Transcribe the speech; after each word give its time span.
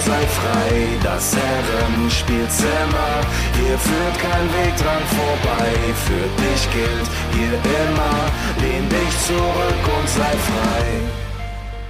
sei 0.00 0.26
frei. 0.26 0.98
Das 1.02 1.34
Herrenspielzimmer, 1.36 3.20
hier 3.54 3.78
führt 3.78 4.18
kein 4.18 4.46
Weg 4.54 4.76
dran 4.76 5.02
vorbei. 5.16 5.72
Für 6.06 6.26
dich 6.42 6.70
gilt 6.72 7.08
hier 7.32 7.54
immer, 7.54 8.30
lehn 8.60 8.88
dich 8.88 9.26
zurück 9.26 9.98
und 9.98 10.08
sei 10.08 10.36
frei. 10.48 10.84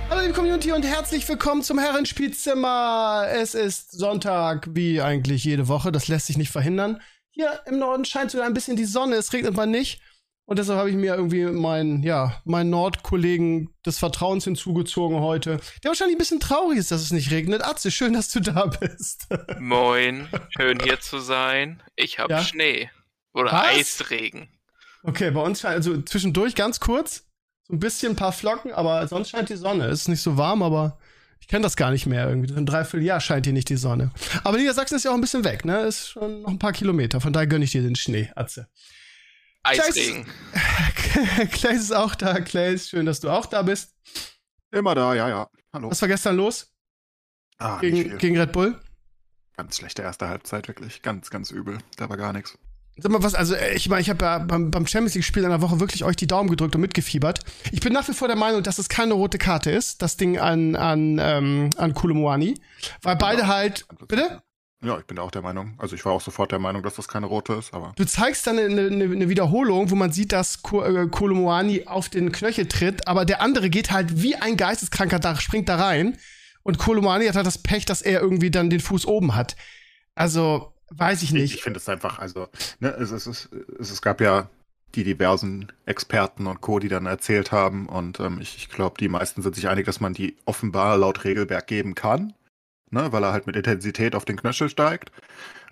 Hallo 0.08 0.20
liebe 0.20 0.34
Community 0.34 0.72
und 0.72 0.84
herzlich 0.84 1.28
willkommen 1.28 1.62
zum 1.62 1.78
Herrenspielzimmer. 1.78 3.26
Es 3.32 3.54
ist 3.54 3.92
Sonntag, 3.92 4.68
wie 4.70 5.00
eigentlich 5.00 5.44
jede 5.44 5.68
Woche. 5.68 5.90
Das 5.90 6.08
lässt 6.08 6.26
sich 6.26 6.38
nicht 6.38 6.50
verhindern. 6.50 7.00
Hier 7.30 7.60
im 7.66 7.78
Norden 7.78 8.04
scheint 8.04 8.30
sogar 8.30 8.46
ein 8.46 8.54
bisschen 8.54 8.76
die 8.76 8.84
Sonne. 8.84 9.16
Es 9.16 9.32
regnet 9.32 9.54
mal 9.54 9.66
nicht. 9.66 10.00
Und 10.48 10.60
deshalb 10.60 10.78
habe 10.78 10.90
ich 10.90 10.96
mir 10.96 11.16
irgendwie 11.16 11.44
meinen, 11.44 12.04
ja, 12.04 12.40
meinen 12.44 12.70
Nordkollegen 12.70 13.74
des 13.84 13.98
Vertrauens 13.98 14.44
hinzugezogen 14.44 15.18
heute. 15.18 15.58
Der 15.82 15.90
wahrscheinlich 15.90 16.14
ein 16.14 16.20
bisschen 16.20 16.38
traurig 16.38 16.78
ist, 16.78 16.92
dass 16.92 17.02
es 17.02 17.10
nicht 17.10 17.32
regnet. 17.32 17.64
Atze, 17.64 17.90
schön, 17.90 18.12
dass 18.12 18.30
du 18.30 18.38
da 18.38 18.66
bist. 18.66 19.26
Moin, 19.58 20.28
schön 20.56 20.78
hier 20.80 21.00
zu 21.00 21.18
sein. 21.18 21.82
Ich 21.96 22.20
habe 22.20 22.32
Ja? 22.32 22.42
Schnee. 22.42 22.88
Oder 23.34 23.50
Was? 23.50 23.66
Eisregen. 23.66 24.48
Okay, 25.02 25.32
bei 25.32 25.40
uns 25.40 25.60
scheint, 25.60 25.74
also 25.74 26.00
zwischendurch 26.02 26.54
ganz 26.54 26.78
kurz, 26.78 27.24
so 27.64 27.74
ein 27.74 27.80
bisschen 27.80 28.12
ein 28.12 28.16
paar 28.16 28.32
Flocken, 28.32 28.72
aber 28.72 29.06
sonst 29.08 29.30
scheint 29.30 29.48
die 29.48 29.56
Sonne. 29.56 29.86
Es 29.86 30.02
ist 30.02 30.08
nicht 30.08 30.22
so 30.22 30.36
warm, 30.36 30.62
aber 30.62 30.98
ich 31.40 31.48
kenne 31.48 31.62
das 31.64 31.76
gar 31.76 31.90
nicht 31.90 32.06
mehr 32.06 32.28
irgendwie. 32.28 32.54
Ein 32.54 32.66
Dreivierteljahr 32.66 33.20
scheint 33.20 33.46
hier 33.46 33.52
nicht 33.52 33.68
die 33.68 33.76
Sonne. 33.76 34.12
Aber 34.44 34.58
Niedersachsen 34.58 34.96
ist 34.96 35.04
ja 35.04 35.10
auch 35.10 35.16
ein 35.16 35.20
bisschen 35.20 35.44
weg, 35.44 35.64
ne? 35.64 35.80
Ist 35.80 36.08
schon 36.10 36.42
noch 36.42 36.50
ein 36.50 36.58
paar 36.60 36.72
Kilometer. 36.72 37.20
Von 37.20 37.32
daher 37.32 37.48
gönne 37.48 37.64
ich 37.64 37.72
dir 37.72 37.82
den 37.82 37.96
Schnee, 37.96 38.30
Atze. 38.36 38.68
Eisregen. 39.66 40.26
Clay 41.52 41.74
ist 41.76 41.92
auch 41.94 42.14
da. 42.14 42.40
Clay, 42.40 42.78
schön, 42.78 43.06
dass 43.06 43.20
du 43.20 43.30
auch 43.30 43.46
da 43.46 43.62
bist. 43.62 43.94
Immer 44.72 44.94
da, 44.94 45.14
ja, 45.14 45.28
ja. 45.28 45.48
Hallo. 45.72 45.90
Was 45.90 46.00
war 46.00 46.08
gestern 46.08 46.36
los 46.36 46.72
Ah, 47.58 47.72
nicht 47.72 47.80
gegen, 47.80 47.96
viel. 48.10 48.18
gegen 48.18 48.38
Red 48.38 48.52
Bull? 48.52 48.78
Ganz 49.56 49.76
schlechte 49.78 50.02
erste 50.02 50.28
Halbzeit, 50.28 50.68
wirklich. 50.68 51.00
Ganz, 51.02 51.30
ganz 51.30 51.50
übel. 51.50 51.78
Da 51.96 52.08
war 52.10 52.16
gar 52.16 52.32
nichts. 52.32 52.58
Sag 52.98 53.12
mal 53.12 53.22
was, 53.22 53.34
also 53.34 53.54
äh, 53.54 53.74
ich 53.74 53.88
meine, 53.90 54.00
ich 54.00 54.08
habe 54.10 54.24
ja 54.24 54.38
beim, 54.38 54.70
beim 54.70 54.86
Champions 54.86 55.14
League-Spiel 55.14 55.44
in 55.44 55.50
der 55.50 55.60
Woche 55.60 55.80
wirklich 55.80 56.04
euch 56.04 56.16
die 56.16 56.26
Daumen 56.26 56.48
gedrückt 56.48 56.74
und 56.74 56.80
mitgefiebert. 56.80 57.40
Ich 57.72 57.80
bin 57.80 57.92
nach 57.92 58.08
wie 58.08 58.14
vor 58.14 58.26
der 58.28 58.36
Meinung, 58.38 58.62
dass 58.62 58.78
es 58.78 58.88
keine 58.88 59.14
rote 59.14 59.36
Karte 59.38 59.70
ist, 59.70 60.00
das 60.02 60.16
Ding 60.16 60.38
an, 60.38 60.76
an, 60.76 61.18
ähm, 61.20 61.70
an 61.76 61.92
Kulumoani. 61.94 62.58
Weil 63.02 63.16
beide 63.16 63.42
Genau. 63.42 63.52
halt. 63.52 63.86
Bitte? 64.08 64.42
Ja, 64.82 64.98
ich 64.98 65.04
bin 65.06 65.18
auch 65.18 65.30
der 65.30 65.42
Meinung. 65.42 65.74
Also 65.78 65.96
ich 65.96 66.04
war 66.04 66.12
auch 66.12 66.20
sofort 66.20 66.52
der 66.52 66.58
Meinung, 66.58 66.82
dass 66.82 66.96
das 66.96 67.08
keine 67.08 67.26
rote 67.26 67.54
ist, 67.54 67.72
aber 67.72 67.92
Du 67.96 68.04
zeigst 68.04 68.46
dann 68.46 68.58
eine, 68.58 68.86
eine, 68.86 69.04
eine 69.04 69.28
Wiederholung, 69.28 69.90
wo 69.90 69.94
man 69.94 70.12
sieht, 70.12 70.32
dass 70.32 70.56
äh, 70.72 71.06
Kolomoani 71.06 71.86
auf 71.86 72.08
den 72.08 72.30
Knöchel 72.30 72.66
tritt, 72.66 73.08
aber 73.08 73.24
der 73.24 73.40
andere 73.40 73.70
geht 73.70 73.90
halt 73.90 74.22
wie 74.22 74.36
ein 74.36 74.56
Geisteskranker 74.56 75.18
da, 75.18 75.36
springt 75.40 75.68
da 75.68 75.76
rein. 75.76 76.18
Und 76.62 76.78
Kolomoani 76.78 77.26
hat 77.26 77.36
halt 77.36 77.46
das 77.46 77.58
Pech, 77.58 77.84
dass 77.84 78.02
er 78.02 78.20
irgendwie 78.20 78.50
dann 78.50 78.70
den 78.70 78.80
Fuß 78.80 79.06
oben 79.06 79.34
hat. 79.34 79.56
Also, 80.14 80.74
weiß 80.90 81.22
ich 81.22 81.30
ich, 81.30 81.34
nicht. 81.34 81.54
ich 81.54 81.62
finde 81.62 81.78
es 81.78 81.88
einfach, 81.88 82.18
also, 82.18 82.48
ne, 82.80 82.88
es, 82.90 83.12
es, 83.12 83.26
es, 83.26 83.48
es, 83.78 83.90
es 83.90 84.02
gab 84.02 84.20
ja 84.20 84.50
die 84.94 85.04
diversen 85.04 85.72
Experten 85.84 86.46
und 86.46 86.60
Co., 86.60 86.78
die 86.80 86.88
dann 86.88 87.06
erzählt 87.06 87.52
haben 87.52 87.88
und 87.88 88.18
ähm, 88.20 88.40
ich, 88.40 88.56
ich 88.56 88.68
glaube, 88.68 88.96
die 88.98 89.08
meisten 89.08 89.42
sind 89.42 89.54
sich 89.54 89.68
einig, 89.68 89.86
dass 89.86 90.00
man 90.00 90.14
die 90.14 90.36
offenbar 90.44 90.96
laut 90.96 91.24
Regelwerk 91.24 91.66
geben 91.66 91.94
kann, 91.94 92.32
ne, 92.90 93.12
weil 93.12 93.22
er 93.24 93.32
halt 93.32 93.46
mit 93.46 93.56
Intensität 93.56 94.14
auf 94.14 94.24
den 94.24 94.36
Knöchel 94.36 94.68
steigt, 94.68 95.10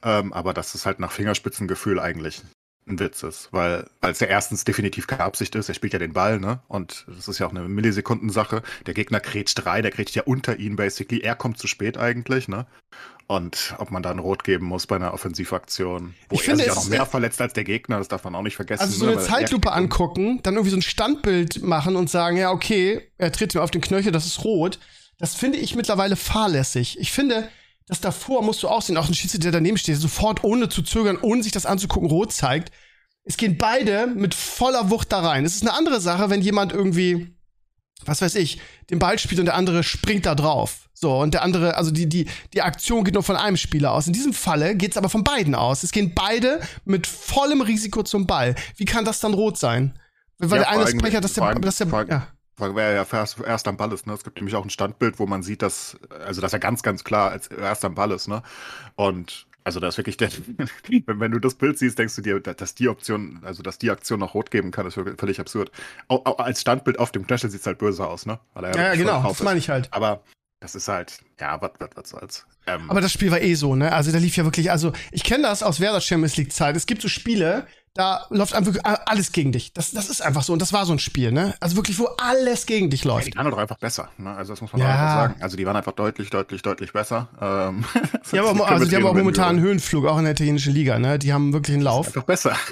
ähm, 0.03 0.33
aber 0.33 0.55
dass 0.55 0.75
es 0.75 0.87
halt 0.87 1.01
nach 1.01 1.13
Fingerspitzengefühl 1.13 1.99
eigentlich 1.99 2.43
ein 2.87 2.99
Witz 2.99 3.23
ist, 3.23 3.49
weil 3.51 3.87
es 4.03 4.21
ja 4.21 4.27
erstens 4.27 4.65
definitiv 4.65 5.07
keine 5.07 5.25
Absicht 5.25 5.55
ist, 5.55 5.69
er 5.69 5.75
spielt 5.75 5.95
ja 5.95 5.99
den 5.99 6.13
Ball, 6.13 6.39
ne? 6.39 6.61
Und 6.69 7.07
das 7.09 7.29
ist 7.29 7.39
ja 7.39 7.47
auch 7.47 7.51
eine 7.51 7.67
Millisekundensache. 7.67 8.63
Der 8.87 8.95
Gegner 8.95 9.21
grätscht 9.21 9.65
rein, 9.65 9.83
der 9.83 9.91
grätscht 9.91 10.15
ja 10.15 10.23
unter 10.25 10.59
ihn 10.59 10.77
basically. 10.77 11.21
Er 11.21 11.35
kommt 11.35 11.59
zu 11.59 11.67
spät 11.67 11.97
eigentlich, 11.97 12.47
ne? 12.47 12.67
Und 13.27 13.75
ob 13.79 13.91
man 13.91 14.03
da 14.03 14.11
ein 14.11 14.19
Rot 14.19 14.45
geben 14.45 14.67
muss 14.67 14.87
bei 14.87 14.97
einer 14.97 15.15
Offensivaktion, 15.15 16.15
wo 16.29 16.35
Ich 16.35 16.43
er 16.43 16.45
finde, 16.45 16.65
sich 16.65 16.73
auch 16.73 16.77
noch 16.77 16.89
mehr 16.89 17.07
verletzt 17.07 17.41
als 17.41 17.55
der 17.55 17.65
Gegner, 17.65 17.97
das 17.97 18.09
darf 18.09 18.23
man 18.25 18.35
auch 18.35 18.43
nicht 18.43 18.57
vergessen. 18.57 18.83
Also 18.83 18.99
so 18.99 19.07
ne? 19.07 19.13
eine 19.13 19.21
Weil 19.21 19.27
Zeitlupe 19.27 19.73
angucken, 19.73 20.41
dann 20.43 20.55
irgendwie 20.55 20.71
so 20.71 20.77
ein 20.77 20.83
Standbild 20.83 21.63
machen 21.63 21.97
und 21.97 22.11
sagen, 22.11 22.37
ja, 22.37 22.51
okay, 22.51 23.11
er 23.17 23.33
tritt 23.33 23.55
mir 23.55 23.63
auf 23.63 23.71
den 23.71 23.81
Knöchel, 23.81 24.13
das 24.13 24.27
ist 24.27 24.45
rot. 24.45 24.79
Das 25.19 25.35
finde 25.35 25.59
ich 25.59 25.75
mittlerweile 25.75 26.17
fahrlässig. 26.17 26.99
Ich 26.99 27.13
finde, 27.13 27.49
das 27.87 28.01
davor 28.01 28.43
musst 28.43 28.63
du 28.63 28.69
auch 28.69 28.83
sehen, 28.83 28.97
auch 28.97 29.09
ein 29.09 29.15
Schiedsrichter, 29.15 29.45
der 29.45 29.53
daneben 29.53 29.77
steht, 29.77 29.97
sofort 29.97 30.43
ohne 30.45 30.69
zu 30.69 30.83
zögern, 30.83 31.19
ohne 31.21 31.43
sich 31.43 31.53
das 31.53 31.67
anzugucken, 31.67 32.09
rot 32.09 32.33
zeigt. 32.33 32.73
Es 33.25 33.37
gehen 33.37 33.57
beide 33.57 34.07
mit 34.07 34.35
voller 34.35 34.91
Wucht 34.91 35.13
da 35.13 35.21
rein. 35.21 35.45
Es 35.45 35.55
ist 35.55 35.63
eine 35.63 35.75
andere 35.75 36.01
Sache, 36.01 36.31
wenn 36.31 36.43
jemand 36.43 36.73
irgendwie, 36.73 37.35
was 38.05 38.21
weiß 38.21 38.35
ich, 38.37 38.61
den 38.91 38.99
Ball 38.99 39.19
spielt 39.19 39.39
und 39.41 39.47
der 39.47 39.55
andere 39.55 39.83
springt 39.83 40.27
da 40.27 40.35
drauf. 40.35 40.89
So, 40.93 41.19
und 41.19 41.35
der 41.35 41.43
andere, 41.43 41.77
also 41.77 41.91
die, 41.91 42.09
die, 42.09 42.27
die 42.53 42.63
Aktion 42.63 43.05
geht 43.05 43.15
nur 43.15 43.23
von 43.23 43.37
einem 43.37 43.57
Spieler 43.57 43.93
aus. 43.93 44.07
In 44.07 44.13
diesem 44.13 44.33
Falle 44.33 44.77
geht's 44.77 44.97
aber 44.97 45.09
von 45.09 45.25
beiden 45.25 45.55
aus. 45.55 45.83
Es 45.83 45.91
gehen 45.91 46.13
beide 46.15 46.61
mit 46.85 47.07
vollem 47.07 47.61
Risiko 47.61 48.03
zum 48.03 48.27
Ball. 48.27 48.55
Wie 48.77 48.85
kann 48.85 49.05
das 49.05 49.21
dann 49.21 49.35
rot 49.35 49.59
sein? 49.59 49.99
Weil 50.39 50.61
Ja, 50.61 50.65
der 50.65 50.69
eine 50.69 51.17
hat, 51.17 51.25
dass 51.25 51.33
der, 51.35 51.55
dass 51.55 51.77
der, 51.77 52.07
ja. 52.09 52.29
Weil 52.57 52.77
er 52.79 52.95
ja 52.95 53.07
erst, 53.11 53.41
erst 53.41 53.69
am 53.69 53.77
Ball 53.77 53.93
ist, 53.93 54.07
ne? 54.07 54.13
Es 54.13 54.23
gibt 54.23 54.37
nämlich 54.37 54.55
auch 54.55 54.65
ein 54.65 54.71
Standbild, 54.71 55.19
wo 55.19 55.27
man 55.27 55.43
sieht, 55.43 55.63
dass, 55.63 55.99
also 56.25 56.41
dass 56.41 56.53
er 56.53 56.61
ganz, 56.61 56.83
ganz 56.83 57.03
klar 57.03 57.31
als 57.31 57.49
erst 57.49 57.85
am 57.85 57.95
Ball 57.95 58.13
ist, 58.13 58.29
ne? 58.29 58.43
Und 58.95 59.47
also 59.65 59.81
da 59.81 59.89
ist 59.89 59.97
wirklich 59.97 60.19
der, 60.19 60.31
wenn, 61.07 61.33
du 61.33 61.39
das 61.39 61.55
Bild 61.55 61.79
siehst, 61.79 61.99
denkst 61.99 62.15
du 62.17 62.23
dir, 62.23 62.39
dass 62.41 62.75
die 62.75 62.89
Option, 62.89 63.41
also 63.43 63.63
dass 63.63 63.79
die 63.79 63.91
Aktion 63.91 64.21
noch 64.21 64.35
rot 64.35 64.51
geben 64.51 64.71
kann, 64.71 64.87
ist 64.87 64.95
völlig 64.95 65.41
absurd. 65.41 65.73
Au, 66.09 66.21
au, 66.25 66.37
als 66.37 66.61
Standbild 66.61 66.99
auf 66.99 67.13
dem 67.13 67.27
Knöchel 67.27 67.51
sieht's 67.51 67.67
halt 67.67 67.79
böse 67.79 68.07
aus, 68.07 68.27
ne? 68.27 68.39
Ja, 68.55 68.71
ja, 68.71 68.95
genau, 68.95 69.23
das 69.23 69.43
meine 69.43 69.59
ich 69.59 69.71
halt. 69.71 69.89
Aber 69.91 70.23
das 70.61 70.75
ist 70.75 70.89
halt, 70.89 71.19
ja, 71.41 71.61
was, 71.61 71.73
was, 71.79 71.91
was 71.95 72.09
soll's. 72.09 72.47
Ähm, 72.67 72.91
Aber 72.91 73.01
das 73.01 73.13
Spiel 73.13 73.31
war 73.31 73.41
eh 73.41 73.55
so, 73.55 73.75
ne? 73.75 73.93
Also 73.93 74.13
da 74.13 74.19
lief 74.19 74.37
ja 74.37 74.45
wirklich, 74.45 74.71
also 74.71 74.93
ich 75.13 75.25
kenne 75.25 75.43
das 75.43 75.63
aus 75.63 75.81
Werder 75.81 76.01
Champions 76.01 76.37
League 76.37 76.53
Zeit. 76.53 76.77
Es 76.77 76.87
gibt 76.87 77.03
so 77.03 77.09
Spiele, 77.09 77.67
da 77.95 78.27
läuft 78.31 78.55
einfach 78.55 78.75
alles 78.83 79.31
gegen 79.31 79.53
dich. 79.53 79.73
Das, 79.73 79.93
das 79.93 80.11
ist 80.11 80.21
einfach 80.21 80.43
so 80.43 80.53
und 80.53 80.61
das 80.61 80.73
war 80.73 80.85
so 80.85 80.93
ein 80.93 80.99
Spiel, 80.99 81.31
ne? 81.31 81.55
Also 81.61 81.77
wirklich, 81.77 81.97
wo 82.01 82.07
alles 82.19 82.67
gegen 82.67 82.91
dich 82.91 83.05
Ja, 83.05 83.13
läuft. 83.13 83.29
die 83.33 83.37
waren 83.37 83.49
doch 83.49 83.57
einfach 83.59 83.79
besser. 83.79 84.11
Ne? 84.19 84.35
Also 84.35 84.53
das 84.53 84.61
muss 84.61 84.73
man 84.73 84.83
Ja. 84.83 84.91
einfach 84.91 85.15
sagen. 85.15 85.37
Also 85.41 85.57
die 85.57 85.65
waren 85.65 85.77
einfach 85.77 85.93
deutlich, 85.93 86.29
deutlich, 86.29 86.61
deutlich 86.63 86.93
besser. 86.93 87.29
Ähm, 87.41 87.85
haben, 88.33 88.61
aber, 88.61 88.69
also 88.69 88.85
die 88.85 88.97
haben 88.97 89.07
auch 89.07 89.15
momentan 89.15 89.51
einen 89.51 89.61
Höhenflug, 89.61 90.07
auch 90.07 90.19
in 90.19 90.25
der 90.25 90.33
italienischen 90.33 90.75
Liga, 90.75 90.99
ne? 90.99 91.21
Die 91.21 91.33
haben 91.33 91.53
wirklich 91.53 91.75
einen 91.75 91.85
Lauf. 91.85 92.09
einfach 92.09 92.25
besser. 92.25 92.57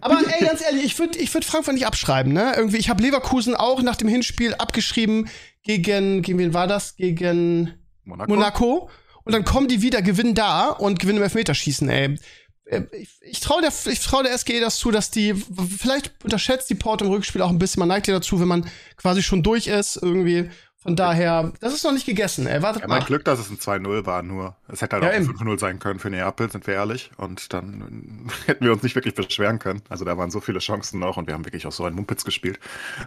Aber 0.00 0.18
ey, 0.26 0.44
ganz 0.44 0.60
ehrlich, 0.62 0.84
ich 0.84 0.98
würde 0.98 1.16
ich 1.16 1.32
würd 1.32 1.44
Frankfurt 1.44 1.74
nicht 1.74 1.86
abschreiben, 1.86 2.32
ne? 2.32 2.52
Irgendwie, 2.56 2.76
ich 2.76 2.90
habe 2.90 3.00
Leverkusen 3.02 3.54
auch 3.54 3.80
nach 3.82 3.94
dem 3.96 4.08
Hinspiel 4.08 4.52
abgeschrieben 4.56 5.28
gegen, 5.62 6.22
gegen 6.22 6.38
wen 6.38 6.52
war 6.54 6.66
das? 6.66 6.96
Gegen 6.96 7.72
Monaco. 8.04 8.28
Monaco. 8.34 8.90
Und 9.24 9.32
dann 9.32 9.44
kommen 9.44 9.68
die 9.68 9.82
wieder, 9.82 10.02
gewinnen 10.02 10.34
da 10.34 10.68
und 10.70 10.98
gewinnen 10.98 11.18
im 11.18 11.24
Elfmeterschießen, 11.24 11.88
ey. 11.88 12.18
Äh, 12.66 12.82
Ich, 12.92 13.08
ich 13.20 13.40
traue 13.40 13.62
der, 13.62 13.72
ich 13.86 14.00
trau 14.00 14.22
der 14.22 14.36
SGE 14.36 14.60
das 14.60 14.76
zu, 14.78 14.90
dass 14.90 15.10
die, 15.10 15.34
vielleicht 15.34 16.12
unterschätzt 16.22 16.68
die 16.70 16.74
Port 16.74 17.02
im 17.02 17.08
Rückspiel 17.08 17.42
auch 17.42 17.50
ein 17.50 17.58
bisschen. 17.58 17.80
Man 17.80 17.88
neigt 17.88 18.06
ja 18.08 18.14
dazu, 18.14 18.40
wenn 18.40 18.48
man 18.48 18.68
quasi 18.96 19.22
schon 19.22 19.42
durch 19.42 19.66
ist, 19.66 19.96
irgendwie. 19.96 20.50
Von 20.86 20.96
daher, 20.96 21.52
das 21.60 21.74
ist 21.74 21.84
noch 21.84 21.92
nicht 21.92 22.06
gegessen, 22.06 22.46
ey. 22.46 22.62
Wartet 22.62 22.82
Ja, 22.82 22.88
mein 22.88 23.00
mal. 23.00 23.04
Glück, 23.04 23.24
dass 23.24 23.38
es 23.40 23.50
ein 23.50 23.58
2-0 23.58 24.06
war, 24.06 24.22
nur. 24.22 24.56
Es 24.68 24.80
hätte 24.82 24.94
halt 24.96 25.02
Ja, 25.04 25.10
auch 25.10 25.14
ein 25.14 25.22
eben. 25.24 25.36
5-0 25.36 25.58
sein 25.58 25.78
können 25.80 25.98
für 25.98 26.10
Neapel, 26.10 26.50
sind 26.50 26.66
wir 26.66 26.74
ehrlich. 26.74 27.10
Und 27.16 27.52
dann 27.52 28.30
hätten 28.46 28.64
wir 28.64 28.72
uns 28.72 28.82
nicht 28.82 28.94
wirklich 28.94 29.14
beschweren 29.14 29.58
können. 29.58 29.82
Also 29.88 30.04
da 30.04 30.16
waren 30.16 30.30
so 30.30 30.40
viele 30.40 30.60
Chancen 30.60 31.00
noch 31.00 31.16
und 31.16 31.26
wir 31.26 31.34
haben 31.34 31.44
wirklich 31.44 31.66
auch 31.66 31.72
so 31.72 31.84
einen 31.84 31.96
Mumpitz 31.96 32.24
gespielt. 32.24 32.60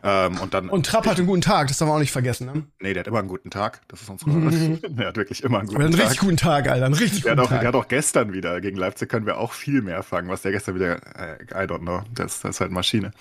Ähm, 0.03 0.37
und 0.39 0.53
dann. 0.53 0.69
Und 0.69 0.85
Trapp 0.85 1.07
hat 1.07 1.17
einen 1.17 1.27
guten 1.27 1.41
Tag, 1.41 1.69
das 1.69 1.77
darf 1.77 1.87
man 1.87 1.95
auch 1.95 1.99
nicht 2.01 2.11
vergessen, 2.11 2.47
ne? 2.47 2.63
Nee, 2.81 2.93
der 2.93 3.01
hat 3.01 3.07
immer 3.07 3.19
einen 3.19 3.27
guten 3.29 3.49
Tag. 3.49 3.81
Das 3.87 4.01
ist 4.01 4.09
unsere. 4.09 4.31
der 4.89 5.07
hat 5.07 5.15
wirklich 5.17 5.43
immer 5.43 5.59
einen 5.59 5.67
guten 5.69 5.81
einen 5.81 5.91
Tag. 5.93 6.01
richtig 6.01 6.19
guten 6.19 6.37
Tag, 6.37 6.67
Alter. 6.69 6.85
Einen 6.85 6.93
richtig 6.95 7.23
Der 7.23 7.31
guten 7.35 7.39
hat, 7.41 7.45
auch, 7.45 7.49
der 7.49 7.59
Tag. 7.59 7.67
hat 7.67 7.75
auch 7.75 7.87
gestern 7.87 8.33
wieder 8.33 8.59
gegen 8.61 8.77
Leipzig 8.77 9.07
können 9.09 9.25
wir 9.25 9.37
auch 9.37 9.53
viel 9.53 9.81
mehr 9.81 10.03
fangen, 10.03 10.27
was 10.29 10.41
der 10.41 10.51
gestern 10.51 10.75
wieder, 10.75 10.97
äh, 11.17 11.41
I 11.53 11.65
don't 11.67 11.79
know, 11.79 12.01
das, 12.13 12.41
das 12.41 12.55
ist 12.57 12.61
halt 12.61 12.71
Maschine. 12.71 13.11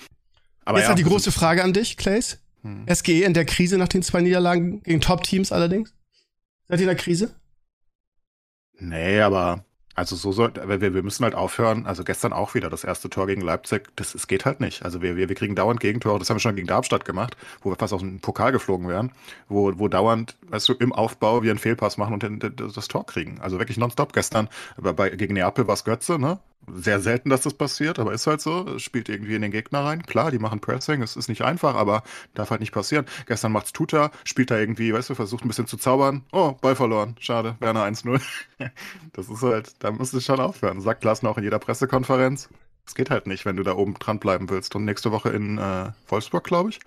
Aber 0.65 0.77
Jetzt 0.79 0.87
ja, 0.87 0.91
hat 0.91 0.99
die 0.99 1.05
wir 1.05 1.11
große 1.11 1.31
Frage 1.31 1.63
an 1.63 1.73
dich, 1.73 1.97
Clays. 1.97 2.39
Hm. 2.63 2.85
SGE 2.93 3.23
in 3.23 3.33
der 3.33 3.45
Krise 3.45 3.77
nach 3.77 3.87
den 3.87 4.03
zwei 4.03 4.21
Niederlagen 4.21 4.81
gegen 4.83 5.01
Top-Teams 5.01 5.51
allerdings? 5.51 5.93
Seid 6.67 6.79
ihr 6.79 6.83
in 6.83 6.87
der 6.87 6.95
Krise? 6.95 7.35
Nee, 8.79 9.19
aber 9.21 9.65
Also 9.95 10.15
so 10.15 10.31
soll, 10.31 10.53
wir, 10.55 10.93
wir 10.93 11.03
müssen 11.03 11.25
halt 11.25 11.35
aufhören. 11.35 11.85
Also 11.85 12.03
gestern 12.05 12.31
auch 12.31 12.53
wieder 12.55 12.69
das 12.69 12.85
erste 12.85 13.09
Tor 13.09 13.27
gegen 13.27 13.41
Leipzig. 13.41 13.89
Das, 13.97 14.15
es 14.15 14.27
geht 14.27 14.45
halt 14.45 14.61
nicht. 14.61 14.83
Also 14.83 15.01
wir, 15.01 15.17
wir, 15.17 15.27
wir 15.27 15.35
kriegen 15.35 15.55
dauernd 15.55 15.81
Gegentore. 15.81 16.19
Das 16.19 16.29
haben 16.29 16.37
wir 16.37 16.41
schon 16.41 16.55
gegen 16.55 16.67
Darmstadt 16.67 17.03
gemacht, 17.03 17.35
wo 17.61 17.69
wir 17.69 17.75
fast 17.75 17.93
aus 17.93 17.99
dem 18.01 18.21
Pokal 18.21 18.53
geflogen 18.53 18.87
wären, 18.87 19.11
wo, 19.49 19.77
wo 19.77 19.89
dauernd, 19.89 20.37
weißt 20.47 20.69
du, 20.69 20.73
im 20.73 20.93
Aufbau 20.93 21.43
wir 21.43 21.51
einen 21.51 21.59
Fehlpass 21.59 21.97
machen 21.97 22.13
und 22.13 22.23
den, 22.23 22.39
das 22.39 22.87
Tor 22.87 23.05
kriegen. 23.05 23.41
Also 23.41 23.59
wirklich 23.59 23.77
nonstop. 23.77 24.13
Gestern 24.13 24.47
bei, 24.77 24.93
bei, 24.93 25.09
gegen 25.09 25.33
Neapel 25.33 25.67
war 25.67 25.73
es 25.73 25.83
Götze, 25.83 26.17
ne? 26.17 26.39
Sehr 26.67 26.99
selten, 26.99 27.29
dass 27.29 27.41
das 27.41 27.53
passiert, 27.53 27.97
aber 27.99 28.13
ist 28.13 28.27
halt 28.27 28.41
so. 28.41 28.67
Es 28.75 28.83
spielt 28.83 29.09
irgendwie 29.09 29.35
in 29.35 29.41
den 29.41 29.51
Gegner 29.51 29.83
rein. 29.83 30.03
Klar, 30.03 30.29
die 30.29 30.39
machen 30.39 30.59
Pressing, 30.59 31.01
es 31.01 31.15
ist 31.15 31.27
nicht 31.27 31.41
einfach, 31.41 31.75
aber 31.75 32.03
darf 32.35 32.51
halt 32.51 32.59
nicht 32.59 32.73
passieren. 32.73 33.05
Gestern 33.25 33.51
macht's 33.51 33.73
Tuta, 33.73 34.11
spielt 34.23 34.51
da 34.51 34.57
irgendwie, 34.57 34.93
weißt 34.93 35.09
du, 35.09 35.15
versucht 35.15 35.43
ein 35.43 35.47
bisschen 35.47 35.67
zu 35.67 35.77
zaubern. 35.77 36.23
Oh, 36.31 36.51
Ball 36.61 36.75
verloren. 36.75 37.15
Schade, 37.19 37.55
Werner 37.59 37.85
1-0. 37.85 38.21
das 39.13 39.29
ist 39.29 39.41
halt, 39.41 39.73
da 39.79 39.91
musst 39.91 40.13
du 40.13 40.19
schon 40.19 40.39
aufhören. 40.39 40.81
Sagt 40.81 41.01
Glasner 41.01 41.29
auch 41.29 41.37
in 41.37 41.43
jeder 41.43 41.59
Pressekonferenz. 41.59 42.49
Es 42.85 42.95
geht 42.95 43.09
halt 43.09 43.27
nicht, 43.27 43.45
wenn 43.45 43.55
du 43.55 43.63
da 43.63 43.75
oben 43.75 43.95
dran 43.95 44.19
bleiben 44.19 44.49
willst. 44.49 44.75
Und 44.75 44.85
nächste 44.85 45.11
Woche 45.11 45.29
in 45.29 45.57
äh, 45.57 45.91
Wolfsburg, 46.07 46.43
glaube 46.43 46.71
ich. 46.71 46.79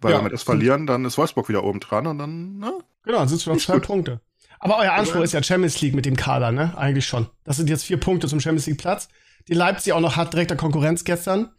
Weil 0.00 0.12
Ja, 0.12 0.18
wenn 0.18 0.26
wir 0.26 0.30
das 0.30 0.42
verlieren, 0.42 0.86
dann 0.86 1.04
ist 1.04 1.18
Wolfsburg 1.18 1.48
wieder 1.48 1.64
oben 1.64 1.80
dran 1.80 2.06
und 2.06 2.18
dann, 2.18 2.58
ne? 2.58 2.72
Genau, 3.04 3.18
dann 3.18 3.28
sind 3.28 3.46
auf 3.48 3.56
Ist 3.56 3.64
zwei. 3.64 3.78
Punkte. 3.78 4.20
Aber 4.60 4.78
euer 4.78 4.92
Anspruch 4.92 5.22
ist 5.22 5.32
ja 5.32 5.42
Champions 5.42 5.80
League 5.80 5.94
mit 5.94 6.04
dem 6.04 6.16
Kader, 6.16 6.52
ne? 6.52 6.76
Eigentlich 6.76 7.06
schon. 7.06 7.26
Das 7.44 7.56
sind 7.56 7.70
jetzt 7.70 7.84
vier 7.84 7.98
Punkte 7.98 8.28
zum 8.28 8.40
Champions 8.40 8.66
League 8.66 8.78
Platz. 8.78 9.08
Die 9.48 9.54
Leipzig 9.54 9.94
auch 9.94 10.00
noch 10.00 10.16
hat 10.16 10.34
direkter 10.34 10.54
Konkurrenz 10.54 11.02
gestern. 11.02 11.50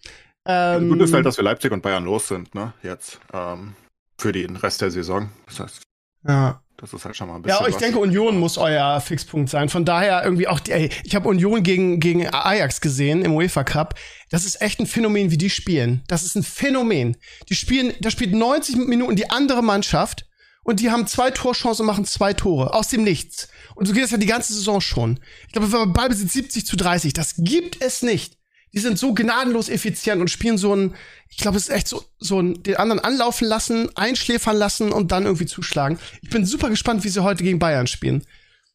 Ähm, 0.46 0.90
Gut 0.90 1.02
ist 1.02 1.14
halt, 1.14 1.26
dass 1.26 1.38
wir 1.38 1.44
Leipzig 1.44 1.72
und 1.72 1.82
Bayern 1.82 2.06
los 2.06 2.28
sind, 2.28 2.54
ne? 2.54 2.74
Jetzt. 2.84 3.20
Ähm, 3.34 3.76
für 4.20 4.32
den 4.32 4.56
Rest 4.56 4.82
der 4.82 4.92
Saison. 4.92 5.30
Das 5.48 5.60
heißt, 5.60 5.82
ja. 6.28 6.62
das 6.78 6.94
ist 6.94 7.06
halt 7.06 7.16
schon 7.16 7.28
mal 7.28 7.36
ein 7.36 7.42
bisschen. 7.42 7.60
Ja, 7.60 7.68
ich 7.68 7.74
was. 7.74 7.82
denke, 7.82 7.98
Union 7.98 8.40
muss 8.40 8.60
euer 8.60 9.02
Fixpunkt 9.02 9.50
sein. 9.50 9.68
Von 9.70 9.84
daher 9.84 10.24
irgendwie 10.24 10.48
auch, 10.48 10.60
die, 10.60 10.72
ey, 10.72 10.90
ich 11.04 11.16
habe 11.16 11.28
Union 11.28 11.64
gegen, 11.64 12.00
gegen 12.00 12.28
Ajax 12.32 12.82
gesehen 12.82 13.24
im 13.24 13.34
UEFA 13.34 13.64
Cup. 13.64 13.96
Das 14.30 14.46
ist 14.46 14.62
echt 14.62 14.80
ein 14.80 14.86
Phänomen, 14.86 15.32
wie 15.32 15.38
die 15.38 15.50
spielen. 15.50 16.04
Das 16.08 16.24
ist 16.24 16.36
ein 16.36 16.44
Phänomen. 16.44 17.18
Die 17.50 17.56
spielen, 17.56 17.94
da 18.00 18.12
spielt 18.12 18.34
90 18.34 18.76
Minuten 18.76 19.16
die 19.16 19.32
andere 19.32 19.64
Mannschaft 19.64 20.28
und 20.64 20.80
die 20.80 20.92
haben 20.92 21.08
zwei 21.08 21.32
Torchancen 21.32 21.84
und 21.84 21.88
machen 21.88 22.06
zwei 22.06 22.34
Tore. 22.34 22.74
Aus 22.74 22.90
dem 22.90 23.04
Nichts. 23.04 23.48
Und 23.76 23.88
so 23.88 23.94
geht 23.94 24.04
es 24.04 24.12
ja 24.12 24.18
die 24.18 24.28
ganze 24.28 24.54
Saison 24.54 24.80
schon. 24.82 25.20
Ich 25.48 25.54
glaube, 25.54 25.72
wir 25.72 25.88
Ballbesitz 25.88 26.34
70 26.34 26.66
zu 26.66 26.76
30. 26.76 27.14
Das 27.14 27.34
gibt 27.38 27.82
es 27.82 28.04
nicht. 28.04 28.38
Die 28.74 28.80
sind 28.80 28.98
so 28.98 29.14
gnadenlos 29.14 29.68
effizient 29.70 30.22
und 30.22 30.30
spielen 30.30 30.58
so 30.58 30.74
ein, 30.74 30.94
ich 31.30 31.38
glaube, 31.38 31.58
es 31.58 31.64
ist 31.64 31.76
echt 31.76 31.88
so, 31.88 32.06
so 32.20 32.40
ein, 32.40 32.64
den 32.64 32.78
anderen 32.78 33.00
anlaufen 33.00 33.48
lassen, 33.48 33.90
einschläfern 33.98 34.56
lassen 34.56 34.94
und 34.94 35.12
dann 35.12 35.26
irgendwie 35.26 35.46
zuschlagen. 35.46 36.00
Ich 36.22 36.30
bin 36.30 36.46
super 36.46 36.70
gespannt, 36.70 37.04
wie 37.04 37.10
sie 37.10 37.22
heute 37.22 37.44
gegen 37.44 37.60
Bayern 37.60 37.88
spielen. 37.88 38.26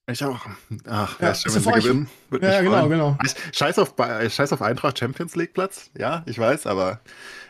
Ich 0.08 0.22
auch. 0.22 0.46
Ach, 0.88 1.18
Ja, 1.20 1.34
schön, 1.34 1.54
wenn 1.54 1.62
sie 1.62 1.72
gewinnen. 1.72 2.10
Ja, 2.40 2.60
genau, 2.60 2.78
freuen. 2.78 2.90
genau. 2.90 3.18
Scheiß 3.52 3.78
auf, 3.78 3.94
Scheiß 4.28 4.52
auf 4.52 4.62
Eintracht 4.62 4.98
Champions 4.98 5.34
League 5.34 5.54
Platz. 5.54 5.90
Ja, 5.98 6.22
ich 6.26 6.38
weiß, 6.38 6.66
aber 6.66 7.00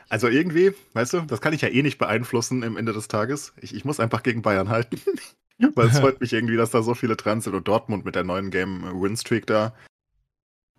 also 0.08 0.28
irgendwie, 0.28 0.72
weißt 0.94 1.14
du, 1.14 1.20
das 1.22 1.40
kann 1.40 1.52
ich 1.52 1.62
ja 1.62 1.68
eh 1.68 1.82
nicht 1.82 1.98
beeinflussen 1.98 2.62
im 2.62 2.76
Ende 2.76 2.92
des 2.92 3.08
Tages. 3.08 3.52
Ich, 3.60 3.74
ich 3.74 3.84
muss 3.84 4.00
einfach 4.00 4.22
gegen 4.22 4.42
Bayern 4.42 4.68
halten. 4.68 5.00
Weil 5.74 5.88
es 5.88 5.98
freut 5.98 6.20
mich 6.20 6.32
irgendwie, 6.32 6.56
dass 6.56 6.70
da 6.70 6.82
so 6.82 6.94
viele 6.94 7.16
dran 7.16 7.40
sind 7.40 7.54
und 7.54 7.66
Dortmund 7.66 8.04
mit 8.04 8.14
der 8.14 8.24
neuen 8.24 8.50
Game-Win-Streak 8.50 9.46
da. 9.46 9.72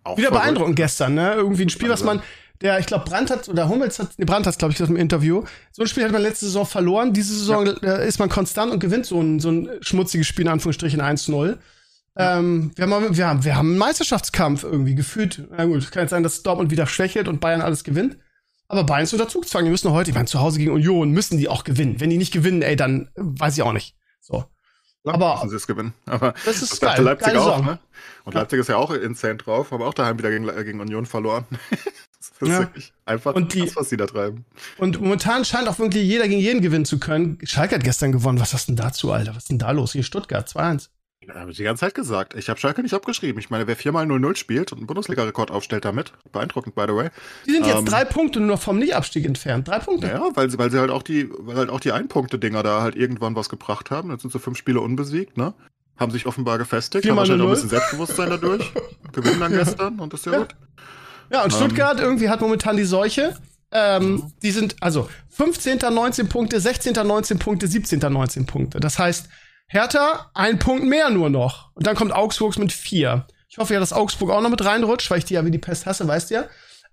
Auch 0.04 0.16
Wieder 0.16 0.28
verrückt. 0.28 0.44
beeindruckend 0.44 0.76
gestern, 0.76 1.14
ne? 1.14 1.34
Irgendwie 1.34 1.64
ein 1.64 1.68
Spiel, 1.68 1.88
was 1.88 2.04
man, 2.04 2.22
der, 2.60 2.78
ich 2.78 2.86
glaube, 2.86 3.04
Brandt 3.04 3.30
hat, 3.30 3.48
oder 3.48 3.68
Hummels 3.68 3.98
hat, 3.98 4.10
nee, 4.18 4.24
Brandt 4.24 4.46
hat, 4.46 4.56
glaube 4.56 4.70
ich, 4.70 4.78
gesagt 4.78 4.90
im 4.90 4.96
Interview. 4.96 5.42
So 5.72 5.82
ein 5.82 5.88
Spiel 5.88 6.04
hat 6.04 6.12
man 6.12 6.22
letzte 6.22 6.46
Saison 6.46 6.64
verloren. 6.64 7.12
Diese 7.12 7.34
Saison 7.34 7.66
äh, 7.82 8.06
ist 8.06 8.20
man 8.20 8.28
konstant 8.28 8.72
und 8.72 8.78
gewinnt 8.78 9.06
so 9.06 9.20
ein, 9.20 9.40
so 9.40 9.50
ein 9.50 9.68
schmutziges 9.80 10.28
Spiel, 10.28 10.46
in 10.46 10.52
Anführungsstrichen 10.52 11.02
1-0. 11.02 11.58
Ähm, 12.16 12.72
wir, 12.76 12.88
haben, 12.88 13.16
wir, 13.16 13.26
haben, 13.26 13.44
wir 13.44 13.56
haben 13.56 13.70
einen 13.70 13.78
Meisterschaftskampf 13.78 14.62
irgendwie 14.62 14.94
gefühlt. 14.94 15.42
Na 15.50 15.64
gut, 15.64 15.90
kann 15.90 16.02
jetzt 16.02 16.10
sein, 16.10 16.22
dass 16.22 16.42
Dortmund 16.44 16.70
wieder 16.70 16.86
schwächelt 16.86 17.26
und 17.26 17.40
Bayern 17.40 17.62
alles 17.62 17.84
gewinnt. 17.84 18.16
Aber 18.68 18.84
Bayern 18.84 19.04
ist 19.04 19.12
unter 19.14 19.28
Zugzwang. 19.28 19.64
Die 19.64 19.70
müssen 19.70 19.90
heute, 19.92 20.10
ich 20.10 20.14
meine, 20.14 20.26
zu 20.26 20.40
Hause 20.40 20.58
gegen 20.58 20.72
Union 20.72 21.10
müssen 21.10 21.38
die 21.38 21.48
auch 21.48 21.64
gewinnen. 21.64 22.00
Wenn 22.00 22.10
die 22.10 22.18
nicht 22.18 22.32
gewinnen, 22.32 22.60
ey, 22.62 22.76
dann 22.76 23.08
weiß 23.16 23.56
ich 23.56 23.62
auch 23.62 23.72
nicht. 23.72 23.96
So. 24.20 24.44
Ja, 25.04 25.14
aber- 25.14 25.36
müssen 25.36 25.50
sie 25.50 25.56
es 25.56 25.66
gewinnen. 25.66 25.94
Aber 26.06 26.34
Das 26.44 26.60
ist 26.60 26.72
das 26.72 26.80
geil. 26.80 27.02
Leipzig 27.02 27.28
Geile 27.32 27.40
auch, 27.40 27.64
ne? 27.64 27.78
Und 28.24 28.34
Leipzig 28.34 28.60
ist 28.60 28.68
ja 28.68 28.76
auch 28.76 28.90
insane 28.90 29.36
drauf, 29.36 29.72
aber 29.72 29.86
auch 29.86 29.94
daheim 29.94 30.18
wieder 30.18 30.30
gegen, 30.30 30.46
gegen 30.64 30.80
Union 30.80 31.06
verloren. 31.06 31.46
das 31.70 32.30
ist 32.40 32.48
Ja. 32.48 32.58
wirklich 32.58 32.92
einfach 33.06 33.34
Und 33.34 33.54
die- 33.54 33.60
krass, 33.64 33.76
was 33.76 33.88
die 33.88 33.96
da 33.96 34.06
treiben. 34.06 34.44
Und 34.76 35.00
momentan 35.00 35.46
scheint 35.46 35.66
auch 35.68 35.78
wirklich 35.78 36.04
jeder 36.04 36.28
gegen 36.28 36.40
jeden 36.40 36.60
gewinnen 36.60 36.84
zu 36.84 36.98
können. 36.98 37.38
Schalke 37.44 37.76
hat 37.76 37.84
gestern 37.84 38.12
gewonnen. 38.12 38.38
Was 38.38 38.52
hast 38.52 38.68
denn 38.68 38.76
dazu, 38.76 39.12
Alter? 39.12 39.30
Was 39.30 39.44
ist 39.44 39.50
denn 39.50 39.58
da 39.58 39.70
los? 39.70 39.92
Hier 39.92 40.02
Stuttgart 40.02 40.46
2-1. 40.46 40.90
Ja, 41.28 41.34
habe 41.40 41.50
ich 41.50 41.56
die 41.58 41.62
ganze 41.64 41.80
Zeit 41.80 41.94
gesagt. 41.94 42.34
Ich 42.34 42.48
habe 42.48 42.58
Schalke 42.58 42.82
nicht 42.82 42.94
abgeschrieben. 42.94 43.38
Ich 43.38 43.50
meine, 43.50 43.66
wer 43.66 43.76
viermal 43.76 44.06
0-0 44.06 44.36
spielt 44.36 44.72
und 44.72 44.78
einen 44.78 44.86
Bundesliga-Rekord 44.86 45.50
aufstellt 45.50 45.84
damit, 45.84 46.12
beeindruckend, 46.32 46.74
by 46.74 46.84
the 46.88 46.94
way. 46.94 47.10
Die 47.46 47.52
sind 47.52 47.66
jetzt 47.66 47.78
Ähm, 47.80 47.84
drei 47.84 48.04
Punkte 48.04 48.40
nur 48.40 48.48
noch 48.48 48.62
vom 48.62 48.78
Nicht-Abstieg 48.78 49.26
entfernt. 49.26 49.68
Drei 49.68 49.78
Punkte. 49.78 50.06
Naja, 50.06 50.28
weil 50.34 50.50
sie, 50.50 50.58
weil 50.58 50.70
sie 50.70 50.78
halt 50.78 50.90
auch 50.90 51.02
die, 51.02 51.28
weil 51.38 51.56
halt 51.56 51.70
auch 51.70 51.80
die 51.80 51.92
Einpunkte-Dinger 51.92 52.62
da 52.62 52.80
halt 52.82 52.96
irgendwann 52.96 53.36
was 53.36 53.48
gebracht 53.48 53.90
haben. 53.90 54.10
Jetzt 54.10 54.22
sind 54.22 54.32
sie 54.32 54.38
fünf 54.38 54.56
Spiele 54.56 54.80
unbesiegt, 54.80 55.36
ne? 55.36 55.52
Haben 55.98 56.12
sich 56.12 56.26
offenbar 56.26 56.58
gefestigt, 56.58 57.04
haben 57.04 57.08
Viermal 57.16 57.28
wahrscheinlich 57.28 57.44
auch 57.44 57.50
ein 57.50 57.50
0-0. 57.50 57.54
bisschen 57.54 57.70
Selbstbewusstsein 57.70 58.30
dadurch. 58.30 58.72
Gewinnen 59.12 59.40
dann 59.40 59.52
gestern 59.52 59.98
und 60.00 60.12
das 60.12 60.20
ist 60.20 60.26
ja, 60.26 60.32
Ja. 60.32 60.38
gut. 60.38 60.54
Ja, 61.30 61.44
und 61.44 61.52
Ähm. 61.52 61.58
Stuttgart 61.58 62.00
irgendwie 62.00 62.28
hat 62.30 62.40
momentan 62.40 62.76
die 62.76 62.84
Seuche. 62.84 63.36
Ähm, 63.70 64.32
die 64.42 64.50
sind 64.50 64.76
also 64.80 65.10
15. 65.28 65.78
19 65.92 66.28
Punkte, 66.30 66.58
16. 66.58 66.94
19 66.94 67.38
Punkte, 67.38 67.66
17. 67.66 67.98
19 68.00 68.46
Punkte. 68.46 68.80
Das 68.80 68.98
heißt, 68.98 69.28
Hertha 69.68 70.30
ein 70.34 70.58
Punkt 70.58 70.84
mehr 70.84 71.10
nur 71.10 71.30
noch. 71.30 71.70
Und 71.74 71.86
dann 71.86 71.94
kommt 71.94 72.12
Augsburg 72.12 72.58
mit 72.58 72.72
vier. 72.72 73.26
Ich 73.48 73.58
hoffe 73.58 73.74
ja, 73.74 73.80
dass 73.80 73.92
Augsburg 73.92 74.30
auch 74.30 74.40
noch 74.40 74.50
mit 74.50 74.64
reinrutscht, 74.64 75.10
weil 75.10 75.18
ich 75.18 75.24
die 75.24 75.34
ja 75.34 75.44
wie 75.44 75.50
die 75.50 75.58
Pest 75.58 75.86
hasse, 75.86 76.06
weißt 76.08 76.30
du 76.30 76.34
ja. 76.34 76.44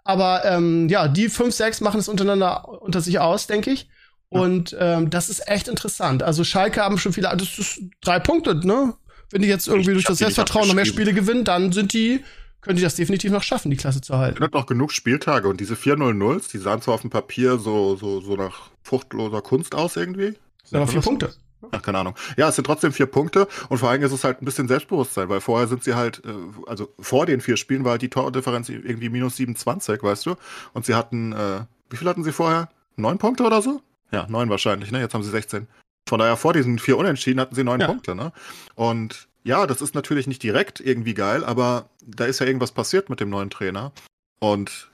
Aber 0.04 0.46
ähm, 0.46 0.88
ja, 0.90 1.08
die 1.08 1.30
5, 1.30 1.54
6 1.54 1.82
machen 1.82 2.00
es 2.00 2.08
untereinander 2.08 2.68
unter 2.82 3.02
sich 3.02 3.20
aus, 3.20 3.48
denke 3.48 3.72
ich. 3.72 3.90
Und 4.30 4.76
ähm, 4.80 5.10
das 5.10 5.30
ist 5.30 5.48
echt 5.48 5.68
interessant. 5.68 6.22
Also 6.22 6.44
Schalke 6.44 6.82
haben 6.82 6.98
schon 6.98 7.14
viele, 7.14 7.30
das 7.36 7.58
ist 7.58 7.82
drei 8.02 8.20
Punkte, 8.20 8.56
ne? 8.56 8.94
Wenn 9.32 9.42
die 9.42 9.48
jetzt 9.48 9.68
irgendwie 9.68 9.92
Ich 9.92 9.96
durch 9.96 10.06
das 10.06 10.18
die 10.18 10.24
Selbstvertrauen 10.26 10.68
noch 10.68 10.76
mehr. 10.76 10.86
Spiele 10.86 11.14
gewinnen, 11.14 11.44
dann 11.44 11.72
sind 11.72 11.94
die, 11.94 12.24
können 12.62 12.76
die 12.76 12.84
das 12.84 12.96
definitiv 12.96 13.32
noch 13.32 13.44
schaffen, 13.44 13.72
die 13.72 13.78
Klasse 13.78 14.02
zu 14.02 14.18
halten. 14.18 14.38
Es 14.38 14.44
hat 14.44 14.54
noch 14.54 14.66
genug 14.66 14.92
Spieltage 14.92 15.48
und 15.48 15.60
diese 15.60 15.76
4-0-0s, 15.76 16.52
die 16.52 16.58
sahen 16.58 16.82
zwar 16.82 16.96
auf 16.96 17.02
dem 17.02 17.10
Papier 17.10 17.58
so, 17.58 17.96
so, 17.96 18.22
so 18.22 18.36
nach 18.36 18.70
fruchtloser 18.84 19.42
Kunst 19.42 19.74
aus 19.74 19.96
irgendwie. 19.96 20.36
Sind 20.64 20.78
aber 20.78 20.88
vier 20.88 21.02
Punkte. 21.02 21.34
Ach, 21.72 21.82
keine 21.82 22.00
Ahnung. 22.00 22.16
Ja, 22.38 22.50
es 22.50 22.56
sind 22.56 22.66
trotzdem 22.66 22.92
vier 22.92 23.06
Punkte 23.06 23.48
und 23.70 23.78
vor 23.78 23.90
allem 23.90 24.02
ist 24.04 24.12
es 24.12 24.24
halt 24.24 24.42
ein 24.42 24.46
bisschen 24.46 24.68
Selbstbewusstsein, 24.68 25.30
weil 25.30 25.42
vorher 25.42 25.68
sind 25.68 25.84
sie 25.84 25.96
halt, 25.96 26.22
äh, 26.26 26.34
also 26.68 26.94
vor 27.00 27.26
den 27.26 27.42
vier 27.42 27.58
Spielen 27.58 27.84
war 27.84 27.92
halt 27.92 28.02
die 28.02 28.10
Tordifferenz 28.10 28.70
irgendwie 28.70 29.10
minus 29.10 29.38
27, 29.38 30.02
weißt 30.04 30.26
du? 30.26 30.36
Und 30.74 30.86
sie 30.86 30.96
hatten, 30.96 31.34
äh, 31.34 31.62
wie 31.90 31.98
viel 31.98 32.08
hatten 32.08 32.24
sie 32.24 32.32
vorher? 32.32 32.70
Neun 32.96 33.18
Punkte 33.18 33.44
oder 33.44 33.62
so? 33.62 33.82
Ja, 34.12 34.26
neun 34.30 34.50
wahrscheinlich, 34.50 34.92
ne? 34.92 35.00
Jetzt 35.00 35.14
haben 35.14 35.24
sie 35.24 35.30
16. 35.32 35.68
Von 36.08 36.20
daher 36.20 36.38
vor 36.38 36.54
diesen 36.54 36.80
vier 36.80 36.98
Unentschieden 36.98 37.40
hatten 37.40 37.56
sie 37.56 37.64
neun 37.64 37.82
Ja. 37.82 37.88
Punkte, 37.88 38.16
ne? 38.16 38.32
Und 38.76 39.28
ja, 39.44 39.68
das 39.68 39.82
ist 39.82 39.96
natürlich 39.96 40.28
nicht 40.28 40.42
direkt 40.44 40.80
irgendwie 40.80 41.14
geil, 41.14 41.44
aber 41.44 41.90
da 42.06 42.26
ist 42.26 42.40
ja 42.40 42.46
irgendwas 42.48 42.72
passiert 42.72 43.10
mit 43.10 43.20
dem 43.20 43.30
neuen 43.30 43.50
Trainer. 43.50 43.92
Und 44.40 44.92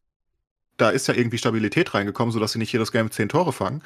da 0.82 0.90
ist 0.90 1.08
ja 1.08 1.14
irgendwie 1.14 1.38
Stabilität 1.38 1.94
reingekommen, 1.94 2.32
sodass 2.32 2.54
sie 2.54 2.60
nicht 2.60 2.74
jedes 2.74 2.92
Game 2.92 3.12
zehn 3.12 3.30
Tore 3.30 3.54
fangen. 3.54 3.84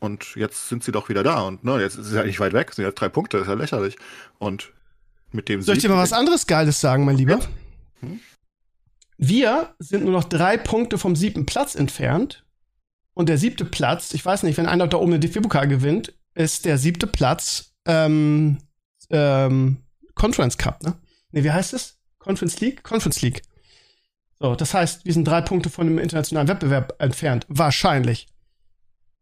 Und 0.00 0.34
jetzt 0.34 0.68
sind 0.68 0.82
sie 0.82 0.90
doch 0.90 1.08
wieder 1.08 1.22
da. 1.22 1.42
Und 1.42 1.62
ne, 1.62 1.80
jetzt 1.80 1.96
ist 1.96 2.12
ja 2.12 2.24
nicht 2.24 2.40
weit 2.40 2.52
weg, 2.52 2.70
es 2.70 2.76
sind 2.76 2.84
ja 2.84 2.90
drei 2.90 3.08
Punkte, 3.08 3.38
ist 3.38 3.46
ja 3.46 3.54
lächerlich. 3.54 3.96
Und 4.38 4.72
mit 5.30 5.48
dem 5.48 5.62
Soll 5.62 5.76
ich 5.76 5.82
dir 5.82 5.88
mal 5.88 6.02
was 6.02 6.12
anderes 6.12 6.46
Geiles 6.46 6.80
sagen, 6.80 7.04
mein 7.04 7.16
Lieber? 7.16 7.38
Hm? 8.00 8.20
Wir 9.16 9.74
sind 9.78 10.02
nur 10.02 10.12
noch 10.12 10.24
drei 10.24 10.56
Punkte 10.56 10.98
vom 10.98 11.14
siebten 11.14 11.46
Platz 11.46 11.76
entfernt. 11.76 12.44
Und 13.14 13.28
der 13.28 13.38
siebte 13.38 13.64
Platz, 13.64 14.12
ich 14.12 14.24
weiß 14.24 14.42
nicht, 14.42 14.58
wenn 14.58 14.66
einer 14.66 14.88
da 14.88 14.96
oben 14.96 15.12
den 15.12 15.20
DFB-Pokal 15.20 15.68
gewinnt, 15.68 16.14
ist 16.34 16.64
der 16.64 16.78
siebte 16.78 17.06
Platz 17.06 17.74
ähm, 17.86 18.58
ähm, 19.10 19.76
Conference 20.16 20.58
Cup, 20.58 20.82
ne? 20.82 20.94
Ne, 21.30 21.44
wie 21.44 21.52
heißt 21.52 21.74
es? 21.74 21.96
Conference 22.18 22.58
League? 22.60 22.82
Conference 22.82 23.22
League. 23.22 23.42
So, 24.40 24.54
das 24.54 24.74
heißt, 24.74 25.04
wir 25.04 25.12
sind 25.12 25.24
drei 25.26 25.40
Punkte 25.40 25.70
von 25.70 25.86
dem 25.86 25.98
internationalen 25.98 26.48
Wettbewerb 26.48 26.94
entfernt. 26.98 27.46
Wahrscheinlich. 27.48 28.26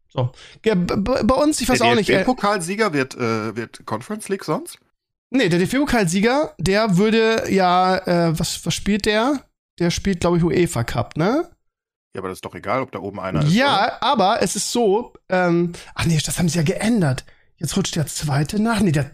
So. 0.09 0.31
Ja, 0.63 0.75
bei 0.75 1.35
uns, 1.35 1.59
ich 1.61 1.69
weiß 1.69 1.81
auch 1.81 1.95
nicht. 1.95 2.09
Der 2.09 2.21
äh, 2.21 2.25
Pokalsieger 2.25 2.93
wird, 2.93 3.15
äh, 3.15 3.55
wird 3.55 3.85
Conference 3.85 4.29
League 4.29 4.43
sonst? 4.43 4.77
Nee, 5.31 5.49
der 5.49 5.59
DFB-Pokalsieger, 5.59 6.53
der 6.59 6.97
würde 6.97 7.51
ja, 7.51 7.97
äh, 7.97 8.39
was, 8.39 8.63
was 8.65 8.73
spielt 8.75 9.07
der? 9.07 9.41
Der 9.79 9.89
spielt, 9.89 10.19
glaube 10.19 10.37
ich, 10.37 10.43
UEFA 10.43 10.83
Cup, 10.83 11.17
ne? 11.17 11.49
Ja, 12.13 12.21
aber 12.21 12.29
das 12.29 12.37
ist 12.37 12.45
doch 12.45 12.53
egal, 12.53 12.83
ob 12.83 12.91
da 12.91 12.99
oben 12.99 13.19
einer 13.19 13.39
ist. 13.39 13.47
oder? 13.47 13.55
Ja, 13.55 13.97
aber 14.01 14.43
es 14.43 14.55
ist 14.55 14.71
so, 14.71 15.13
ähm, 15.29 15.73
ach 15.95 16.05
nee, 16.05 16.19
das 16.23 16.37
haben 16.37 16.47
sie 16.49 16.59
ja 16.59 16.63
geändert. 16.63 17.25
Jetzt 17.57 17.75
rutscht 17.75 17.95
der 17.95 18.05
zweite 18.05 18.61
nach. 18.61 18.81
Nee, 18.81 18.91
der, 18.91 19.11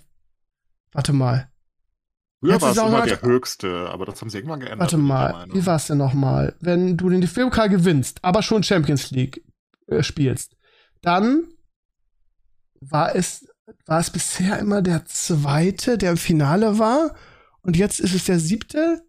warte 0.91 1.13
mal, 1.13 1.49
Früher 2.39 2.53
Jetzt 2.53 2.61
war 2.61 2.71
ist 2.71 2.77
es 2.77 2.83
auch 2.83 2.87
immer 2.87 3.05
der 3.05 3.21
höchste, 3.21 3.89
aber 3.89 4.05
das 4.05 4.21
haben 4.21 4.29
sie 4.29 4.37
irgendwann 4.37 4.59
geändert. 4.61 4.79
warte 4.79 4.97
mal, 4.97 5.45
wie 5.51 5.65
war's 5.65 5.87
denn 5.87 5.97
nochmal? 5.97 6.55
Wenn 6.61 6.95
du 6.95 7.09
den 7.09 7.19
DFB-Pokal 7.21 7.67
gewinnst, 7.69 8.19
aber 8.23 8.41
schon 8.43 8.63
Champions 8.63 9.11
League 9.11 9.43
äh, 9.87 10.03
spielst, 10.03 10.55
dann 11.01 11.47
war 12.81 13.13
es, 13.15 13.45
war 13.85 13.99
es 13.99 14.09
bisher 14.09 14.57
immer 14.59 14.81
der 14.81 15.05
zweite, 15.05 15.97
der 15.97 16.11
im 16.11 16.17
Finale 16.17 16.79
war. 16.79 17.15
und 17.61 17.75
jetzt 17.75 17.99
ist 17.99 18.15
es 18.15 18.25
der 18.25 18.39
siebte. 18.39 19.01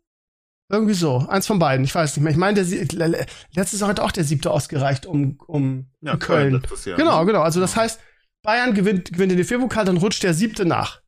Irgendwie 0.73 0.95
so. 0.95 1.19
Eins 1.29 1.47
von 1.49 1.59
beiden. 1.59 1.85
Ich 1.85 1.95
weiß 1.95 2.17
nicht 2.17 2.23
mehr. 2.23 2.31
Ich 2.33 2.39
meine, 2.39 2.55
der 2.55 2.65
Sie- 2.65 2.85
le- 2.93 3.09
le- 3.09 3.27
letzte 3.55 3.77
Saison 3.77 3.89
hat 3.89 3.99
auch 4.01 4.13
der 4.13 4.23
siebte 4.25 4.51
ausgereicht 4.53 5.05
um, 5.07 5.37
um 5.47 5.91
Ja, 6.01 6.17
Köln. 6.17 6.55
letztes 6.55 6.85
Jahr, 6.85 6.97
Genau, 6.97 7.19
ne? 7.21 7.27
genau. 7.27 7.43
Also 7.43 7.59
das 7.61 7.75
heißt, 7.75 7.99
Bayern 8.43 8.73
gewinnt, 8.75 9.13
gewinnt 9.13 9.33
den 9.33 9.39
DFB-Pokal, 9.39 9.85
dann 9.85 9.97
rutscht 9.97 10.23
der 10.23 10.33
siebte 10.35 10.65
nach. 10.65 11.01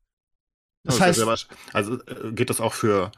Das 0.85 1.01
heißt, 1.01 1.25
also 1.73 1.95
äh, 2.07 2.33
geht 2.33 2.51
das 2.51 2.61
auch 2.61 2.75
für 2.75 3.13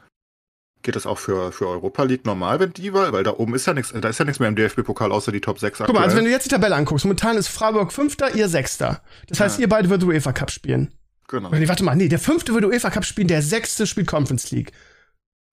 geht 0.83 0.95
das 0.95 1.07
auch 1.07 1.17
für, 1.17 1.51
für 1.51 1.67
Europa 1.67 2.03
League 2.03 2.25
normal, 2.25 2.59
wenn 2.59 2.71
die, 2.71 2.93
weil, 2.93 3.11
weil 3.11 3.23
da 3.23 3.31
oben 3.31 3.55
ist 3.55 3.65
ja 3.65 3.73
nichts, 3.73 3.91
da 3.91 4.07
ist 4.07 4.19
ja 4.19 4.25
nichts 4.25 4.39
mehr 4.39 4.49
im 4.49 4.55
DFB-Pokal 4.55 5.11
außer 5.11 5.31
die 5.31 5.41
Top 5.41 5.57
6 5.57 5.79
guck 5.79 5.93
mal, 5.95 6.03
also 6.03 6.15
wenn 6.15 6.25
du 6.25 6.29
jetzt 6.29 6.45
die 6.45 6.49
Tabelle 6.49 6.75
anguckst, 6.75 7.05
momentan 7.05 7.37
ist 7.37 7.47
Freiburg 7.47 7.91
Fünfter, 7.91 8.35
ihr 8.35 8.47
Sechster. 8.49 9.01
Das 9.27 9.39
heißt, 9.39 9.57
Ja. 9.57 9.61
ihr 9.63 9.69
beide 9.69 9.89
würdet 9.89 10.07
UEFA 10.07 10.31
Cup 10.31 10.51
spielen. 10.51 10.93
genau. 11.27 11.49
Nee, 11.49 11.67
warte 11.67 11.83
mal, 11.83 11.95
nee, 11.95 12.07
der 12.07 12.19
Fünfte 12.19 12.53
würde 12.53 12.67
UEFA 12.67 12.91
Cup 12.91 13.03
spielen, 13.03 13.27
der 13.27 13.41
Sechste 13.41 13.87
spielt 13.87 14.05
Conference 14.05 14.51
League. 14.51 14.73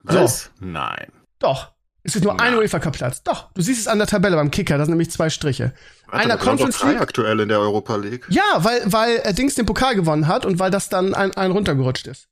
Was? 0.02 0.50
Nein. 0.60 1.10
Doch. 1.38 1.72
Es 2.02 2.14
ist 2.16 2.24
nur 2.24 2.38
ein 2.38 2.52
Na. 2.52 2.58
UEFA 2.58 2.80
Cup 2.80 2.92
Platz. 2.94 3.22
Doch. 3.22 3.52
Du 3.54 3.62
siehst 3.62 3.80
es 3.80 3.86
an 3.88 3.96
der 3.98 4.08
Tabelle 4.08 4.36
beim 4.36 4.50
Kicker, 4.50 4.76
da 4.76 4.84
sind 4.84 4.92
nämlich 4.92 5.10
zwei 5.10 5.30
Striche. 5.30 5.72
Warte, 6.12 6.24
Einer 6.26 6.36
Conference 6.36 6.82
League? 6.84 7.00
aktuell 7.00 7.40
in 7.40 7.48
der 7.48 7.58
Europa 7.58 7.96
League. 7.96 8.26
Ja, 8.28 8.42
weil, 8.58 8.82
weil 8.84 9.16
äh, 9.24 9.32
Dings 9.32 9.54
den 9.54 9.64
Pokal 9.64 9.94
gewonnen 9.94 10.26
hat 10.28 10.44
und 10.44 10.58
weil 10.58 10.70
das 10.70 10.90
dann 10.90 11.14
ein, 11.14 11.34
ein 11.34 11.50
runtergerutscht 11.50 12.06
ist. 12.06 12.28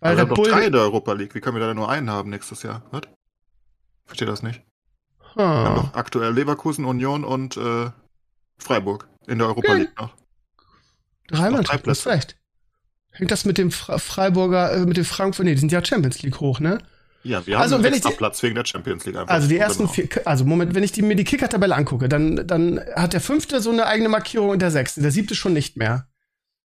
Weil 0.00 0.18
Aber 0.18 0.30
doch 0.30 0.36
Bull. 0.36 0.50
drei 0.50 0.64
in 0.64 0.72
der 0.72 0.80
Europa 0.80 1.12
League. 1.12 1.34
Wie 1.34 1.40
können 1.40 1.56
wir 1.58 1.66
da 1.66 1.74
nur 1.74 1.90
einen 1.90 2.08
haben 2.08 2.30
nächstes 2.30 2.62
Jahr? 2.62 2.82
Was? 2.90 3.02
Verstehe 4.06 4.26
das 4.26 4.42
nicht. 4.42 4.62
Wir 5.34 5.44
haben 5.44 5.74
doch 5.76 5.94
aktuell 5.94 6.32
Leverkusen, 6.32 6.86
Union 6.86 7.22
und 7.22 7.56
äh, 7.58 7.90
Freiburg 8.58 9.06
in 9.26 9.38
der 9.38 9.48
Europa 9.48 9.68
Ja. 9.68 9.74
League 9.74 9.98
noch. 10.00 10.14
Drei 11.28 11.44
noch 11.44 11.50
Mannschaften, 11.58 11.66
drei 11.66 11.76
Plätze. 11.82 12.08
recht. 12.08 12.36
Hängt 13.12 13.30
das 13.30 13.44
mit 13.44 13.58
dem 13.58 13.70
Freiburger, 13.70 14.72
äh, 14.72 14.86
mit 14.86 14.96
dem 14.96 15.04
Frankfurt, 15.04 15.44
nee, 15.44 15.52
die 15.54 15.60
sind 15.60 15.70
ja 15.70 15.84
Champions 15.84 16.22
League 16.22 16.40
hoch, 16.40 16.60
ne? 16.60 16.78
Ja, 17.22 17.46
wir 17.46 17.58
Also, 17.60 17.74
haben 17.76 17.82
wenn 17.82 17.88
einen 17.88 17.96
ich 17.96 18.00
die- 18.02 18.08
extra 18.08 18.18
Platz 18.18 18.42
wegen 18.42 18.54
der 18.54 18.64
Champions 18.64 19.04
League 19.04 19.16
einfach. 19.16 19.32
Also 19.34 19.48
die 19.48 19.58
ersten 19.58 19.82
Genau. 19.84 19.92
vier, 19.92 20.08
also 20.24 20.44
Moment, 20.44 20.74
wenn 20.74 20.82
ich 20.82 20.92
die, 20.92 21.02
mir 21.02 21.16
die 21.16 21.24
Kicker-Tabelle 21.24 21.74
angucke, 21.74 22.08
dann, 22.08 22.46
dann 22.46 22.80
hat 22.96 23.12
der 23.12 23.20
fünfte 23.20 23.60
so 23.60 23.70
eine 23.70 23.86
eigene 23.86 24.08
Markierung 24.08 24.48
und 24.50 24.62
der 24.62 24.70
sechste, 24.70 25.02
der 25.02 25.10
siebte 25.10 25.34
schon 25.34 25.52
nicht 25.52 25.76
mehr. 25.76 26.06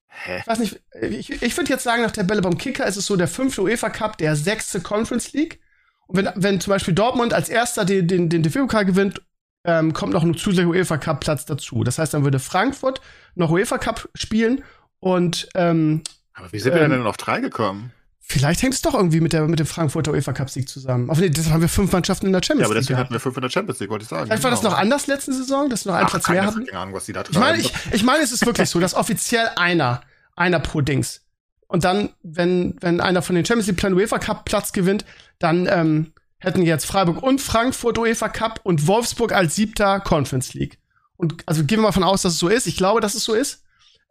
Hä? 0.07 0.39
Ich 0.41 0.47
weiß 0.47 0.59
nicht, 0.61 0.81
ich, 1.03 1.43
ich 1.43 1.57
würde 1.57 1.71
jetzt 1.71 1.83
sagen, 1.83 2.03
nach 2.03 2.13
Tabelle 2.13 2.41
beim 2.41 2.57
Kicker 2.57 2.87
ist 2.87 2.97
es 2.97 3.07
so 3.07 3.17
der 3.17 3.27
fünfte 3.27 3.63
UEFA 3.63 3.91
Cup, 3.91 4.17
der 4.19 4.37
sechste 4.37 4.81
Conference 4.81 5.33
League. 5.33 5.59
Und 6.07 6.19
wenn, 6.19 6.29
wenn 6.37 6.61
zum 6.61 6.71
Beispiel 6.71 6.95
Dortmund 6.95 7.35
als 7.35 7.49
erster 7.49 7.85
den, 7.85 8.07
den, 8.07 8.29
den 8.29 8.43
DFB-Pokal 8.45 8.85
gewinnt, 8.85 9.21
ähm, 9.65 9.93
kommt 9.93 10.13
noch 10.13 10.23
ein 10.23 10.35
zusätzlicher 10.37 10.69
UEFA 10.69 10.99
Cup 10.99 11.21
Platz 11.21 11.47
dazu. 11.47 11.83
Das 11.83 11.99
heißt, 11.99 12.15
dann 12.15 12.23
würde 12.23 12.39
Frankfurt 12.39 13.01
noch 13.35 13.51
UEFA 13.51 13.79
Cup 13.79 14.09
spielen 14.15 14.63
und 15.01 15.49
ähm, 15.57 16.03
Aber 16.35 16.53
wie 16.53 16.61
sind 16.61 16.75
wir 16.75 16.83
Ähm, 16.83 16.91
denn 16.91 17.07
auf 17.07 17.17
drei 17.17 17.41
gekommen? 17.41 17.91
Vielleicht 18.26 18.62
hängt 18.62 18.75
es 18.75 18.83
doch 18.83 18.95
irgendwie 18.95 19.21
mit, 19.21 19.33
der, 19.33 19.47
mit 19.49 19.59
dem 19.59 19.66
Frankfurter 19.66 20.12
UEFA 20.12 20.33
Cup 20.33 20.50
Sieg 20.50 20.69
zusammen. 20.69 21.11
Aber 21.11 21.21
nee, 21.21 21.31
das 21.31 21.50
haben 21.50 21.61
wir 21.61 21.69
fünf 21.69 21.93
Mannschaften 21.93 22.26
in 22.26 22.33
der 22.33 22.40
Ja, 22.43 22.47
Champions 22.47 22.66
aber 22.66 22.75
League. 22.75 22.83
deswegen 22.83 22.97
gehabt. 22.97 23.07
hatten 23.07 23.14
wir 23.14 23.21
fünf 23.21 23.37
in 23.37 23.43
der 23.43 23.50
Champions 23.50 23.81
League, 23.81 23.90
wollte 23.90 24.02
ich 24.04 24.09
sagen. 24.09 24.26
Vielleicht 24.26 24.43
war 24.43 24.50
das 24.50 24.61
Genau. 24.61 24.73
noch 24.73 24.78
anders 24.78 25.07
letzte 25.07 25.33
Saison, 25.33 25.69
dass 25.71 25.85
wir 25.85 25.93
noch 25.93 25.99
einen 25.99 26.07
Ach, 26.07 26.11
Platz 26.11 26.28
mehr 26.28 26.45
hatten. 26.47 26.69
Ahnung, 26.71 26.95
was 26.95 27.04
die 27.07 27.12
da 27.12 27.23
Ich 27.31 27.38
meine, 27.38 27.59
ich, 27.59 27.73
ich 27.93 28.02
meine, 28.02 28.23
es 28.25 28.33
ist 28.33 28.45
wirklich 28.47 28.69
so, 28.71 28.81
dass 28.81 28.95
offiziell 28.95 29.49
einer, 29.57 30.00
einer 30.37 30.59
pro 30.61 30.81
Dings. 30.81 31.23
Und 31.66 31.85
dann, 31.85 32.11
wenn, 32.23 32.76
wenn 32.81 33.00
einer 33.00 33.23
von 33.23 33.35
den 33.37 33.45
Champions 33.45 33.66
League 33.69 33.78
Plan 33.78 33.95
UEFA 33.95 34.19
Cup 34.19 34.45
Platz 34.45 34.73
gewinnt, 34.73 35.04
dann 35.38 35.66
ähm, 35.71 36.12
hätten 36.38 36.62
jetzt 36.62 36.87
Freiburg 36.87 37.23
und 37.23 37.40
Frankfurt 37.40 37.99
UEFA 37.99 38.28
Cup 38.28 38.61
und 38.62 38.87
Wolfsburg 38.87 39.33
als 39.33 39.54
siebter 39.57 40.00
Conference 40.00 40.54
League. 40.54 40.78
Und 41.16 41.43
also 41.47 41.64
gehen 41.64 41.78
wir 41.78 41.83
mal 41.83 41.93
von 41.93 42.04
aus, 42.04 42.23
dass 42.23 42.35
es 42.35 42.38
so 42.38 42.49
ist. 42.49 42.66
Ich 42.66 42.76
glaube, 42.76 43.00
dass 43.00 43.14
es 43.14 43.25
so 43.25 43.35
ist. 43.35 43.62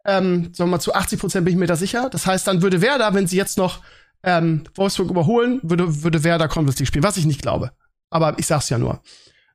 Ähm, 0.06 0.52
sagen 0.52 0.68
wir 0.68 0.72
mal, 0.76 0.80
zu 0.80 0.94
80 0.94 1.18
Prozent 1.18 1.44
bin 1.46 1.54
ich 1.54 1.58
mir 1.58 1.66
da 1.66 1.76
sicher. 1.76 2.10
Das 2.10 2.26
heißt, 2.26 2.46
dann 2.46 2.60
würde 2.60 2.82
Werder, 2.82 3.14
wenn 3.14 3.26
sie 3.26 3.36
jetzt 3.36 3.56
noch 3.56 3.80
ähm, 4.24 4.64
Wolfsburg 4.74 5.10
überholen, 5.10 5.60
würde, 5.62 6.02
würde 6.02 6.24
Werder 6.24 6.48
Conference 6.48 6.78
League 6.78 6.88
spielen, 6.88 7.04
was 7.04 7.16
ich 7.16 7.26
nicht 7.26 7.42
glaube. 7.42 7.72
Aber 8.10 8.38
ich 8.38 8.46
sag's 8.46 8.70
ja 8.70 8.78
nur. 8.78 9.00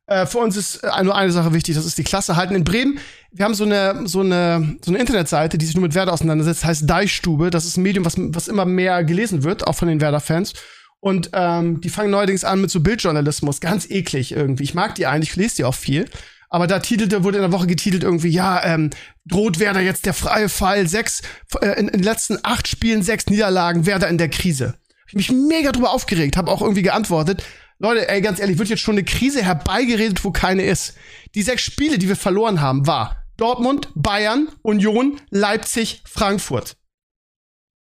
Äh, 0.05 0.25
für 0.25 0.39
uns 0.39 0.57
ist 0.57 0.77
äh, 0.77 1.03
nur 1.03 1.15
eine 1.15 1.31
Sache 1.31 1.53
wichtig, 1.53 1.75
das 1.75 1.85
ist 1.85 1.97
die 1.97 2.03
Klasse 2.03 2.35
halten. 2.35 2.55
In 2.55 2.63
Bremen, 2.63 2.99
wir 3.31 3.45
haben 3.45 3.53
so 3.53 3.63
eine, 3.63 4.07
so 4.07 4.21
eine, 4.21 4.77
so 4.83 4.91
eine 4.91 4.99
Internetseite, 4.99 5.57
die 5.57 5.65
sich 5.65 5.75
nur 5.75 5.83
mit 5.83 5.93
Werder 5.93 6.13
auseinandersetzt, 6.13 6.65
heißt 6.65 6.89
Deichstube. 6.89 7.51
Das 7.51 7.65
ist 7.65 7.77
ein 7.77 7.83
Medium, 7.83 8.05
was, 8.05 8.15
was 8.17 8.47
immer 8.47 8.65
mehr 8.65 9.03
gelesen 9.03 9.43
wird, 9.43 9.67
auch 9.67 9.75
von 9.75 9.87
den 9.87 10.01
Werder-Fans. 10.01 10.53
Und 10.99 11.29
ähm, 11.33 11.79
die 11.81 11.89
fangen 11.89 12.11
neuerdings 12.11 12.43
an 12.43 12.59
mit 12.59 12.71
so 12.71 12.81
Bildjournalismus, 12.81 13.61
ganz 13.61 13.89
eklig 13.89 14.33
irgendwie. 14.33 14.63
Ich 14.63 14.73
mag 14.73 14.95
die 14.95 15.05
eigentlich, 15.05 15.29
ich 15.29 15.35
lese 15.35 15.57
die 15.57 15.63
auch 15.63 15.75
viel. 15.75 16.05
Aber 16.49 16.65
da 16.65 16.79
titelte, 16.79 17.23
wurde 17.23 17.37
in 17.37 17.43
der 17.43 17.51
Woche 17.51 17.67
getitelt 17.67 18.03
irgendwie, 18.03 18.29
ja, 18.29 18.63
ähm, 18.65 18.89
droht 19.25 19.59
Werder 19.59 19.81
jetzt 19.81 20.05
der 20.05 20.15
freie 20.15 20.49
Fall, 20.49 20.87
sechs, 20.87 21.21
äh, 21.61 21.79
in, 21.79 21.87
in 21.87 21.99
den 21.99 22.03
letzten 22.03 22.39
acht 22.43 22.67
Spielen 22.67 23.03
sechs 23.03 23.27
Niederlagen, 23.27 23.85
Werder 23.85 24.07
in 24.07 24.17
der 24.17 24.29
Krise. 24.29 24.75
Ich 25.05 25.13
hab 25.13 25.17
mich 25.17 25.31
mega 25.31 25.71
drüber 25.71 25.91
aufgeregt, 25.91 26.37
habe 26.37 26.51
auch 26.51 26.61
irgendwie 26.61 26.81
geantwortet. 26.81 27.43
Leute, 27.77 28.09
ey, 28.09 28.21
ganz 28.21 28.39
ehrlich, 28.39 28.57
wird 28.57 28.69
jetzt 28.69 28.81
schon 28.81 28.95
eine 28.95 29.05
Krise 29.05 29.43
herbeigeredet, 29.43 30.23
wo 30.23 30.31
keine 30.31 30.63
ist. 30.63 30.95
Die 31.35 31.43
sechs 31.43 31.61
Spiele, 31.61 31.97
die 31.97 32.09
wir 32.09 32.15
verloren 32.15 32.61
haben, 32.61 32.87
war 32.87 33.23
Dortmund, 33.37 33.89
Bayern, 33.95 34.49
Union, 34.63 35.21
Leipzig, 35.29 36.01
Frankfurt. 36.05 36.75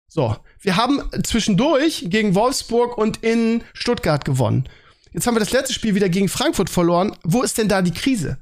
So, 0.08 0.36
wir 0.60 0.76
haben 0.76 1.02
zwischendurch 1.22 2.06
gegen 2.08 2.34
Wolfsburg 2.34 2.98
und 2.98 3.22
in 3.22 3.62
Stuttgart 3.72 4.24
gewonnen. 4.24 4.68
Jetzt 5.12 5.26
haben 5.26 5.36
wir 5.36 5.40
das 5.40 5.52
letzte 5.52 5.72
Spiel 5.72 5.94
wieder 5.94 6.08
gegen 6.08 6.28
Frankfurt 6.28 6.68
verloren. 6.68 7.16
Wo 7.24 7.42
ist 7.42 7.56
denn 7.56 7.68
da 7.68 7.80
die 7.80 7.92
Krise? 7.92 8.38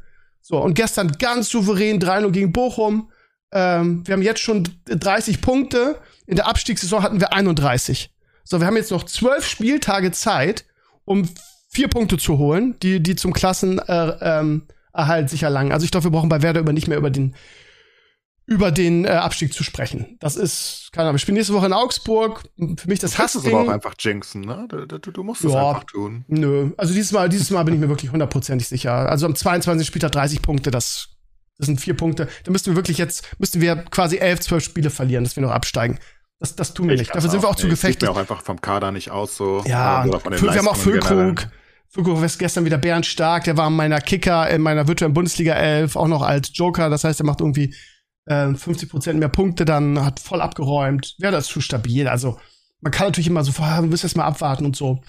So, 0.49 0.59
und 0.59 0.75
gestern 0.75 1.11
ganz 1.19 1.49
souverän 1.49 1.99
3-0 1.99 2.31
gegen 2.31 2.53
Bochum. 2.53 3.11
Ähm, 3.50 4.07
wir 4.07 4.12
haben 4.12 4.23
jetzt 4.23 4.38
schon 4.38 4.62
30 4.85 5.41
Punkte. 5.41 5.99
In 6.25 6.37
der 6.37 6.47
Abstiegssaison 6.47 7.03
hatten 7.03 7.19
wir 7.19 7.33
31. 7.33 8.15
So, 8.45 8.61
wir 8.61 8.67
haben 8.69 8.76
jetzt 8.76 8.93
noch 8.93 9.03
zwölf 9.03 9.45
Spieltage 9.45 10.12
Zeit, 10.12 10.65
um 11.05 11.29
vier 11.69 11.88
Punkte 11.88 12.17
zu 12.17 12.38
holen, 12.38 12.76
die, 12.81 13.03
die 13.03 13.17
zum 13.17 13.33
Klassenerhalt 13.33 14.23
äh, 14.23 15.19
ähm, 15.19 15.29
sich 15.29 15.43
erlangen. 15.43 15.73
Also 15.73 15.83
ich 15.83 15.91
glaube, 15.91 16.05
wir 16.05 16.11
brauchen 16.12 16.29
bei 16.29 16.43
Werder 16.43 16.61
über 16.61 16.73
nicht 16.73 16.87
mehr 16.87 16.99
über 16.99 17.11
den 17.11 17.35
über 18.47 18.71
den 18.71 19.05
äh, 19.05 19.09
Abstieg 19.09 19.53
zu 19.53 19.65
sprechen. 19.65 20.17
Das 20.21 20.37
ist, 20.37 20.91
keine 20.93 21.05
Ahnung, 21.09 21.15
wir 21.15 21.19
spielen 21.19 21.35
nächste 21.37 21.53
Woche 21.53 21.67
in 21.67 21.73
Augsburg. 21.73 22.45
Für 22.57 22.88
mich 22.88 23.00
das 23.00 23.11
Du 23.11 23.17
kannst 23.17 23.35
es 23.35 23.45
aber 23.45 23.61
auch 23.62 23.69
einfach 23.69 23.95
jinxen, 23.99 24.43
ne? 24.43 24.67
Du, 24.69 24.87
du, 24.87 24.99
du 24.99 25.23
musst 25.25 25.45
es 25.45 25.53
Ja. 25.53 25.69
einfach 25.71 25.85
tun. 25.85 26.25
Nö, 26.29 26.71
also 26.76 26.95
dieses 26.95 27.11
Mal, 27.11 27.29
dieses 27.29 27.50
Mal 27.50 27.65
bin 27.65 27.75
ich 27.75 27.81
mir 27.81 27.88
wirklich 27.88 28.12
hundertprozentig 28.12 28.69
sicher. 28.69 28.93
Also 28.93 29.26
am 29.26 29.35
22. 29.35 29.85
Spieltag 29.85 30.12
30 30.12 30.43
Punkte, 30.43 30.71
das, 30.71 31.09
das 31.59 31.67
sind 31.67 31.81
vier 31.81 31.97
Punkte. 31.97 32.29
Da 32.45 32.53
müssten 32.53 32.71
wir 32.71 32.76
wirklich 32.76 32.99
jetzt, 32.99 33.29
müssten 33.38 33.61
wir 33.61 33.76
quasi 33.76 34.19
elf, 34.19 34.38
zwölf 34.41 34.62
Spiele 34.62 34.91
verlieren, 34.91 35.25
dass 35.25 35.35
wir 35.35 35.43
noch 35.43 35.50
absteigen. 35.50 35.99
Das, 36.38 36.55
das 36.55 36.73
tun 36.73 36.87
wir 36.87 36.95
Ich 36.95 37.00
nicht. 37.00 37.17
Dafür 37.17 37.31
sind 37.31 37.43
wir 37.43 37.49
auch 37.49 37.57
zu 37.57 37.67
Nee, 37.67 37.73
es 37.73 37.81
sieht 37.81 38.00
mir 38.03 38.11
auch 38.11 38.17
einfach 38.17 38.43
vom 38.43 38.61
Kader 38.61 38.93
nicht 38.93 39.11
aus 39.11 39.37
so. 39.37 39.65
Ja, 39.67 40.05
Oder 40.05 40.21
von 40.21 40.33
den 40.33 40.41
wir 40.43 40.55
haben 40.55 40.69
auch. 40.69 40.76
Füllkrug. 40.76 41.49
Füllkrug 41.88 42.23
ist 42.23 42.38
gestern 42.38 42.65
wieder 42.65 42.79
Bernd 42.79 43.07
Stark, 43.07 43.45
der 43.45 43.57
war 43.57 43.67
in 43.69 43.75
meiner 43.75 44.00
Kicker, 44.00 44.49
in 44.50 44.61
meiner 44.61 44.87
virtuellen 44.87 45.15
Bundesliga 45.15 45.55
11, 45.55 45.97
auch 45.97 46.09
noch 46.09 46.23
als 46.23 46.50
Joker. 46.53 46.91
Das 46.91 47.03
heißt, 47.05 47.21
er 47.21 47.26
macht 47.26 47.41
irgendwie 47.41 47.75
äh, 48.26 48.47
50% 48.49 49.14
mehr 49.14 49.28
Punkte, 49.28 49.64
dann 49.64 50.04
hat 50.04 50.21
voll 50.21 50.40
abgeräumt. 50.40 51.14
Wäre 51.18 51.33
das 51.33 51.47
zu 51.47 51.61
stabil. 51.61 52.06
Also, 52.09 52.38
man 52.80 52.92
kann 52.92 53.09
natürlich 53.09 53.28
immer 53.28 53.45
so, 53.45 53.56
wir 53.59 53.83
müssen 53.83 54.06
jetzt 54.06 54.16
mal 54.16 54.25
abwarten 54.25 54.66
und 54.66 54.76
so. 54.76 55.00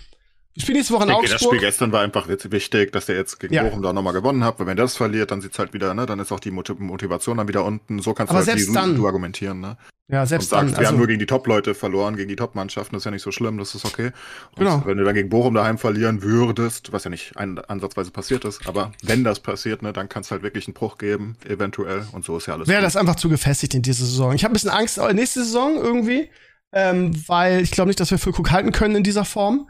Wir 0.57 0.61
spielen 0.63 0.77
nächste 0.77 0.93
Woche 0.95 1.03
in 1.03 1.09
Ich 1.09 1.15
denke, 1.15 1.29
das 1.31 1.35
Spiel 1.39 1.47
Augsburg. 1.49 1.61
gestern 1.61 1.91
war 1.91 2.01
einfach 2.01 2.27
wichtig, 2.27 2.91
dass 2.91 3.05
der 3.05 3.15
jetzt 3.15 3.39
gegen 3.39 3.53
Ja. 3.53 3.63
Bochum 3.63 3.83
da 3.83 3.93
nochmal 3.93 4.13
gewonnen 4.13 4.43
hat, 4.43 4.59
weil 4.59 4.65
wenn 4.65 4.75
der 4.75 4.85
das 4.85 4.97
verliert, 4.97 5.29
dann 5.29 5.39
sieht's 5.39 5.59
halt 5.59 5.71
wieder, 5.73 5.93
ne, 5.93 6.07
dann 6.07 6.17
ist 6.19 6.31
auch 6.31 6.39
die 6.39 6.49
Moti- 6.49 6.73
Motivation 6.79 7.37
dann 7.37 7.47
wieder 7.47 7.63
unten. 7.63 7.99
So 8.01 8.15
kannst 8.15 8.31
Aber 8.31 8.41
du 8.41 8.47
halt 8.47 8.57
selbst 8.57 8.75
dann- 8.75 8.95
du 8.95 9.05
argumentieren, 9.05 9.59
ne? 9.61 9.77
Ja, 10.09 10.21
Und 10.21 10.27
selbst 10.27 10.49
sagst, 10.49 10.63
dann. 10.63 10.71
wir 10.71 10.77
Also, 10.79 10.89
haben 10.91 10.97
nur 10.97 11.05
gegen 11.07 11.19
die 11.19 11.25
Top-Leute 11.27 11.75
verloren, 11.75 12.15
gegen 12.15 12.29
die 12.29 12.35
Top-Mannschaften, 12.37 12.95
das 12.95 13.01
ist 13.01 13.05
ja 13.05 13.11
nicht 13.11 13.21
so 13.21 13.31
schlimm, 13.31 13.57
das 13.59 13.75
ist 13.75 13.85
okay. 13.85 14.07
Und 14.55 14.59
Genau. 14.59 14.81
wenn 14.85 14.97
du 14.97 15.03
dann 15.03 15.13
gegen 15.13 15.29
Bochum 15.29 15.53
daheim 15.53 15.77
verlieren 15.77 16.23
würdest, 16.23 16.91
was 16.91 17.03
ja 17.03 17.11
nicht 17.11 17.37
ein, 17.37 17.59
ansatzweise 17.59 18.09
passiert 18.09 18.43
ist, 18.43 18.67
aber 18.67 18.93
wenn 19.03 19.23
das 19.23 19.39
passiert, 19.41 19.83
ne, 19.83 19.93
dann 19.93 20.09
kann 20.09 20.21
es 20.21 20.31
halt 20.31 20.41
wirklich 20.41 20.65
einen 20.65 20.73
Bruch 20.73 20.97
geben, 20.97 21.35
eventuell. 21.47 22.07
Und 22.13 22.25
so 22.25 22.37
ist 22.37 22.47
ja 22.47 22.55
alles. 22.55 22.67
wäre 22.67 22.81
das 22.81 22.95
einfach 22.95 23.15
zu 23.17 23.29
gefestigt 23.29 23.75
in 23.75 23.83
dieser 23.83 24.05
Saison. 24.05 24.33
Ich 24.33 24.43
habe 24.43 24.53
ein 24.53 24.55
bisschen 24.55 24.71
Angst 24.71 24.97
äh, 24.97 25.13
nächste 25.13 25.43
Saison 25.43 25.75
irgendwie, 25.75 26.29
ähm, 26.73 27.11
weil 27.27 27.61
ich 27.61 27.69
glaube 27.71 27.89
nicht, 27.89 27.99
dass 27.99 28.09
wir 28.09 28.17
Füllkrug 28.17 28.49
halten 28.49 28.71
können 28.71 28.95
in 28.95 29.03
dieser 29.03 29.23
Form. 29.25 29.69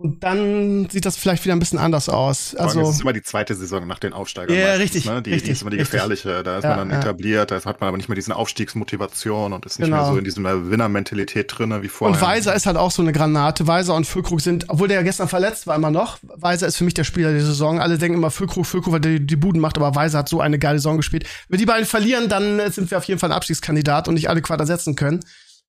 Und 0.00 0.22
dann 0.22 0.88
sieht 0.90 1.04
das 1.06 1.16
vielleicht 1.16 1.44
wieder 1.44 1.56
ein 1.56 1.58
bisschen 1.58 1.80
anders 1.80 2.08
aus. 2.08 2.54
Also, 2.54 2.80
es 2.82 2.90
ist 2.90 3.00
immer 3.00 3.12
die 3.12 3.22
zweite 3.22 3.56
Saison 3.56 3.84
nach 3.84 3.98
den 3.98 4.12
Aufsteigern. 4.12 4.56
Ja, 4.56 4.66
meistens, 4.68 4.80
richtig, 4.84 5.04
Ne? 5.06 5.22
Die, 5.22 5.30
richtig, 5.30 5.46
die 5.46 5.50
ist 5.50 5.62
immer 5.62 5.70
die 5.72 5.78
richtig. 5.78 5.90
gefährliche. 5.90 6.44
Da 6.44 6.58
ist 6.58 6.62
Ja, 6.62 6.70
man 6.76 6.78
dann 6.78 6.90
ja. 6.90 6.98
etabliert, 7.00 7.50
da 7.50 7.56
hat 7.56 7.80
man 7.80 7.88
aber 7.88 7.96
nicht 7.96 8.08
mehr 8.08 8.14
diesen 8.14 8.32
Aufstiegsmotivation 8.32 9.52
und 9.52 9.66
ist 9.66 9.80
nicht 9.80 9.86
Genau. 9.88 10.02
mehr 10.02 10.12
so 10.12 10.16
in 10.18 10.22
dieser 10.24 10.70
Winnermentalität 10.70 11.52
drin 11.52 11.82
wie 11.82 11.88
vorher. 11.88 12.14
und 12.16 12.22
Weiser 12.22 12.54
ist 12.54 12.66
halt 12.66 12.76
auch 12.76 12.92
so 12.92 13.02
eine 13.02 13.10
Granate. 13.10 13.66
Weiser 13.66 13.96
und 13.96 14.06
Füllkrug 14.06 14.40
sind, 14.40 14.66
obwohl 14.68 14.86
der 14.86 14.98
ja 14.98 15.02
gestern 15.02 15.26
verletzt 15.26 15.66
war, 15.66 15.74
immer 15.74 15.90
noch. 15.90 16.18
Weiser 16.22 16.68
ist 16.68 16.76
für 16.76 16.84
mich 16.84 16.94
der 16.94 17.02
Spieler 17.02 17.32
der 17.32 17.40
Saison. 17.44 17.80
Alle 17.80 17.98
denken 17.98 18.18
immer 18.18 18.30
Füllkrug, 18.30 18.66
Füllkrug, 18.66 18.92
weil 18.92 19.00
der 19.00 19.18
die 19.18 19.34
Buden 19.36 19.60
macht, 19.60 19.76
aber 19.78 19.96
Weiser 19.96 20.18
hat 20.20 20.28
so 20.28 20.40
eine 20.40 20.60
geile 20.60 20.78
Saison 20.78 20.96
gespielt. 20.98 21.26
Wenn 21.48 21.58
die 21.58 21.66
beiden 21.66 21.86
verlieren, 21.86 22.28
dann 22.28 22.60
äh, 22.60 22.70
sind 22.70 22.88
wir 22.92 22.98
auf 22.98 23.04
jeden 23.04 23.18
Fall 23.18 23.32
ein 23.32 23.36
Abstiegskandidat 23.36 24.06
und 24.06 24.14
nicht 24.14 24.30
adäquat 24.30 24.60
ersetzen 24.60 24.94
können. 24.94 25.24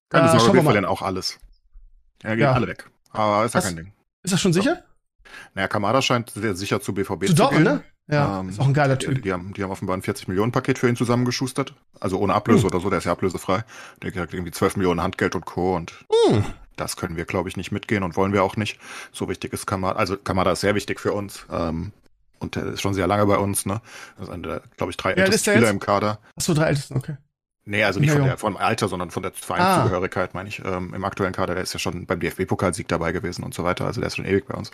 Keine 0.10 0.28
Äh, 0.28 0.32
Sorge, 0.34 0.50
wir 0.50 0.54
wir 0.60 0.64
verlieren 0.66 0.86
auch 0.86 1.02
alles. 1.02 1.40
Ja, 2.22 2.36
gehen 2.36 2.46
alle 2.46 2.68
weg. 2.68 2.86
Aber 3.12 3.44
ist 3.44 3.56
ja 3.56 3.62
kein 3.62 3.76
Ding. 3.76 3.92
Ist 4.24 4.34
das 4.34 4.42
schon 4.42 4.54
sicher? 4.54 4.84
Naja, 5.54 5.68
Kamada 5.68 6.02
scheint 6.02 6.32
sehr 6.32 6.56
sicher 6.56 6.82
zu 6.82 6.94
BVB 6.94 7.22
Zu 7.28 7.28
zu, 7.28 7.34
Dortmund, 7.36 7.66
gehen. 7.66 7.74
ne? 7.76 7.84
Ja, 8.12 8.40
Ähm, 8.40 8.50
ist 8.50 8.60
auch 8.60 8.66
ein 8.66 8.74
geiler 8.74 8.96
Die, 8.96 9.06
Typ. 9.06 9.22
die, 9.22 9.32
haben, 9.32 9.54
die 9.54 9.62
haben 9.64 9.70
offenbar 9.70 9.96
ein 9.96 10.02
40-Millionen-Paket 10.02 10.80
für 10.80 10.90
ihn 10.90 10.96
zusammengeschustert. 10.96 11.76
Also 12.00 12.18
ohne 12.20 12.34
Ablöse 12.34 12.62
Hm. 12.64 12.68
oder 12.70 12.80
so, 12.80 12.90
der 12.90 12.98
ist 12.98 13.06
ja 13.06 13.12
ablösefrei. 13.12 13.64
Der 14.02 14.12
kriegt 14.12 14.34
irgendwie 14.34 14.52
12 14.52 14.78
Millionen 14.78 15.02
Handgeld 15.04 15.36
und 15.36 15.46
Co. 15.46 15.76
Und 15.76 15.94
Hm. 16.28 16.44
das 16.76 16.96
können 16.96 17.18
wir, 17.18 17.26
glaube 17.26 17.50
ich, 17.50 17.58
nicht 17.58 17.72
mitgehen 17.72 18.02
und 18.02 18.18
wollen 18.18 18.34
wir 18.34 18.44
auch 18.44 18.56
nicht. 18.56 18.80
So 19.12 19.30
wichtig 19.30 19.54
ist 19.54 19.68
Kamada. 19.68 20.00
Also 20.00 20.18
Kamada 20.18 20.52
ist 20.54 20.62
sehr 20.62 20.74
wichtig 20.74 21.00
für 21.00 21.14
uns. 21.14 21.46
Ähm, 21.52 21.92
und 22.40 22.56
der 22.56 22.66
ist 22.68 22.82
schon 22.82 22.94
sehr 22.96 23.06
lange 23.06 23.26
bei 23.28 23.38
uns, 23.38 23.66
ne? 23.68 23.82
Das 24.18 24.30
ist 24.30 24.44
der, 24.46 24.62
glaube 24.78 24.90
ich, 24.92 24.98
drei 24.98 25.10
Ja, 25.16 25.26
der 25.26 25.38
Spieler 25.38 25.60
jetzt? 25.60 25.70
im 25.70 25.80
Kader. 25.80 26.20
Achso, 26.36 26.54
drei 26.56 26.68
Ältesten, 26.70 26.96
okay. 26.98 27.18
Nee, 27.70 27.84
also 27.84 28.00
nicht 28.00 28.10
Ja, 28.10 28.16
von 28.16 28.26
der, 28.26 28.38
vom 28.40 28.58
Alter, 28.58 28.88
sondern 28.88 29.12
von 29.12 29.22
der 29.22 29.32
Vereinszugehörigkeit, 29.32 30.34
meine 30.34 30.50
ich. 30.50 30.60
Ähm, 30.66 30.92
Im 30.96 31.06
aktuellen 31.06 31.34
Kader, 31.34 31.54
der 31.54 31.62
ist 31.62 31.72
ja 31.72 31.80
schon 31.80 32.08
beim 32.08 32.20
DFB-Pokalsieg 32.20 32.88
dabei 32.88 33.12
gewesen 33.12 33.44
und 33.44 33.54
so 33.54 33.64
weiter. 33.64 33.86
Also 33.86 34.02
der 34.02 34.08
ist 34.08 34.16
schon 34.16 34.26
ewig 34.26 34.48
bei 34.48 34.56
uns. 34.56 34.72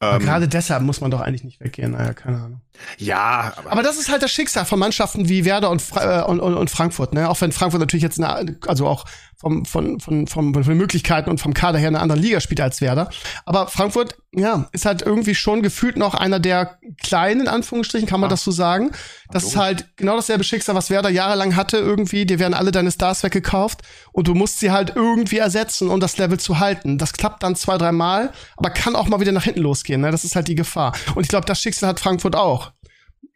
Ähm, 0.00 0.18
gerade 0.18 0.48
deshalb 0.48 0.82
muss 0.82 1.00
man 1.00 1.12
doch 1.12 1.20
eigentlich 1.20 1.44
nicht 1.44 1.60
weggehen. 1.60 1.92
Naja, 1.92 2.14
keine 2.14 2.38
Ahnung. 2.38 2.60
Ja, 2.98 3.52
aber, 3.56 3.72
Aber 3.72 3.82
das 3.82 3.96
ist 3.98 4.10
halt 4.10 4.22
das 4.22 4.30
Schicksal 4.30 4.64
von 4.64 4.78
Mannschaften 4.78 5.28
wie 5.28 5.44
Werder 5.44 5.70
und, 5.70 5.82
äh, 5.96 6.22
und, 6.22 6.40
und, 6.40 6.54
und 6.54 6.70
Frankfurt. 6.70 7.14
Ne? 7.14 7.28
Auch 7.28 7.40
wenn 7.40 7.52
Frankfurt 7.52 7.80
natürlich 7.80 8.02
jetzt, 8.02 8.20
eine, 8.20 8.56
also 8.66 8.86
auch 8.86 9.04
vom, 9.38 9.66
von, 9.66 10.00
von, 10.00 10.26
vom, 10.26 10.54
von 10.54 10.62
den 10.62 10.78
Möglichkeiten 10.78 11.28
und 11.28 11.40
vom 11.40 11.52
Kader 11.52 11.78
her 11.78 11.88
in 11.88 11.94
einer 11.94 12.02
anderen 12.02 12.22
Liga 12.22 12.40
spielt 12.40 12.60
als 12.60 12.80
Werder. 12.80 13.10
Aber 13.44 13.68
Frankfurt, 13.68 14.16
ja, 14.32 14.66
ist 14.72 14.86
halt 14.86 15.02
irgendwie 15.02 15.34
schon 15.34 15.62
gefühlt 15.62 15.98
noch 15.98 16.14
einer 16.14 16.40
der 16.40 16.78
kleinen, 17.02 17.42
in 17.42 17.48
Anführungsstrichen, 17.48 18.08
kann 18.08 18.20
man 18.20 18.28
Ja. 18.28 18.32
das 18.32 18.44
so 18.44 18.50
sagen. 18.50 18.92
Das 19.30 19.44
ist 19.44 19.56
halt 19.56 19.96
genau 19.96 20.16
dasselbe 20.16 20.42
Schicksal, 20.44 20.74
was 20.74 20.88
Werder 20.88 21.10
jahrelang 21.10 21.54
hatte 21.54 21.76
irgendwie. 21.76 22.24
Dir 22.24 22.38
werden 22.38 22.54
alle 22.54 22.72
deine 22.72 22.90
Stars 22.90 23.22
weggekauft 23.24 23.82
und 24.12 24.26
du 24.28 24.34
musst 24.34 24.58
sie 24.60 24.70
halt 24.70 24.92
irgendwie 24.96 25.38
ersetzen, 25.38 25.90
um 25.90 26.00
das 26.00 26.16
Level 26.16 26.38
zu 26.40 26.58
halten. 26.58 26.96
Das 26.96 27.12
klappt 27.12 27.42
dann 27.42 27.56
zwei, 27.56 27.76
drei 27.76 27.92
Mal, 27.92 28.32
aber 28.56 28.70
kann 28.70 28.96
auch 28.96 29.06
mal 29.08 29.20
wieder 29.20 29.32
nach 29.32 29.44
hinten 29.44 29.60
losgehen. 29.60 30.00
Ne? 30.00 30.10
Das 30.10 30.24
ist 30.24 30.34
halt 30.34 30.48
die 30.48 30.54
Gefahr. 30.54 30.94
Und 31.14 31.24
ich 31.24 31.28
glaube, 31.28 31.44
das 31.46 31.60
Schicksal 31.60 31.90
hat 31.90 32.00
Frankfurt 32.00 32.36
auch. 32.36 32.65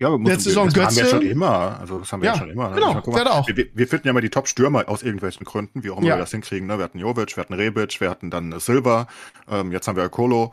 Ja, 0.01 0.11
wir 0.11 0.19
müssen, 0.19 0.33
letzte 0.33 0.49
Saison 0.51 0.69
das 0.69 0.75
haben 0.77 0.97
wir 0.97 1.03
Götze. 1.03 1.17
schon 1.17 1.27
immer. 1.27 1.79
Also 1.81 1.99
das 1.99 2.13
haben 2.13 2.23
wir 2.23 2.31
Ja, 2.31 2.37
schon 2.39 2.51
immer. 2.51 2.71
Ne? 2.71 2.75
genau, 2.75 2.89
meine, 2.89 3.03
guck 3.03 3.15
mal, 3.15 3.29
auch. 3.29 3.47
Wir, 3.47 3.67
wir- 3.73 3.87
finden 3.89 4.07
ja 4.09 4.13
mal 4.13 4.21
die 4.21 4.31
Top-Stürmer 4.31 4.89
aus 4.89 5.03
irgendwelchen 5.03 5.45
Gründen, 5.45 5.85
wie 5.85 5.91
auch 5.91 5.99
immer 5.99 6.07
Ja. 6.09 6.15
wir 6.17 6.21
das 6.21 6.31
hinkriegen. 6.33 6.67
Ne? 6.67 6.79
Wir 6.79 6.85
hatten 6.85 6.99
Jovic, 6.99 7.37
wir 7.37 7.41
hatten 7.43 7.55
Rebic, 7.55 8.01
wir 8.01 8.11
hatten 8.11 8.31
dann 8.31 8.59
Silva, 8.59 9.07
ähm, 9.51 9.71
jetzt 9.73 9.87
haben 9.87 9.97
wir 9.97 10.09
Kolo. 10.09 10.53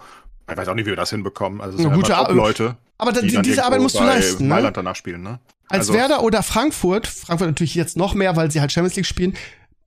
Ich 0.49 0.55
weiß 0.55 0.67
auch 0.67 0.75
nicht, 0.75 0.85
wie 0.85 0.91
wir 0.91 0.95
das 0.95 1.09
hinbekommen. 1.09 1.59
Also 1.61 1.77
es 1.77 1.81
sind 1.83 1.93
gute 1.93 2.15
Ar- 2.15 2.31
Leute, 2.31 2.77
Aber 2.97 3.11
da, 3.11 3.21
die 3.21 3.27
die, 3.27 3.41
diese 3.41 3.65
Arbeit 3.65 3.81
musst 3.81 3.99
du 3.99 4.03
leisten. 4.03 4.47
Ne? 4.47 4.53
Mailand 4.53 4.77
danach 4.77 4.95
spielen, 4.95 5.21
ne? 5.23 5.39
Als 5.69 5.79
Also- 5.89 5.93
Werder 5.95 6.23
oder 6.23 6.43
Frankfurt, 6.43 7.07
Frankfurt 7.07 7.47
natürlich 7.49 7.75
jetzt 7.75 7.97
noch 7.97 8.13
mehr, 8.13 8.35
weil 8.37 8.49
sie 8.51 8.61
halt 8.61 8.71
Champions 8.71 8.95
League 8.95 9.05
spielen, 9.05 9.33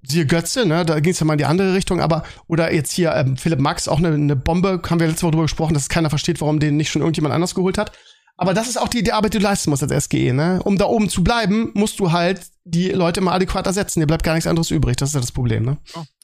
siehe 0.02 0.26
Götze, 0.26 0.66
ne, 0.66 0.84
da 0.86 1.00
ging 1.00 1.12
es 1.12 1.20
ja 1.20 1.26
mal 1.26 1.34
in 1.34 1.38
die 1.38 1.44
andere 1.44 1.74
Richtung, 1.74 2.00
aber, 2.00 2.22
oder 2.46 2.72
jetzt 2.72 2.90
hier 2.92 3.12
ähm, 3.14 3.36
Philipp 3.36 3.60
Max, 3.60 3.86
auch 3.88 3.98
eine, 3.98 4.08
eine 4.14 4.36
Bombe, 4.36 4.80
haben 4.88 4.98
wir 5.00 5.06
letzte 5.06 5.22
Woche 5.24 5.32
drüber 5.32 5.42
gesprochen, 5.44 5.74
dass 5.74 5.88
keiner 5.90 6.08
versteht, 6.10 6.40
warum 6.40 6.58
den 6.60 6.76
nicht 6.78 6.90
schon 6.90 7.02
irgendjemand 7.02 7.34
anders 7.34 7.54
geholt 7.54 7.76
hat. 7.78 7.92
Aber 8.36 8.54
das 8.54 8.68
ist 8.68 8.78
auch 8.80 8.88
die, 8.88 9.02
die 9.02 9.12
Arbeit, 9.12 9.34
die 9.34 9.38
du 9.38 9.44
leisten 9.44 9.70
musst 9.70 9.82
als 9.82 10.04
SGE, 10.04 10.32
ne? 10.32 10.60
Um 10.64 10.78
da 10.78 10.86
oben 10.86 11.08
zu 11.10 11.22
bleiben, 11.22 11.70
musst 11.74 12.00
du 12.00 12.10
halt 12.10 12.40
die 12.64 12.88
Leute 12.88 13.20
immer 13.20 13.32
adäquat 13.32 13.66
ersetzen. 13.66 14.00
Dir 14.00 14.06
bleibt 14.06 14.22
gar 14.24 14.34
nichts 14.34 14.46
anderes 14.46 14.70
übrig. 14.70 14.96
Das 14.96 15.10
ist 15.10 15.14
ja 15.14 15.20
das 15.20 15.32
Problem, 15.32 15.64
ne? 15.64 15.76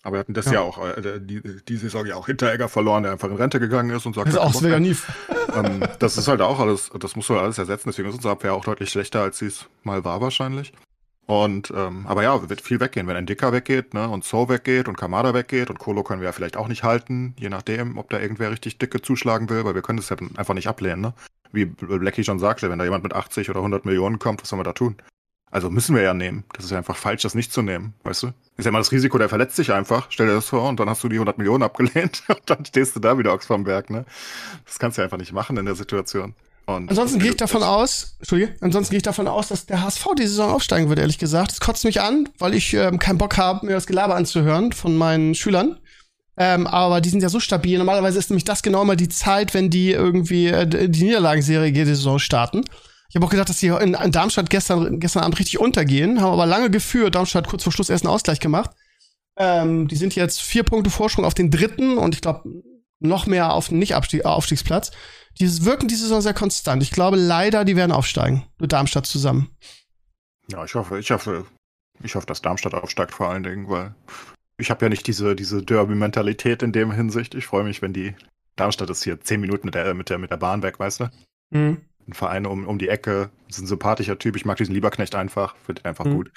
Aber 0.02 0.14
wir 0.16 0.20
hatten 0.20 0.32
das 0.34 0.46
Ja. 0.46 0.52
ja, 0.52 0.60
auch, 0.60 0.78
äh, 0.82 1.20
die, 1.20 1.42
die 1.68 1.76
Saison 1.76 2.06
ja 2.06 2.14
auch 2.16 2.26
Hinteregger 2.26 2.68
verloren, 2.68 3.02
der 3.02 3.12
einfach 3.12 3.28
in 3.28 3.36
Rente 3.36 3.60
gegangen 3.60 3.90
ist 3.90 4.06
und 4.06 4.14
sagt, 4.14 4.28
Das 4.28 4.34
ist 4.34 4.40
auch. 4.40 4.54
Sveganiv. 4.54 5.12
ähm, 5.54 5.82
das 5.98 6.16
ist 6.16 6.28
halt 6.28 6.40
auch 6.40 6.58
alles, 6.60 6.90
das 6.98 7.16
musst 7.16 7.28
du 7.28 7.36
alles 7.36 7.58
ersetzen, 7.58 7.88
deswegen 7.90 8.08
ist 8.08 8.14
unsere 8.14 8.32
Abwehr 8.32 8.54
auch 8.54 8.64
deutlich 8.64 8.88
schlechter, 8.90 9.22
als 9.22 9.38
sie 9.38 9.46
es 9.46 9.66
mal 9.82 10.04
war 10.04 10.20
wahrscheinlich. 10.20 10.72
Und, 11.26 11.72
ähm, 11.76 12.06
aber 12.06 12.22
ja, 12.22 12.48
wird 12.48 12.60
viel 12.60 12.78
weggehen, 12.78 13.08
wenn 13.08 13.16
ein 13.16 13.26
Dicker 13.26 13.52
weggeht, 13.52 13.94
ne, 13.94 14.08
und 14.08 14.22
So 14.24 14.48
weggeht 14.48 14.86
und 14.86 14.96
Kamada 14.96 15.34
weggeht 15.34 15.70
und 15.70 15.78
Kolo 15.80 16.04
können 16.04 16.20
wir 16.20 16.26
ja 16.26 16.32
vielleicht 16.32 16.56
auch 16.56 16.68
nicht 16.68 16.84
halten, 16.84 17.34
je 17.38 17.48
nachdem, 17.48 17.98
ob 17.98 18.08
da 18.10 18.20
irgendwer 18.20 18.52
richtig 18.52 18.78
dicke 18.78 19.02
zuschlagen 19.02 19.50
will, 19.50 19.64
weil 19.64 19.74
wir 19.74 19.82
können 19.82 19.98
das 19.98 20.08
ja 20.08 20.16
einfach 20.36 20.54
nicht 20.54 20.68
ablehnen, 20.68 21.00
ne. 21.02 21.14
Wie 21.56 21.64
Blackie 21.64 22.22
schon 22.22 22.38
sagte, 22.38 22.70
wenn 22.70 22.78
da 22.78 22.84
jemand 22.84 23.02
mit 23.02 23.14
80 23.14 23.50
oder 23.50 23.60
100 23.60 23.84
Millionen 23.84 24.18
kommt, 24.18 24.42
was 24.42 24.48
sollen 24.48 24.60
wir 24.60 24.64
da 24.64 24.72
tun? 24.72 24.96
Also 25.50 25.70
müssen 25.70 25.94
wir 25.94 26.02
ja 26.02 26.12
nehmen. 26.12 26.44
Das 26.52 26.64
ist 26.64 26.70
ja 26.70 26.78
einfach 26.78 26.96
falsch, 26.96 27.22
das 27.22 27.34
nicht 27.34 27.52
zu 27.52 27.62
nehmen, 27.62 27.94
weißt 28.02 28.24
du? 28.24 28.26
Ist 28.56 28.64
ja 28.64 28.68
immer 28.68 28.78
das 28.78 28.92
Risiko, 28.92 29.16
der 29.16 29.28
verletzt 29.28 29.56
sich 29.56 29.72
einfach. 29.72 30.08
Stell 30.10 30.26
dir 30.26 30.34
das 30.34 30.46
vor 30.46 30.68
und 30.68 30.78
dann 30.80 30.90
hast 30.90 31.02
du 31.02 31.08
die 31.08 31.16
100 31.16 31.38
Millionen 31.38 31.62
abgelehnt 31.62 32.22
und 32.28 32.42
dann 32.46 32.64
stehst 32.64 32.94
du 32.96 33.00
da 33.00 33.18
wieder 33.18 33.32
Ochs 33.32 33.46
vom 33.46 33.64
Berg, 33.64 33.90
ne? 33.90 34.04
Das 34.64 34.78
kannst 34.78 34.98
du 34.98 35.02
einfach 35.02 35.18
nicht 35.18 35.32
machen 35.32 35.56
in 35.56 35.64
der 35.64 35.74
Situation. 35.74 36.34
Und 36.66 36.90
Ansonsten 36.90 37.20
gehe 37.20 37.30
ich 37.30 37.36
davon 37.36 37.62
aus, 37.62 38.16
Entschuldige, 38.18 38.56
ansonsten 38.60 38.90
gehe 38.90 38.96
ich 38.96 39.04
davon 39.04 39.28
aus, 39.28 39.48
dass 39.48 39.66
der 39.66 39.82
HSV 39.82 40.04
die 40.18 40.26
Saison 40.26 40.50
aufsteigen 40.50 40.88
wird, 40.88 40.98
ehrlich 40.98 41.18
gesagt. 41.18 41.52
Das 41.52 41.60
kotzt 41.60 41.84
mich 41.84 42.00
an, 42.00 42.28
weil 42.38 42.54
ich 42.54 42.74
ähm, 42.74 42.98
keinen 42.98 43.18
Bock 43.18 43.36
habe, 43.36 43.64
mir 43.64 43.72
das 43.72 43.86
Gelaber 43.86 44.16
anzuhören 44.16 44.72
von 44.72 44.96
meinen 44.96 45.36
Schülern. 45.36 45.78
Ähm, 46.38 46.66
aber 46.66 47.00
die 47.00 47.08
sind 47.08 47.22
ja 47.22 47.28
so 47.28 47.40
stabil. 47.40 47.78
Normalerweise 47.78 48.18
ist 48.18 48.30
nämlich 48.30 48.44
das 48.44 48.62
genau 48.62 48.82
immer 48.82 48.96
die 48.96 49.08
Zeit, 49.08 49.54
wenn 49.54 49.70
die 49.70 49.92
irgendwie 49.92 50.48
äh, 50.48 50.66
die 50.66 51.04
Niederlagenserie 51.04 51.72
jede 51.72 51.94
Saison 51.96 52.18
starten. 52.18 52.64
Ich 53.08 53.16
habe 53.16 53.24
auch 53.24 53.30
gedacht, 53.30 53.48
dass 53.48 53.60
die 53.60 53.68
in, 53.68 53.94
in 53.94 54.12
Darmstadt 54.12 54.50
gestern, 54.50 55.00
gestern 55.00 55.22
Abend 55.22 55.38
richtig 55.38 55.58
untergehen, 55.58 56.20
haben 56.20 56.32
aber 56.32 56.46
lange 56.46 56.70
geführt. 56.70 57.14
Darmstadt 57.14 57.48
kurz 57.48 57.62
vor 57.62 57.72
Schluss 57.72 57.88
erst 57.88 58.04
einen 58.04 58.12
Ausgleich 58.12 58.40
gemacht. 58.40 58.70
Ähm, 59.38 59.88
die 59.88 59.96
sind 59.96 60.14
jetzt 60.14 60.40
vier 60.40 60.64
Punkte 60.64 60.90
Vorsprung 60.90 61.24
auf 61.24 61.34
den 61.34 61.50
dritten 61.50 61.98
und 61.98 62.14
ich 62.14 62.20
glaube 62.20 62.50
noch 62.98 63.26
mehr 63.26 63.52
auf 63.52 63.68
den 63.68 63.78
Nicht-Aufstiegsplatz. 63.78 64.90
Die 65.38 65.64
wirken 65.64 65.88
diese 65.88 66.02
Saison 66.02 66.22
sehr 66.22 66.34
konstant. 66.34 66.82
Ich 66.82 66.90
glaube 66.90 67.16
leider, 67.16 67.64
die 67.64 67.76
werden 67.76 67.92
aufsteigen. 67.92 68.46
Mit 68.58 68.72
Darmstadt 68.72 69.06
zusammen. 69.06 69.50
Ja, 70.48 70.64
ich 70.64 70.74
hoffe, 70.74 70.98
ich 70.98 71.10
hoffe, 71.10 71.44
ich 72.02 72.14
hoffe, 72.14 72.26
dass 72.26 72.40
Darmstadt 72.40 72.74
aufsteigt 72.74 73.12
vor 73.12 73.28
allen 73.28 73.42
Dingen, 73.42 73.68
weil 73.68 73.94
ich 74.58 74.70
habe 74.70 74.84
ja 74.84 74.88
nicht 74.88 75.06
diese, 75.06 75.36
diese 75.36 75.62
Derby-Mentalität 75.62 76.62
in 76.62 76.72
dem 76.72 76.90
Hinsicht. 76.92 77.34
Ich 77.34 77.46
freue 77.46 77.64
mich, 77.64 77.82
wenn 77.82 77.92
die 77.92 78.14
Darmstadt 78.56 78.90
ist 78.90 79.04
hier 79.04 79.20
zehn 79.20 79.40
Minuten 79.40 79.66
mit 79.66 79.74
der, 79.74 79.92
mit 79.94 80.08
der, 80.08 80.18
mit 80.18 80.30
der 80.30 80.38
Bahn 80.38 80.62
weg, 80.62 80.78
weißt 80.78 81.00
du? 81.00 81.10
Mhm. 81.50 81.78
Ein 82.08 82.12
Verein 82.12 82.46
um, 82.46 82.66
um 82.66 82.78
die 82.78 82.88
Ecke, 82.88 83.30
ist 83.48 83.58
ein 83.58 83.66
sympathischer 83.66 84.18
Typ. 84.18 84.36
Ich 84.36 84.44
mag 84.44 84.56
diesen 84.56 84.74
Lieberknecht 84.74 85.14
einfach, 85.14 85.56
finde 85.56 85.82
ihn 85.82 85.86
einfach 85.86 86.04
Mhm. 86.04 86.14
gut. 86.14 86.30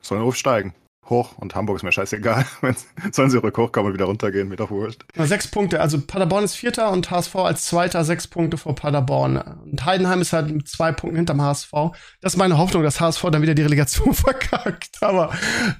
Sollen 0.00 0.22
aufsteigen. 0.22 0.74
Hoch 1.10 1.36
und 1.38 1.54
Hamburg 1.54 1.76
ist 1.76 1.82
mir 1.82 1.92
scheißegal. 1.92 2.44
Sollen 3.12 3.30
sie 3.30 3.38
hochkommen 3.38 3.88
und 3.88 3.94
wieder 3.94 4.06
runtergehen, 4.06 4.48
mir 4.48 4.56
doch 4.56 4.70
wurscht. 4.70 5.04
Sechs 5.16 5.48
Punkte. 5.48 5.80
Also 5.80 6.00
Paderborn 6.00 6.44
ist 6.44 6.54
Vierter 6.54 6.90
und 6.90 7.10
HSV 7.10 7.36
als 7.36 7.66
Zweiter 7.66 8.04
sechs 8.04 8.26
Punkte 8.26 8.56
vor 8.56 8.74
Paderborn. 8.74 9.36
Und 9.36 9.84
Heidenheim 9.84 10.20
ist 10.20 10.32
halt 10.32 10.50
mit 10.50 10.68
zwei 10.68 10.92
Punkten 10.92 11.16
hinterm 11.16 11.42
HSV. 11.42 11.72
Das 12.20 12.34
ist 12.34 12.36
meine 12.36 12.58
Hoffnung, 12.58 12.82
dass 12.82 13.00
HSV 13.00 13.22
dann 13.30 13.42
wieder 13.42 13.54
die 13.54 13.62
Relegation 13.62 14.14
verkackt. 14.14 15.02
Aber 15.02 15.32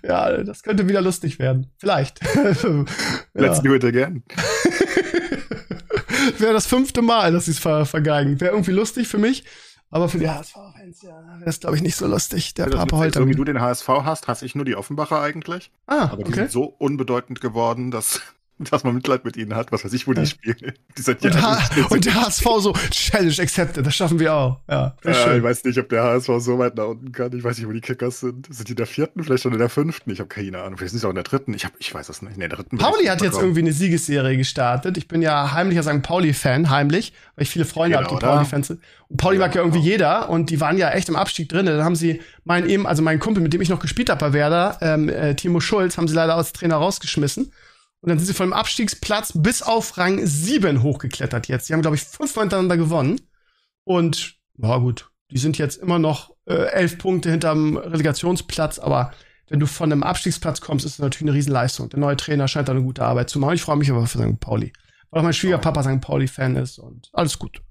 ja, 0.02 0.42
das 0.42 0.62
könnte 0.62 0.88
wieder 0.88 1.00
lustig 1.00 1.38
werden. 1.38 1.72
Vielleicht. 1.78 2.20
Let's 3.34 3.58
ja. 3.58 3.62
do 3.62 3.74
it 3.74 3.84
again. 3.84 4.22
Wäre 6.38 6.52
das 6.52 6.66
fünfte 6.66 7.02
Mal, 7.02 7.32
dass 7.32 7.46
sie 7.46 7.52
es 7.52 7.58
ver 7.58 7.86
vergeigen. 7.86 8.40
Wäre 8.40 8.52
irgendwie 8.52 8.72
lustig 8.72 9.08
für 9.08 9.18
mich. 9.18 9.44
Aber 9.90 10.08
für 10.08 10.18
die 10.18 10.28
HSV-Fans, 10.28 11.02
ja, 11.02 11.10
wäre 11.10 11.44
das, 11.44 11.60
glaube 11.60 11.76
ich, 11.76 11.82
nicht 11.82 11.96
so 11.96 12.06
lustig. 12.06 12.54
Der 12.54 12.66
Das 12.66 12.80
Papa 12.80 12.96
heult 12.96 13.14
so 13.14 13.26
wie 13.28 13.34
du 13.34 13.44
den 13.44 13.60
HSV 13.60 13.88
hast, 13.88 14.26
hasse 14.26 14.44
ich 14.44 14.54
nur 14.54 14.64
die 14.64 14.74
Offenbacher 14.74 15.20
eigentlich. 15.20 15.70
Ah, 15.86 16.08
Aber 16.10 16.24
die 16.24 16.30
okay. 16.30 16.40
sind 16.40 16.50
so 16.50 16.64
unbedeutend 16.64 17.40
geworden, 17.40 17.90
dass, 17.90 18.20
dass 18.72 18.84
man 18.84 18.94
Mitleid 18.94 19.24
mit 19.24 19.36
ihnen 19.36 19.54
hat. 19.54 19.72
Was 19.72 19.84
weiß 19.84 19.92
ich, 19.92 20.06
wo 20.06 20.12
die 20.12 20.20
Ja. 20.22 20.26
spielen. 20.26 20.72
Die 20.96 21.02
seit 21.02 21.22
Und, 21.24 21.32
sie 21.32 21.80
und 21.90 22.04
der 22.04 22.14
HSV 22.14 22.44
so, 22.60 22.72
Challenge 22.90 23.34
accepted, 23.38 23.86
das 23.86 23.94
schaffen 23.94 24.18
wir 24.18 24.34
auch. 24.34 24.60
Ja, 24.68 24.96
Äh, 25.02 25.14
schön. 25.14 25.36
ich 25.38 25.42
weiß 25.42 25.64
nicht, 25.64 25.78
ob 25.78 25.88
der 25.88 26.02
HSV 26.02 26.28
so 26.38 26.58
weit 26.58 26.76
nach 26.76 26.86
unten 26.86 27.12
kann. 27.12 27.32
Ich 27.36 27.42
weiß 27.44 27.58
nicht, 27.58 27.66
wo 27.68 27.72
die 27.72 27.80
Kickers 27.80 28.20
sind. 28.20 28.46
Sind 28.54 28.68
die 28.68 28.72
in 28.72 28.76
der 28.76 28.86
vierten, 28.86 29.22
vielleicht 29.24 29.42
schon 29.42 29.52
in 29.52 29.58
der 29.58 29.68
fünften? 29.68 30.10
Ich 30.10 30.18
habe 30.20 30.28
keine 30.28 30.62
Ahnung. 30.62 30.76
Vielleicht 30.78 30.92
sind 30.92 31.00
sie 31.00 31.06
auch 31.06 31.10
in 31.10 31.16
der 31.16 31.24
dritten. 31.24 31.54
Ich, 31.54 31.64
hab, 31.64 31.72
ich 31.78 31.92
weiß 31.94 32.08
es 32.08 32.22
nicht. 32.22 32.34
In 32.34 32.40
der 32.40 32.48
dritten. 32.48 32.78
Pauli 32.78 33.04
hat 33.06 33.22
jetzt 33.22 33.38
irgendwie 33.38 33.60
eine 33.60 33.72
Siegesserie 33.72 34.36
gestartet. 34.36 34.96
Ich 34.96 35.08
bin 35.08 35.22
ja 35.22 35.52
heimlicher 35.52 35.82
St. 35.82 36.02
Pauli-Fan, 36.02 36.70
heimlich, 36.70 37.12
weil 37.36 37.42
ich 37.44 37.50
viele 37.50 37.64
Freunde 37.64 37.96
Genau, 37.98 38.08
habe, 38.10 38.18
die 38.20 38.24
oder? 38.24 38.34
Pauli-Fans 38.36 38.66
sind. 38.68 38.80
Und 39.08 39.16
Pauli 39.18 39.36
Ja, 39.38 39.46
mag 39.46 39.54
ja 39.54 39.60
irgendwie 39.62 39.78
genau. 39.80 39.90
jeder 39.90 40.30
und 40.30 40.50
die 40.50 40.60
waren 40.60 40.78
ja 40.78 40.90
echt 40.90 41.08
im 41.08 41.16
Abstieg 41.16 41.48
drin. 41.48 41.66
Dann 41.66 41.84
haben 41.84 41.96
sie 41.96 42.20
meinen 42.44 42.68
eben, 42.68 42.86
also 42.86 43.02
meinen 43.02 43.18
Kumpel, 43.20 43.42
mit 43.42 43.52
dem 43.52 43.60
ich 43.60 43.68
noch 43.68 43.80
gespielt 43.80 44.10
habe 44.10 44.20
bei 44.20 44.32
Werder, 44.32 44.78
ähm, 44.80 45.08
äh, 45.08 45.34
Timo 45.34 45.60
Schulz, 45.60 45.96
haben 45.96 46.08
sie 46.08 46.14
leider 46.14 46.34
als 46.36 46.52
Trainer 46.52 46.76
rausgeschmissen. 46.76 47.52
Und 48.04 48.10
dann 48.10 48.18
sind 48.18 48.26
sie 48.26 48.34
von 48.34 48.48
dem 48.48 48.52
Abstiegsplatz 48.52 49.32
bis 49.34 49.62
auf 49.62 49.96
Rang 49.96 50.20
7 50.22 50.82
hochgeklettert 50.82 51.48
jetzt. 51.48 51.70
Die 51.70 51.72
haben, 51.72 51.80
glaube 51.80 51.96
ich, 51.96 52.02
fünfmal 52.02 52.42
hintereinander 52.42 52.76
gewonnen. 52.76 53.18
Und, 53.84 54.34
ja 54.58 54.76
gut, 54.76 55.08
die 55.30 55.38
sind 55.38 55.56
jetzt 55.56 55.78
immer 55.78 55.98
noch 55.98 56.36
äh, 56.44 56.66
elf 56.66 56.98
Punkte 56.98 57.30
hinterm 57.30 57.78
Relegationsplatz, 57.78 58.78
aber 58.78 59.14
wenn 59.48 59.58
du 59.58 59.66
von 59.66 59.90
einem 59.90 60.02
Abstiegsplatz 60.02 60.60
kommst, 60.60 60.84
ist 60.84 60.98
das 60.98 61.02
natürlich 61.02 61.30
eine 61.30 61.38
Riesenleistung. 61.38 61.88
Der 61.88 61.98
neue 61.98 62.18
Trainer 62.18 62.46
scheint 62.46 62.68
da 62.68 62.72
eine 62.72 62.82
gute 62.82 63.02
Arbeit 63.02 63.30
zu 63.30 63.38
machen. 63.38 63.54
Ich 63.54 63.62
freue 63.62 63.76
mich 63.76 63.90
aber 63.90 64.06
für 64.06 64.18
St. 64.18 64.38
Pauli. 64.38 64.74
Weil 65.08 65.20
auch 65.20 65.24
mein 65.24 65.32
Schwiegerpapa 65.32 65.82
St. 65.82 66.02
Pauli-Fan 66.02 66.56
ist 66.56 66.78
und 66.78 67.08
alles 67.14 67.38
gut. 67.38 67.62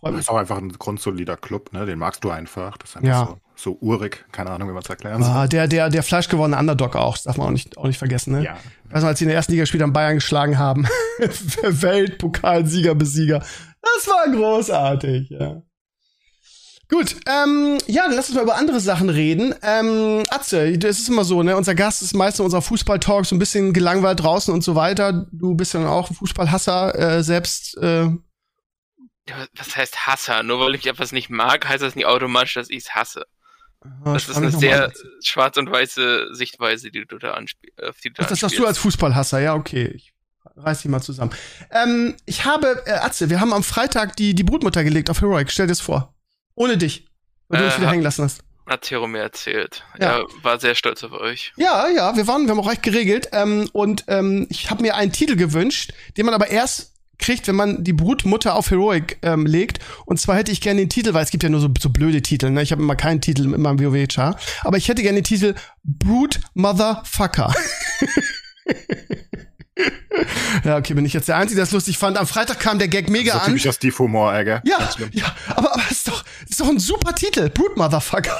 Freut 0.00 0.12
Das 0.14 0.20
ist 0.20 0.28
auch 0.30 0.36
einfach 0.36 0.58
ein 0.58 0.70
grundsolider 0.70 1.36
Club, 1.36 1.72
ne? 1.72 1.86
Den 1.86 1.98
magst 1.98 2.22
du 2.22 2.30
einfach. 2.30 2.76
Das 2.76 2.90
ist 2.90 2.96
einfach 2.96 3.08
Ja. 3.08 3.26
so, 3.26 3.72
so 3.72 3.78
urig. 3.80 4.24
Keine 4.32 4.50
Ahnung, 4.50 4.68
wie 4.68 4.72
man 4.72 4.82
es 4.82 4.88
erklären 4.90 5.22
soll. 5.22 5.32
Ah, 5.32 5.46
der, 5.46 5.68
der, 5.68 5.88
der 5.88 6.02
fleischgewordene 6.02 6.58
Underdog 6.58 6.96
auch, 6.96 7.14
das 7.14 7.24
darf 7.24 7.36
man 7.38 7.46
auch 7.48 7.52
nicht, 7.52 7.78
auch 7.78 7.86
nicht 7.86 7.98
vergessen, 7.98 8.32
ne? 8.34 8.44
Ja. 8.44 8.56
Du, 8.90 9.06
als 9.06 9.18
sie 9.18 9.24
in 9.24 9.28
der 9.28 9.36
ersten 9.36 9.52
Liga 9.52 9.64
Spieler 9.66 9.88
Bayern 9.88 10.16
geschlagen 10.16 10.58
haben. 10.58 10.86
Weltpokalsieger, 11.62 12.94
Besieger. 12.94 13.38
Das 13.82 14.06
war 14.08 14.30
großartig, 14.32 15.30
ja. 15.30 15.62
Gut, 16.88 17.16
ähm, 17.26 17.78
ja, 17.88 18.04
dann 18.06 18.14
lass 18.14 18.28
uns 18.28 18.36
mal 18.36 18.44
über 18.44 18.56
andere 18.56 18.78
Sachen 18.78 19.08
reden. 19.10 19.52
Ähm, 19.62 20.22
Atze, 20.30 20.78
das 20.78 21.00
ist 21.00 21.08
immer 21.08 21.24
so, 21.24 21.42
ne? 21.42 21.56
Unser 21.56 21.74
Gast 21.74 22.00
ist 22.00 22.14
meistens 22.14 22.38
in 22.40 22.44
unserer 22.44 22.62
Fußball-Talk 22.62 23.26
so 23.26 23.34
ein 23.34 23.40
bisschen 23.40 23.72
gelangweilt 23.72 24.22
draußen 24.22 24.54
und 24.54 24.62
so 24.62 24.76
weiter. 24.76 25.26
Du 25.32 25.56
bist 25.56 25.74
ja 25.74 25.80
dann 25.80 25.88
auch 25.88 26.10
ein 26.10 26.14
Fußballhasser, 26.14 26.96
äh, 27.18 27.22
selbst, 27.24 27.76
äh, 27.78 28.08
Was 29.54 29.76
heißt 29.76 30.06
Hasser? 30.06 30.42
Nur 30.42 30.60
weil 30.60 30.74
ich 30.74 30.86
etwas 30.86 31.12
nicht 31.12 31.30
mag, 31.30 31.68
heißt 31.68 31.82
das 31.82 31.94
nicht 31.96 32.06
automatisch, 32.06 32.54
dass 32.54 32.70
ich 32.70 32.78
es 32.84 32.94
hasse. 32.94 33.26
Ah, 34.04 34.14
das 34.14 34.28
ist 34.28 34.28
mich 34.28 34.36
eine 34.38 34.50
sehr 34.52 34.92
schwarz 35.22 35.56
und 35.56 35.70
weiße 35.70 36.34
Sichtweise, 36.34 36.90
die 36.90 37.04
du 37.06 37.18
da 37.18 37.32
anspielst. 37.32 37.78
Ach, 38.18 38.26
das 38.26 38.40
sagst 38.40 38.58
du 38.58 38.66
als 38.66 38.78
Fußballhasser, 38.78 39.40
ja, 39.40 39.54
okay. 39.54 39.86
Ich 39.94 40.12
reiß 40.56 40.82
dich 40.82 40.90
mal 40.90 41.02
zusammen. 41.02 41.32
Ähm, 41.70 42.16
ich 42.24 42.44
habe, 42.44 42.82
äh, 42.86 42.92
Atze, 42.92 43.28
wir 43.30 43.40
haben 43.40 43.52
am 43.52 43.62
Freitag 43.62 44.16
die, 44.16 44.34
die 44.34 44.44
Brutmutter 44.44 44.82
gelegt 44.84 45.10
auf 45.10 45.20
Heroic. 45.20 45.50
Stell 45.50 45.66
dir 45.66 45.72
das 45.72 45.80
vor. 45.80 46.14
Ohne 46.54 46.78
dich. 46.78 47.06
Weil 47.48 47.58
du 47.58 47.64
Äh, 47.64 47.66
uns 47.68 47.76
wieder 47.78 47.86
ha- 47.88 47.92
hängen 47.92 48.02
lassen 48.02 48.24
hast. 48.24 48.40
Hat 48.66 48.82
Tero 48.82 49.06
mir 49.06 49.20
erzählt. 49.20 49.84
Ja. 50.00 50.18
Ja. 50.20 50.24
war 50.42 50.58
sehr 50.58 50.74
stolz 50.74 51.04
auf 51.04 51.12
euch. 51.12 51.52
Ja, 51.56 51.88
ja, 51.88 52.16
wir 52.16 52.26
waren, 52.26 52.44
wir 52.46 52.50
haben 52.52 52.60
auch 52.60 52.68
recht 52.70 52.82
geregelt. 52.82 53.28
Ähm, 53.32 53.68
und 53.72 54.04
ähm, 54.08 54.46
ich 54.50 54.70
habe 54.70 54.82
mir 54.82 54.96
einen 54.96 55.12
Titel 55.12 55.36
gewünscht, 55.36 55.92
den 56.16 56.26
man 56.26 56.34
aber 56.34 56.48
erst 56.48 56.94
kriegt, 57.18 57.48
wenn 57.48 57.56
man 57.56 57.84
die 57.84 57.92
Brutmutter 57.92 58.54
auf 58.54 58.70
Heroic 58.70 59.18
ähm, 59.22 59.46
legt. 59.46 59.80
Und 60.04 60.20
zwar 60.20 60.36
hätte 60.36 60.52
ich 60.52 60.60
gerne 60.60 60.80
den 60.80 60.88
Titel, 60.88 61.14
weil 61.14 61.24
es 61.24 61.30
gibt 61.30 61.42
ja 61.42 61.48
nur 61.48 61.60
so, 61.60 61.68
so 61.78 61.90
blöde 61.90 62.22
Titel, 62.22 62.50
ne? 62.50 62.62
Ich 62.62 62.72
habe 62.72 62.82
immer 62.82 62.96
keinen 62.96 63.20
Titel 63.20 63.52
in 63.52 63.60
meinem 63.60 63.80
WoW-Char. 63.80 64.38
Aber 64.62 64.76
ich 64.76 64.88
hätte 64.88 65.02
gerne 65.02 65.18
den 65.18 65.24
Titel 65.24 65.54
Brute 65.84 66.40
Motherfucker. 66.54 67.54
ja, 70.64 70.76
okay, 70.78 70.94
bin 70.94 71.04
ich 71.04 71.12
jetzt 71.12 71.28
der 71.28 71.36
Einzige, 71.36 71.56
der 71.56 71.64
es 71.64 71.72
lustig 71.72 71.98
fand. 71.98 72.16
Am 72.16 72.26
Freitag 72.26 72.60
kam 72.60 72.78
der 72.78 72.88
Gag 72.88 73.10
mega 73.10 73.34
so 73.34 73.38
an. 73.40 73.46
typischer 73.46 73.72
Steve-Humor, 73.72 74.42
gell? 74.44 74.60
Ja, 74.64 74.90
ja, 75.12 75.34
aber, 75.54 75.74
aber 75.74 75.82
ist 75.90 76.08
doch, 76.08 76.24
ist 76.48 76.60
doch 76.60 76.68
ein 76.68 76.78
super 76.78 77.14
Titel. 77.14 77.50
Brute 77.50 77.74
Motherfucker. 77.76 78.38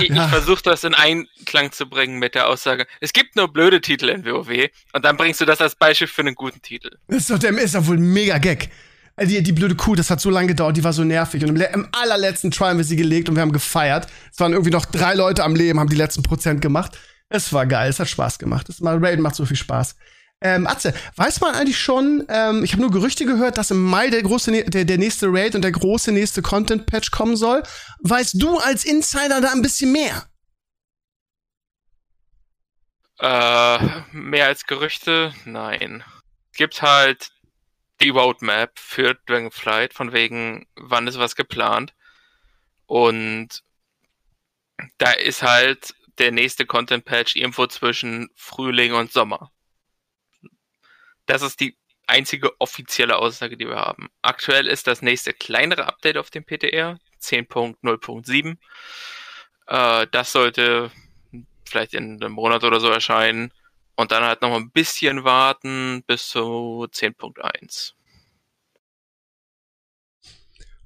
Ich 0.00 0.08
Ja. 0.08 0.24
ich 0.24 0.30
versuche 0.30 0.62
das 0.64 0.82
in 0.82 0.94
Einklang 0.94 1.70
zu 1.72 1.86
bringen 1.88 2.18
mit 2.18 2.34
der 2.34 2.48
Aussage, 2.48 2.86
es 3.00 3.12
gibt 3.12 3.36
nur 3.36 3.52
blöde 3.52 3.80
Titel 3.80 4.08
in 4.08 4.24
WoW 4.24 4.48
und 4.92 5.04
dann 5.04 5.16
bringst 5.16 5.40
du 5.40 5.44
das 5.44 5.60
als 5.60 5.76
Beispiel 5.76 6.08
für 6.08 6.22
einen 6.22 6.34
guten 6.34 6.60
Titel. 6.62 6.90
Das 7.06 7.18
ist 7.18 7.30
doch, 7.30 7.38
der 7.38 7.56
ist 7.58 7.74
doch 7.74 7.86
wohl 7.86 7.96
ein 7.98 8.12
mega 8.12 8.38
Gag. 8.38 8.70
Äh, 9.16 9.26
Die, 9.26 9.42
die 9.42 9.52
blöde 9.52 9.76
Kuh, 9.76 9.94
das 9.94 10.10
hat 10.10 10.20
so 10.20 10.30
lange 10.30 10.48
gedauert, 10.48 10.76
die 10.76 10.82
war 10.82 10.92
so 10.92 11.04
nervig. 11.04 11.44
Und 11.44 11.50
im, 11.50 11.60
im 11.60 11.88
allerletzten 11.92 12.50
Try 12.50 12.68
haben 12.70 12.78
wir 12.78 12.84
sie 12.84 12.96
gelegt 12.96 13.28
und 13.28 13.36
wir 13.36 13.42
haben 13.42 13.52
gefeiert. 13.52 14.08
Es 14.32 14.40
waren 14.40 14.52
irgendwie 14.52 14.72
noch 14.72 14.86
drei 14.86 15.14
Leute 15.14 15.44
am 15.44 15.54
Leben, 15.54 15.78
haben 15.78 15.90
die 15.90 15.96
letzten 15.96 16.22
Prozent 16.24 16.60
gemacht. 16.60 16.98
Es 17.34 17.52
war 17.52 17.66
geil, 17.66 17.88
es 17.88 17.98
hat 17.98 18.08
Spaß 18.08 18.38
gemacht. 18.38 18.68
Das 18.68 18.80
mal 18.80 18.98
Raiden 19.02 19.22
macht 19.22 19.34
so 19.36 19.46
viel 19.46 19.56
Spaß. 19.56 19.96
Ähm, 20.42 20.66
Atze, 20.66 20.92
weiß 21.16 21.40
man 21.40 21.54
eigentlich 21.54 21.78
schon, 21.78 22.26
ähm, 22.28 22.62
ich 22.64 22.72
habe 22.72 22.82
nur 22.82 22.90
Gerüchte 22.90 23.24
gehört, 23.24 23.56
dass 23.56 23.70
im 23.70 23.82
Mai 23.82 24.10
der 24.10 24.22
große, 24.22 24.50
ne- 24.50 24.64
der, 24.64 24.84
der 24.84 24.98
nächste 24.98 25.28
Raid 25.30 25.54
und 25.54 25.62
der 25.62 25.72
große 25.72 26.12
nächste 26.12 26.42
Content-Patch 26.42 27.10
kommen 27.10 27.36
soll. 27.36 27.62
Weißt 28.00 28.34
du 28.42 28.58
als 28.58 28.84
Insider 28.84 29.40
da 29.40 29.52
ein 29.52 29.62
bisschen 29.62 29.92
mehr? 29.92 30.26
Äh, 33.18 34.02
mehr 34.12 34.46
als 34.48 34.66
Gerüchte? 34.66 35.32
Nein. 35.44 36.04
Es 36.50 36.58
gibt 36.58 36.82
halt 36.82 37.30
die 38.02 38.10
Roadmap 38.10 38.78
für 38.78 39.14
Dragonflight, 39.26 39.94
von 39.94 40.12
wegen, 40.12 40.66
wann 40.74 41.06
ist 41.06 41.18
was 41.18 41.36
geplant. 41.36 41.94
Und 42.86 43.62
da 44.98 45.12
ist 45.12 45.42
halt 45.42 45.94
der 46.18 46.32
nächste 46.32 46.66
Content 46.66 47.04
Patch 47.04 47.36
irgendwo 47.36 47.66
zwischen 47.66 48.30
Frühling 48.34 48.92
und 48.92 49.12
Sommer. 49.12 49.50
Das 51.26 51.42
ist 51.42 51.60
die 51.60 51.76
einzige 52.06 52.60
offizielle 52.60 53.16
Aussage, 53.16 53.56
die 53.56 53.66
wir 53.66 53.76
haben. 53.76 54.08
Aktuell 54.22 54.66
ist 54.66 54.86
das 54.86 55.02
nächste 55.02 55.32
kleinere 55.32 55.86
Update 55.86 56.16
auf 56.16 56.30
dem 56.30 56.44
PTR, 56.44 56.98
10.0.7. 57.20 58.56
Äh, 59.66 60.06
das 60.10 60.32
sollte 60.32 60.90
vielleicht 61.64 61.94
in 61.94 62.22
einem 62.22 62.32
Monat 62.32 62.64
oder 62.64 62.80
so 62.80 62.88
erscheinen. 62.88 63.52
Und 63.94 64.10
dann 64.10 64.24
halt 64.24 64.42
noch 64.42 64.54
ein 64.54 64.70
bisschen 64.70 65.24
warten 65.24 66.02
bis 66.06 66.28
zu 66.28 66.86
10.1. 66.90 67.92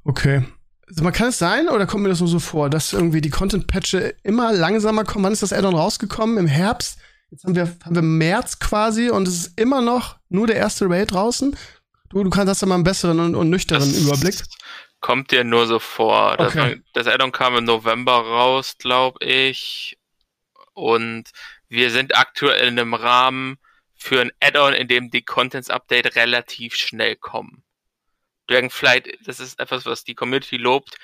Okay. 0.04 0.44
Also 0.88 1.02
man 1.02 1.12
kann 1.12 1.28
es 1.28 1.38
sein, 1.38 1.68
oder 1.68 1.86
kommt 1.86 2.04
mir 2.04 2.08
das 2.10 2.20
nur 2.20 2.28
so 2.28 2.38
vor, 2.38 2.70
dass 2.70 2.92
irgendwie 2.92 3.20
die 3.20 3.30
Content-Patche 3.30 4.14
immer 4.22 4.52
langsamer 4.52 5.04
kommen? 5.04 5.24
Wann 5.24 5.32
ist 5.32 5.42
das 5.42 5.52
Addon 5.52 5.74
rausgekommen? 5.74 6.38
Im 6.38 6.46
Herbst? 6.46 6.98
Jetzt 7.30 7.44
haben 7.44 7.56
wir, 7.56 7.76
haben 7.84 7.94
wir 7.94 8.02
März 8.02 8.60
quasi 8.60 9.10
und 9.10 9.26
es 9.26 9.34
ist 9.34 9.60
immer 9.60 9.80
noch 9.80 10.16
nur 10.28 10.46
der 10.46 10.56
erste 10.56 10.88
Raid 10.88 11.10
draußen. 11.10 11.56
Du, 12.10 12.22
du 12.22 12.30
kannst 12.30 12.62
ja 12.62 12.68
mal 12.68 12.76
einen 12.76 12.84
besseren 12.84 13.18
und, 13.18 13.34
und 13.34 13.50
nüchteren 13.50 13.80
Das 13.80 13.98
Überblick. 13.98 14.36
Kommt 15.00 15.32
dir 15.32 15.42
nur 15.42 15.66
so 15.66 15.80
vor. 15.80 16.36
Das, 16.36 16.54
Okay. 16.54 16.80
das 16.94 17.08
Addon 17.08 17.32
kam 17.32 17.56
im 17.56 17.64
November 17.64 18.12
raus, 18.14 18.76
glaube 18.78 19.24
ich. 19.24 19.98
Und 20.72 21.24
wir 21.68 21.90
sind 21.90 22.16
aktuell 22.16 22.68
in 22.68 22.78
einem 22.78 22.94
Rahmen 22.94 23.56
für 23.96 24.20
ein 24.20 24.30
Add-on, 24.40 24.72
in 24.74 24.86
dem 24.86 25.10
die 25.10 25.22
Contents-Update 25.22 26.14
relativ 26.14 26.76
schnell 26.76 27.16
kommen. 27.16 27.64
Dragonflight, 28.46 29.18
das 29.26 29.40
ist 29.40 29.58
etwas, 29.60 29.86
was 29.86 30.04
die 30.04 30.14
Community 30.14 30.56
lobt, 30.56 30.96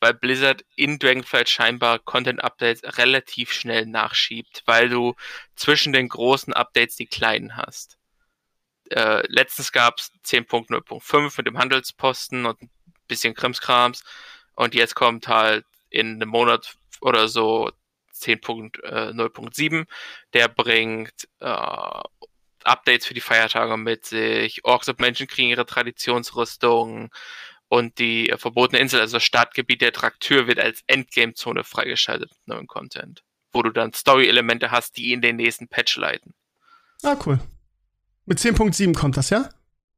weil 0.00 0.14
Blizzard 0.14 0.64
in 0.76 0.98
Dragonflight 0.98 1.48
scheinbar 1.48 1.98
Content-Updates 1.98 2.98
relativ 2.98 3.52
schnell 3.52 3.86
nachschiebt, 3.86 4.62
weil 4.66 4.88
du 4.88 5.14
zwischen 5.54 5.92
den 5.92 6.08
großen 6.08 6.52
Updates 6.54 6.96
die 6.96 7.06
kleinen 7.06 7.56
hast. 7.56 7.98
Äh, 8.90 9.22
letztens 9.28 9.72
gab 9.72 9.98
es 9.98 10.10
10.0.5 10.24 11.34
mit 11.36 11.46
dem 11.46 11.58
Handelsposten 11.58 12.46
und 12.46 12.60
ein 12.62 12.70
bisschen 13.06 13.34
Krimskrams 13.34 14.02
und 14.54 14.74
jetzt 14.74 14.94
kommt 14.94 15.28
halt 15.28 15.64
in 15.90 16.14
einem 16.14 16.28
Monat 16.28 16.76
oder 17.00 17.28
so 17.28 17.70
10.0.7, 18.14 19.86
der 20.32 20.48
bringt 20.48 21.28
äh, 21.40 22.02
Updates 22.70 23.06
für 23.06 23.14
die 23.14 23.20
Feiertage 23.20 23.76
mit 23.76 24.06
sich. 24.06 24.64
Orks 24.64 24.88
und 24.88 25.00
Menschen 25.00 25.26
kriegen 25.26 25.48
ihre 25.48 25.66
Traditionsrüstung 25.66 27.10
und 27.68 27.98
die 27.98 28.30
äh, 28.30 28.36
verbotene 28.36 28.80
Insel, 28.80 29.00
also 29.00 29.16
das 29.16 29.24
Startgebiet 29.24 29.80
der 29.80 29.92
Traktür, 29.92 30.46
wird 30.46 30.58
als 30.58 30.82
Endgame-Zone 30.86 31.64
freigeschaltet 31.64 32.30
mit 32.30 32.48
neuem 32.48 32.66
Content, 32.66 33.22
wo 33.52 33.62
du 33.62 33.70
dann 33.70 33.92
Story-Elemente 33.92 34.70
hast, 34.70 34.96
die 34.96 35.12
in 35.12 35.22
den 35.22 35.36
nächsten 35.36 35.68
Patch 35.68 35.96
leiten. 35.96 36.34
Ah, 37.02 37.16
cool. 37.24 37.40
Mit 38.26 38.38
10.7 38.38 38.94
kommt 38.94 39.16
das, 39.16 39.30
ja? 39.30 39.48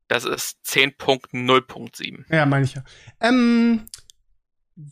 Das 0.09 0.25
ist 0.25 0.59
10.0.7. 0.67 2.25
Ja, 2.35 2.45
meine 2.45 2.67
ich 2.67 2.75
ja. 2.75 2.85
Ähm, 3.21 3.89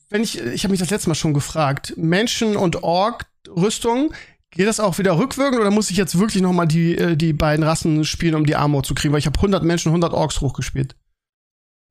wenn 0.08 0.22
ich, 0.22 0.38
ich 0.38 0.64
habe 0.64 0.72
mich 0.72 0.80
das 0.80 0.90
letzte 0.90 1.10
Mal 1.10 1.14
schon 1.14 1.34
gefragt, 1.34 1.94
Menschen- 1.96 2.56
und 2.56 2.82
Ork-Rüstung, 2.82 4.14
geht 4.50 4.66
das 4.66 4.80
auch 4.80 4.98
wieder 4.98 5.18
rückwirkend 5.18 5.60
oder 5.60 5.70
muss 5.70 5.90
ich 5.90 5.96
jetzt 5.96 6.18
wirklich 6.18 6.42
noch 6.42 6.52
mal 6.52 6.66
die, 6.66 6.96
äh, 6.96 7.16
die 7.16 7.32
beiden 7.32 7.64
Rassen 7.64 8.04
spielen, 8.04 8.34
um 8.34 8.46
die 8.46 8.56
Armor 8.56 8.82
zu 8.82 8.94
kriegen? 8.94 9.12
Weil 9.12 9.20
ich 9.20 9.26
habe 9.26 9.38
100 9.38 9.62
Menschen, 9.62 9.90
100 9.90 10.12
Orks 10.12 10.40
hochgespielt. 10.40 10.96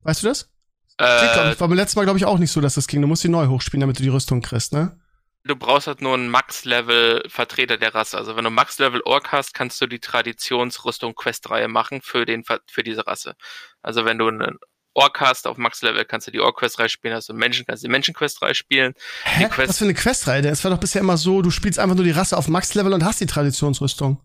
Weißt 0.02 0.22
du 0.22 0.28
das? 0.28 0.50
Geht, 0.98 1.32
glaub 1.32 1.44
Äh, 1.46 1.52
ich, 1.52 1.60
war 1.60 1.68
beim 1.68 1.76
letzten 1.76 1.98
Mal, 1.98 2.04
glaube 2.04 2.18
ich, 2.18 2.24
auch 2.24 2.38
nicht 2.38 2.52
so, 2.52 2.60
dass 2.60 2.74
das 2.74 2.86
ging. 2.86 3.00
Du 3.00 3.08
musst 3.08 3.24
die 3.24 3.28
neu 3.28 3.46
hochspielen, 3.46 3.80
damit 3.80 3.98
du 3.98 4.02
die 4.02 4.08
Rüstung 4.08 4.42
kriegst, 4.42 4.72
ne? 4.72 4.98
du 5.44 5.56
brauchst 5.56 5.86
halt 5.86 6.02
nur 6.02 6.14
einen 6.14 6.28
Max-Level-Vertreter 6.28 7.76
der 7.76 7.94
Rasse. 7.94 8.18
Also 8.18 8.36
wenn 8.36 8.44
du 8.44 8.50
Max-Level-Ork 8.50 9.32
hast, 9.32 9.54
kannst 9.54 9.80
du 9.80 9.86
die 9.86 10.00
Traditionsrüstung-Quest-Reihe 10.00 11.68
machen 11.68 12.02
für, 12.02 12.26
den, 12.26 12.44
für 12.44 12.82
diese 12.82 13.06
Rasse. 13.06 13.34
Also 13.82 14.04
wenn 14.04 14.18
du 14.18 14.28
einen 14.28 14.58
Ork 14.94 15.20
hast 15.20 15.46
auf 15.46 15.56
Max-Level, 15.56 16.04
kannst 16.04 16.26
du 16.26 16.30
die 16.30 16.40
Ork-Quest-Reihe 16.40 16.88
spielen, 16.88 17.14
hast 17.14 17.28
du 17.28 17.34
Menschen, 17.34 17.64
kannst 17.66 17.82
du 17.82 17.86
die 17.88 17.92
Menschen-Quest-Reihe 17.92 18.54
spielen. 18.54 18.94
Hä? 19.24 19.44
Quest- 19.48 19.68
Was 19.68 19.78
für 19.78 19.84
eine 19.84 19.94
Questreihe? 19.94 20.46
Es 20.48 20.64
war 20.64 20.70
doch 20.70 20.78
bisher 20.80 21.00
immer 21.00 21.16
so, 21.16 21.42
du 21.42 21.50
spielst 21.50 21.78
einfach 21.78 21.94
nur 21.96 22.04
die 22.04 22.10
Rasse 22.10 22.36
auf 22.36 22.48
Max-Level 22.48 22.92
und 22.92 23.04
hast 23.04 23.20
die 23.20 23.26
Traditionsrüstung. 23.26 24.20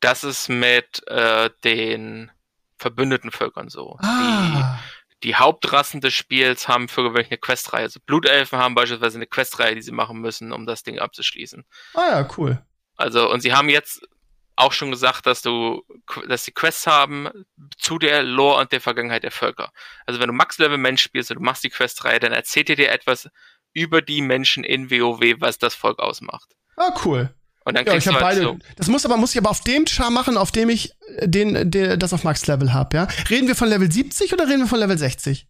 Das 0.00 0.24
ist 0.24 0.48
mit 0.48 1.02
äh, 1.08 1.50
den 1.64 2.30
verbündeten 2.78 3.30
Völkern 3.32 3.68
so. 3.68 3.96
Ah. 4.00 4.78
Die, 5.22 5.28
die 5.28 5.34
Hauptrassen 5.36 6.00
des 6.00 6.12
Spiels 6.14 6.68
haben 6.68 6.88
für 6.88 7.02
gewöhnlich 7.02 7.28
eine 7.30 7.38
Questreihe. 7.38 7.82
Also 7.84 7.98
Blutelfen 8.04 8.58
haben 8.58 8.74
beispielsweise 8.74 9.16
eine 9.16 9.26
Questreihe, 9.26 9.74
die 9.74 9.82
sie 9.82 9.92
machen 9.92 10.20
müssen, 10.20 10.52
um 10.52 10.66
das 10.66 10.82
Ding 10.82 10.98
abzuschließen. 10.98 11.64
Ah 11.94 12.08
ja, 12.10 12.28
cool. 12.36 12.62
Also, 12.96 13.30
und 13.30 13.40
sie 13.40 13.54
haben 13.54 13.68
jetzt 13.70 14.06
auch 14.56 14.72
schon 14.72 14.90
gesagt, 14.90 15.26
dass 15.26 15.42
du, 15.42 15.84
dass 16.28 16.44
sie 16.44 16.52
Quests 16.52 16.86
haben 16.86 17.28
zu 17.76 17.98
der 17.98 18.22
Lore 18.22 18.60
und 18.60 18.72
der 18.72 18.80
Vergangenheit 18.80 19.22
der 19.22 19.30
Völker. 19.30 19.70
Also, 20.06 20.18
wenn 20.20 20.28
du 20.28 20.32
Max-Level-Mensch 20.32 21.02
spielst 21.02 21.30
und 21.30 21.36
du 21.36 21.42
machst 21.42 21.62
die 21.64 21.70
Questreihe, 21.70 22.18
dann 22.20 22.32
erzählt 22.32 22.68
ihr 22.70 22.76
dir 22.76 22.90
etwas 22.90 23.28
über 23.72 24.00
die 24.02 24.22
Menschen 24.22 24.64
in 24.64 24.90
WoW, 24.90 25.36
was 25.38 25.58
das 25.58 25.74
Volk 25.74 25.98
ausmacht. 25.98 26.56
Ah, 26.76 26.98
cool. 27.04 27.34
Und 27.64 27.76
dann 27.76 27.84
Ja, 27.84 27.92
kriegst 27.92 28.06
ich 28.06 28.14
habe 28.14 28.20
du 28.20 28.24
halt 28.24 28.58
beide. 28.58 28.74
Das 28.76 28.86
muss 28.88 29.04
aber 29.04 29.16
muss 29.16 29.32
ich 29.34 29.38
aber 29.40 29.50
auf 29.50 29.60
dem 29.62 29.86
Char 29.86 30.10
machen, 30.10 30.36
auf 30.36 30.52
dem 30.52 30.68
ich 30.70 30.92
äh, 31.16 31.28
den, 31.28 31.70
der, 31.70 31.96
das 31.96 32.12
auf 32.14 32.24
Max 32.24 32.46
Level 32.46 32.72
habe, 32.72 32.96
ja? 32.96 33.08
Reden 33.28 33.48
wir 33.48 33.56
von 33.56 33.68
Level 33.68 33.90
70 33.90 34.32
oder 34.32 34.46
reden 34.46 34.60
wir 34.60 34.66
von 34.68 34.78
Level 34.78 34.96
60? 34.96 35.46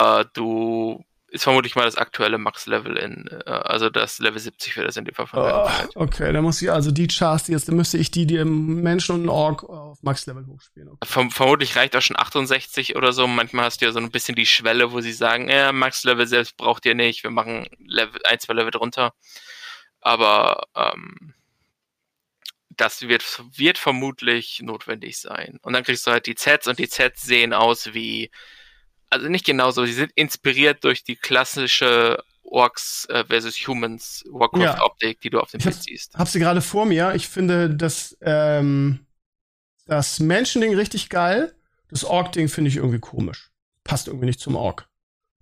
so, 0.00 0.06
äh, 0.06 0.24
du, 0.34 1.04
ist 1.36 1.44
vermutlich 1.44 1.76
mal 1.76 1.84
das 1.84 1.96
aktuelle 1.96 2.38
Max-Level 2.38 2.96
in, 2.96 3.28
äh, 3.46 3.50
also 3.50 3.88
das 3.90 4.18
Level 4.18 4.38
70 4.38 4.74
für 4.74 4.84
das 4.84 4.96
in 4.96 5.04
dem 5.04 5.14
Fall 5.14 5.26
von 5.26 5.40
Oh, 5.40 5.68
okay, 5.94 6.32
dann 6.32 6.42
muss 6.42 6.60
ich 6.60 6.70
also 6.70 6.90
die 6.90 7.06
Chars, 7.06 7.44
die 7.44 7.52
jetzt, 7.52 7.68
dann 7.68 7.76
müsste 7.76 7.98
ich 7.98 8.10
die, 8.10 8.26
die 8.26 8.36
im 8.36 8.82
Menschen 8.82 9.14
und 9.14 9.28
Ork 9.28 9.64
auf 9.64 10.02
Max 10.02 10.26
Level 10.26 10.46
hochspielen. 10.46 10.88
Okay. 10.88 11.06
Verm 11.06 11.30
vermutlich 11.30 11.76
reicht 11.76 11.94
auch 11.94 12.02
schon 12.02 12.18
68 12.18 12.96
oder 12.96 13.12
so. 13.12 13.26
Manchmal 13.26 13.66
hast 13.66 13.80
du 13.80 13.86
ja 13.86 13.92
so 13.92 13.98
ein 13.98 14.10
bisschen 14.10 14.34
die 14.34 14.46
Schwelle, 14.46 14.92
wo 14.92 15.00
sie 15.00 15.12
sagen, 15.12 15.48
ja, 15.48 15.72
Max-Level 15.72 16.26
selbst 16.26 16.56
braucht 16.56 16.86
ihr 16.86 16.94
nicht, 16.94 17.22
wir 17.22 17.30
machen 17.30 17.66
Level, 17.78 18.20
ein, 18.24 18.40
zwei 18.40 18.54
Level 18.54 18.70
drunter. 18.70 19.12
Aber 20.00 20.64
ähm, 20.74 21.34
das 22.70 23.02
wird, 23.02 23.42
wird 23.56 23.78
vermutlich 23.78 24.60
notwendig 24.62 25.18
sein. 25.18 25.58
Und 25.62 25.72
dann 25.72 25.84
kriegst 25.84 26.06
du 26.06 26.10
halt 26.10 26.26
die 26.26 26.34
Zs 26.34 26.66
und 26.66 26.78
die 26.78 26.88
Zs 26.88 27.22
sehen 27.22 27.52
aus 27.52 27.94
wie, 27.94 28.30
also 29.10 29.28
nicht 29.28 29.46
genauso, 29.46 29.84
sie 29.84 29.92
sind 29.92 30.12
inspiriert 30.14 30.84
durch 30.84 31.04
die 31.04 31.16
klassische 31.16 32.22
Orks 32.42 33.06
äh, 33.08 33.24
versus 33.24 33.56
Humans 33.66 34.24
Warcraft-Optik, 34.30 35.20
die 35.20 35.30
du 35.30 35.40
auf 35.40 35.50
dem 35.50 35.60
Bild 35.60 35.82
siehst. 35.82 36.14
Hab 36.14 36.28
sie 36.28 36.38
gerade 36.38 36.62
vor 36.62 36.86
mir. 36.86 37.14
Ich 37.14 37.28
finde 37.28 37.70
das, 37.70 38.16
ähm, 38.20 39.06
das 39.86 40.20
Menschending 40.20 40.74
richtig 40.74 41.08
geil. 41.08 41.54
Das 41.88 42.04
Ork-Ding 42.04 42.48
finde 42.48 42.68
ich 42.68 42.76
irgendwie 42.76 42.98
komisch. 42.98 43.50
Passt 43.84 44.08
irgendwie 44.08 44.26
nicht 44.26 44.40
zum 44.40 44.56
Ork. 44.56 44.88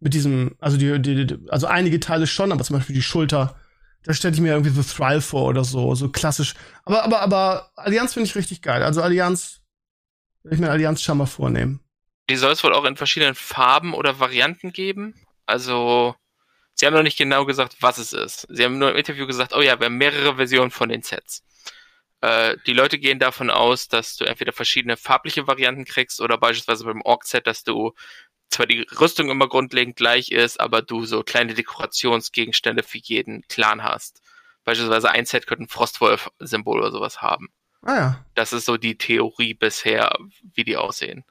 Mit 0.00 0.14
diesem, 0.14 0.56
also 0.58 0.76
die, 0.76 1.00
die, 1.00 1.26
die, 1.26 1.50
also 1.50 1.66
einige 1.66 2.00
Teile 2.00 2.26
schon, 2.26 2.52
aber 2.52 2.64
zum 2.64 2.76
Beispiel 2.76 2.94
die 2.94 3.02
Schulter, 3.02 3.58
da 4.02 4.12
stelle 4.12 4.34
ich 4.34 4.40
mir 4.40 4.52
irgendwie 4.52 4.70
The 4.70 4.82
Thrall 4.82 5.20
vor 5.20 5.46
oder 5.46 5.64
so, 5.64 5.94
so 5.94 6.10
klassisch. 6.10 6.54
Aber, 6.84 7.04
aber, 7.04 7.20
aber 7.22 7.70
Allianz 7.76 8.12
finde 8.12 8.28
ich 8.28 8.34
richtig 8.34 8.60
geil. 8.60 8.82
Also 8.82 9.00
Allianz, 9.00 9.60
will 10.42 10.54
ich 10.54 10.60
mir 10.60 10.70
Allianz 10.70 11.00
schon 11.02 11.18
mal 11.18 11.26
vornehmen. 11.26 11.80
Die 12.30 12.36
soll 12.36 12.52
es 12.52 12.64
wohl 12.64 12.72
auch 12.72 12.84
in 12.84 12.96
verschiedenen 12.96 13.34
Farben 13.34 13.94
oder 13.94 14.18
Varianten 14.18 14.72
geben. 14.72 15.14
Also, 15.46 16.14
sie 16.74 16.86
haben 16.86 16.94
noch 16.94 17.02
nicht 17.02 17.18
genau 17.18 17.44
gesagt, 17.44 17.76
was 17.80 17.98
es 17.98 18.12
ist. 18.12 18.46
Sie 18.48 18.64
haben 18.64 18.78
nur 18.78 18.90
im 18.90 18.96
Interview 18.96 19.26
gesagt, 19.26 19.54
oh 19.54 19.60
ja, 19.60 19.78
wir 19.78 19.86
haben 19.86 19.98
mehrere 19.98 20.36
Versionen 20.36 20.70
von 20.70 20.88
den 20.88 21.02
Sets. 21.02 21.42
Äh, 22.22 22.56
die 22.66 22.72
Leute 22.72 22.98
gehen 22.98 23.18
davon 23.18 23.50
aus, 23.50 23.88
dass 23.88 24.16
du 24.16 24.24
entweder 24.24 24.52
verschiedene 24.52 24.96
farbliche 24.96 25.46
Varianten 25.46 25.84
kriegst 25.84 26.22
oder 26.22 26.38
beispielsweise 26.38 26.84
beim 26.84 27.02
Orc-Set, 27.02 27.46
dass 27.46 27.64
du 27.64 27.92
zwar 28.48 28.66
die 28.66 28.86
Rüstung 28.98 29.30
immer 29.30 29.48
grundlegend 29.48 29.96
gleich 29.96 30.30
ist, 30.30 30.60
aber 30.60 30.80
du 30.80 31.04
so 31.04 31.22
kleine 31.22 31.52
Dekorationsgegenstände 31.54 32.82
für 32.82 32.98
jeden 32.98 33.42
Clan 33.48 33.82
hast. 33.82 34.22
Beispielsweise 34.64 35.10
ein 35.10 35.26
Set 35.26 35.46
könnte 35.46 35.64
ein 35.64 35.68
Frostwolf-Symbol 35.68 36.78
oder 36.78 36.90
sowas 36.90 37.20
haben. 37.20 37.50
Ah 37.82 37.94
ja. 37.94 38.24
Das 38.34 38.54
ist 38.54 38.64
so 38.64 38.78
die 38.78 38.96
Theorie 38.96 39.52
bisher, 39.52 40.16
wie 40.54 40.64
die 40.64 40.78
aussehen. 40.78 41.24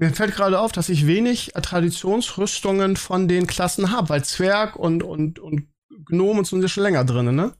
Mir 0.00 0.14
fällt 0.14 0.34
gerade 0.34 0.58
auf, 0.58 0.72
dass 0.72 0.88
ich 0.88 1.06
wenig 1.06 1.52
Traditionsrüstungen 1.60 2.96
von 2.96 3.28
den 3.28 3.46
Klassen 3.46 3.90
habe, 3.90 4.08
weil 4.08 4.24
Zwerg 4.24 4.76
und, 4.76 5.02
und, 5.02 5.38
und 5.38 5.68
Gnome 6.06 6.42
so 6.46 6.56
sind 6.56 6.62
ja 6.62 6.68
schon 6.68 6.84
länger 6.84 7.04
drin, 7.04 7.34
ne? 7.34 7.52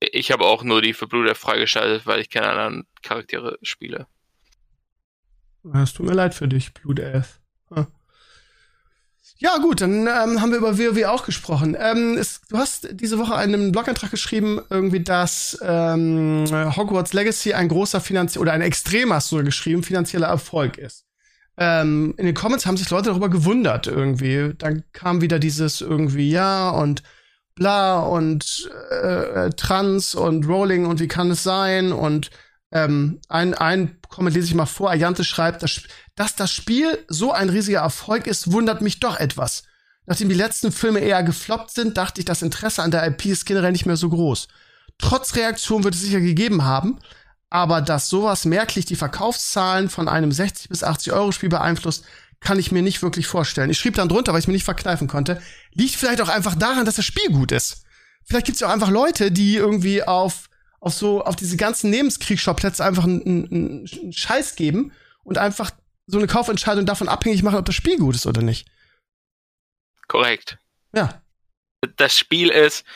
Ich 0.00 0.32
habe 0.32 0.44
auch 0.44 0.64
nur 0.64 0.82
die 0.82 0.92
für 0.92 1.06
Bluder 1.06 1.36
freigeschaltet, 1.36 2.04
weil 2.04 2.18
ich 2.20 2.30
keine 2.30 2.48
anderen 2.48 2.88
Charaktere 3.02 3.60
spiele. 3.62 4.08
Es 5.72 5.92
tut 5.92 6.06
mir 6.06 6.14
leid 6.14 6.34
für 6.34 6.48
dich, 6.48 6.74
Blutelf. 6.74 7.38
Ja, 9.38 9.58
gut, 9.58 9.82
dann 9.82 10.08
ähm, 10.08 10.40
haben 10.40 10.50
wir 10.50 10.58
über 10.58 10.78
WoW 10.78 11.04
auch 11.04 11.24
gesprochen. 11.24 11.76
Ähm, 11.78 12.16
es, 12.18 12.40
du 12.48 12.58
hast 12.58 12.88
diese 12.90 13.20
Woche 13.20 13.36
einen 13.36 13.70
Blogantrag 13.70 14.10
geschrieben, 14.10 14.60
irgendwie, 14.68 15.04
dass 15.04 15.56
ähm, 15.62 16.44
Hogwarts 16.76 17.12
Legacy 17.12 17.52
ein 17.52 17.68
großer 17.68 18.00
finanzieller 18.00 18.42
oder 18.42 18.52
ein 18.52 18.62
extremer, 18.62 19.20
du 19.30 19.44
geschrieben, 19.44 19.84
finanzieller 19.84 20.26
Erfolg 20.26 20.76
ist. 20.76 21.06
Ähm, 21.58 22.14
in 22.16 22.26
den 22.26 22.34
Comments 22.34 22.64
haben 22.66 22.76
sich 22.76 22.90
Leute 22.90 23.10
darüber 23.10 23.28
gewundert 23.28 23.86
irgendwie. 23.86 24.54
Dann 24.56 24.84
kam 24.92 25.20
wieder 25.20 25.38
dieses 25.38 25.80
irgendwie 25.80 26.30
ja 26.30 26.70
und 26.70 27.02
bla 27.54 28.00
und 28.00 28.70
äh, 28.90 29.50
Trans 29.50 30.14
und 30.14 30.46
Rolling 30.46 30.86
und 30.86 31.00
wie 31.00 31.08
kann 31.08 31.30
es 31.30 31.42
sein 31.42 31.92
und 31.92 32.30
ähm, 32.72 33.20
ein, 33.28 33.54
ein 33.54 33.98
Comment 34.08 34.34
lese 34.34 34.48
ich 34.48 34.54
mal 34.54 34.66
vor. 34.66 34.90
Ayante 34.90 35.24
schreibt, 35.24 35.62
dass, 35.62 35.82
dass 36.14 36.36
das 36.36 36.50
Spiel 36.50 37.04
so 37.08 37.32
ein 37.32 37.50
riesiger 37.50 37.80
Erfolg 37.80 38.26
ist, 38.26 38.52
wundert 38.52 38.80
mich 38.80 39.00
doch 39.00 39.18
etwas. 39.18 39.64
Nachdem 40.06 40.28
die 40.28 40.34
letzten 40.34 40.72
Filme 40.72 41.00
eher 41.00 41.22
gefloppt 41.22 41.70
sind, 41.70 41.96
dachte 41.96 42.20
ich, 42.20 42.24
das 42.24 42.42
Interesse 42.42 42.82
an 42.82 42.90
der 42.90 43.06
IP 43.06 43.26
ist 43.26 43.46
generell 43.46 43.72
nicht 43.72 43.86
mehr 43.86 43.96
so 43.96 44.08
groß. 44.08 44.48
Trotz 44.98 45.36
Reaktion 45.36 45.84
wird 45.84 45.94
es 45.94 46.02
sicher 46.02 46.20
gegeben 46.20 46.64
haben, 46.64 46.98
aber 47.52 47.82
dass 47.82 48.08
sowas 48.08 48.46
merklich 48.46 48.86
die 48.86 48.96
Verkaufszahlen 48.96 49.90
von 49.90 50.08
einem 50.08 50.32
60 50.32 50.70
bis 50.70 50.82
80 50.82 51.12
Euro 51.12 51.32
Spiel 51.32 51.50
beeinflusst, 51.50 52.06
kann 52.40 52.58
ich 52.58 52.72
mir 52.72 52.80
nicht 52.80 53.02
wirklich 53.02 53.26
vorstellen. 53.26 53.68
Ich 53.68 53.78
schrieb 53.78 53.94
dann 53.94 54.08
drunter, 54.08 54.32
weil 54.32 54.40
ich 54.40 54.46
mir 54.46 54.54
nicht 54.54 54.64
verkneifen 54.64 55.06
konnte, 55.06 55.40
liegt 55.74 55.94
vielleicht 55.94 56.22
auch 56.22 56.30
einfach 56.30 56.54
daran, 56.54 56.86
dass 56.86 56.94
das 56.94 57.04
Spiel 57.04 57.28
gut 57.28 57.52
ist. 57.52 57.84
Vielleicht 58.24 58.46
gibt 58.46 58.56
es 58.56 58.60
ja 58.60 58.68
auch 58.68 58.72
einfach 58.72 58.88
Leute, 58.88 59.30
die 59.30 59.56
irgendwie 59.56 60.02
auf, 60.02 60.48
auf 60.80 60.94
so, 60.94 61.22
auf 61.22 61.36
diese 61.36 61.58
ganzen 61.58 61.90
Nebenskriegsschauplätze 61.90 62.82
einfach 62.82 63.04
einen, 63.04 63.22
einen, 63.22 63.86
einen 63.92 64.12
Scheiß 64.14 64.56
geben 64.56 64.92
und 65.22 65.36
einfach 65.36 65.72
so 66.06 66.16
eine 66.16 66.28
Kaufentscheidung 66.28 66.86
davon 66.86 67.08
abhängig 67.08 67.42
machen, 67.42 67.58
ob 67.58 67.66
das 67.66 67.74
Spiel 67.74 67.98
gut 67.98 68.14
ist 68.14 68.26
oder 68.26 68.40
nicht. 68.40 68.66
Korrekt. 70.08 70.56
Ja. 70.94 71.22
Das 71.96 72.16
Spiel 72.16 72.48
ist, 72.48 72.86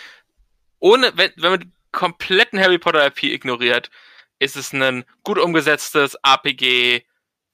ohne, 0.78 1.12
wenn, 1.14 1.32
wenn 1.36 1.50
man 1.50 1.72
kompletten 1.92 2.58
Harry 2.58 2.78
Potter 2.78 3.06
IP 3.06 3.24
ignoriert, 3.24 3.90
ist 4.38 4.56
es 4.56 4.72
ein 4.72 5.04
gut 5.24 5.38
umgesetztes 5.38 6.16
RPG, 6.22 7.04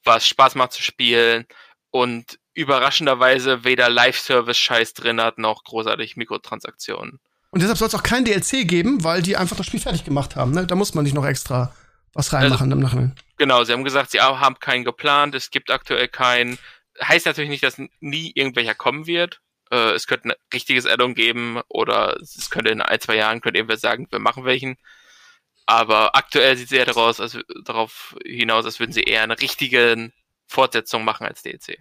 was 0.04 0.26
Spaß 0.26 0.54
macht 0.54 0.72
zu 0.72 0.82
spielen 0.82 1.46
und 1.90 2.38
überraschenderweise 2.54 3.64
weder 3.64 3.88
Live-Service-Scheiß 3.88 4.94
drin 4.94 5.20
hat, 5.20 5.38
noch 5.38 5.64
großartig 5.64 6.16
Mikrotransaktionen. 6.16 7.20
Und 7.50 7.60
deshalb 7.60 7.78
soll 7.78 7.88
es 7.88 7.94
auch 7.94 8.02
kein 8.02 8.24
DLC 8.24 8.66
geben, 8.66 9.04
weil 9.04 9.22
die 9.22 9.36
einfach 9.36 9.56
das 9.56 9.66
Spiel 9.66 9.80
fertig 9.80 10.04
gemacht 10.04 10.36
haben. 10.36 10.52
Ne? 10.52 10.66
Da 10.66 10.74
muss 10.74 10.94
man 10.94 11.04
nicht 11.04 11.14
noch 11.14 11.26
extra 11.26 11.74
was 12.14 12.32
reinmachen 12.32 12.72
also, 12.72 12.76
im 12.76 12.80
Nachhinein. 12.80 13.14
Genau, 13.38 13.64
sie 13.64 13.72
haben 13.72 13.84
gesagt, 13.84 14.10
sie 14.10 14.20
haben 14.20 14.58
keinen 14.58 14.84
geplant, 14.84 15.34
es 15.34 15.50
gibt 15.50 15.70
aktuell 15.70 16.08
keinen. 16.08 16.58
Heißt 17.02 17.26
natürlich 17.26 17.50
nicht, 17.50 17.62
dass 17.62 17.80
nie 18.00 18.32
irgendwelcher 18.34 18.74
kommen 18.74 19.06
wird. 19.06 19.40
Äh, 19.70 19.92
es 19.92 20.06
könnte 20.06 20.28
ein 20.28 20.34
richtiges 20.52 20.86
Addon 20.86 21.14
geben 21.14 21.60
oder 21.68 22.16
es 22.20 22.50
könnte 22.50 22.70
in 22.70 22.82
ein, 22.82 23.00
zwei 23.00 23.16
Jahren 23.16 23.40
könnte 23.40 23.58
irgendwer 23.58 23.78
sagen, 23.78 24.06
wir 24.10 24.18
machen 24.18 24.44
welchen. 24.44 24.76
Aber 25.66 26.16
aktuell 26.16 26.56
sieht 26.56 26.66
es 26.66 26.72
eher 26.72 26.86
daraus, 26.86 27.20
als, 27.20 27.38
darauf 27.64 28.16
hinaus, 28.24 28.64
als 28.64 28.80
würden 28.80 28.92
sie 28.92 29.02
eher 29.02 29.22
eine 29.22 29.40
richtige 29.40 30.12
Fortsetzung 30.46 31.04
machen 31.04 31.26
als 31.26 31.42
DLC. 31.42 31.78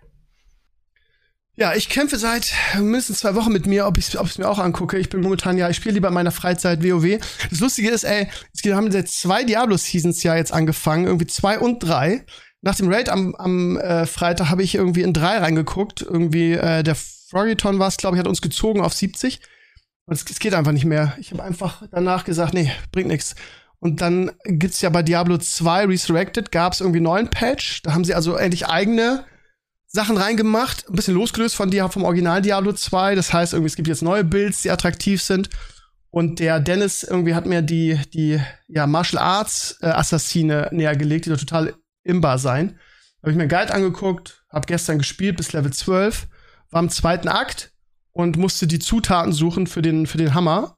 Ja, 1.55 1.75
ich 1.75 1.89
kämpfe 1.89 2.17
seit 2.17 2.53
mindestens 2.77 3.19
zwei 3.19 3.35
Wochen 3.35 3.51
mit 3.51 3.67
mir, 3.67 3.85
ob 3.85 3.97
ich 3.97 4.13
es 4.13 4.37
mir 4.37 4.47
auch 4.47 4.57
angucke. 4.57 4.97
Ich 4.97 5.09
bin 5.09 5.21
momentan 5.21 5.57
ja, 5.57 5.69
ich 5.69 5.75
spiele 5.75 5.95
lieber 5.95 6.07
in 6.07 6.13
meiner 6.13 6.31
Freizeit 6.31 6.81
WoW. 6.81 7.19
Das 7.49 7.59
Lustige 7.59 7.89
ist, 7.89 8.03
ey, 8.03 8.29
wir 8.63 8.75
haben 8.75 8.89
jetzt 8.91 9.19
zwei 9.19 9.43
Diablo-Seasons 9.43 10.23
ja 10.23 10.35
jetzt 10.35 10.53
angefangen, 10.53 11.05
irgendwie 11.05 11.27
zwei 11.27 11.59
und 11.59 11.79
drei. 11.79 12.25
Nach 12.61 12.75
dem 12.75 12.91
Raid 12.91 13.09
am, 13.09 13.35
am 13.35 13.77
äh, 13.77 14.05
Freitag 14.05 14.49
habe 14.49 14.63
ich 14.63 14.75
irgendwie 14.75 15.01
in 15.01 15.13
drei 15.13 15.39
reingeguckt. 15.39 16.01
Irgendwie 16.01 16.53
äh, 16.53 16.83
der 16.83 16.95
Froggyton 16.95 17.79
war 17.79 17.89
es, 17.89 17.97
glaube 17.97 18.15
ich, 18.15 18.19
hat 18.19 18.27
uns 18.27 18.41
gezogen 18.41 18.81
auf 18.81 18.93
70. 18.93 19.41
Und 20.05 20.13
es, 20.13 20.23
es 20.29 20.39
geht 20.39 20.53
einfach 20.53 20.71
nicht 20.71 20.85
mehr. 20.85 21.17
Ich 21.19 21.31
habe 21.31 21.43
einfach 21.43 21.83
danach 21.91 22.23
gesagt, 22.23 22.53
nee, 22.53 22.71
bringt 22.91 23.09
nichts. 23.09 23.35
Und 23.81 23.99
dann 23.99 24.31
gibt's 24.45 24.81
ja 24.81 24.89
bei 24.89 25.01
Diablo 25.01 25.39
2 25.39 25.87
Resurrected 25.87 26.51
gab's 26.51 26.81
irgendwie 26.81 26.99
einen 26.99 27.05
neuen 27.05 27.29
Patch. 27.29 27.81
Da 27.81 27.93
haben 27.93 28.05
sie 28.05 28.13
also 28.13 28.35
endlich 28.35 28.67
eigene 28.67 29.25
Sachen 29.87 30.17
reingemacht, 30.17 30.87
ein 30.87 30.95
bisschen 30.95 31.15
losgelöst 31.15 31.55
von 31.55 31.71
die, 31.71 31.79
vom 31.89 32.03
Original 32.03 32.43
Diablo 32.43 32.73
2. 32.73 33.15
Das 33.15 33.33
heißt, 33.33 33.53
irgendwie, 33.53 33.67
es 33.67 33.75
gibt 33.75 33.87
jetzt 33.87 34.03
neue 34.03 34.23
Builds, 34.23 34.61
die 34.61 34.69
attraktiv 34.69 35.23
sind. 35.23 35.49
Und 36.11 36.39
der 36.39 36.59
Dennis 36.59 37.01
irgendwie 37.01 37.33
hat 37.33 37.47
mir 37.47 37.63
die, 37.63 37.99
die 38.13 38.39
ja, 38.67 38.85
Martial 38.85 39.21
Arts 39.21 39.79
äh, 39.81 39.87
Assassine 39.87 40.69
näher 40.71 40.95
gelegt, 40.95 41.25
die 41.25 41.31
doch 41.31 41.39
total 41.39 41.73
imbar 42.03 42.37
sein. 42.37 42.79
Habe 43.21 43.31
ich 43.31 43.35
mir 43.35 43.43
einen 43.43 43.49
Guide 43.49 43.73
angeguckt, 43.73 44.45
habe 44.51 44.67
gestern 44.67 44.99
gespielt 44.99 45.37
bis 45.37 45.53
Level 45.53 45.73
12, 45.73 46.27
war 46.69 46.83
im 46.83 46.89
zweiten 46.89 47.29
Akt 47.29 47.71
und 48.11 48.37
musste 48.37 48.67
die 48.67 48.79
Zutaten 48.79 49.33
suchen 49.33 49.65
für 49.65 49.81
den, 49.81 50.05
für 50.05 50.19
den 50.19 50.35
Hammer. 50.35 50.77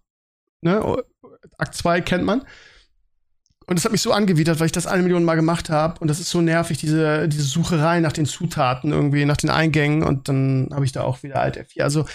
Ne? 0.61 1.03
Akt 1.57 1.75
2 1.75 1.99
kennt 1.99 2.23
man. 2.23 2.45
Und 3.65 3.77
das 3.77 3.85
hat 3.85 3.91
mich 3.91 4.01
so 4.01 4.11
angewidert, 4.11 4.59
weil 4.59 4.65
ich 4.65 4.71
das 4.71 4.87
eine 4.87 5.03
Million 5.03 5.23
Mal 5.23 5.35
gemacht 5.35 5.69
habe. 5.69 5.99
Und 5.99 6.07
das 6.07 6.19
ist 6.19 6.29
so 6.29 6.41
nervig, 6.41 6.77
diese, 6.77 7.27
diese 7.27 7.43
Sucherei 7.43 7.99
nach 7.99 8.11
den 8.11 8.25
Zutaten 8.25 8.91
irgendwie, 8.91 9.25
nach 9.25 9.37
den 9.37 9.49
Eingängen. 9.49 10.03
Und 10.03 10.27
dann 10.27 10.69
habe 10.73 10.85
ich 10.85 10.91
da 10.91 11.01
auch 11.03 11.23
wieder 11.23 11.39
Alt 11.39 11.57
F4. 11.57 11.83
Also, 11.83 12.05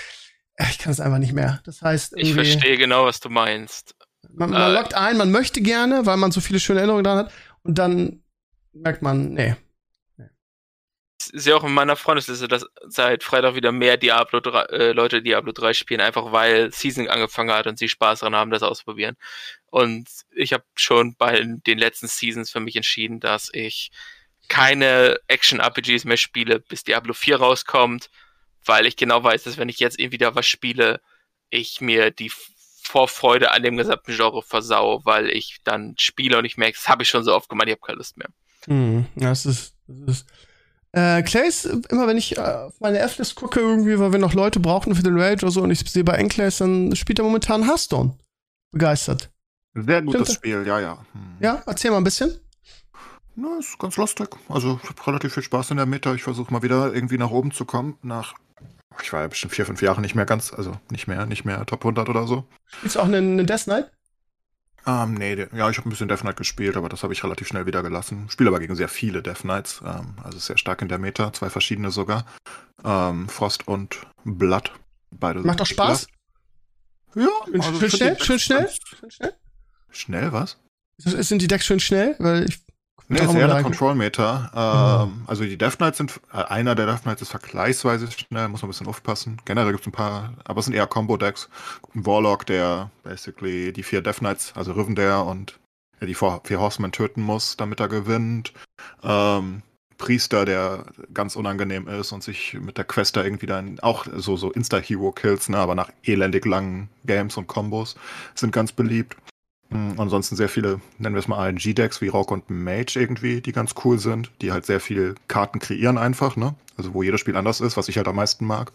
äh, 0.57 0.67
ich 0.71 0.79
kann 0.79 0.93
es 0.93 1.01
einfach 1.01 1.19
nicht 1.19 1.33
mehr. 1.33 1.61
Das 1.65 1.83
heißt, 1.83 2.15
ich 2.17 2.35
verstehe 2.35 2.77
genau, 2.77 3.07
was 3.07 3.21
du 3.21 3.29
meinst. 3.29 3.95
Man, 4.31 4.51
man 4.51 4.71
äh, 4.71 4.75
lockt 4.75 4.95
ein, 4.95 5.17
man 5.17 5.31
möchte 5.31 5.61
gerne, 5.63 6.07
weil 6.07 6.17
man 6.17 6.33
so 6.33 6.41
viele 6.41 6.61
schöne 6.61 6.81
Erinnerungen 6.81 7.05
dran 7.05 7.19
hat. 7.19 7.33
Und 7.63 7.79
dann 7.79 8.23
merkt 8.73 9.03
man, 9.03 9.33
nee, 9.33 9.57
ich 11.35 11.43
sehe 11.43 11.57
auch 11.57 11.65
in 11.65 11.73
meiner 11.73 11.97
Freundesliste, 11.97 12.49
dass 12.49 12.67
seit 12.87 13.25
Freitag 13.25 13.55
wieder 13.55 13.73
mehr 13.73 13.97
Diablo 13.97 14.41
3, 14.41 14.63
äh, 14.65 14.93
Leute 14.93 15.23
Diablo 15.23 15.53
3 15.53 15.75
spielen, 15.75 16.01
einfach 16.01 16.33
weil 16.33 16.73
Season 16.73 17.09
angefangen 17.09 17.51
hat 17.51 17.67
und 17.67 17.79
sie 17.79 17.89
Spaß 17.89 18.21
daran 18.21 18.37
haben, 18.37 18.51
das 18.51 18.63
auszuprobieren. 18.63 19.17
Und 19.71 20.09
ich 20.35 20.53
habe 20.53 20.65
schon 20.75 21.15
bei 21.17 21.41
den 21.43 21.79
letzten 21.79 22.09
Seasons 22.09 22.51
für 22.51 22.61
mich 22.61 22.77
entschieden, 22.77 23.21
dass 23.21 23.51
ich 23.53 23.91
keine 24.49 25.19
Action-RPGs 25.27 26.05
mehr 26.05 26.17
spiele, 26.17 26.61
bis 26.61 26.85
Diablo 26.85 27.13
4 27.13 27.37
rauskommt, 27.37 28.11
weil 28.65 28.87
ich 28.87 28.97
genau 28.97 29.23
weiß, 29.23 29.45
dass 29.45 29.59
wenn 29.59 29.69
ich 29.69 29.79
jetzt 29.79 29.99
irgendwie 29.99 30.19
da 30.19 30.35
was 30.35 30.47
spiele, 30.47 31.01
ich 31.51 31.81
mir 31.81 32.11
die 32.11 32.33
Vorfreude 32.83 33.51
an 33.51 33.63
dem 33.63 33.77
gesamten 33.77 34.17
Genre 34.17 34.43
versau, 34.43 35.03
weil 35.05 35.29
ich 35.29 35.59
dann 35.65 35.95
spiele 35.99 36.39
und 36.39 36.47
ich 36.47 36.57
merke, 36.57 36.79
das 36.79 36.89
habe 36.89 37.03
ich 37.03 37.09
schon 37.09 37.25
so 37.25 37.35
oft 37.35 37.49
gemacht, 37.51 37.69
ich 37.69 37.73
habe 37.73 37.83
keine 37.87 37.99
Lust 37.99 38.17
mehr. 38.17 38.29
Hm, 38.65 39.07
das 39.17 39.45
ist, 39.45 39.75
das 39.87 40.21
ist 40.21 40.27
äh, 40.93 41.23
Clays, 41.23 41.67
immer 41.67 42.07
wenn 42.07 42.17
ich 42.17 42.39
äh, 42.39 42.41
auf 42.41 42.81
meine 42.81 42.99
F-List 43.01 43.35
gucke, 43.35 43.61
irgendwie, 43.61 43.99
weil 43.99 44.13
wir 44.13 44.19
noch 44.19 44.33
Leute 44.33 44.59
brauchen 44.59 44.95
für 44.95 45.03
den 45.03 45.19
Raid 45.19 45.43
oder 45.43 45.53
so 45.53 45.63
und 45.63 45.71
ich 45.71 45.81
sehe 45.81 46.05
bei 46.05 46.15
Enclays, 46.15 46.59
dann 46.59 46.97
spielt 46.97 47.19
er 47.19 47.25
momentan 47.25 47.67
Hearthstone. 47.67 48.19
Begeistert. 48.73 49.31
Sehr 49.83 50.03
gutes? 50.03 50.35
Spiel, 50.35 50.67
ja, 50.67 50.81
ja. 50.81 50.99
Hm. 51.13 51.37
Ja, 51.41 51.63
erzähl 51.67 51.91
mal 51.91 51.99
ein 51.99 52.05
bisschen. 52.05 52.39
Na, 53.37 53.59
ist 53.59 53.79
ganz 53.79 53.97
lustig. 53.97 54.29
Also, 54.49 54.81
ich 54.83 54.89
habe 54.89 55.07
relativ 55.07 55.35
viel 55.35 55.43
Spaß 55.43 55.71
in 55.71 55.77
der 55.77 55.87
Mitte. 55.87 56.15
Ich 56.15 56.25
versuche 56.25 56.53
mal 56.53 56.63
wieder 56.63 56.93
irgendwie 56.93 57.19
nach 57.19 57.31
oben 57.31 57.53
zu 57.53 57.65
kommen, 57.65 57.97
nach 58.03 58.35
Ich 59.01 59.13
war 59.13 59.21
ja 59.21 59.29
bestimmt 59.29 59.55
vier, 59.55 59.65
fünf 59.65 59.81
Jahre 59.81 60.01
nicht 60.01 60.17
mehr 60.17 60.27
ganz, 60.27 60.53
also 60.53 60.73
nicht 60.91 61.07
mehr, 61.07 61.25
nicht 61.27 61.45
mehr 61.45 61.65
Top 61.65 61.83
100 61.83 62.09
oder 62.09 62.27
so. 62.27 62.45
Du 62.83 62.99
auch 62.99 63.05
einen, 63.05 63.39
einen 63.39 63.47
Death 63.47 63.65
Knight? 63.65 63.91
Ähm, 64.87 65.15
nee, 65.15 65.37
der, 65.37 65.49
ja, 65.55 65.69
ich 65.69 65.77
habe 65.77 65.89
ein 65.89 65.91
bisschen 65.91 66.09
Death 66.09 66.21
Knight 66.21 66.37
gespielt, 66.37 66.77
aber 66.77 66.89
das 66.89 67.03
habe 67.03 67.13
ich 67.13 67.23
relativ 67.23 67.47
schnell 67.47 67.67
wieder 67.67 67.83
gelassen. 67.83 68.27
Spiele 68.31 68.49
aber 68.49 68.59
gegen 68.59 68.75
sehr 68.75 68.89
viele 68.89 69.23
Death 69.23 69.43
Knights, 69.43 69.83
ähm, 69.85 70.15
also 70.25 70.39
sehr 70.39 70.59
stark 70.59 70.83
in 70.83 70.89
der 70.89 70.99
Meta, 70.99 71.33
zwei 71.33 71.51
verschiedene 71.51 71.91
sogar. 71.91 72.25
Ähm, 72.85 73.29
Frost 73.29 73.69
und 73.69 74.01
Blood. 74.25 74.73
Beide 75.11 75.41
Macht 75.41 75.61
doch 75.61 75.67
Spaß? 75.67 76.09
Ja, 77.15 77.29
Schön, 77.45 77.61
also 77.61 77.89
schnell? 77.89 78.19
Schön 78.21 78.39
schnell? 78.39 78.69
Schön 78.99 79.11
schnell? 79.11 79.35
Schnell, 79.91 80.33
was? 80.33 80.59
Sind 80.99 81.43
die 81.43 81.47
Decks 81.49 81.67
schön 81.67 81.81
schnell? 81.81 82.17
Weil 82.19 82.49
ich. 82.49 82.61
Nee, 83.11 83.21
ist 83.21 83.35
eher 83.35 83.49
leiden. 83.49 83.65
Control-Meter. 83.65 84.51
Ähm, 84.55 85.23
Also 85.27 85.45
die 85.45 85.57
Death 85.57 85.79
Knights 85.79 85.97
sind, 85.97 86.21
äh, 86.33 86.43
einer 86.45 86.75
der 86.75 86.85
Death 86.85 87.03
Knights 87.03 87.23
ist 87.23 87.31
vergleichsweise 87.31 88.11
schnell, 88.11 88.49
muss 88.49 88.61
man 88.61 88.69
ein 88.69 88.73
bisschen 88.73 88.87
aufpassen. 88.87 89.41
Generell 89.47 89.71
gibt 89.73 89.81
es 89.81 89.87
ein 89.87 89.93
paar, 89.93 90.35
aber 90.45 90.59
es 90.59 90.67
sind 90.67 90.75
eher 90.75 90.87
Combo-Decks. 90.87 91.49
Ein 91.95 92.05
Warlock, 92.05 92.45
der 92.45 92.91
basically 93.05 93.73
die 93.73 93.83
vier 93.83 94.03
Death 94.03 94.19
Knights, 94.19 94.53
also 94.55 94.73
Rivendare 94.73 95.25
und 95.25 95.59
ja, 96.01 96.07
die 96.07 96.15
vier 96.15 96.41
vier 96.45 96.61
Horsemen 96.61 96.93
töten 96.93 97.23
muss, 97.23 97.57
damit 97.57 97.81
er 97.81 97.89
gewinnt. 97.89 98.53
Ähm, 99.03 99.63
Priester, 99.97 100.45
der 100.45 100.85
ganz 101.13 101.35
unangenehm 101.35 101.89
ist 101.89 102.13
und 102.13 102.23
sich 102.23 102.55
mit 102.61 102.77
der 102.77 102.85
Quest 102.85 103.17
da 103.17 103.25
irgendwie 103.25 103.47
dann 103.47 103.81
auch 103.81 104.07
so, 104.17 104.37
so 104.37 104.53
Insta-Hero-Kills, 104.53 105.49
ne, 105.49 105.59
aber 105.59 105.75
nach 105.75 105.91
elendig 106.05 106.45
langen 106.47 106.89
Games 107.05 107.37
und 107.37 107.47
Combos 107.49 107.97
sind 108.35 108.53
ganz 108.53 108.71
beliebt. 108.71 109.17
Mm, 109.71 109.99
Ansonsten 109.99 110.37
sehr 110.37 110.49
viele, 110.49 110.81
nennen 110.99 111.15
wir 111.15 111.21
es 111.21 111.29
mal 111.29 111.47
RNG-Decks 111.49 112.01
wie 112.01 112.09
Rock 112.09 112.31
und 112.31 112.49
Mage 112.51 112.97
irgendwie, 112.97 113.41
die 113.41 113.53
ganz 113.53 113.75
cool 113.85 113.99
sind, 113.99 114.31
die 114.41 114.53
halt 114.53 114.67
sehr 114.67 114.81
viel 114.81 115.15
Karten 115.29 115.59
kreieren 115.59 115.99
einfach, 115.99 116.37
ne? 116.37 116.55
Also 116.77 116.95
wo 116.95 117.03
jedes 117.03 117.21
Spiel 117.21 117.37
anders 117.37 117.61
ist, 117.61 117.77
was 117.77 117.89
ich 117.89 117.97
halt 117.97 118.09
am 118.09 118.17
meisten 118.17 118.47
mag. 118.47 118.73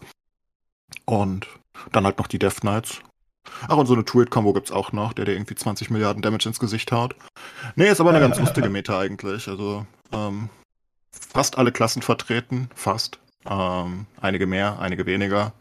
Und 1.04 1.48
dann 1.92 2.04
halt 2.04 2.18
noch 2.18 2.26
die 2.26 2.38
Death 2.38 2.60
Knights. 2.60 3.00
Ach, 3.68 3.76
und 3.76 3.86
so 3.86 3.94
eine 3.94 4.04
Two-Hit-Combo 4.04 4.52
gibt's 4.52 4.72
auch 4.72 4.92
noch, 4.92 5.12
der 5.12 5.24
dir 5.24 5.32
irgendwie 5.32 5.54
20 5.54 5.90
Milliarden 5.90 6.22
Damage 6.22 6.48
ins 6.48 6.60
Gesicht 6.60 6.92
haut. 6.92 7.14
Nee, 7.76 7.88
ist 7.88 8.00
aber 8.00 8.10
eine 8.10 8.20
ganz 8.20 8.38
lustige 8.38 8.70
Meta 8.70 8.98
eigentlich. 8.98 9.48
Also, 9.48 9.86
ähm, 10.12 10.48
fast 11.10 11.58
alle 11.58 11.72
Klassen 11.72 12.02
vertreten, 12.02 12.70
fast. 12.74 13.18
Ähm, 13.46 14.06
einige 14.20 14.46
mehr, 14.46 14.78
einige 14.78 15.04
weniger. 15.06 15.52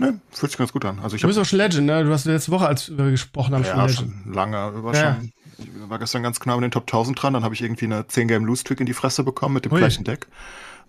Ne, 0.00 0.18
fühlt 0.30 0.50
sich 0.50 0.56
ganz 0.56 0.72
gut 0.72 0.86
an. 0.86 0.98
Also 1.00 1.14
ich 1.16 1.20
Du 1.20 1.28
bist 1.28 1.38
auch 1.38 1.44
schon 1.44 1.58
Legend, 1.58 1.86
ne? 1.86 2.02
Du 2.04 2.10
hast 2.10 2.24
letzte 2.24 2.50
Woche, 2.52 2.66
als 2.66 2.96
wir 2.96 3.10
gesprochen 3.10 3.54
haben, 3.54 3.64
ja, 3.64 3.86
schon 3.86 3.86
Legend. 3.86 4.22
schon 4.24 4.32
lange. 4.32 4.68
Über 4.70 4.94
Ja. 4.94 5.16
schon, 5.16 5.30
ich 5.58 5.90
war 5.90 5.98
gestern 5.98 6.22
ganz 6.22 6.40
knapp 6.40 6.56
in 6.56 6.62
den 6.62 6.70
Top 6.70 6.84
1000 6.84 7.22
dran. 7.22 7.34
Dann 7.34 7.44
habe 7.44 7.54
ich 7.54 7.60
irgendwie 7.60 7.84
eine 7.84 8.04
10-Game-Lose-Tweak 8.08 8.80
in 8.80 8.86
die 8.86 8.94
Fresse 8.94 9.24
bekommen 9.24 9.52
mit 9.54 9.66
dem 9.66 9.72
Ui. 9.72 9.78
gleichen 9.78 10.04
Deck. 10.04 10.26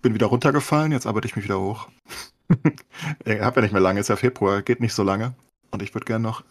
Bin 0.00 0.14
wieder 0.14 0.28
runtergefallen. 0.28 0.92
Jetzt 0.92 1.06
arbeite 1.06 1.28
ich 1.28 1.36
mich 1.36 1.44
wieder 1.44 1.60
hoch. 1.60 1.88
ich 3.26 3.40
habe 3.40 3.56
ja 3.56 3.62
nicht 3.62 3.72
mehr 3.72 3.82
lange. 3.82 4.00
Ist 4.00 4.08
ja 4.08 4.16
Februar. 4.16 4.62
Geht 4.62 4.80
nicht 4.80 4.94
so 4.94 5.02
lange. 5.02 5.34
Und 5.72 5.82
ich 5.82 5.92
würde 5.94 6.06
gerne 6.06 6.22
noch 6.22 6.42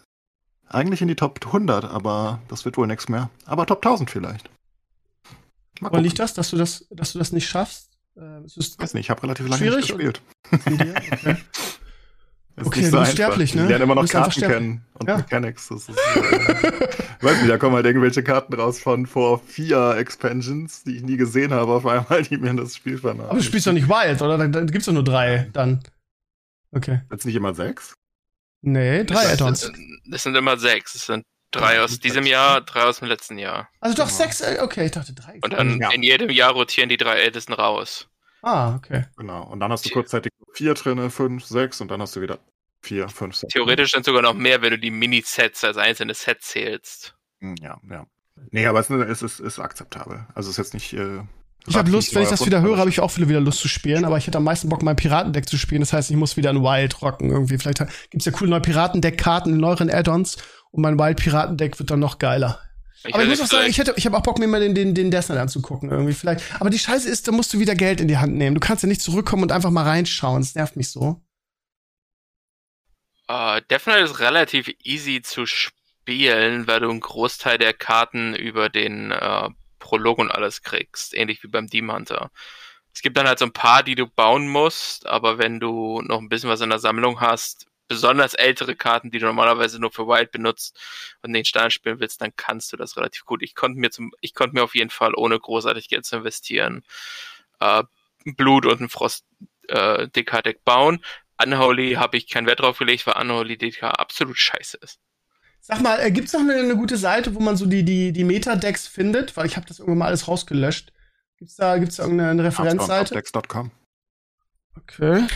eigentlich 0.70 1.02
in 1.02 1.08
die 1.08 1.16
Top 1.16 1.40
100, 1.44 1.86
aber 1.86 2.42
das 2.48 2.64
wird 2.64 2.78
wohl 2.78 2.86
nichts 2.86 3.10
mehr. 3.10 3.32
Aber 3.46 3.66
Top 3.66 3.80
1000 3.84 4.12
vielleicht. 4.12 4.52
Woran 5.80 6.04
liegt 6.04 6.20
das, 6.20 6.36
dass 6.36 6.52
du 6.52 6.58
das, 6.58 6.86
dass 6.92 7.14
du 7.14 7.18
das 7.18 7.32
nicht 7.32 7.50
schaffst? 7.50 7.90
Äh, 8.16 8.44
es 8.46 8.78
Weiß 8.78 8.94
nicht, 8.94 9.06
ich 9.06 9.10
habe 9.10 9.24
relativ 9.24 9.48
lange 9.48 9.66
nicht 9.66 9.88
gespielt. 9.88 10.22
Okay. 10.52 11.38
Ist 12.58 12.68
Okay, 12.68 12.80
nicht 12.82 12.88
du 12.88 12.92
so 12.92 13.00
bist 13.00 13.12
einfach. 13.12 13.14
sterblich, 13.14 13.56
ne? 13.56 13.64
Ich 13.64 13.70
lerne 13.70 13.84
immer 13.86 13.94
Du 13.96 14.02
noch 14.02 14.04
bist 14.04 14.14
Karten 14.14 14.42
kennen 14.42 14.86
und 14.94 15.08
Ja. 15.10 15.18
Mechanics. 15.18 15.68
Das 15.70 15.90
ist, 15.90 15.98
äh, 15.98 17.24
weiß 17.26 17.38
nicht, 17.38 17.50
da 17.50 17.58
kommen 17.58 17.76
halt 17.76 17.86
irgendwelche 17.86 18.24
Karten 18.24 18.54
raus 18.54 18.80
von 18.80 19.06
vor 19.08 19.40
vier 19.40 19.96
Expansions, 19.98 20.84
die 20.84 20.98
ich 20.98 21.02
nie 21.04 21.18
gesehen 21.18 21.54
habe, 21.54 21.72
auf 21.72 21.86
einmal, 21.86 22.24
die 22.24 22.38
mir 22.38 22.54
das 22.54 22.76
Spiel 22.76 22.98
vernahmen. 22.98 23.30
Aber 23.30 23.38
du 23.40 23.44
spielst 23.44 23.68
doch 23.68 23.74
nicht 23.74 23.88
Wild, 23.88 24.22
oder? 24.22 24.38
Da, 24.38 24.48
da 24.48 24.62
gibt's 24.66 24.86
doch 24.86 24.94
nur 24.94 25.04
drei 25.04 25.50
dann. 25.54 25.82
Okay. 26.72 27.02
Jetzt 27.12 27.26
nicht 27.26 27.36
immer 27.36 27.54
sechs? 27.54 27.94
Nee, 28.62 29.04
drei 29.06 29.28
Add-ons. 29.34 29.62
sind, 29.62 29.78
das 30.06 30.24
sind 30.24 30.36
immer 30.36 30.58
sechs. 30.58 30.94
Es 30.96 31.06
sind 31.08 31.24
drei 31.52 31.82
aus 31.82 32.00
diesem. 32.00 32.26
Jahr, 32.26 32.62
drei 32.62 32.84
aus 32.84 33.00
dem 33.00 33.08
letzten 33.08 33.38
Jahr. 33.38 33.70
Also 33.80 33.96
doch 33.96 34.06
Genau. 34.08 34.18
sechs, 34.18 34.42
äh, 34.42 34.60
okay, 34.62 34.86
ich 34.86 34.92
dachte 34.92 35.14
drei. 35.14 35.40
Und 35.44 35.52
dann 35.54 35.80
Ja. 35.80 35.92
in 35.92 36.04
jedem 36.04 36.30
Jahr 36.30 36.52
rotieren 36.52 36.88
die 36.90 36.98
drei 36.98 37.18
Ältesten 37.20 37.54
raus. 37.54 38.08
Ah, 38.42 38.76
okay. 38.76 39.06
Genau. 39.18 39.44
Und 39.44 39.60
dann 39.60 39.72
hast 39.72 39.86
du 39.86 39.90
kurzzeitig 39.90 40.32
vier 40.54 40.74
drinne, 40.74 41.10
fünf, 41.10 41.46
sechs 41.46 41.80
und 41.82 41.90
dann 41.92 42.02
hast 42.02 42.16
du 42.16 42.22
wieder 42.22 42.40
vier, 42.82 43.08
fünf, 43.10 43.36
sechs. 43.36 43.54
Theoretisch 43.54 43.92
sind 43.92 44.06
sogar 44.06 44.22
noch 44.22 44.34
mehr, 44.34 44.62
wenn 44.62 44.72
du 44.72 44.80
die 44.80 44.92
Mini-Sets 44.92 45.64
als 45.64 45.78
einzelne 45.78 46.14
Set 46.14 46.42
zählst. 46.42 47.16
Hm, 47.40 47.56
Ja, 47.62 47.80
ja. 47.90 48.06
Nee, 48.50 48.66
aber 48.66 48.80
es 48.80 48.90
ist, 48.90 49.00
es 49.08 49.22
ist, 49.22 49.40
ist 49.40 49.60
akzeptabel. 49.60 50.26
Also 50.34 50.50
es 50.50 50.58
ist 50.58 50.58
jetzt 50.58 50.74
nicht. 50.74 50.94
Äh, 50.94 51.22
Ich 51.68 51.76
habe 51.76 51.92
Lust, 51.92 52.16
wenn 52.16 52.24
ich 52.24 52.30
das 52.30 52.44
wieder 52.46 52.62
höre, 52.62 52.78
habe 52.78 52.90
ich. 52.90 52.96
ich 52.96 53.00
auch 53.02 53.16
wieder 53.16 53.40
Lust 53.40 53.60
zu 53.60 53.68
spielen, 53.68 54.04
aber 54.04 54.18
ich 54.18 54.26
hätte 54.26 54.40
am 54.40 54.44
meisten 54.46 54.70
Bock, 54.70 54.82
mein 54.82 54.96
Piratendeck 54.96 55.48
zu 55.48 55.58
spielen. 55.58 55.82
Das 55.82 55.94
heißt, 55.94 56.10
ich 56.10 56.18
muss 56.18 56.38
wieder 56.38 56.50
ein 56.50 56.64
Wild 56.64 57.02
rocken 57.04 57.30
irgendwie. 57.30 57.58
Vielleicht 57.60 57.84
gibt's 58.10 58.26
ja 58.26 58.32
coole 58.32 58.50
neue 58.50 58.62
Piratendeck-Karten 58.62 59.54
in 59.54 59.60
neueren 59.60 59.92
Add-ons 59.92 60.38
und 60.72 60.82
mein 60.82 60.98
Wild-Piratendeck 60.98 61.78
wird 61.78 61.92
dann 61.92 62.00
noch 62.00 62.18
geiler. 62.18 62.60
Ich 63.04 63.14
aber 63.14 63.24
ich 63.24 63.30
muss 63.30 63.42
auch 63.42 63.48
sagen, 63.48 63.70
ich 63.70 63.78
hätte, 63.78 63.94
ich 63.98 64.06
habe 64.06 64.18
auch 64.18 64.22
Bock, 64.22 64.38
mir 64.38 64.48
mal 64.48 64.60
den, 64.60 64.76
den, 64.76 64.94
den 64.94 65.10
Death 65.10 65.26
Knight 65.26 65.40
anzugucken 65.40 65.90
irgendwie 65.90 66.14
vielleicht. 66.14 66.44
Aber 66.60 66.70
die 66.70 66.80
Scheiße 66.80 67.10
ist, 67.10 67.28
da 67.28 67.32
musst 67.32 67.54
du 67.54 67.60
wieder 67.60 67.76
Geld 67.76 68.00
in 68.00 68.08
die 68.08 68.18
Hand 68.18 68.36
nehmen. 68.36 68.56
Du 68.56 68.60
kannst 68.60 68.84
ja 68.84 68.90
nicht 68.90 69.02
zurückkommen 69.02 69.44
und 69.44 69.52
einfach 69.52 69.72
mal 69.72 69.84
reinschauen. 69.84 70.42
Das 70.42 70.56
nervt 70.56 70.76
mich 70.76 70.90
so. 70.90 71.22
Uh, 73.30 73.60
Death 73.70 73.84
Knight 73.84 74.04
ist 74.04 74.20
relativ 74.20 74.70
easy 74.84 75.22
zu 75.22 75.46
spielen, 75.46 76.68
weil 76.68 76.82
du 76.82 76.90
einen 76.90 77.00
Großteil 77.00 77.58
der 77.58 77.74
Karten 77.74 78.36
über 78.36 78.70
den 78.70 79.12
äh, 79.12 79.50
Prolog 79.80 80.20
und 80.20 80.32
alles 80.32 80.62
kriegst, 80.62 81.14
ähnlich 81.14 81.42
wie 81.44 81.48
beim 81.48 81.68
Demon 81.68 81.98
Hunter. 81.98 82.30
Es 82.94 83.02
gibt 83.02 83.18
dann 83.18 83.28
halt 83.28 83.40
so 83.40 83.46
ein 83.46 83.54
paar, 83.54 83.84
die 83.84 83.96
du 83.96 84.06
bauen 84.06 84.48
musst, 84.50 85.08
aber 85.08 85.38
wenn 85.38 85.60
du 85.60 86.02
noch 86.02 86.20
ein 86.20 86.30
bisschen 86.30 86.50
was 86.50 86.62
in 86.62 86.70
der 86.70 86.80
Sammlung 86.80 87.22
hast, 87.22 87.68
besonders 87.92 88.34
ältere 88.34 88.74
Karten, 88.74 89.12
die 89.12 89.20
du 89.20 89.26
normalerweise 89.26 89.80
nur 89.80 89.92
für 89.92 90.08
Wild 90.08 90.32
benutzt 90.32 90.80
und 91.22 91.34
den 91.34 91.44
Stern 91.44 91.72
spielen 91.72 92.00
willst, 92.00 92.22
dann 92.22 92.32
kannst 92.38 92.72
du 92.72 92.78
das 92.78 92.96
relativ 92.96 93.26
gut. 93.26 93.44
Ich 93.44 93.54
konnte 93.54 93.78
mir 93.80 93.92
zum, 93.92 94.14
ich 94.22 94.34
konnte 94.34 94.56
mir 94.56 94.64
auf 94.64 94.76
jeden 94.76 94.90
Fall 94.90 95.14
ohne 95.14 95.38
großartig 95.38 95.90
Geld 95.90 96.06
zu 96.06 96.16
investieren 96.16 96.84
äh, 97.60 97.84
Blut 98.24 98.66
und 98.66 98.80
ein 98.80 98.90
Frost 98.90 99.26
äh, 99.68 100.08
DK-Deck 100.08 100.64
bauen. 100.64 101.04
Unholy 101.44 101.94
habe 101.94 102.16
ich 102.16 102.30
keinen 102.30 102.48
Wert 102.48 102.62
drauf 102.62 102.78
gelegt, 102.78 103.06
weil 103.08 103.22
Unholy 103.22 103.58
DK 103.58 103.84
absolut 103.84 104.38
scheiße 104.38 104.78
ist. 104.78 105.00
Sag 105.60 105.82
mal, 105.82 106.00
äh, 106.00 106.12
gibt's 106.12 106.32
noch 106.32 106.40
eine, 106.40 106.56
eine 106.56 106.78
gute 106.78 106.96
Seite, 106.96 107.36
wo 107.36 107.42
man 107.42 107.58
so 107.58 107.66
die, 107.66 107.84
die, 107.84 108.14
die 108.14 108.24
Meta-Decks 108.24 108.88
findet? 108.88 109.36
Weil 109.36 109.48
ich 109.48 109.58
habe 109.58 109.68
das 109.68 109.80
irgendwann 109.80 110.00
mal 110.00 110.08
alles 110.08 110.28
rausgelöscht. 110.28 110.94
Gibt's 111.38 111.56
da, 111.56 111.78
gibt's 111.78 111.98
da 111.98 112.04
irgendeine 112.04 112.44
Referenzseite? 112.44 113.14
Dex.com. 113.16 113.72
Okay. 114.78 115.28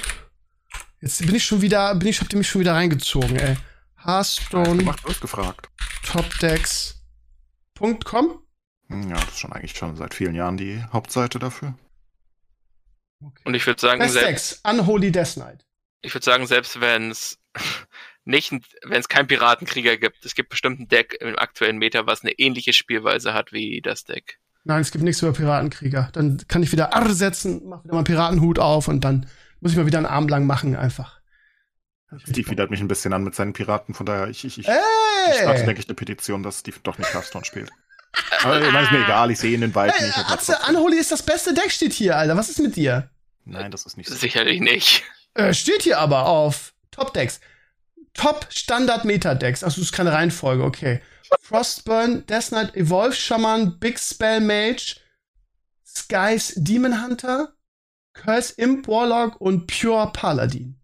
Jetzt 1.06 1.24
bin 1.24 1.36
ich 1.36 1.44
schon 1.44 1.62
wieder, 1.62 1.94
bin 1.94 2.08
ich, 2.08 2.20
habt 2.20 2.34
ihr 2.34 2.40
mich 2.40 2.50
schon 2.50 2.62
wieder 2.62 2.74
reingezogen, 2.74 3.36
ey. 3.36 3.56
Hearthstone 4.04 4.82
Macht 4.82 5.22
gefragt. 5.22 5.70
Topdecks.com? 6.04 8.40
Hm, 8.90 9.10
Ja, 9.10 9.16
das 9.16 9.28
ist 9.30 9.40
schon 9.40 9.54
eigentlich 9.54 9.78
schon 9.78 9.96
seit 9.96 10.16
vielen 10.16 10.34
Jahren 10.34 10.58
die 10.58 10.82
Hauptseite 10.92 11.38
dafür. 11.38 11.76
Und 13.44 13.54
ich 13.54 13.68
würde 13.68 13.80
sagen, 13.80 14.00
Best 14.00 14.14
selbst, 14.14 14.52
Decks, 14.52 14.62
Unholy 14.64 15.12
Death 15.12 15.34
Knight. 15.36 15.64
ich 16.02 16.12
würde 16.14 16.26
sagen, 16.26 16.48
selbst 16.48 16.82
wenn 16.82 17.12
es 17.12 17.38
nicht, 18.26 18.52
wenn 18.52 19.00
es 19.00 19.08
keinen 19.08 19.28
Piratenkrieger 19.28 19.98
gibt, 19.98 20.26
es 20.26 20.34
gibt 20.34 20.50
bestimmt 20.50 20.80
ein 20.80 20.88
Deck 20.88 21.16
im 21.22 21.38
aktuellen 21.38 21.78
Meta, 21.78 22.08
was 22.08 22.24
eine 22.24 22.32
ähnliche 22.32 22.74
Spielweise 22.74 23.36
hat 23.36 23.54
wie 23.54 23.80
das 23.80 24.06
Deck. 24.06 24.40
Nein, 24.64 24.82
es 24.82 24.90
gibt 24.90 25.04
nichts 25.04 25.22
über 25.22 25.34
Piratenkrieger. 25.34 26.10
Dann 26.14 26.42
kann 26.48 26.64
ich 26.64 26.72
wieder 26.72 26.96
Arr 26.96 27.14
setzen, 27.14 27.62
mach 27.66 27.84
wieder 27.84 27.94
mal 27.94 28.00
einen 28.00 28.06
Piratenhut 28.06 28.58
auf 28.58 28.88
und 28.88 29.02
dann 29.02 29.30
muss 29.66 29.72
ich 29.72 29.80
mal 29.80 29.88
wieder 29.88 29.98
einen 29.98 30.06
Arm 30.06 30.28
lang 30.28 30.46
machen, 30.46 30.76
einfach. 30.76 31.20
Steve 32.24 32.52
widert 32.52 32.70
mich 32.70 32.82
ein 32.82 32.88
bisschen 32.88 33.14
an 33.14 33.24
mit 33.24 33.34
seinen 33.34 33.54
Piraten, 33.54 33.96
von 33.96 34.06
daher 34.06 34.28
ich, 34.28 34.46
ich, 34.46 34.60
ich, 34.60 34.68
ich 34.68 35.36
starte, 35.38 35.66
denke 35.66 35.82
ich, 35.82 35.88
eine 35.88 35.96
Petition, 35.96 36.44
dass 36.44 36.60
Steve 36.60 36.78
doch 36.84 37.00
nicht 37.00 37.12
Hearthstone 37.12 37.46
spielt. 37.46 37.72
Aber 38.44 38.62
ich 38.62 38.72
meine, 38.72 38.86
ist 38.86 38.92
mir 38.92 39.04
egal, 39.04 39.32
ich 39.32 39.40
sehe 39.40 39.50
ihn 39.50 39.56
in 39.56 39.62
den 39.62 39.76
Wald 39.76 39.92
Ey, 39.98 40.06
nicht. 40.06 40.20
Atze. 40.30 40.56
Unholy 40.70 41.00
ist 41.00 41.12
das 41.12 41.24
beste 41.24 41.56
Deck, 41.56 41.72
steht 41.72 41.94
hier, 41.94 42.16
Alter. 42.16 42.38
Was 42.38 42.50
ist 42.50 42.60
mit 42.60 42.76
dir? 42.76 43.10
Nein, 43.44 43.72
das 43.72 43.88
ist 43.88 43.98
nicht 43.98 44.08
so. 44.08 44.14
Sicherlich 44.14 44.62
nicht. 44.62 45.04
Äh, 45.34 45.56
steht 45.56 45.82
hier 45.82 45.98
aber 45.98 46.28
auf 46.28 46.76
Top 46.92 47.16
Decks. 47.16 47.40
Top 48.14 48.46
Standard 48.52 49.04
Meta 49.04 49.34
Decks. 49.34 49.64
Also, 49.64 49.82
das 49.82 49.90
ist 49.90 49.94
keine 49.94 50.14
Reihenfolge, 50.14 50.64
okay. 50.64 51.02
Frostburn, 51.42 52.24
Death 52.28 52.50
Knight, 52.50 52.76
Evolve 52.76 53.16
Shaman, 53.16 53.80
Big 53.80 54.00
Spell 54.00 54.42
Mage, 54.42 54.98
Skies 55.84 56.54
Demon 56.56 57.04
Hunter, 57.04 57.56
Curse 58.16 58.54
Imp 58.58 58.88
Warlock 58.88 59.40
und 59.40 59.68
Pure 59.68 60.12
Paladin. 60.14 60.80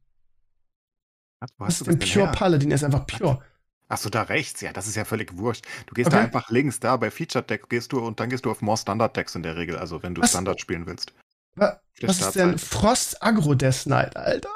Was 1.40 1.50
hast 1.80 1.82
ist 1.82 1.88
denn 1.88 2.00
Pure 2.00 2.26
her? 2.28 2.32
Paladin? 2.34 2.70
Er 2.72 2.76
ist 2.76 2.84
einfach 2.84 3.08
pure. 3.08 3.42
Achso, 3.88 4.10
da 4.10 4.22
rechts, 4.24 4.62
ja, 4.62 4.72
das 4.72 4.88
ist 4.88 4.96
ja 4.96 5.04
völlig 5.06 5.36
wurscht. 5.38 5.66
Du 5.88 5.94
gehst 5.96 6.08
Okay. 6.08 6.18
da 6.18 6.22
einfach 6.24 6.50
links, 6.50 6.80
da 6.80 6.96
bei 6.98 7.10
Featured 7.12 7.50
Deck 7.50 7.68
gehst 7.68 7.92
du 7.92 8.00
und 8.00 8.20
dann 8.20 8.30
gehst 8.30 8.46
du 8.46 8.52
auf 8.52 8.62
More 8.62 8.78
Standard 8.78 9.18
Decks 9.18 9.36
in 9.36 9.44
der 9.44 9.58
Regel, 9.58 9.78
also 9.78 10.02
wenn 10.04 10.14
du 10.16 10.22
Was? 10.22 10.30
Standard 10.30 10.62
spielen 10.62 10.86
willst. 10.86 11.14
Wa- 11.56 11.82
Der 12.02 12.08
Was 12.10 12.22
ist 12.22 12.36
denn. 12.36 12.58
Frost 12.58 13.22
Agro 13.24 13.54
Death 13.56 13.84
Knight, 13.84 14.16
Alter? 14.16 14.50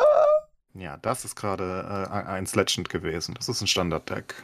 Ja, 0.74 0.98
das 0.98 1.26
ist 1.26 1.36
gerade 1.36 2.08
äh, 2.10 2.14
eins 2.14 2.56
Legend 2.56 2.90
gewesen. 2.90 3.34
Das 3.36 3.50
ist 3.50 3.60
ein 3.62 3.68
Standard 3.68 4.10
Deck. 4.10 4.36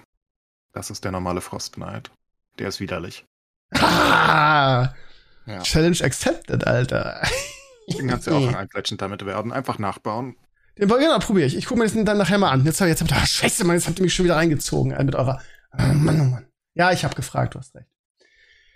Das 0.73 0.89
ist 0.89 1.03
der 1.05 1.11
normale 1.11 1.41
Frost 1.41 1.75
Knight. 1.75 2.09
Der 2.59 2.67
ist 2.69 2.79
widerlich. 2.79 3.25
Ah, 3.73 4.93
Ja. 5.45 5.61
Challenge 5.63 5.97
accepted, 6.03 6.65
Alter. 6.67 7.21
Den 7.87 8.07
kannst 8.07 8.27
du 8.27 8.31
ja 8.31 8.37
auch 8.37 8.49
in 8.49 8.55
ein 8.55 8.69
Legend 8.73 9.01
damit 9.01 9.25
werden. 9.25 9.51
Einfach 9.51 9.79
nachbauen. 9.79 10.35
Den 10.77 10.89
ja, 10.89 11.19
probiere 11.19 11.47
ich. 11.47 11.55
Ich 11.55 11.65
gucke 11.65 11.79
mir 11.79 11.85
das 11.85 11.93
dann 11.93 12.17
nachher 12.17 12.37
mal 12.37 12.51
an. 12.51 12.65
Jetzt, 12.65 12.79
jetzt 12.79 13.01
habt 13.01 13.11
ihr, 13.11 13.15
scheiße, 13.25 13.65
Mann, 13.65 13.75
jetzt 13.75 13.87
habt 13.87 13.99
ihr 13.99 14.03
mich 14.03 14.13
schon 14.13 14.25
wieder 14.25 14.37
reingezogen 14.37 14.91
äh, 14.91 15.03
mit 15.03 15.15
eurer. 15.15 15.41
Oh 15.73 15.81
Mann, 15.93 16.21
oh 16.21 16.23
Mann. 16.25 16.45
Ja, 16.73 16.91
ich 16.91 17.03
habe 17.03 17.15
gefragt, 17.15 17.55
du 17.55 17.59
hast 17.59 17.75
recht. 17.75 17.87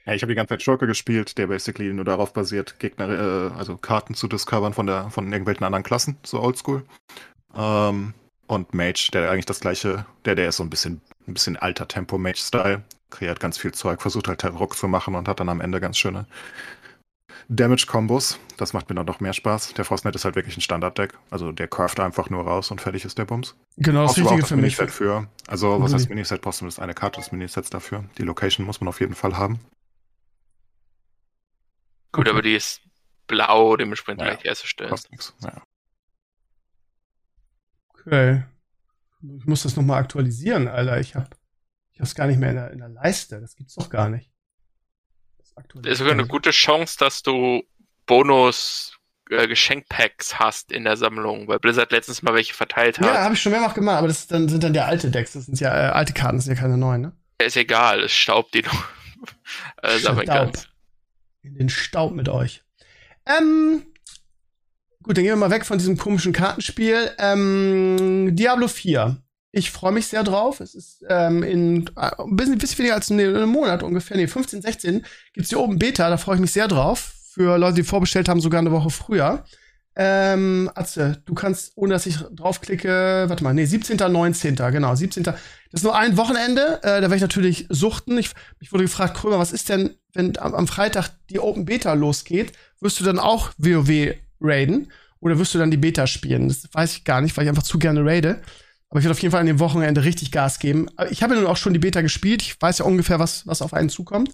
Ja, 0.06 0.14
ich 0.14 0.22
habe 0.22 0.32
die 0.32 0.36
ganze 0.36 0.50
Zeit 0.50 0.62
Schurke 0.62 0.86
gespielt, 0.86 1.38
der 1.38 1.48
basically 1.48 1.92
nur 1.92 2.06
darauf 2.06 2.34
basiert, 2.34 2.80
Gegner, 2.80 3.10
äh, 3.10 3.58
also 3.58 3.78
Karten 3.78 4.14
zu 4.14 4.28
discovern 4.28 4.74
von 4.74 4.86
der 4.86 5.10
von 5.10 5.32
irgendwelchen 5.32 5.66
anderen 5.66 5.84
Klassen, 5.84 6.18
so 6.24 6.42
oldschool. 6.42 6.84
Ähm, 7.56 8.14
und 8.48 8.74
Mage, 8.76 9.10
der 9.12 9.32
eigentlich 9.32 9.48
das 9.48 9.62
gleiche, 9.62 10.06
der, 10.26 10.36
der 10.36 10.50
ist 10.50 10.58
so 10.58 10.64
ein 10.64 10.70
bisschen, 10.70 11.02
ein 11.28 11.34
bisschen 11.34 11.58
alter 11.58 11.88
Tempo-Mage-Style. 11.88 12.84
Kreiert 13.10 13.40
ganz 13.40 13.58
viel 13.58 13.74
Zeug, 13.74 14.02
versucht 14.02 14.28
halt 14.28 14.44
Druck 14.44 14.76
zu 14.76 14.88
machen 14.88 15.16
und 15.16 15.28
hat 15.28 15.40
dann 15.40 15.50
am 15.50 15.62
Ende 15.62 15.80
ganz 15.80 15.98
schöne 15.98 16.28
Damage-Kombos. 17.50 18.40
Das 18.58 18.74
macht 18.74 18.90
mir 18.90 18.96
dann 18.96 19.06
doch 19.06 19.20
mehr 19.20 19.34
Spaß. 19.34 19.74
Der 19.74 19.86
Frostnet 19.86 20.16
ist 20.16 20.26
halt 20.26 20.36
wirklich 20.36 20.58
ein 20.58 20.62
Standard-Deck. 20.62 21.14
Also 21.30 21.52
der 21.52 21.68
curved 21.68 22.00
einfach 22.00 22.30
nur 22.30 22.44
raus 22.44 22.72
und 22.72 22.82
fertig 22.82 23.06
ist 23.06 23.18
der 23.18 23.26
Bums. 23.26 23.56
Genau, 23.78 24.04
das 24.04 24.18
Richtige 24.18 24.42
das 24.42 24.50
für 24.50 24.56
mich. 24.56 24.78
Miniset 24.78 24.92
für. 24.92 25.28
Also, 25.48 25.82
was 25.82 25.94
heißt 25.94 26.10
Miniset? 26.10 26.42
Brauchst 26.42 26.62
du 26.62 26.82
eine 26.82 26.94
Karte 26.94 27.20
des 27.20 27.32
Minisets 27.32 27.70
dafür. 27.70 28.06
Die 28.18 28.24
Location 28.24 28.66
muss 28.66 28.82
man 28.82 28.88
auf 28.88 29.00
jeden 29.00 29.16
Fall 29.16 29.38
haben. 29.38 29.60
Gut, 32.12 32.30
aber 32.30 32.42
die 32.42 32.56
ist 32.56 32.82
blau, 33.28 33.76
dementsprechend 33.76 34.22
ja, 34.22 34.28
gleich 34.28 34.40
die 34.40 34.48
erste 34.48 34.68
Stelle. 34.68 34.90
Kostet 34.90 35.12
nix. 35.12 35.34
Ja. 35.44 35.62
Okay. 37.90 38.44
Ich 39.38 39.46
muss 39.46 39.64
das 39.64 39.76
nochmal 39.76 40.00
aktualisieren, 40.00 40.68
Alter. 40.68 41.00
Ich 41.00 41.16
hab, 41.16 41.36
ich 41.92 42.00
hab's 42.00 42.16
gar 42.16 42.28
nicht 42.28 42.40
mehr 42.40 42.52
in 42.52 42.56
der, 42.56 42.72
in 42.72 42.80
der 42.80 42.90
Leiste. 42.90 43.42
Das 43.42 43.56
gibt's 43.56 43.76
doch 43.76 43.90
gar 43.90 44.10
nicht. 44.10 44.32
Das 45.56 45.94
ist 45.94 45.98
sogar 46.00 46.14
eine 46.14 46.28
gute 46.28 46.52
Chance, 46.52 46.98
dass 47.00 47.24
du 47.24 47.64
Bonus 48.06 48.98
äh, 49.30 49.48
Geschenkpacks 49.48 50.38
hast 50.38 50.72
in 50.72 50.84
der 50.84 50.98
Sammlung, 50.98 51.48
weil 51.48 51.60
Blizzard 51.60 51.92
letztens 51.92 52.22
mal 52.22 52.34
welche 52.34 52.54
verteilt 52.54 53.00
hat. 53.00 53.08
Ja, 53.08 53.24
habe 53.24 53.34
ich 53.34 53.42
schon 53.42 53.52
mehrfach 53.52 53.74
gemacht, 53.74 53.98
aber 53.98 54.08
das 54.08 54.28
dann, 54.28 54.50
sind 54.50 54.64
dann 54.64 54.74
ja 54.74 54.86
alte 54.86 55.10
Decks, 55.10 55.34
das 55.34 55.46
sind 55.46 55.60
ja 55.60 55.70
äh, 55.70 55.92
alte 55.92 56.14
Karten, 56.14 56.38
das 56.38 56.46
sind 56.46 56.56
ja 56.56 56.62
keine 56.62 56.78
neuen, 56.78 57.02
ne? 57.02 57.14
Ist 57.40 57.58
egal, 57.58 58.04
es 58.04 58.12
staubt 58.14 58.54
die 58.54 58.62
du 58.62 58.70
äh, 59.82 59.98
sammeln 59.98 60.28
kannst. 60.28 60.70
In 61.42 61.56
den 61.56 61.70
Staub 61.70 62.14
mit 62.14 62.30
euch. 62.30 62.64
Ähm, 63.26 63.84
gut, 65.04 65.18
dann 65.18 65.24
gehen 65.24 65.34
wir 65.34 65.36
mal 65.38 65.52
weg 65.52 65.66
von 65.66 65.78
diesem 65.78 65.98
komischen 65.98 66.34
Kartenspiel. 66.34 67.12
Ähm, 67.18 68.36
Diablo 68.36 68.68
4. 68.68 69.22
Ich 69.58 69.72
freue 69.72 69.94
mich 69.94 70.08
sehr 70.08 70.24
drauf. 70.24 70.60
Es 70.60 70.76
ist 70.76 71.06
ähm, 71.08 71.42
in 71.42 71.90
äh, 71.96 72.12
ein 72.18 72.36
bisschen, 72.36 72.58
bisschen 72.58 72.80
weniger 72.80 72.96
als 72.96 73.10
einem 73.10 73.48
Monat 73.48 73.84
ungefähr, 73.84 74.18
nee, 74.18 74.28
15, 74.28 74.62
16 74.62 75.06
gibt's 75.32 75.48
hier 75.48 75.62
oben 75.62 75.80
Beta, 75.80 76.10
da 76.10 76.18
freue 76.18 76.36
ich 76.36 76.42
mich 76.42 76.52
sehr 76.52 76.68
drauf. 76.68 77.14
Für 77.32 77.58
Leute, 77.58 77.76
die 77.76 77.84
vorbestellt 77.84 78.28
haben, 78.28 78.42
sogar 78.42 78.60
eine 78.60 78.74
Woche 78.74 78.90
früher. 78.90 79.46
Ähm, 79.96 80.70
Atze, 80.76 81.22
du 81.24 81.34
kannst, 81.34 81.72
ohne 81.76 81.94
dass 81.94 82.06
ich 82.06 82.18
draufklicke, 82.18 83.26
warte 83.30 83.46
mal, 83.46 83.54
nee, 83.54 83.64
17. 83.64 83.96
19. 83.96 84.58
genau, 84.58 84.94
17. 84.94 85.24
Das 85.24 85.36
ist 85.72 85.84
nur 85.84 85.96
ein 85.96 86.18
Wochenende, 86.18 86.80
äh, 86.84 87.00
da 87.00 87.04
werde 87.04 87.16
ich 87.16 87.22
natürlich 87.22 87.66
suchten. 87.70 88.18
Ich, 88.18 88.32
mich 88.60 88.74
wurde 88.74 88.84
gefragt, 88.84 89.16
Krömer, 89.16 89.40
was 89.40 89.54
ist 89.54 89.70
denn, 89.70 89.92
wenn 90.12 90.38
am, 90.38 90.54
am, 90.54 90.68
Freitag 90.68 91.12
die 91.30 91.40
Open 91.40 91.64
Beta 91.64 91.94
losgeht, 91.94 92.52
wirst 92.82 93.00
du 93.00 93.06
dann 93.06 93.20
auch 93.20 93.52
WoW 93.58 94.16
raiden? 94.42 94.92
Oder 95.22 95.40
wirst 95.40 95.54
du 95.54 95.60
dann 95.60 95.72
die 95.72 95.78
Beta 95.78 96.08
spielen? 96.08 96.50
Das 96.50 96.68
weiß 96.74 96.98
ich 96.98 97.06
gar 97.06 97.22
nicht, 97.22 97.38
weil 97.38 97.46
ich 97.46 97.50
einfach 97.50 97.64
zu 97.64 97.80
gerne 97.80 98.04
raide. 98.04 98.42
Aber 98.96 99.02
ich 99.02 99.04
werde 99.08 99.18
auf 99.18 99.22
jeden 99.22 99.34
Fall 99.34 99.42
an 99.42 99.46
dem 99.46 99.60
Wochenende 99.60 100.06
richtig 100.06 100.32
Gas 100.32 100.58
geben. 100.58 100.88
Ich 101.10 101.22
habe 101.22 101.36
ja 101.36 101.42
nun 101.42 101.50
auch 101.50 101.58
schon 101.58 101.74
die 101.74 101.80
Beta 101.80 102.00
gespielt. 102.00 102.42
Ich 102.42 102.62
weiß 102.62 102.78
ja 102.78 102.86
ungefähr, 102.86 103.20
was, 103.20 103.46
was 103.46 103.62
auf 103.62 103.74
einen 103.74 103.90
zukommt. 103.90 104.34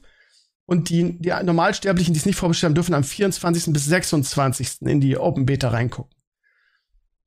Und 0.66 0.90
die, 0.90 1.18
die 1.18 1.32
Normalsterblichen, 1.32 2.14
die 2.14 2.20
es 2.20 2.28
nicht 2.28 2.36
vorbestellen, 2.36 2.76
dürfen 2.76 2.94
am 2.94 3.04
24. 3.04 3.74
bis 3.74 3.86
26. 3.86 4.82
in 4.82 5.02
die 5.02 5.18
Open 5.18 5.48
Beta 5.48 5.70
reingucken. 5.70 6.16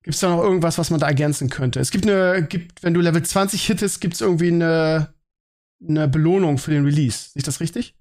Gibt 0.04 0.14
es 0.14 0.20
da 0.20 0.28
noch 0.28 0.44
irgendwas, 0.44 0.78
was 0.78 0.90
man 0.90 1.00
da 1.00 1.08
ergänzen 1.08 1.50
könnte? 1.50 1.80
Es 1.80 1.90
gibt 1.90 2.08
eine, 2.08 2.46
gibt, 2.46 2.84
wenn 2.84 2.94
du 2.94 3.00
Level 3.00 3.24
20 3.24 3.66
hittest, 3.66 4.00
gibt 4.00 4.14
es 4.14 4.20
irgendwie 4.20 4.52
eine, 4.52 5.12
eine 5.84 6.06
Belohnung 6.06 6.58
für 6.58 6.70
den 6.70 6.84
Release. 6.84 7.30
Ist 7.34 7.48
das 7.48 7.58
richtig? 7.58 7.96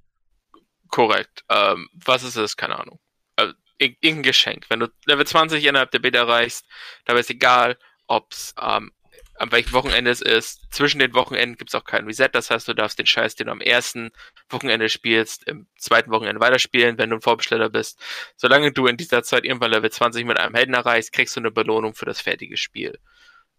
Korrekt. 0.89 1.43
Ähm, 1.49 1.89
was 2.05 2.21
ist 2.21 2.35
es? 2.35 2.55
Keine 2.55 2.77
Ahnung. 2.77 2.99
Also, 3.35 3.55
irgendein 3.79 4.21
Geschenk. 4.21 4.69
Wenn 4.69 4.81
du 4.81 4.89
Level 5.07 5.25
20 5.25 5.65
innerhalb 5.65 5.89
der 5.89 5.97
Beta 5.97 6.19
erreichst, 6.19 6.67
da 7.05 7.17
ist 7.17 7.31
egal, 7.31 7.79
ob 8.05 8.31
es 8.31 8.53
ähm, 8.61 8.91
am 9.35 9.51
welchem 9.51 9.73
Wochenende 9.73 10.11
es 10.11 10.21
ist. 10.21 10.61
Zwischen 10.71 10.99
den 10.99 11.13
Wochenenden 11.13 11.57
gibt 11.57 11.71
es 11.71 11.75
auch 11.75 11.85
kein 11.85 12.05
Reset. 12.05 12.29
Das 12.31 12.49
heißt, 12.49 12.67
du 12.67 12.73
darfst 12.73 12.99
den 12.99 13.05
Scheiß, 13.05 13.35
den 13.35 13.47
du 13.47 13.51
am 13.51 13.61
ersten 13.61 14.11
Wochenende 14.49 14.89
spielst, 14.89 15.47
im 15.47 15.67
zweiten 15.77 16.11
Wochenende 16.11 16.39
weiterspielen, 16.39 16.97
wenn 16.97 17.09
du 17.09 17.17
ein 17.17 17.21
Vorbesteller 17.21 17.69
bist. 17.69 17.99
Solange 18.35 18.71
du 18.71 18.87
in 18.87 18.97
dieser 18.97 19.23
Zeit 19.23 19.43
irgendwann 19.43 19.71
Level 19.71 19.91
20 19.91 20.25
mit 20.25 20.39
einem 20.39 20.55
Helden 20.55 20.73
erreichst, 20.73 21.11
kriegst 21.11 21.35
du 21.35 21.39
eine 21.39 21.51
Belohnung 21.51 21.95
für 21.95 22.05
das 22.05 22.21
fertige 22.21 22.57
Spiel. 22.57 22.99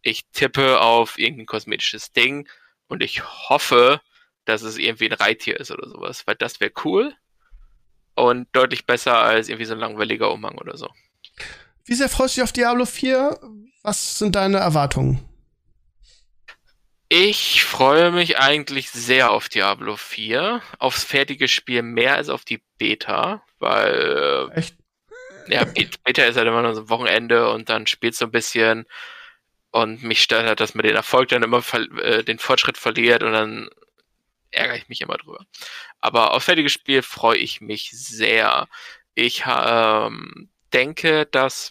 Ich 0.02 0.24
tippe 0.32 0.80
auf 0.80 1.18
irgendein 1.18 1.46
kosmetisches 1.46 2.12
Ding 2.12 2.48
und 2.88 3.02
ich 3.02 3.22
hoffe, 3.48 4.00
dass 4.44 4.62
es 4.62 4.78
irgendwie 4.78 5.08
ein 5.08 5.14
Reittier 5.14 5.58
ist 5.58 5.70
oder 5.70 5.88
sowas, 5.88 6.26
weil 6.26 6.36
das 6.36 6.60
wäre 6.60 6.72
cool 6.84 7.14
und 8.14 8.48
deutlich 8.52 8.86
besser 8.86 9.16
als 9.18 9.48
irgendwie 9.48 9.64
so 9.64 9.72
ein 9.72 9.80
langweiliger 9.80 10.30
Umhang 10.30 10.58
oder 10.58 10.76
so. 10.76 10.88
Wie 11.84 11.94
sehr 11.94 12.08
freust 12.08 12.36
du 12.36 12.40
dich 12.40 12.44
auf 12.44 12.52
Diablo 12.52 12.86
4? 12.86 13.40
Was 13.82 14.18
sind 14.18 14.36
deine 14.36 14.58
Erwartungen? 14.58 15.28
Ich 17.16 17.62
freue 17.62 18.10
mich 18.10 18.40
eigentlich 18.40 18.90
sehr 18.90 19.30
auf 19.30 19.48
Diablo 19.48 19.96
4, 19.96 20.60
aufs 20.80 21.04
fertige 21.04 21.46
Spiel 21.46 21.82
mehr 21.82 22.16
als 22.16 22.28
auf 22.28 22.44
die 22.44 22.60
Beta, 22.76 23.44
weil 23.60 24.50
äh, 24.50 24.58
Echt? 24.58 24.74
ja, 25.46 25.64
Beta 26.02 26.24
ist 26.24 26.36
halt 26.36 26.48
immer 26.48 26.62
nur 26.62 26.74
so 26.74 26.80
ein 26.80 26.88
Wochenende 26.88 27.52
und 27.52 27.68
dann 27.68 27.86
spielst 27.86 28.20
du 28.20 28.24
ein 28.24 28.32
bisschen 28.32 28.84
und 29.70 30.02
mich 30.02 30.24
stört 30.24 30.44
halt, 30.44 30.58
dass 30.58 30.74
man 30.74 30.84
den 30.84 30.96
Erfolg 30.96 31.28
dann 31.28 31.44
immer 31.44 31.62
äh, 32.02 32.24
den 32.24 32.40
Fortschritt 32.40 32.78
verliert 32.78 33.22
und 33.22 33.30
dann 33.30 33.70
ärgere 34.50 34.78
ich 34.78 34.88
mich 34.88 35.00
immer 35.00 35.16
drüber. 35.16 35.46
Aber 36.00 36.34
auf 36.34 36.42
fertiges 36.42 36.72
Spiel 36.72 37.02
freue 37.02 37.38
ich 37.38 37.60
mich 37.60 37.92
sehr. 37.92 38.66
Ich 39.14 39.44
ähm, 39.46 40.50
denke, 40.72 41.26
dass 41.26 41.70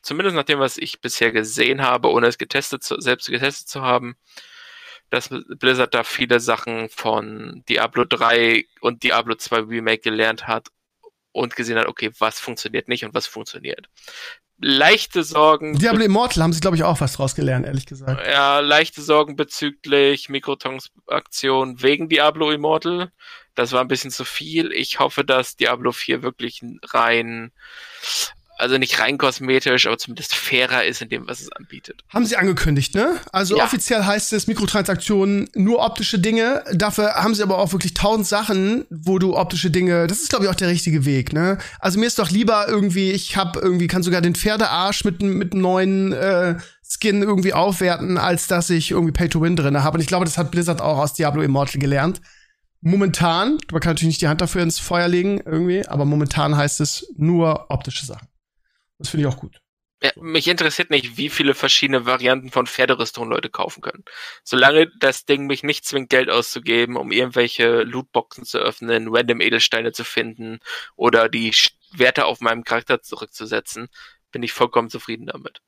zumindest 0.00 0.36
nach 0.36 0.44
dem, 0.44 0.60
was 0.60 0.78
ich 0.78 1.00
bisher 1.00 1.32
gesehen 1.32 1.82
habe, 1.82 2.08
ohne 2.08 2.28
es 2.28 2.38
getestet 2.38 2.84
zu, 2.84 3.00
selbst 3.00 3.28
getestet 3.28 3.66
zu 3.68 3.82
haben, 3.82 4.16
dass 5.10 5.30
Blizzard 5.30 5.94
da 5.94 6.04
viele 6.04 6.40
Sachen 6.40 6.88
von 6.88 7.62
Diablo 7.68 8.04
3 8.04 8.64
und 8.80 9.02
Diablo 9.02 9.34
2 9.34 9.60
Remake 9.60 10.02
gelernt 10.02 10.46
hat 10.46 10.68
und 11.32 11.54
gesehen 11.54 11.78
hat, 11.78 11.86
okay, 11.86 12.10
was 12.18 12.40
funktioniert 12.40 12.88
nicht 12.88 13.04
und 13.04 13.14
was 13.14 13.26
funktioniert. 13.26 13.88
Leichte 14.58 15.22
Sorgen. 15.22 15.78
Diablo 15.78 16.02
Immortal 16.02 16.42
haben 16.42 16.54
sie, 16.54 16.60
glaube 16.60 16.76
ich, 16.76 16.82
auch 16.82 17.00
was 17.00 17.12
draus 17.12 17.34
gelernt, 17.34 17.66
ehrlich 17.66 17.84
gesagt. 17.84 18.26
Ja, 18.26 18.60
leichte 18.60 19.02
Sorgen 19.02 19.36
bezüglich 19.36 20.30
Mikrotransaktionen 20.30 21.82
wegen 21.82 22.08
Diablo 22.08 22.50
Immortal. 22.50 23.12
Das 23.54 23.72
war 23.72 23.82
ein 23.82 23.88
bisschen 23.88 24.10
zu 24.10 24.24
viel. 24.24 24.72
Ich 24.72 24.98
hoffe, 24.98 25.24
dass 25.24 25.56
Diablo 25.56 25.92
4 25.92 26.22
wirklich 26.22 26.62
rein 26.84 27.52
also 28.58 28.78
nicht 28.78 28.98
rein 29.00 29.18
kosmetisch, 29.18 29.86
aber 29.86 29.98
zumindest 29.98 30.34
fairer 30.34 30.84
ist 30.84 31.02
in 31.02 31.08
dem, 31.08 31.28
was 31.28 31.40
es 31.40 31.52
anbietet. 31.52 32.02
Haben 32.08 32.24
sie 32.24 32.36
angekündigt, 32.36 32.94
ne? 32.94 33.16
Also 33.32 33.58
ja. 33.58 33.64
offiziell 33.64 34.04
heißt 34.04 34.32
es 34.32 34.46
Mikrotransaktionen, 34.46 35.48
nur 35.54 35.84
optische 35.84 36.18
Dinge. 36.18 36.64
Dafür 36.72 37.14
haben 37.14 37.34
sie 37.34 37.42
aber 37.42 37.58
auch 37.58 37.72
wirklich 37.72 37.94
tausend 37.94 38.26
Sachen, 38.26 38.86
wo 38.90 39.18
du 39.18 39.36
optische 39.36 39.70
Dinge, 39.70 40.06
das 40.06 40.20
ist 40.20 40.30
glaube 40.30 40.46
ich 40.46 40.50
auch 40.50 40.54
der 40.54 40.68
richtige 40.68 41.04
Weg, 41.04 41.32
ne? 41.32 41.58
Also 41.80 41.98
mir 41.98 42.06
ist 42.06 42.18
doch 42.18 42.30
lieber 42.30 42.66
irgendwie, 42.68 43.12
ich 43.12 43.36
hab 43.36 43.56
irgendwie, 43.56 43.88
kann 43.88 44.02
sogar 44.02 44.20
den 44.20 44.34
Pferdearsch 44.34 45.04
mit, 45.04 45.22
mit 45.22 45.52
einem 45.52 45.62
neuen 45.62 46.12
äh, 46.12 46.56
Skin 46.88 47.22
irgendwie 47.22 47.52
aufwerten, 47.52 48.16
als 48.16 48.46
dass 48.46 48.70
ich 48.70 48.92
irgendwie 48.92 49.12
Pay-to-Win 49.12 49.56
drinne 49.56 49.82
habe. 49.82 49.96
Und 49.96 50.00
ich 50.00 50.06
glaube, 50.06 50.24
das 50.24 50.38
hat 50.38 50.50
Blizzard 50.50 50.80
auch 50.80 50.98
aus 50.98 51.14
Diablo 51.14 51.42
Immortal 51.42 51.80
gelernt. 51.80 52.20
Momentan, 52.80 53.58
man 53.72 53.80
kann 53.80 53.90
natürlich 53.90 54.12
nicht 54.12 54.22
die 54.22 54.28
Hand 54.28 54.40
dafür 54.40 54.62
ins 54.62 54.78
Feuer 54.78 55.08
legen, 55.08 55.40
irgendwie, 55.44 55.86
aber 55.86 56.04
momentan 56.04 56.56
heißt 56.56 56.80
es 56.80 57.12
nur 57.16 57.66
optische 57.68 58.06
Sachen. 58.06 58.28
Das 58.98 59.08
finde 59.08 59.28
ich 59.28 59.34
auch 59.34 59.38
gut. 59.38 59.60
Ja, 60.02 60.10
mich 60.16 60.46
interessiert 60.46 60.90
nicht, 60.90 61.16
wie 61.16 61.30
viele 61.30 61.54
verschiedene 61.54 62.04
Varianten 62.04 62.50
von 62.50 62.66
Pferderüstung 62.66 63.30
Leute 63.30 63.48
kaufen 63.48 63.80
können. 63.80 64.04
Solange 64.44 64.90
das 65.00 65.24
Ding 65.24 65.46
mich 65.46 65.62
nicht 65.62 65.86
zwingt, 65.86 66.10
Geld 66.10 66.28
auszugeben, 66.28 66.96
um 66.96 67.12
irgendwelche 67.12 67.82
Lootboxen 67.82 68.44
zu 68.44 68.58
öffnen, 68.58 69.08
random 69.08 69.40
Edelsteine 69.40 69.92
zu 69.92 70.04
finden 70.04 70.58
oder 70.96 71.30
die 71.30 71.54
Werte 71.92 72.26
auf 72.26 72.40
meinem 72.40 72.62
Charakter 72.62 73.00
zurückzusetzen, 73.00 73.88
bin 74.32 74.42
ich 74.42 74.52
vollkommen 74.52 74.90
zufrieden 74.90 75.26
damit. 75.26 75.62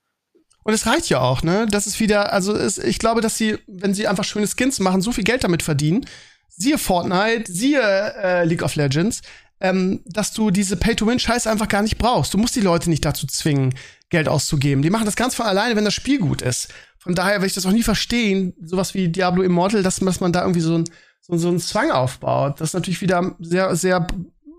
Und 0.63 0.73
es 0.73 0.85
reicht 0.85 1.09
ja 1.09 1.21
auch, 1.21 1.41
ne? 1.41 1.65
Das 1.71 1.87
ist 1.87 1.99
wieder, 1.99 2.31
also 2.31 2.53
ist, 2.53 2.77
ich 2.77 2.99
glaube, 2.99 3.21
dass 3.21 3.35
sie, 3.35 3.57
wenn 3.65 3.95
sie 3.95 4.07
einfach 4.07 4.25
schöne 4.25 4.47
Skins 4.47 4.79
machen, 4.79 5.01
so 5.01 5.11
viel 5.11 5.23
Geld 5.23 5.43
damit 5.43 5.63
verdienen. 5.63 6.05
Siehe 6.49 6.77
Fortnite, 6.77 7.51
siehe 7.51 7.81
äh, 7.81 8.45
League 8.45 8.61
of 8.61 8.75
Legends 8.75 9.21
ähm, 9.61 10.01
dass 10.05 10.33
du 10.33 10.51
diese 10.51 10.77
Pay-to-Win-Scheiße 10.77 11.49
einfach 11.49 11.67
gar 11.67 11.81
nicht 11.81 11.97
brauchst. 11.97 12.33
Du 12.33 12.37
musst 12.37 12.55
die 12.55 12.61
Leute 12.61 12.89
nicht 12.89 13.03
dazu 13.03 13.27
zwingen, 13.27 13.73
Geld 14.09 14.27
auszugeben. 14.27 14.81
Die 14.81 14.89
machen 14.89 15.05
das 15.05 15.15
ganz 15.15 15.35
von 15.35 15.45
alleine, 15.45 15.75
wenn 15.75 15.85
das 15.85 15.93
Spiel 15.93 16.19
gut 16.19 16.41
ist. 16.41 16.69
Von 16.97 17.15
daher 17.15 17.33
werde 17.33 17.47
ich 17.47 17.53
das 17.53 17.65
auch 17.65 17.71
nie 17.71 17.83
verstehen, 17.83 18.53
sowas 18.61 18.93
wie 18.93 19.09
Diablo 19.09 19.43
Immortal, 19.43 19.83
dass, 19.83 19.97
dass 19.97 20.19
man 20.19 20.33
da 20.33 20.41
irgendwie 20.41 20.61
so, 20.61 20.77
ein, 20.77 20.85
so, 21.21 21.37
so 21.37 21.47
einen 21.49 21.59
Zwang 21.59 21.91
aufbaut. 21.91 22.59
Das 22.59 22.69
ist 22.69 22.73
natürlich 22.73 23.01
wieder 23.01 23.35
sehr, 23.39 23.75
sehr 23.75 24.07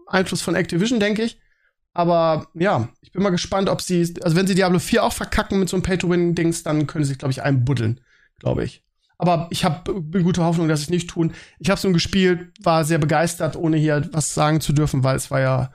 Einfluss 0.07 0.43
von 0.43 0.55
Activision, 0.55 1.01
denke 1.01 1.23
ich. 1.23 1.39
Aber 1.93 2.47
ja, 2.55 2.89
ich 3.03 3.13
bin 3.13 3.23
mal 3.23 3.31
gespannt, 3.31 3.69
ob 3.69 3.83
sie, 3.83 4.15
also 4.23 4.37
wenn 4.37 4.47
sie 4.47 4.55
Diablo 4.55 4.79
4 4.79 5.05
auch 5.05 5.13
verkacken 5.13 5.59
mit 5.59 5.69
so 5.69 5.77
einem 5.77 5.83
Pay-to-Win-Dings, 5.83 6.63
dann 6.63 6.87
können 6.87 7.05
sie 7.05 7.11
sich, 7.11 7.19
glaube 7.19 7.33
ich, 7.33 7.43
einbuddeln, 7.43 8.01
glaube 8.39 8.65
ich. 8.65 8.85
Aber 9.21 9.49
ich 9.51 9.67
habe 9.67 10.01
gute 10.03 10.43
Hoffnung, 10.43 10.67
dass 10.67 10.81
sie 10.81 10.85
es 10.85 10.91
nicht 10.91 11.11
tun. 11.11 11.35
Ich 11.59 11.69
habe 11.69 11.77
es 11.77 11.85
nun 11.85 11.93
gespielt, 11.93 12.55
war 12.63 12.85
sehr 12.85 12.97
begeistert, 12.97 13.55
ohne 13.55 13.77
hier 13.77 14.09
was 14.13 14.33
sagen 14.33 14.63
zu 14.63 14.73
dürfen, 14.73 15.05
weil 15.05 15.15
es 15.15 15.31
war 15.31 15.41
ja 15.41 15.73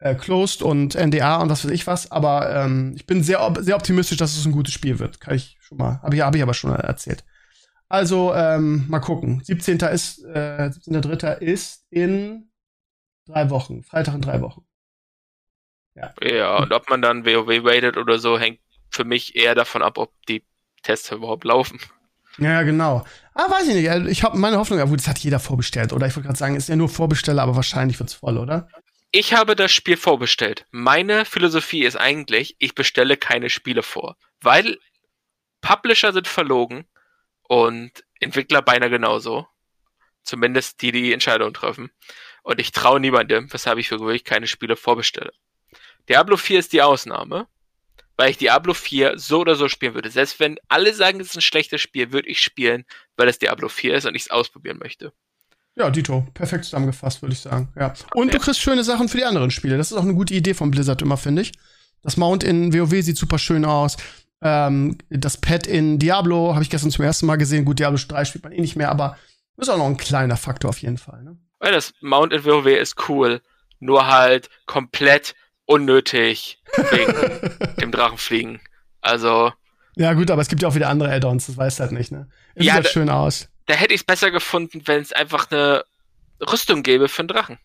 äh, 0.00 0.14
closed 0.14 0.60
und 0.60 0.94
NDA 0.94 1.38
und 1.38 1.48
was 1.48 1.64
weiß 1.64 1.70
ich 1.70 1.86
was. 1.86 2.12
Aber 2.12 2.54
ähm, 2.54 2.92
ich 2.94 3.06
bin 3.06 3.22
sehr, 3.22 3.54
sehr 3.60 3.76
optimistisch, 3.76 4.18
dass 4.18 4.36
es 4.36 4.44
ein 4.44 4.52
gutes 4.52 4.74
Spiel 4.74 4.98
wird. 4.98 5.18
Kann 5.18 5.34
ich 5.34 5.56
schon 5.60 5.78
mal, 5.78 5.98
habe 6.02 6.14
ich, 6.14 6.20
hab 6.20 6.34
ich 6.34 6.42
aber 6.42 6.52
schon 6.52 6.72
erzählt. 6.72 7.24
Also, 7.88 8.34
ähm, 8.34 8.84
mal 8.88 9.00
gucken. 9.00 9.40
17. 9.42 9.78
ist, 9.78 10.22
äh, 10.24 10.70
17.3. 10.70 11.38
ist 11.38 11.86
in 11.88 12.50
drei 13.26 13.48
Wochen. 13.48 13.82
Freitag 13.82 14.14
in 14.14 14.20
drei 14.20 14.42
Wochen. 14.42 14.66
Ja. 15.94 16.12
ja, 16.20 16.56
und 16.58 16.70
ob 16.74 16.90
man 16.90 17.00
dann 17.00 17.24
WoW 17.24 17.64
rated 17.64 17.96
oder 17.96 18.18
so, 18.18 18.38
hängt 18.38 18.60
für 18.90 19.04
mich 19.04 19.36
eher 19.36 19.54
davon 19.54 19.80
ab, 19.82 19.96
ob 19.96 20.12
die 20.28 20.44
Tests 20.82 21.10
überhaupt 21.12 21.44
laufen. 21.44 21.80
Ja, 22.38 22.62
genau. 22.62 23.04
Ah, 23.34 23.50
weiß 23.50 23.68
ich 23.68 23.74
nicht. 23.74 23.90
Also, 23.90 24.08
ich 24.08 24.22
habe 24.22 24.38
meine 24.38 24.58
Hoffnung, 24.58 24.80
gut, 24.88 25.00
das 25.00 25.08
hat 25.08 25.18
jeder 25.18 25.40
vorbestellt. 25.40 25.92
Oder 25.92 26.06
ich 26.06 26.16
wollte 26.16 26.28
gerade 26.28 26.38
sagen, 26.38 26.56
ist 26.56 26.68
ja 26.68 26.76
nur 26.76 26.88
Vorbesteller, 26.88 27.42
aber 27.42 27.56
wahrscheinlich 27.56 27.98
wird's 27.98 28.14
voll, 28.14 28.38
oder? 28.38 28.68
Ich 29.10 29.32
habe 29.32 29.54
das 29.54 29.72
Spiel 29.72 29.96
vorbestellt. 29.96 30.66
Meine 30.70 31.24
Philosophie 31.24 31.84
ist 31.84 31.96
eigentlich, 31.96 32.56
ich 32.58 32.74
bestelle 32.74 33.16
keine 33.16 33.48
Spiele 33.50 33.82
vor. 33.82 34.16
Weil 34.40 34.78
Publisher 35.60 36.12
sind 36.12 36.26
verlogen 36.26 36.86
und 37.44 38.04
Entwickler 38.20 38.62
beinahe 38.62 38.90
genauso. 38.90 39.46
Zumindest 40.24 40.82
die, 40.82 40.90
die 40.90 41.12
Entscheidungen 41.12 41.54
treffen. 41.54 41.90
Und 42.42 42.60
ich 42.60 42.72
traue 42.72 43.00
niemandem, 43.00 43.52
weshalb 43.52 43.78
ich 43.78 43.88
für 43.88 43.98
gewöhnlich 43.98 44.24
keine 44.24 44.46
Spiele 44.46 44.76
vorbestelle. 44.76 45.32
Diablo 46.08 46.36
4 46.36 46.58
ist 46.58 46.72
die 46.72 46.82
Ausnahme, 46.82 47.46
weil 48.16 48.30
ich 48.30 48.38
Diablo 48.38 48.74
4 48.74 49.18
so 49.18 49.40
oder 49.40 49.56
so 49.56 49.68
spielen 49.68 49.94
würde. 49.94 50.10
Selbst 50.10 50.40
wenn 50.40 50.56
alle 50.68 50.94
sagen, 50.94 51.20
es 51.20 51.28
ist 51.28 51.36
ein 51.36 51.42
schlechtes 51.42 51.80
Spiel, 51.80 52.12
würde 52.12 52.28
ich 52.28 52.40
spielen, 52.40 52.84
weil 53.16 53.28
es 53.28 53.38
Diablo 53.38 53.68
4 53.68 53.96
ist 53.96 54.06
und 54.06 54.14
ich 54.14 54.22
es 54.22 54.30
ausprobieren 54.30 54.78
möchte. 54.78 55.12
Ja, 55.76 55.90
Dito, 55.90 56.26
perfekt 56.34 56.64
zusammengefasst, 56.64 57.22
würde 57.22 57.32
ich 57.32 57.40
sagen. 57.40 57.72
Ja. 57.76 57.94
Und 58.14 58.28
ja. 58.28 58.34
du 58.34 58.38
kriegst 58.38 58.60
schöne 58.60 58.84
Sachen 58.84 59.08
für 59.08 59.18
die 59.18 59.24
anderen 59.24 59.50
Spiele. 59.50 59.76
Das 59.76 59.90
ist 59.90 59.96
auch 59.96 60.02
eine 60.02 60.14
gute 60.14 60.34
Idee 60.34 60.54
von 60.54 60.70
Blizzard 60.70 61.02
immer, 61.02 61.16
finde 61.16 61.42
ich. 61.42 61.52
Das 62.02 62.16
Mount 62.16 62.44
in 62.44 62.72
WoW 62.72 63.02
sieht 63.02 63.16
super 63.16 63.38
schön 63.38 63.64
aus. 63.64 63.96
Ähm, 64.40 64.98
das 65.10 65.38
Pad 65.38 65.66
in 65.66 65.98
Diablo 65.98 66.52
habe 66.52 66.62
ich 66.62 66.70
gestern 66.70 66.90
zum 66.90 67.04
ersten 67.04 67.26
Mal 67.26 67.36
gesehen. 67.36 67.64
Gut, 67.64 67.80
Diablo 67.80 67.98
3 67.98 68.24
spielt 68.24 68.44
man 68.44 68.52
eh 68.52 68.60
nicht 68.60 68.76
mehr, 68.76 68.90
aber 68.90 69.16
ist 69.56 69.68
auch 69.68 69.78
noch 69.78 69.86
ein 69.86 69.96
kleiner 69.96 70.36
Faktor 70.36 70.68
auf 70.68 70.78
jeden 70.78 70.98
Fall. 70.98 71.22
Ne? 71.22 71.36
Ja, 71.62 71.70
das 71.70 71.92
Mount 72.00 72.32
in 72.32 72.44
WoW 72.44 72.66
ist 72.66 73.08
cool. 73.08 73.40
Nur 73.80 74.06
halt 74.06 74.50
komplett 74.66 75.34
unnötig 75.66 76.62
wegen 76.90 77.76
dem 77.80 77.90
Drachenfliegen. 77.90 78.60
Also. 79.00 79.52
Ja, 79.96 80.12
gut, 80.14 80.30
aber 80.30 80.42
es 80.42 80.48
gibt 80.48 80.62
ja 80.62 80.68
auch 80.68 80.74
wieder 80.74 80.88
andere 80.88 81.12
Add-ons, 81.12 81.46
das 81.46 81.56
weißt 81.56 81.78
du 81.78 81.82
halt 81.84 81.92
nicht, 81.92 82.10
ne? 82.10 82.28
Es 82.54 82.66
ja, 82.66 82.74
sieht 82.74 82.84
halt 82.84 82.92
schön 82.92 83.10
aus. 83.10 83.48
Da 83.66 83.74
hätte 83.74 83.94
ich 83.94 84.00
es 84.00 84.06
besser 84.06 84.30
gefunden, 84.30 84.82
wenn 84.86 85.00
es 85.00 85.12
einfach 85.12 85.50
eine 85.50 85.84
Rüstung 86.40 86.82
gäbe 86.82 87.08
für 87.08 87.20
einen 87.20 87.28
Drachen. 87.28 87.58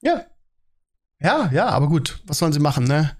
Ja. 0.00 0.26
Ja, 1.20 1.50
ja, 1.52 1.68
aber 1.68 1.88
gut, 1.88 2.20
was 2.26 2.38
sollen 2.38 2.52
sie 2.52 2.60
machen, 2.60 2.84
ne? 2.84 3.16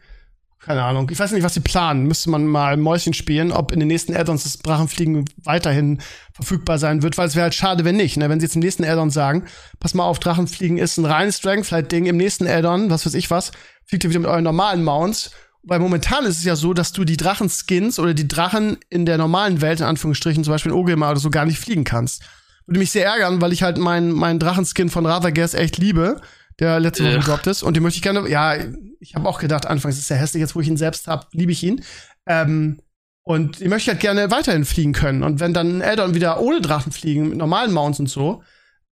Keine 0.65 0.85
Ahnung. 0.85 1.11
Ich 1.11 1.19
weiß 1.19 1.33
nicht, 1.33 1.43
was 1.43 1.55
sie 1.55 1.61
planen. 1.61 2.07
Müsste 2.07 2.31
man 2.31 2.47
mal 2.47 2.77
Mäuschen 2.77 3.15
spielen, 3.15 3.51
ob 3.51 3.73
in 3.73 3.81
den 3.81 3.89
nächsten 3.89 4.15
Add-ons 4.15 4.45
das 4.45 4.59
Drachenfliegen 4.59 5.25
weiterhin 5.43 6.01
verfügbar 6.33 6.79
sein 6.79 7.03
wird, 7.03 7.19
weil 7.19 7.27
es 7.27 7.35
wäre 7.35 7.45
halt 7.45 7.55
schade, 7.55 7.85
wenn 7.85 7.97
nicht. 7.97 8.17
Ne? 8.17 8.29
Wenn 8.29 8.39
sie 8.39 8.47
jetzt 8.47 8.55
im 8.55 8.63
nächsten 8.63 8.85
Add-on 8.85 9.11
sagen, 9.11 9.47
pass 9.81 9.95
mal 9.95 10.05
auf, 10.05 10.21
Drachenfliegen 10.21 10.79
ist 10.79 10.99
ein 10.99 11.05
reines 11.05 11.41
Dragonflight-Ding, 11.41 12.07
im 12.07 12.17
nächsten 12.17 12.47
Add-on, 12.47 12.91
was 12.91 13.05
weiß 13.05 13.15
ich 13.15 13.29
was, 13.29 13.51
fliegt 13.87 14.05
ihr 14.05 14.11
wieder 14.11 14.21
mit 14.21 14.31
euren 14.31 14.45
normalen 14.45 14.85
Mounts. 14.85 15.33
Weil 15.65 15.81
momentan 15.81 16.25
ist 16.27 16.39
es 16.39 16.45
ja 16.45 16.55
so, 16.55 16.75
dass 16.75 16.93
du 16.93 17.05
die 17.05 17.17
Drachenskins 17.17 17.99
oder 17.99 18.15
die 18.15 18.29
Drachen 18.29 18.79
in 18.89 19.05
der 19.05 19.19
normalen 19.19 19.61
Welt, 19.63 19.81
in 19.81 19.87
Anführungsstrichen, 19.87 20.45
zum 20.45 20.53
Beispiel 20.53 20.71
in 20.71 20.79
Ogema 20.79 21.11
oder 21.11 21.21
so, 21.21 21.31
gar 21.31 21.45
nicht 21.45 21.59
fliegen 21.59 21.85
kannst. 21.85 22.23
Würde 22.67 22.79
mich 22.79 22.93
sehr 22.93 23.07
ärgern, 23.07 23.41
weil 23.41 23.53
ich 23.53 23.65
halt 23.65 23.79
meinen 23.79 24.13
mein 24.13 24.39
Drachenskin 24.39 24.91
von 24.91 25.07
Rathagas 25.07 25.55
echt 25.55 25.79
liebe 25.79 26.21
der 26.59 26.81
letzte 26.81 27.05
Woche 27.05 27.19
gedroppt 27.19 27.47
ist. 27.47 27.63
Und 27.63 27.75
den 27.75 27.83
möchte 27.83 27.97
ich 27.97 28.03
gerne, 28.03 28.29
ja, 28.29 28.57
ich 29.01 29.15
habe 29.15 29.29
auch 29.29 29.39
gedacht, 29.39 29.67
anfangs 29.67 29.99
ist 29.99 30.11
er 30.11 30.17
hässlich, 30.17 30.41
jetzt 30.41 30.55
wo 30.55 30.61
ich 30.61 30.69
ihn 30.69 30.77
selbst 30.77 31.09
habe, 31.09 31.27
liebe 31.33 31.53
ich 31.53 31.63
ihn. 31.63 31.83
Ähm, 32.27 32.81
und 33.25 33.61
ich 33.61 33.69
möchte 33.69 33.91
halt 33.91 34.01
gerne 34.01 34.31
weiterhin 34.31 34.65
fliegen 34.65 34.93
können. 34.93 35.23
Und 35.23 35.41
wenn 35.41 35.55
dann 35.55 35.79
ein 35.79 35.83
Addon 35.83 36.15
wieder 36.15 36.41
ohne 36.41 36.61
Drachen 36.61 36.93
fliegen, 36.93 37.29
mit 37.29 37.39
normalen 37.39 37.73
Mounts 37.73 38.01
und 38.01 38.09
so, 38.09 38.43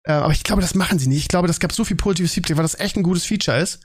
äh, 0.04 0.12
aber 0.12 0.32
ich 0.32 0.44
glaube, 0.44 0.62
das 0.62 0.74
machen 0.74 0.98
sie 0.98 1.08
nicht. 1.08 1.20
Ich 1.20 1.28
glaube, 1.28 1.48
das 1.48 1.60
gab 1.60 1.72
so 1.72 1.84
viel 1.84 1.96
positives 1.96 2.32
Feedback, 2.32 2.56
weil 2.56 2.64
das 2.64 2.78
echt 2.78 2.96
ein 2.96 3.02
gutes 3.02 3.24
Feature 3.24 3.58
ist. 3.58 3.80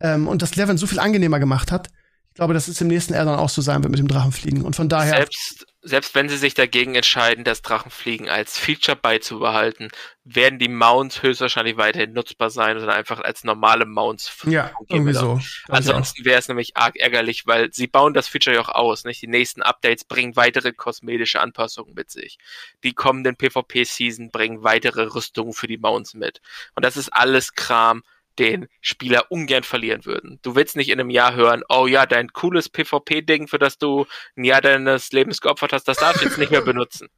Ähm, 0.00 0.28
und 0.28 0.42
das 0.42 0.56
Leveln 0.56 0.78
so 0.78 0.86
viel 0.86 0.98
angenehmer 0.98 1.38
gemacht 1.38 1.72
hat. 1.72 1.88
Ich 2.28 2.34
glaube, 2.34 2.54
dass 2.54 2.68
es 2.68 2.80
im 2.80 2.88
nächsten 2.88 3.14
Addon 3.14 3.34
auch 3.34 3.48
so 3.48 3.62
sein 3.62 3.82
wird 3.82 3.90
mit 3.90 3.98
dem 3.98 4.08
Drachenfliegen. 4.08 4.62
Und 4.62 4.76
von 4.76 4.88
daher. 4.88 5.16
Selbst, 5.16 5.66
selbst 5.88 6.14
wenn 6.14 6.28
sie 6.28 6.36
sich 6.36 6.54
dagegen 6.54 6.94
entscheiden, 6.94 7.44
das 7.44 7.62
Drachenfliegen 7.62 8.28
als 8.28 8.58
Feature 8.58 8.96
beizubehalten, 8.96 9.88
werden 10.24 10.58
die 10.58 10.68
Mounts 10.68 11.22
höchstwahrscheinlich 11.22 11.76
weiterhin 11.76 12.12
nutzbar 12.12 12.50
sein 12.50 12.76
oder 12.76 12.94
einfach 12.94 13.20
als 13.20 13.44
normale 13.44 13.86
Mounts 13.86 14.30
Ja, 14.44 14.70
irgendwie 14.88 15.14
so. 15.14 15.40
Ansonsten 15.68 16.24
wäre 16.24 16.38
es 16.38 16.48
nämlich 16.48 16.76
arg 16.76 16.96
ärgerlich, 16.96 17.46
weil 17.46 17.72
sie 17.72 17.86
bauen 17.86 18.12
das 18.12 18.28
Feature 18.28 18.56
ja 18.56 18.62
auch 18.62 18.68
aus, 18.68 19.04
nicht? 19.04 19.22
Die 19.22 19.28
nächsten 19.28 19.62
Updates 19.62 20.04
bringen 20.04 20.36
weitere 20.36 20.72
kosmetische 20.72 21.40
Anpassungen 21.40 21.94
mit 21.94 22.10
sich. 22.10 22.38
Die 22.84 22.92
kommenden 22.92 23.36
PvP-Season 23.36 24.30
bringen 24.30 24.62
weitere 24.62 25.14
Rüstungen 25.14 25.54
für 25.54 25.66
die 25.66 25.78
Mounts 25.78 26.14
mit. 26.14 26.40
Und 26.74 26.84
das 26.84 26.96
ist 26.96 27.08
alles 27.08 27.54
Kram, 27.54 28.02
den 28.38 28.68
Spieler 28.80 29.30
ungern 29.30 29.62
verlieren 29.62 30.04
würden. 30.04 30.38
Du 30.42 30.54
willst 30.54 30.76
nicht 30.76 30.88
in 30.88 31.00
einem 31.00 31.10
Jahr 31.10 31.34
hören, 31.34 31.62
oh 31.68 31.86
ja, 31.86 32.06
dein 32.06 32.32
cooles 32.32 32.68
PvP-Ding, 32.68 33.48
für 33.48 33.58
das 33.58 33.78
du 33.78 34.06
ein 34.36 34.44
Jahr 34.44 34.60
deines 34.60 35.12
Lebens 35.12 35.40
geopfert 35.40 35.72
hast, 35.72 35.88
das 35.88 35.98
darfst 35.98 36.22
du 36.22 36.26
jetzt 36.26 36.38
nicht 36.38 36.50
mehr 36.50 36.62
benutzen. 36.62 37.08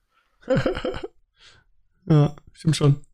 ja, 2.07 2.35
stimmt 2.53 2.77
schon. 2.77 3.05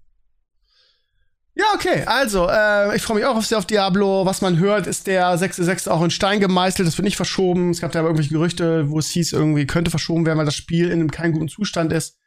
Ja, 1.59 1.65
okay, 1.75 2.05
also, 2.05 2.49
äh, 2.51 2.95
ich 2.95 3.03
freue 3.03 3.17
mich 3.17 3.25
auch 3.25 3.35
auf 3.35 3.47
sehr 3.47 3.57
auf 3.57 3.65
Diablo. 3.65 4.27
Was 4.27 4.43
man 4.43 4.59
hört, 4.59 4.87
ist 4.87 5.07
der 5.07 5.27
6.6. 5.39 5.89
auch 5.89 6.03
in 6.03 6.11
Stein 6.11 6.39
gemeißelt. 6.39 6.87
Das 6.87 6.99
wird 6.99 7.07
nicht 7.07 7.17
verschoben. 7.17 7.71
Es 7.71 7.81
gab 7.81 7.93
da 7.93 8.01
aber 8.01 8.09
irgendwelche 8.09 8.35
Gerüchte, 8.35 8.91
wo 8.91 8.99
es 8.99 9.09
hieß, 9.09 9.33
irgendwie 9.33 9.67
könnte 9.67 9.91
verschoben 9.91 10.27
werden, 10.27 10.37
weil 10.37 10.45
das 10.45 10.55
Spiel 10.55 10.87
in 10.87 11.01
einem 11.01 11.11
keinen 11.11 11.33
guten 11.33 11.49
Zustand 11.49 11.95
ist. 11.95 12.19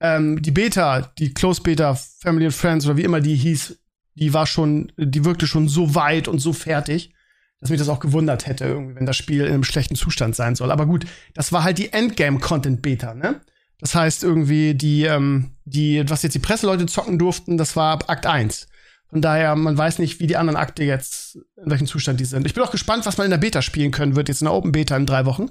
Ähm, 0.00 0.40
die 0.40 0.50
Beta, 0.50 1.12
die 1.18 1.34
Close 1.34 1.60
Beta, 1.60 1.94
Family 1.94 2.46
and 2.46 2.54
Friends 2.54 2.86
oder 2.86 2.96
wie 2.96 3.04
immer 3.04 3.20
die 3.20 3.36
hieß, 3.36 3.78
die 4.14 4.34
war 4.34 4.46
schon, 4.46 4.92
die 4.96 5.24
wirkte 5.24 5.46
schon 5.46 5.68
so 5.68 5.94
weit 5.94 6.28
und 6.28 6.38
so 6.38 6.52
fertig, 6.52 7.12
dass 7.60 7.70
mich 7.70 7.78
das 7.78 7.88
auch 7.88 8.00
gewundert 8.00 8.46
hätte, 8.46 8.64
irgendwie, 8.64 8.96
wenn 8.96 9.06
das 9.06 9.16
Spiel 9.16 9.44
in 9.44 9.52
einem 9.52 9.64
schlechten 9.64 9.94
Zustand 9.94 10.34
sein 10.34 10.54
soll. 10.54 10.70
Aber 10.70 10.86
gut, 10.86 11.04
das 11.34 11.52
war 11.52 11.62
halt 11.62 11.78
die 11.78 11.92
Endgame-Content-Beta, 11.92 13.14
ne? 13.14 13.40
Das 13.80 13.94
heißt 13.94 14.24
irgendwie, 14.24 14.74
die, 14.74 15.04
ähm, 15.04 15.52
die, 15.64 16.02
was 16.08 16.22
jetzt 16.22 16.34
die 16.34 16.40
Presseleute 16.40 16.86
zocken 16.86 17.18
durften, 17.18 17.56
das 17.56 17.76
war 17.76 17.92
ab 17.92 18.04
Akt 18.08 18.26
1. 18.26 18.68
Von 19.08 19.22
daher, 19.22 19.56
man 19.56 19.76
weiß 19.76 19.98
nicht, 19.98 20.20
wie 20.20 20.26
die 20.26 20.36
anderen 20.36 20.58
Akte 20.58 20.84
jetzt, 20.84 21.36
in 21.62 21.70
welchem 21.70 21.86
Zustand 21.86 22.20
die 22.20 22.24
sind. 22.24 22.46
Ich 22.46 22.54
bin 22.54 22.62
auch 22.62 22.70
gespannt, 22.70 23.06
was 23.06 23.16
man 23.18 23.24
in 23.24 23.30
der 23.30 23.38
Beta 23.38 23.62
spielen 23.62 23.90
können 23.90 24.16
wird, 24.16 24.28
jetzt 24.28 24.42
in 24.42 24.46
der 24.46 24.54
Open 24.54 24.72
Beta 24.72 24.96
in 24.96 25.06
drei 25.06 25.24
Wochen. 25.24 25.50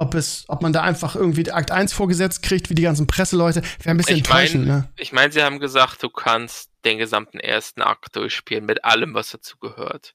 Ob 0.00 0.14
es, 0.14 0.44
ob 0.48 0.62
man 0.62 0.72
da 0.72 0.80
einfach 0.80 1.14
irgendwie 1.14 1.50
Akt 1.52 1.70
1 1.70 1.92
vorgesetzt 1.92 2.42
kriegt, 2.42 2.70
wie 2.70 2.74
die 2.74 2.82
ganzen 2.82 3.06
Presseleute. 3.06 3.60
Wäre 3.80 3.90
ein 3.90 3.98
bisschen 3.98 4.16
ich 4.16 4.24
enttäuschend, 4.24 4.66
mein, 4.66 4.78
ne? 4.78 4.88
Ich 4.96 5.12
meine, 5.12 5.30
sie 5.30 5.42
haben 5.42 5.60
gesagt, 5.60 6.02
du 6.02 6.08
kannst 6.08 6.70
den 6.86 6.96
gesamten 6.96 7.38
ersten 7.38 7.82
Akt 7.82 8.16
durchspielen 8.16 8.64
mit 8.64 8.82
allem, 8.82 9.12
was 9.12 9.30
dazu 9.30 9.58
gehört. 9.58 10.14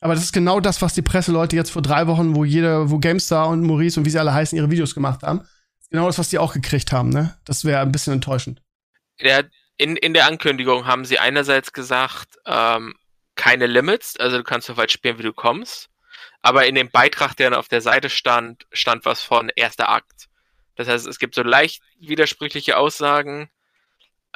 Aber 0.00 0.14
das 0.14 0.24
ist 0.24 0.32
genau 0.32 0.58
das, 0.58 0.82
was 0.82 0.94
die 0.94 1.02
Presseleute 1.02 1.54
jetzt 1.54 1.70
vor 1.70 1.80
drei 1.80 2.08
Wochen, 2.08 2.34
wo 2.34 2.44
jeder, 2.44 2.90
wo 2.90 2.98
GameStar 2.98 3.46
und 3.46 3.62
Maurice 3.62 4.00
und 4.00 4.06
wie 4.06 4.10
sie 4.10 4.18
alle 4.18 4.34
heißen, 4.34 4.58
ihre 4.58 4.68
Videos 4.68 4.96
gemacht 4.96 5.22
haben. 5.22 5.46
Genau 5.90 6.06
das, 6.06 6.18
was 6.18 6.30
die 6.30 6.38
auch 6.38 6.52
gekriegt 6.52 6.90
haben, 6.90 7.10
ne? 7.10 7.36
Das 7.44 7.64
wäre 7.64 7.82
ein 7.82 7.92
bisschen 7.92 8.14
enttäuschend. 8.14 8.60
Der, 9.20 9.44
in, 9.76 9.96
in 9.96 10.12
der 10.12 10.26
Ankündigung 10.26 10.86
haben 10.86 11.04
sie 11.04 11.20
einerseits 11.20 11.72
gesagt, 11.72 12.36
ähm, 12.46 12.94
keine 13.36 13.66
Limits, 13.66 14.18
also 14.18 14.38
du 14.38 14.42
kannst 14.42 14.66
so 14.66 14.76
weit 14.76 14.90
spielen, 14.90 15.18
wie 15.18 15.22
du 15.22 15.32
kommst. 15.32 15.88
Aber 16.42 16.66
in 16.66 16.74
dem 16.74 16.90
Beitrag, 16.90 17.34
der 17.36 17.58
auf 17.58 17.68
der 17.68 17.80
Seite 17.80 18.08
stand, 18.08 18.66
stand 18.72 19.04
was 19.04 19.20
von 19.20 19.50
erster 19.54 19.88
Akt. 19.90 20.28
Das 20.76 20.88
heißt, 20.88 21.06
es 21.06 21.18
gibt 21.18 21.34
so 21.34 21.42
leicht 21.42 21.82
widersprüchliche 21.98 22.76
Aussagen. 22.76 23.50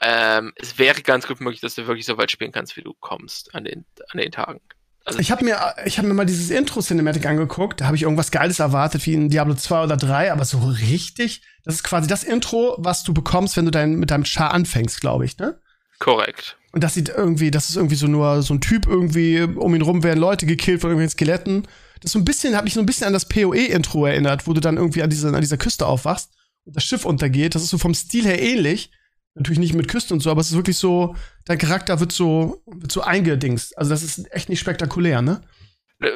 Ähm, 0.03 0.53
es 0.57 0.79
wäre 0.79 1.01
ganz 1.01 1.27
gut 1.27 1.41
möglich, 1.41 1.61
dass 1.61 1.77
du 1.77 1.87
wirklich 1.87 2.05
so 2.05 2.19
weit 2.19 2.31
spielen 2.31 2.53
kannst, 2.53 2.77
wie 2.77 2.83
du 2.83 2.93
kommst 3.01 3.55
an 3.55 3.65
den, 3.65 3.87
an 4.11 4.19
den 4.19 4.33
Tagen. 4.33 4.61
Also 5.07 5.19
ich 5.19 5.31
habe 5.31 5.45
mir, 5.45 5.75
ich 5.85 5.99
hab 5.99 6.07
mir 6.07 6.15
mal 6.15 6.25
dieses 6.25 6.51
Intro-Cinematic 6.51 7.27
angeguckt. 7.27 7.81
Da 7.81 7.87
habe 7.87 7.97
ich 7.97 8.03
irgendwas 8.03 8.31
Geiles 8.31 8.59
erwartet, 8.59 9.05
wie 9.07 9.15
in 9.15 9.29
Diablo 9.29 9.55
2 9.55 9.85
oder 9.85 9.97
3, 9.97 10.33
aber 10.33 10.45
so 10.45 10.59
richtig. 10.59 11.43
Das 11.65 11.75
ist 11.75 11.85
quasi 11.85 12.09
das 12.09 12.25
Intro, 12.25 12.77
was 12.79 13.05
du 13.05 13.13
bekommst, 13.13 13.57
wenn 13.57 13.67
du 13.67 13.71
dein, 13.71 13.97
mit 13.97 14.11
deinem 14.11 14.25
Char 14.25 14.53
anfängst, 14.53 15.01
glaube 15.01 15.27
ich, 15.27 15.39
ne? 15.39 15.61
Korrekt. 15.99 16.57
Und 16.73 16.83
das 16.83 16.95
sieht 16.95 17.11
irgendwie, 17.11 17.51
das 17.51 17.69
ist 17.69 17.77
irgendwie 17.77 17.95
so 17.95 18.07
nur 18.07 18.43
so 18.43 18.55
ein 18.55 18.61
Typ 18.61 18.87
irgendwie, 18.87 19.43
um 19.43 19.75
ihn 19.75 19.83
rum 19.83 20.03
werden 20.03 20.19
Leute 20.19 20.47
gekillt 20.47 20.81
von 20.81 20.91
irgendwelchen 20.91 21.17
Skeletten. 21.17 21.69
Das 22.05 22.11
ist 22.11 22.13
so 22.13 22.19
ein 22.19 22.27
bisschen, 22.27 22.55
hat 22.55 22.65
mich 22.65 22.75
so 22.75 22.81
ein 22.81 22.87
bisschen 22.87 23.07
an 23.07 23.15
das 23.15 23.27
PoE-Intro 23.27 24.05
erinnert, 24.05 24.47
wo 24.47 24.53
du 24.53 24.61
dann 24.61 24.77
irgendwie 24.77 25.03
an, 25.03 25.09
diese, 25.09 25.29
an 25.29 25.41
dieser 25.41 25.57
Küste 25.57 25.87
aufwachst 25.87 26.31
und 26.67 26.77
das 26.77 26.85
Schiff 26.85 27.07
untergeht. 27.07 27.55
Das 27.55 27.63
ist 27.63 27.71
so 27.71 27.79
vom 27.79 27.95
Stil 27.95 28.27
her 28.27 28.43
ähnlich. 28.43 28.91
Natürlich 29.33 29.59
nicht 29.59 29.73
mit 29.73 29.89
Küste 29.89 30.13
und 30.13 30.21
so, 30.21 30.31
aber 30.31 30.43
es 30.43 30.49
ist 30.51 30.55
wirklich 30.55 30.77
so, 30.77 31.17
dein 31.47 31.57
Charakter 31.57 32.01
wird 32.01 32.13
so, 32.13 32.63
wird 32.67 32.93
so 32.93 33.01
eingedingst. 33.01 33.79
Also 33.79 33.89
das 33.89 34.03
ist 34.03 34.31
echt 34.35 34.51
nicht 34.51 34.61
spektakulär, 34.61 35.23
ne? 35.23 35.41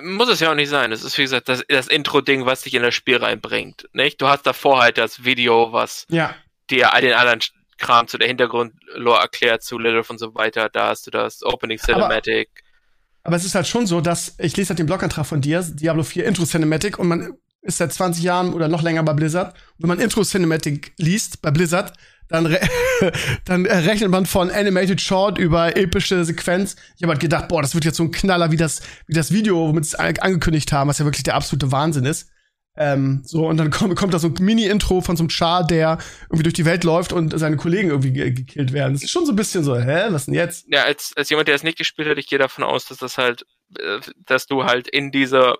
Muss 0.02 0.28
es 0.28 0.40
ja 0.40 0.50
auch 0.50 0.54
nicht 0.54 0.68
sein. 0.68 0.92
Es 0.92 1.02
ist, 1.02 1.16
wie 1.16 1.22
gesagt, 1.22 1.48
das, 1.48 1.64
das 1.66 1.86
Intro-Ding, 1.88 2.44
was 2.44 2.60
dich 2.60 2.74
in 2.74 2.82
das 2.82 2.94
Spiel 2.94 3.16
reinbringt. 3.16 3.88
Nicht? 3.94 4.20
Du 4.20 4.28
hast 4.28 4.42
davor 4.42 4.82
halt 4.82 4.98
das 4.98 5.24
Video, 5.24 5.72
was 5.72 6.04
Ja. 6.10 6.34
dir 6.68 6.92
all 6.92 7.00
den 7.00 7.14
anderen 7.14 7.40
Kram 7.78 8.08
zu 8.08 8.18
der 8.18 8.28
Hintergrundlore 8.28 9.20
erklärt, 9.20 9.62
zu 9.62 9.78
Lilith 9.78 10.10
und 10.10 10.18
so 10.18 10.34
weiter. 10.34 10.68
Da 10.68 10.88
hast 10.88 11.06
du 11.06 11.10
das 11.10 11.42
Opening 11.42 11.78
Cinematic. 11.78 12.50
Aber 12.52 12.67
es 13.36 13.44
ist 13.44 13.54
halt 13.54 13.66
schon 13.66 13.86
so, 13.86 14.00
dass 14.00 14.34
ich 14.38 14.56
lese 14.56 14.70
halt 14.70 14.78
den 14.78 14.86
Blogantrag 14.86 15.26
von 15.26 15.40
dir, 15.40 15.62
Diablo 15.62 16.02
4 16.02 16.24
Intro 16.26 16.44
Cinematic, 16.44 16.98
und 16.98 17.08
man 17.08 17.34
ist 17.62 17.78
seit 17.78 17.92
20 17.92 18.22
Jahren 18.22 18.54
oder 18.54 18.68
noch 18.68 18.82
länger 18.82 19.02
bei 19.02 19.12
Blizzard. 19.12 19.54
Und 19.54 19.82
wenn 19.82 19.88
man 19.88 20.00
Intro 20.00 20.22
Cinematic 20.22 20.92
liest 20.96 21.42
bei 21.42 21.50
Blizzard, 21.50 21.92
dann, 22.28 22.46
re 22.46 22.60
dann 23.44 23.66
rechnet 23.66 24.10
man 24.10 24.26
von 24.26 24.50
Animated 24.50 25.00
Short 25.00 25.38
über 25.38 25.76
epische 25.76 26.24
Sequenz. 26.24 26.76
Ich 26.96 27.02
habe 27.02 27.12
halt 27.12 27.20
gedacht, 27.20 27.48
boah, 27.48 27.62
das 27.62 27.74
wird 27.74 27.84
jetzt 27.84 27.96
so 27.96 28.04
ein 28.04 28.10
Knaller 28.10 28.50
wie 28.50 28.56
das, 28.56 28.80
wie 29.06 29.14
das 29.14 29.32
Video, 29.32 29.68
womit 29.68 29.86
sie 29.86 29.96
es 29.98 30.18
angekündigt 30.20 30.72
haben, 30.72 30.88
was 30.88 30.98
ja 30.98 31.04
wirklich 31.04 31.24
der 31.24 31.34
absolute 31.34 31.72
Wahnsinn 31.72 32.04
ist. 32.04 32.30
Ähm, 32.80 33.22
so, 33.24 33.48
und 33.48 33.56
dann 33.56 33.70
kommt, 33.70 33.96
kommt 33.96 34.14
da 34.14 34.20
so 34.20 34.28
ein 34.28 34.34
Mini-Intro 34.38 35.00
von 35.00 35.16
so 35.16 35.22
einem 35.24 35.30
Char, 35.30 35.66
der 35.66 35.98
irgendwie 36.26 36.44
durch 36.44 36.54
die 36.54 36.64
Welt 36.64 36.84
läuft 36.84 37.12
und 37.12 37.36
seine 37.36 37.56
Kollegen 37.56 37.90
irgendwie 37.90 38.12
ge 38.12 38.30
gekillt 38.30 38.72
werden. 38.72 38.92
Das 38.92 39.02
ist 39.02 39.10
schon 39.10 39.26
so 39.26 39.32
ein 39.32 39.36
bisschen 39.36 39.64
so, 39.64 39.76
hä, 39.76 40.06
was 40.10 40.26
denn 40.26 40.34
jetzt? 40.34 40.66
Ja, 40.68 40.84
als, 40.84 41.12
als 41.16 41.28
jemand, 41.28 41.48
der 41.48 41.56
es 41.56 41.64
nicht 41.64 41.76
gespielt 41.76 42.08
hat, 42.08 42.18
ich 42.18 42.28
gehe 42.28 42.38
davon 42.38 42.62
aus, 42.62 42.86
dass 42.86 42.98
das 42.98 43.18
halt, 43.18 43.44
äh, 43.78 43.98
dass 44.24 44.46
du 44.46 44.64
halt 44.64 44.86
in 44.86 45.10
dieser 45.10 45.56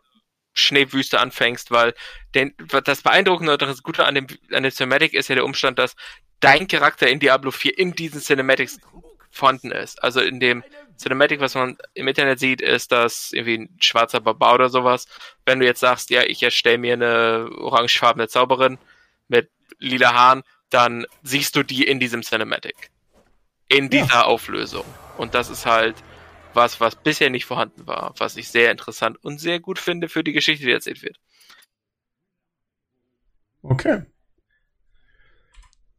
Schneewüste 0.55 1.19
anfängst, 1.19 1.73
weil 1.73 1.93
den, 2.37 2.55
das 2.85 3.03
Beeindruckende 3.03 3.53
oder 3.55 3.67
das 3.67 3.83
Gute 3.83 4.05
an 4.05 4.15
dem, 4.15 4.27
an 4.53 4.63
dem 4.63 4.73
Cinematic 4.73 5.15
ist 5.15 5.29
ja 5.29 5.35
der 5.35 5.45
Umstand, 5.45 5.79
dass 5.81 5.97
dein 6.39 6.69
Charakter 6.69 7.09
in 7.09 7.19
Diablo 7.19 7.51
4 7.51 7.79
in 7.79 7.93
diesen 7.95 8.21
Cinematics 8.21 8.79
vorhanden 9.31 9.71
ist. 9.71 10.03
Also 10.03 10.21
in 10.21 10.41
dem 10.41 10.65
Cinematic, 10.97 11.41
was 11.41 11.55
man 11.55 11.79
im 11.95 12.09
Internet 12.09 12.41
sieht, 12.41 12.61
ist 12.61 12.91
das 12.91 13.33
irgendwie 13.33 13.59
ein 13.59 13.77
schwarzer 13.81 14.21
Barbar 14.21 14.55
oder 14.55 14.69
sowas. 14.69 15.07
Wenn 15.45 15.61
du 15.61 15.67
jetzt 15.67 15.81
sagst, 15.81 16.11
ja, 16.11 16.23
ich 16.23 16.43
erstelle 16.43 16.79
mir 16.79 16.95
eine 16.95 17.51
orangefarbene 17.57 18.29
Zauberin 18.29 18.79
mit 19.29 19.51
lila 19.79 20.13
Haaren, 20.13 20.43
dann 20.71 21.07
siehst 21.23 21.55
du 21.57 21.63
die 21.63 21.87
in 21.87 22.01
diesem 22.01 22.23
Cinematic. 22.23 22.91
In 23.69 23.91
dieser 23.91 24.07
ja. 24.07 24.25
Auflösung. 24.25 24.85
Und 25.17 25.35
das 25.35 25.51
ist 25.51 25.67
halt 25.67 25.97
was, 26.55 26.81
was 26.81 26.97
bisher 26.97 27.31
nicht 27.31 27.45
vorhanden 27.45 27.87
war, 27.87 28.15
was 28.19 28.37
ich 28.37 28.49
sehr 28.49 28.71
interessant 28.71 29.23
und 29.23 29.39
sehr 29.39 29.61
gut 29.61 29.79
finde 29.79 30.09
für 30.09 30.25
die 30.25 30.33
Geschichte, 30.33 30.65
die 30.65 30.73
erzählt 30.73 31.03
wird. 31.03 31.19
Okay. 33.63 34.03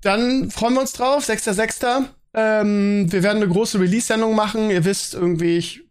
Dann 0.01 0.49
freuen 0.49 0.73
wir 0.73 0.81
uns 0.81 0.93
drauf, 0.93 1.27
6.6. 1.27 2.09
Ähm, 2.33 3.11
wir 3.11 3.23
werden 3.23 3.41
eine 3.41 3.51
große 3.51 3.79
Release-Sendung 3.79 4.35
machen. 4.35 4.69
Ihr 4.69 4.85
wisst 4.85 5.13
irgendwie, 5.13 5.57
ich 5.57 5.81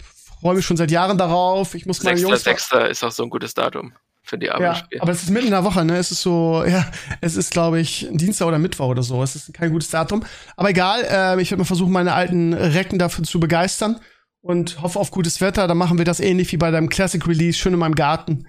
freue 0.40 0.54
mich 0.54 0.64
schon 0.64 0.76
seit 0.76 0.90
Jahren 0.90 1.18
darauf. 1.18 1.74
Ich 1.74 1.86
muss 1.86 2.02
meine 2.02 2.20
Jungs. 2.20 2.46
6.6. 2.46 2.86
ist 2.86 3.04
auch 3.04 3.12
so 3.12 3.24
ein 3.24 3.30
gutes 3.30 3.54
Datum 3.54 3.92
für 4.22 4.38
die 4.38 4.50
Arbeit. 4.50 4.86
Ja, 4.90 5.02
aber 5.02 5.12
es 5.12 5.22
ist 5.22 5.30
mitten 5.30 5.46
in 5.46 5.52
der 5.52 5.64
Woche, 5.64 5.84
ne? 5.84 5.96
Es 5.96 6.10
ist 6.10 6.22
so, 6.22 6.62
ja, 6.64 6.86
es 7.20 7.36
ist, 7.36 7.50
glaube 7.50 7.80
ich, 7.80 8.06
Dienstag 8.10 8.46
oder 8.46 8.58
Mittwoch 8.58 8.88
oder 8.88 9.02
so. 9.02 9.22
Es 9.22 9.34
ist 9.34 9.52
kein 9.54 9.72
gutes 9.72 9.90
Datum. 9.90 10.22
Aber 10.56 10.70
egal, 10.70 11.00
äh, 11.02 11.40
ich 11.40 11.50
werde 11.50 11.60
mal 11.60 11.64
versuchen, 11.64 11.92
meine 11.92 12.12
alten 12.12 12.52
Recken 12.52 12.98
dafür 12.98 13.24
zu 13.24 13.40
begeistern 13.40 14.00
und 14.40 14.80
hoffe 14.82 14.98
auf 14.98 15.10
gutes 15.10 15.40
Wetter. 15.40 15.66
Dann 15.66 15.78
machen 15.78 15.98
wir 15.98 16.04
das 16.04 16.20
ähnlich 16.20 16.52
wie 16.52 16.56
bei 16.56 16.70
deinem 16.70 16.88
Classic 16.88 17.26
Release, 17.26 17.58
schön 17.58 17.72
in 17.72 17.78
meinem 17.78 17.94
Garten. 17.94 18.46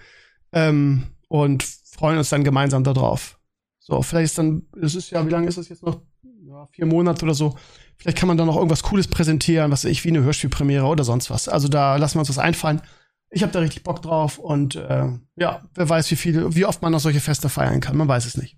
Ähm, 0.52 1.04
und 1.28 1.64
freuen 1.64 2.18
uns 2.18 2.30
dann 2.30 2.44
gemeinsam 2.44 2.84
darauf. 2.84 3.40
So, 3.80 4.02
vielleicht 4.02 4.26
ist 4.26 4.38
dann, 4.38 4.68
es 4.82 4.96
ist 4.96 5.12
ja, 5.12 5.26
wie 5.26 5.32
lange 5.32 5.48
ist 5.48 5.58
das 5.58 5.70
jetzt 5.70 5.84
noch? 5.84 6.02
Ja, 6.50 6.66
vier 6.72 6.88
Monate 6.88 7.26
oder 7.26 7.36
so. 7.36 7.56
Vielleicht 7.98 8.18
kann 8.18 8.28
man 8.28 8.36
da 8.36 8.44
noch 8.44 8.56
irgendwas 8.56 8.82
Cooles 8.82 9.08
präsentieren, 9.08 9.72
was 9.72 9.86
ich, 9.86 10.04
wie 10.04 10.10
eine 10.10 10.24
Hörspielpremiere 10.24 10.86
oder 10.86 11.04
sonst 11.04 11.30
was. 11.30 11.48
Also 11.48 11.68
da 11.68 11.98
lassen 11.98 12.16
wir 12.16 12.22
uns 12.22 12.30
was 12.30 12.40
einfallen. 12.40 12.82
Ich 13.30 13.44
habe 13.44 13.52
da 13.52 13.60
richtig 13.60 13.84
Bock 13.84 14.02
drauf 14.02 14.40
und 14.40 14.76
äh, 14.76 15.10
ja, 15.36 15.62
wer 15.76 15.90
weiß, 15.90 16.10
wie 16.10 16.16
viel, 16.16 16.56
wie 16.56 16.66
oft 16.66 16.82
man 16.82 16.92
noch 16.92 17.02
solche 17.02 17.20
Feste 17.20 17.50
feiern 17.50 17.82
kann. 17.82 17.96
Man 17.96 18.08
weiß 18.08 18.26
es 18.26 18.36
nicht. 18.36 18.58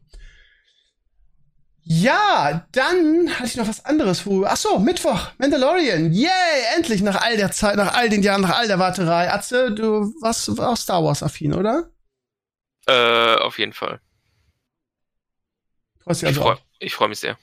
Ja, 1.81 2.65
dann 2.71 3.29
hatte 3.31 3.47
ich 3.47 3.57
noch 3.57 3.67
was 3.67 3.83
anderes. 3.83 4.25
Wo, 4.25 4.45
ach 4.45 4.55
so, 4.55 4.79
Mittwoch, 4.79 5.31
Mandalorian. 5.37 6.13
Yay, 6.13 6.29
endlich 6.77 7.01
nach 7.01 7.21
all 7.21 7.35
der 7.35 7.51
Zeit, 7.51 7.75
nach 7.75 7.93
all 7.93 8.07
den 8.07 8.23
Jahren, 8.23 8.41
nach 8.41 8.57
all 8.57 8.67
der 8.67 8.79
Warterei. 8.79 9.33
Atze, 9.33 9.73
du 9.73 10.13
warst 10.21 10.47
auch 10.61 10.77
Star 10.77 11.03
Wars 11.03 11.23
affin, 11.23 11.53
oder? 11.53 11.89
Äh, 12.87 13.35
auf 13.35 13.59
jeden 13.59 13.73
Fall. 13.73 13.99
Also 16.05 16.25
ich 16.27 16.37
freue 16.37 16.57
freu 16.89 17.07
mich 17.09 17.19
sehr. 17.19 17.37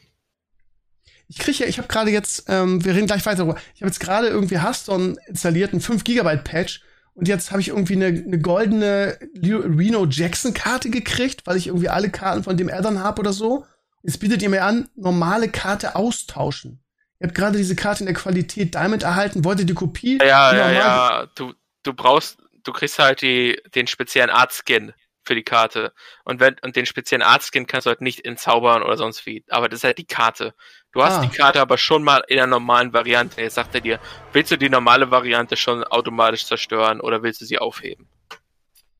Ich 1.29 1.39
kriege 1.39 1.59
ja, 1.59 1.66
ich 1.66 1.79
habe 1.79 1.89
gerade 1.89 2.11
jetzt, 2.11 2.45
ähm, 2.49 2.85
wir 2.85 2.95
reden 2.95 3.07
gleich 3.07 3.24
weiter 3.26 3.39
darüber. 3.39 3.59
Ich 3.74 3.83
habe 3.83 3.89
jetzt 3.89 4.01
gerade 4.01 4.29
irgendwie 4.29 4.61
Hearthstone 4.61 5.16
installiert, 5.26 5.72
einen 5.72 5.81
5 5.81 6.05
Gigabyte 6.05 6.45
Patch. 6.45 6.83
Und 7.14 7.29
jetzt 7.29 7.51
habe 7.51 7.61
ich 7.61 7.68
irgendwie 7.68 7.95
eine, 7.95 8.07
eine 8.07 8.39
goldene 8.39 9.18
Reno 9.43 10.07
Jackson 10.07 10.55
Karte 10.55 10.89
gekriegt, 10.89 11.47
weil 11.47 11.57
ich 11.57 11.66
irgendwie 11.66 11.89
alle 11.89 12.11
Karten 12.11 12.45
von 12.45 12.57
dem 12.57 12.70
Addon 12.70 13.03
habe 13.03 13.20
oder 13.20 13.33
so. 13.33 13.66
Jetzt 14.03 14.20
bietet 14.20 14.41
ihr 14.41 14.49
mir 14.49 14.64
an, 14.64 14.89
normale 14.95 15.49
Karte 15.49 15.97
austauschen. 15.97 16.81
Ihr 17.18 17.26
habt 17.26 17.37
gerade 17.37 17.59
diese 17.59 17.74
Karte 17.74 18.01
in 18.01 18.07
der 18.07 18.14
Qualität 18.14 18.74
Diamond 18.74 19.03
erhalten, 19.03 19.45
wollt 19.45 19.59
ihr 19.59 19.66
die 19.66 19.74
Kopie? 19.74 20.18
Ja, 20.22 20.55
ja, 20.55 20.70
ja. 20.70 21.26
Du, 21.35 21.53
du 21.83 21.93
brauchst, 21.93 22.39
du 22.62 22.72
kriegst 22.72 22.99
halt 23.01 23.20
die, 23.22 23.61
den 23.74 23.89
speziellen 23.89 24.31
Art 24.31 24.53
Skin 24.53 24.93
für 25.29 25.35
die 25.35 25.43
Karte. 25.45 25.93
Und 26.24 26.41
wenn, 26.41 26.57
und 26.62 26.74
den 26.74 26.87
speziellen 26.87 27.22
Artskin 27.22 27.66
kannst 27.66 27.87
du 27.87 27.91
halt 27.91 28.01
nicht 28.01 28.24
entzaubern 28.24 28.83
oder 28.83 28.97
sonst 28.97 29.26
wie. 29.26 29.45
Aber 29.49 29.68
das 29.68 29.81
ist 29.81 29.85
halt 29.85 29.99
die 29.99 30.07
Karte. 30.07 30.55
Du 30.93 31.03
hast 31.03 31.18
ah. 31.18 31.20
die 31.20 31.28
Karte 31.28 31.61
aber 31.61 31.76
schon 31.76 32.03
mal 32.03 32.24
in 32.28 32.36
der 32.36 32.47
normalen 32.47 32.93
Variante. 32.93 33.41
Jetzt 33.41 33.55
sagt 33.55 33.74
er 33.74 33.80
dir, 33.80 34.01
willst 34.32 34.51
du 34.51 34.57
die 34.57 34.70
normale 34.70 35.11
Variante 35.11 35.57
schon 35.57 35.84
automatisch 35.84 36.47
zerstören 36.47 37.01
oder 37.01 37.22
willst 37.22 37.41
du 37.41 37.45
sie 37.45 37.59
aufheben? 37.59 38.09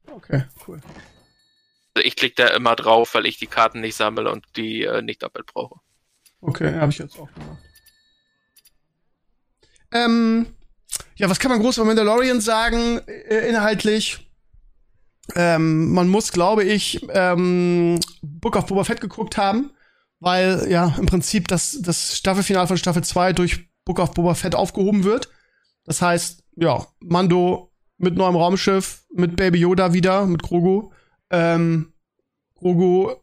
Okay, 0.07 0.45
cool. 0.67 0.81
Also 1.95 2.07
ich 2.07 2.17
klicke 2.17 2.43
da 2.43 2.49
immer 2.49 2.77
drauf, 2.77 3.15
weil 3.15 3.27
ich 3.27 3.39
die 3.39 3.47
Karten 3.47 3.81
nicht 3.81 3.97
sammle 3.97 4.31
und 4.31 4.45
die 4.57 4.85
äh, 4.85 5.03
nicht 5.03 5.23
doppelt 5.23 5.47
brauche. 5.47 5.81
Okay, 6.41 6.75
habe 6.75 6.93
ich 6.93 6.99
jetzt 6.99 7.19
auch 7.19 7.33
gemacht. 7.33 7.59
Ähm, 9.91 10.55
ja, 11.17 11.29
was 11.31 11.39
kann 11.39 11.51
man 11.51 11.61
groß 11.61 11.79
über 11.79 11.87
Mandalorian 11.87 12.41
sagen, 12.41 12.99
äh, 13.07 13.49
inhaltlich? 13.49 14.31
Ähm, 15.35 15.93
man 15.93 16.09
muss, 16.09 16.33
glaube 16.33 16.65
ich, 16.65 17.07
ähm, 17.11 17.99
Book 18.23 18.57
of 18.57 18.67
Boba 18.67 18.85
Fett 18.85 19.01
geguckt 19.01 19.37
haben, 19.37 19.73
weil 20.21 20.67
ja 20.71 20.95
im 20.99 21.07
Prinzip 21.07 21.49
das, 21.49 21.79
das 21.83 22.17
Staffelfinale 22.17 22.67
von 22.67 22.77
Staffel 22.77 23.05
2 23.05 23.33
durch 23.33 23.69
Book 23.85 23.99
of 24.01 24.15
Boba 24.15 24.35
Fett 24.35 24.55
aufgehoben 24.55 25.05
wird. 25.05 25.29
Das 25.85 26.03
heißt, 26.03 26.45
ja, 26.57 26.87
Mando 27.01 27.73
mit 27.97 28.17
neuem 28.17 28.37
Raumschiff, 28.37 29.05
mit 29.13 29.37
Baby 29.37 29.61
Yoda 29.61 29.93
wieder, 29.93 30.27
mit 30.27 30.43
Grogu. 30.43 30.91
Ähm, 31.31 31.93
Grogu 32.55 33.15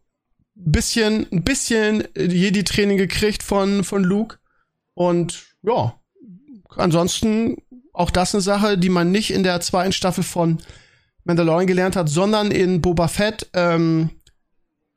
bisschen, 0.56 1.28
ein 1.32 1.44
bisschen 1.44 2.08
Jedi-Training 2.16 2.98
gekriegt 2.98 3.44
von, 3.44 3.84
von 3.84 4.04
Luke. 4.04 4.38
Und 4.94 5.44
ja, 5.62 6.00
ansonsten 6.70 7.58
auch 7.94 8.12
das 8.12 8.34
eine 8.34 8.42
Sache, 8.42 8.78
die 8.78 8.90
man 8.90 9.12
nicht 9.12 9.32
in 9.32 9.44
der 9.44 9.62
zweiten 9.62 9.92
Staffel 9.92 10.24
von 10.24 10.58
Mandalorian 11.24 11.68
gelernt 11.68 11.96
hat, 11.96 12.10
sondern 12.10 12.52
in 12.52 12.82
Boba 12.82 13.08
Fett, 13.08 13.50
ähm, 13.54 14.10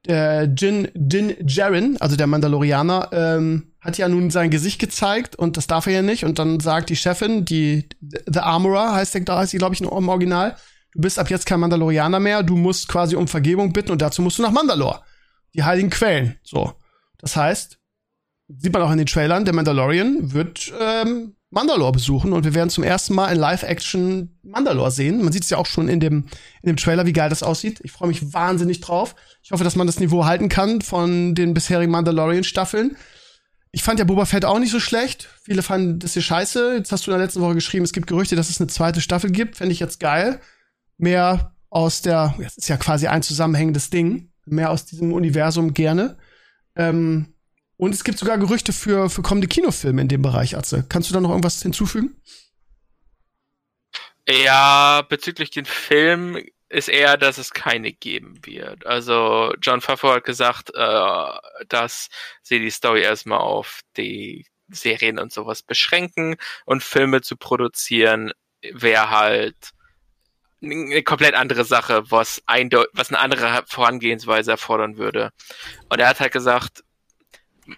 der 0.09 0.45
Jin, 0.45 0.89
Jin 0.95 1.37
Jaren, 1.47 1.97
also 2.01 2.17
der 2.17 2.27
Mandalorianer, 2.27 3.11
ähm, 3.13 3.73
hat 3.81 3.99
ja 3.99 4.09
nun 4.09 4.31
sein 4.31 4.51
Gesicht 4.51 4.81
gezeigt 4.81 5.37
und 5.37 5.57
das 5.57 5.67
darf 5.67 5.87
er 5.87 5.93
ja 5.93 6.03
nicht. 6.03 6.25
Und 6.25 6.39
dann 6.39 6.61
sagt 6.61 6.91
die 6.91 6.97
Chefin, 6.97 7.45
die 7.45 7.89
The 8.01 8.41
Armorer 8.41 8.95
heißt 8.95 9.15
der, 9.15 9.21
da 9.23 9.39
heißt 9.39 9.53
sie, 9.53 9.59
glaube 9.59 9.75
ich, 9.75 9.81
im 9.81 10.09
Original, 10.09 10.57
du 10.95 11.01
bist 11.03 11.19
ab 11.19 11.31
jetzt 11.31 11.47
kein 11.47 11.61
Mandalorianer 11.61 12.21
mehr, 12.21 12.43
du 12.43 12.57
musst 12.57 12.89
quasi 12.89 13.15
um 13.17 13.29
Vergebung 13.29 13.73
bitten 13.73 13.93
und 13.93 14.03
dazu 14.03 14.23
musst 14.23 14.39
du 14.39 14.43
nach 14.43 14.51
Mandalore. 14.51 15.03
Die 15.55 15.63
heiligen 15.63 15.91
Quellen. 15.91 16.39
So. 16.43 16.73
Das 17.19 17.37
heißt, 17.37 17.79
sieht 18.49 18.73
man 18.73 18.83
auch 18.83 18.91
in 18.91 18.99
den 18.99 19.07
Trailern, 19.07 19.45
der 19.45 19.55
Mandalorian 19.55 20.33
wird 20.33 20.73
ähm, 20.81 21.37
Mandalore 21.51 21.93
besuchen 21.93 22.33
und 22.33 22.45
wir 22.45 22.55
werden 22.55 22.69
zum 22.69 22.85
ersten 22.85 23.15
Mal 23.15 23.33
in 23.33 23.39
Live-Action 23.39 24.39
Mandalore 24.43 24.91
sehen. 24.91 25.23
Man 25.23 25.33
sieht 25.33 25.45
es 25.45 25.51
ja 25.51 25.57
auch 25.57 25.67
schon 25.67 25.89
in 25.89 26.01
dem, 26.01 26.27
in 26.63 26.67
dem 26.67 26.77
Trailer, 26.77 27.07
wie 27.07 27.13
geil 27.13 27.31
das 27.31 27.43
aussieht. 27.43 27.81
Ich 27.85 27.93
freue 27.93 28.09
mich 28.09 28.35
wahnsinnig 28.35 28.81
drauf. 28.81 29.15
Ich 29.49 29.53
hoffe, 29.53 29.65
dass 29.65 29.77
man 29.77 29.87
das 29.87 29.99
Niveau 29.99 30.27
halten 30.27 30.51
kann 30.51 30.83
von 30.83 31.35
den 31.35 31.55
bisherigen 31.55 31.91
Mandalorian-Staffeln. 31.91 32.99
Ich 33.73 33.83
fand 33.83 33.99
ja 33.99 34.05
Boba 34.05 34.27
Fett 34.27 34.45
auch 34.45 34.59
nicht 34.59 34.71
so 34.71 34.79
schlecht. 34.79 35.27
Viele 35.43 35.63
fanden 35.63 36.01
das 36.01 36.13
hier 36.13 36.21
scheiße. 36.21 36.75
Jetzt 36.77 36.93
hast 36.93 37.07
du 37.07 37.11
in 37.11 37.17
der 37.17 37.25
letzten 37.25 37.41
Woche 37.41 37.55
geschrieben, 37.55 37.83
es 37.83 37.95
gibt 37.95 38.09
Gerüchte, 38.09 38.37
dass 38.37 38.51
es 38.51 38.61
eine 38.61 38.67
zweite 38.67 39.01
Staffel 39.01 39.31
gibt. 39.31 39.57
Fände 39.57 39.73
ich 39.73 39.81
jetzt 39.81 40.01
geil. 40.01 40.39
Mehr 40.99 41.55
aus 41.71 42.03
der, 42.03 42.35
das 42.39 42.59
ist 42.59 42.69
ja 42.69 42.77
quasi 42.77 43.07
ein 43.07 43.23
zusammenhängendes 43.23 43.89
Ding. 43.89 44.31
Mehr 44.45 44.71
aus 44.71 44.85
diesem 44.85 45.15
Universum 45.15 45.73
gerne. 45.73 46.19
Ähm, 46.77 47.33
und 47.79 47.95
es 47.95 48.05
gibt 48.05 48.19
sogar 48.19 48.37
Gerüchte 48.37 48.75
für, 48.75 49.09
für 49.09 49.23
kommende 49.23 49.49
Kinofilme 49.49 50.03
in 50.03 50.09
dem 50.09 50.21
Bereich, 50.21 50.59
Atze. 50.59 50.85
Kannst 50.91 51.09
du 51.09 51.15
da 51.15 51.23
noch 51.23 51.31
irgendwas 51.31 51.63
hinzufügen? 51.63 52.21
Ja, 54.29 55.07
bezüglich 55.09 55.49
den 55.49 55.65
Film 55.65 56.37
ist 56.69 56.89
eher, 56.89 57.17
dass 57.17 57.39
es 57.39 57.53
keine 57.53 57.93
geben 57.93 58.41
wird. 58.45 58.87
Also 58.87 59.55
John 59.61 59.81
Favreau 59.81 60.15
hat 60.15 60.25
gesagt, 60.25 60.71
äh, 60.75 61.65
dass 61.69 62.09
sie 62.43 62.59
die 62.59 62.71
Story 62.71 63.03
erstmal 63.03 63.39
auf 63.39 63.81
die 63.97 64.47
Serien 64.69 65.19
und 65.19 65.33
sowas 65.33 65.63
beschränken 65.63 66.37
und 66.67 66.83
Filme 66.83 67.23
zu 67.23 67.37
produzieren 67.37 68.33
wäre 68.61 69.11
halt 69.11 69.73
eine 70.63 71.03
komplett 71.03 71.35
andere 71.35 71.65
Sache, 71.65 72.11
was, 72.11 72.43
was 72.47 73.09
eine 73.09 73.19
andere 73.19 73.65
Vorangehensweise 73.67 74.51
erfordern 74.51 74.97
würde. 74.97 75.31
Und 75.89 76.01
er 76.01 76.09
hat 76.09 76.21
halt 76.21 76.33
gesagt, 76.33 76.83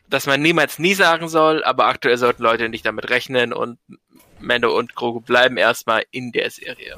dass 0.09 0.27
man 0.27 0.41
niemals 0.41 0.79
nie 0.79 0.95
sagen 0.95 1.29
soll, 1.29 1.63
aber 1.65 1.87
aktuell 1.87 2.17
sollten 2.17 2.43
Leute 2.43 2.69
nicht 2.69 2.87
damit 2.87 3.11
rechnen 3.11 3.53
und 3.53 3.79
Mando 4.39 4.77
und 4.77 4.95
Grogu 4.95 5.21
bleiben 5.21 5.59
erstmal 5.59 6.05
in 6.11 6.33
der 6.33 6.51
Serie. 6.51 6.97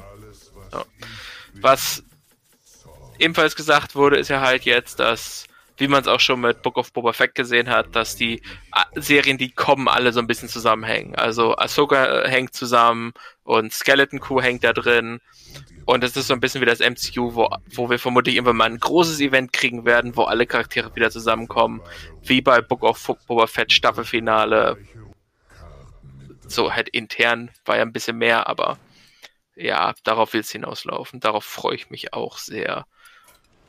So. 0.71 0.85
Was 1.61 2.03
ebenfalls 3.19 3.55
gesagt 3.55 3.95
wurde, 3.95 4.17
ist 4.17 4.29
ja 4.29 4.41
halt 4.41 4.65
jetzt, 4.65 4.99
dass, 4.99 5.45
wie 5.77 5.87
man 5.87 6.01
es 6.01 6.07
auch 6.07 6.19
schon 6.19 6.41
mit 6.41 6.61
Book 6.61 6.77
of 6.77 6.91
Boba 6.93 7.13
Fett 7.13 7.35
gesehen 7.35 7.69
hat, 7.69 7.95
dass 7.95 8.15
die 8.15 8.39
äh, 8.39 8.99
Serien, 8.99 9.37
die 9.37 9.51
kommen, 9.51 9.87
alle 9.87 10.11
so 10.13 10.19
ein 10.19 10.27
bisschen 10.27 10.49
zusammenhängen. 10.49 11.15
Also 11.15 11.55
Ahsoka 11.55 12.27
hängt 12.27 12.53
zusammen 12.53 13.13
und 13.43 13.73
Skeleton 13.73 14.19
Crew 14.19 14.41
hängt 14.41 14.63
da 14.63 14.73
drin. 14.73 15.19
Und 15.85 16.03
es 16.03 16.15
ist 16.15 16.27
so 16.27 16.33
ein 16.33 16.39
bisschen 16.39 16.61
wie 16.61 16.65
das 16.65 16.79
MCU, 16.79 17.35
wo, 17.35 17.49
wo 17.73 17.89
wir 17.89 17.99
vermutlich 17.99 18.35
irgendwann 18.35 18.55
mal 18.55 18.69
ein 18.69 18.79
großes 18.79 19.19
Event 19.19 19.51
kriegen 19.51 19.85
werden, 19.85 20.15
wo 20.15 20.23
alle 20.23 20.45
Charaktere 20.45 20.95
wieder 20.95 21.11
zusammenkommen. 21.11 21.81
Wie 22.23 22.41
bei 22.41 22.61
Book 22.61 22.83
of 22.83 23.17
Boba 23.27 23.47
Fett 23.47 23.73
Staffelfinale. 23.73 24.77
So 26.47 26.73
halt 26.73 26.89
intern 26.89 27.51
war 27.65 27.77
ja 27.77 27.81
ein 27.81 27.93
bisschen 27.93 28.17
mehr, 28.17 28.47
aber 28.47 28.77
ja, 29.55 29.93
darauf 30.03 30.33
will 30.33 30.41
es 30.41 30.51
hinauslaufen. 30.51 31.19
Darauf 31.19 31.45
freue 31.45 31.75
ich 31.75 31.89
mich 31.89 32.13
auch 32.13 32.37
sehr. 32.37 32.85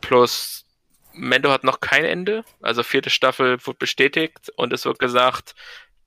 Plus, 0.00 0.64
Mendo 1.12 1.50
hat 1.50 1.64
noch 1.64 1.80
kein 1.80 2.04
Ende. 2.04 2.44
Also 2.60 2.82
vierte 2.82 3.10
Staffel 3.10 3.58
wird 3.64 3.78
bestätigt 3.78 4.50
und 4.56 4.72
es 4.72 4.84
wird 4.84 4.98
gesagt, 4.98 5.54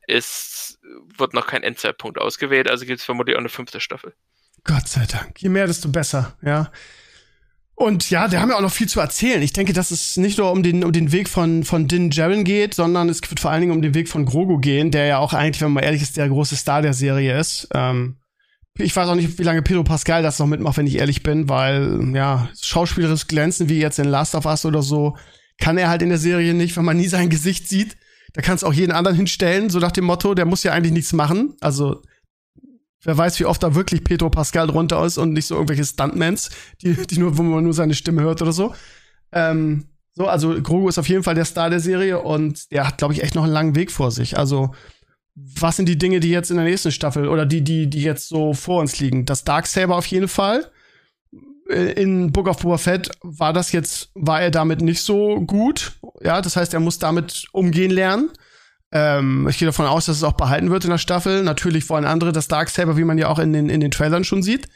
es 0.07 0.79
wird 1.17 1.33
noch 1.33 1.47
kein 1.47 1.63
Endzeitpunkt 1.63 2.19
ausgewählt, 2.19 2.69
also 2.69 2.85
gibt 2.85 2.99
es 2.99 3.05
vermutlich 3.05 3.35
auch 3.35 3.41
eine 3.41 3.49
fünfte 3.49 3.79
Staffel. 3.79 4.13
Gott 4.63 4.87
sei 4.87 5.05
Dank. 5.05 5.41
Je 5.41 5.49
mehr, 5.49 5.67
desto 5.67 5.89
besser, 5.89 6.37
ja. 6.41 6.71
Und 7.75 8.09
ja, 8.09 8.31
wir 8.31 8.41
haben 8.41 8.49
ja 8.49 8.55
auch 8.55 8.61
noch 8.61 8.71
viel 8.71 8.89
zu 8.89 8.99
erzählen. 8.99 9.41
Ich 9.43 9.53
denke, 9.53 9.71
dass 9.71 9.91
es 9.91 10.17
nicht 10.17 10.39
nur 10.39 10.51
um 10.51 10.63
den, 10.63 10.83
um 10.83 10.91
den 10.91 11.11
Weg 11.11 11.29
von, 11.29 11.63
von 11.63 11.87
Din 11.87 12.09
Djarin 12.09 12.43
geht, 12.43 12.73
sondern 12.73 13.07
es 13.07 13.21
wird 13.29 13.39
vor 13.39 13.51
allen 13.51 13.61
Dingen 13.61 13.73
um 13.73 13.83
den 13.83 13.93
Weg 13.93 14.09
von 14.09 14.25
Grogu 14.25 14.57
gehen, 14.57 14.89
der 14.89 15.05
ja 15.05 15.19
auch 15.19 15.33
eigentlich, 15.33 15.61
wenn 15.61 15.73
man 15.73 15.83
ehrlich 15.83 16.01
ist, 16.01 16.17
der 16.17 16.27
große 16.27 16.55
Star 16.55 16.81
der 16.81 16.93
Serie 16.93 17.39
ist. 17.39 17.67
Ähm, 17.75 18.17
ich 18.77 18.95
weiß 18.95 19.09
auch 19.09 19.15
nicht, 19.15 19.39
wie 19.39 19.43
lange 19.43 19.61
Pedro 19.61 19.83
Pascal 19.83 20.23
das 20.23 20.39
noch 20.39 20.47
mitmacht, 20.47 20.77
wenn 20.77 20.87
ich 20.87 20.97
ehrlich 20.97 21.23
bin, 21.23 21.49
weil, 21.49 22.11
ja, 22.13 22.49
schauspielerisches 22.59 23.27
Glänzen 23.27 23.69
wie 23.69 23.79
jetzt 23.79 23.99
in 23.99 24.05
Last 24.05 24.35
of 24.35 24.45
Us 24.45 24.65
oder 24.65 24.81
so, 24.81 25.17
kann 25.59 25.77
er 25.77 25.89
halt 25.89 26.01
in 26.01 26.09
der 26.09 26.17
Serie 26.17 26.53
nicht, 26.53 26.77
wenn 26.77 26.85
man 26.85 26.97
nie 26.97 27.07
sein 27.07 27.29
Gesicht 27.29 27.67
sieht. 27.67 27.97
Da 28.33 28.41
kannst 28.41 28.63
du 28.63 28.67
auch 28.67 28.73
jeden 28.73 28.91
anderen 28.91 29.17
hinstellen, 29.17 29.69
so 29.69 29.79
nach 29.79 29.91
dem 29.91 30.05
Motto, 30.05 30.35
der 30.35 30.45
muss 30.45 30.63
ja 30.63 30.73
eigentlich 30.73 30.93
nichts 30.93 31.13
machen. 31.13 31.55
Also, 31.59 32.01
wer 33.03 33.17
weiß, 33.17 33.39
wie 33.39 33.45
oft 33.45 33.63
da 33.63 33.73
wirklich 33.73 34.03
Pedro 34.03 34.29
Pascal 34.29 34.67
drunter 34.67 35.03
ist 35.05 35.17
und 35.17 35.33
nicht 35.33 35.47
so 35.47 35.55
irgendwelche 35.55 35.85
Stuntmans, 35.85 36.49
die, 36.81 36.93
die 36.93 37.17
nur, 37.17 37.37
wo 37.37 37.43
man 37.43 37.63
nur 37.63 37.73
seine 37.73 37.95
Stimme 37.95 38.21
hört 38.21 38.41
oder 38.41 38.51
so. 38.51 38.75
Ähm, 39.31 39.85
so, 40.13 40.27
also 40.27 40.61
Grogu 40.61 40.89
ist 40.89 40.97
auf 40.97 41.09
jeden 41.09 41.23
Fall 41.23 41.35
der 41.35 41.45
Star 41.45 41.69
der 41.69 41.79
Serie 41.79 42.19
und 42.19 42.71
der 42.71 42.87
hat, 42.87 42.97
glaube 42.97 43.13
ich, 43.13 43.23
echt 43.23 43.35
noch 43.35 43.43
einen 43.43 43.53
langen 43.53 43.75
Weg 43.75 43.91
vor 43.91 44.11
sich. 44.11 44.37
Also, 44.37 44.73
was 45.39 45.77
sind 45.77 45.87
die 45.87 45.99
Dinge, 45.99 46.19
die 46.19 46.31
jetzt 46.31 46.49
in 46.49 46.57
der 46.57 46.65
nächsten 46.65 46.91
Staffel 46.91 47.27
oder 47.27 47.45
die, 47.45 47.63
die, 47.63 47.87
die 47.87 48.01
jetzt 48.01 48.27
so 48.27 48.53
vor 48.53 48.81
uns 48.81 48.99
liegen? 48.99 49.25
Das 49.25 49.43
Darksaber 49.43 49.95
auf 49.95 50.07
jeden 50.07 50.27
Fall. 50.27 50.71
Äh, 51.69 51.91
in 51.91 52.31
Book 52.31 52.47
of 52.47 52.57
Boba 52.57 52.79
Fett 52.79 53.11
war 53.21 53.53
das 53.53 53.71
jetzt, 53.71 54.09
war 54.15 54.41
er 54.41 54.49
damit 54.49 54.81
nicht 54.81 55.01
so 55.01 55.39
gut. 55.41 55.93
Ja, 56.23 56.41
das 56.41 56.55
heißt, 56.55 56.73
er 56.73 56.79
muss 56.79 56.97
damit 56.97 57.45
umgehen 57.51 57.91
lernen. 57.91 58.31
Ähm, 58.91 59.47
ich 59.47 59.59
gehe 59.59 59.67
davon 59.67 59.85
aus, 59.85 60.07
dass 60.07 60.17
es 60.17 60.23
auch 60.23 60.33
behalten 60.33 60.71
wird 60.71 60.85
in 60.85 60.89
der 60.89 60.97
Staffel. 60.97 61.43
Natürlich 61.43 61.87
wollen 61.89 62.05
andere 62.05 62.31
das 62.31 62.47
Darksaber, 62.47 62.97
wie 62.97 63.03
man 63.03 63.19
ja 63.19 63.27
auch 63.27 63.39
in 63.39 63.53
den, 63.53 63.69
in 63.69 63.79
den 63.79 63.91
Trailern 63.91 64.23
schon 64.23 64.41
sieht. 64.41 64.67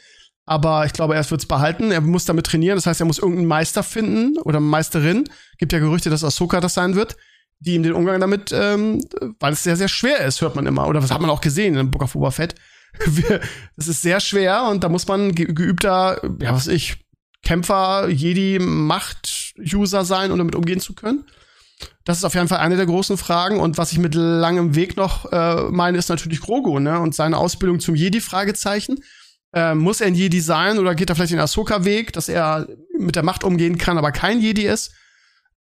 Aber 0.44 0.86
ich 0.86 0.92
glaube, 0.92 1.16
er 1.16 1.28
wird 1.28 1.40
es 1.40 1.46
behalten. 1.46 1.90
Er 1.90 2.00
muss 2.00 2.24
damit 2.24 2.46
trainieren. 2.46 2.76
Das 2.76 2.86
heißt, 2.86 3.00
er 3.00 3.06
muss 3.06 3.18
irgendeinen 3.18 3.48
Meister 3.48 3.82
finden 3.82 4.38
oder 4.38 4.60
Meisterin. 4.60 5.24
Gibt 5.58 5.72
ja 5.72 5.80
Gerüchte, 5.80 6.10
dass 6.10 6.22
Ahsoka 6.22 6.60
das 6.60 6.74
sein 6.74 6.94
wird 6.94 7.16
die 7.64 7.74
ihm 7.74 7.82
den 7.82 7.92
Umgang 7.92 8.20
damit, 8.20 8.52
ähm, 8.52 9.04
weil 9.38 9.52
es 9.52 9.62
sehr, 9.62 9.76
sehr 9.76 9.88
schwer 9.88 10.20
ist, 10.26 10.40
hört 10.40 10.56
man 10.56 10.66
immer. 10.66 10.88
Oder 10.88 11.02
was 11.02 11.10
hat 11.10 11.20
man 11.20 11.30
auch 11.30 11.40
gesehen 11.40 11.76
in 11.76 11.90
Book 11.90 12.02
of 12.02 12.12
Boba 12.12 12.30
Fett. 12.30 12.54
Das 13.76 13.88
ist 13.88 14.02
sehr 14.02 14.20
schwer 14.20 14.64
und 14.64 14.84
da 14.84 14.88
muss 14.88 15.08
man 15.08 15.34
ge 15.34 15.46
geübter, 15.46 16.20
ja, 16.40 16.52
was 16.52 16.66
ich, 16.66 16.96
Kämpfer, 17.42 18.08
Jedi, 18.08 18.58
Macht-User 18.60 20.04
sein, 20.04 20.30
um 20.30 20.38
damit 20.38 20.54
umgehen 20.54 20.78
zu 20.78 20.94
können. 20.94 21.24
Das 22.04 22.18
ist 22.18 22.24
auf 22.24 22.34
jeden 22.34 22.48
Fall 22.48 22.58
eine 22.58 22.76
der 22.76 22.86
großen 22.86 23.16
Fragen. 23.16 23.60
Und 23.60 23.78
was 23.78 23.92
ich 23.92 23.98
mit 23.98 24.14
langem 24.14 24.74
Weg 24.74 24.96
noch 24.96 25.32
äh, 25.32 25.62
meine, 25.70 25.98
ist 25.98 26.08
natürlich 26.08 26.40
Grogu, 26.40 26.78
ne? 26.78 27.00
Und 27.00 27.14
seine 27.14 27.38
Ausbildung 27.38 27.80
zum 27.80 27.94
Jedi, 27.94 28.20
Fragezeichen. 28.20 29.02
Äh, 29.52 29.74
muss 29.74 30.00
er 30.00 30.06
ein 30.08 30.14
Jedi 30.14 30.40
sein 30.40 30.78
oder 30.78 30.94
geht 30.94 31.10
er 31.10 31.16
vielleicht 31.16 31.32
den 31.32 31.40
Ahsoka-Weg, 31.40 32.12
dass 32.12 32.28
er 32.28 32.68
mit 32.98 33.16
der 33.16 33.22
Macht 33.22 33.44
umgehen 33.44 33.78
kann, 33.78 33.98
aber 33.98 34.12
kein 34.12 34.40
Jedi 34.40 34.66
ist? 34.66 34.92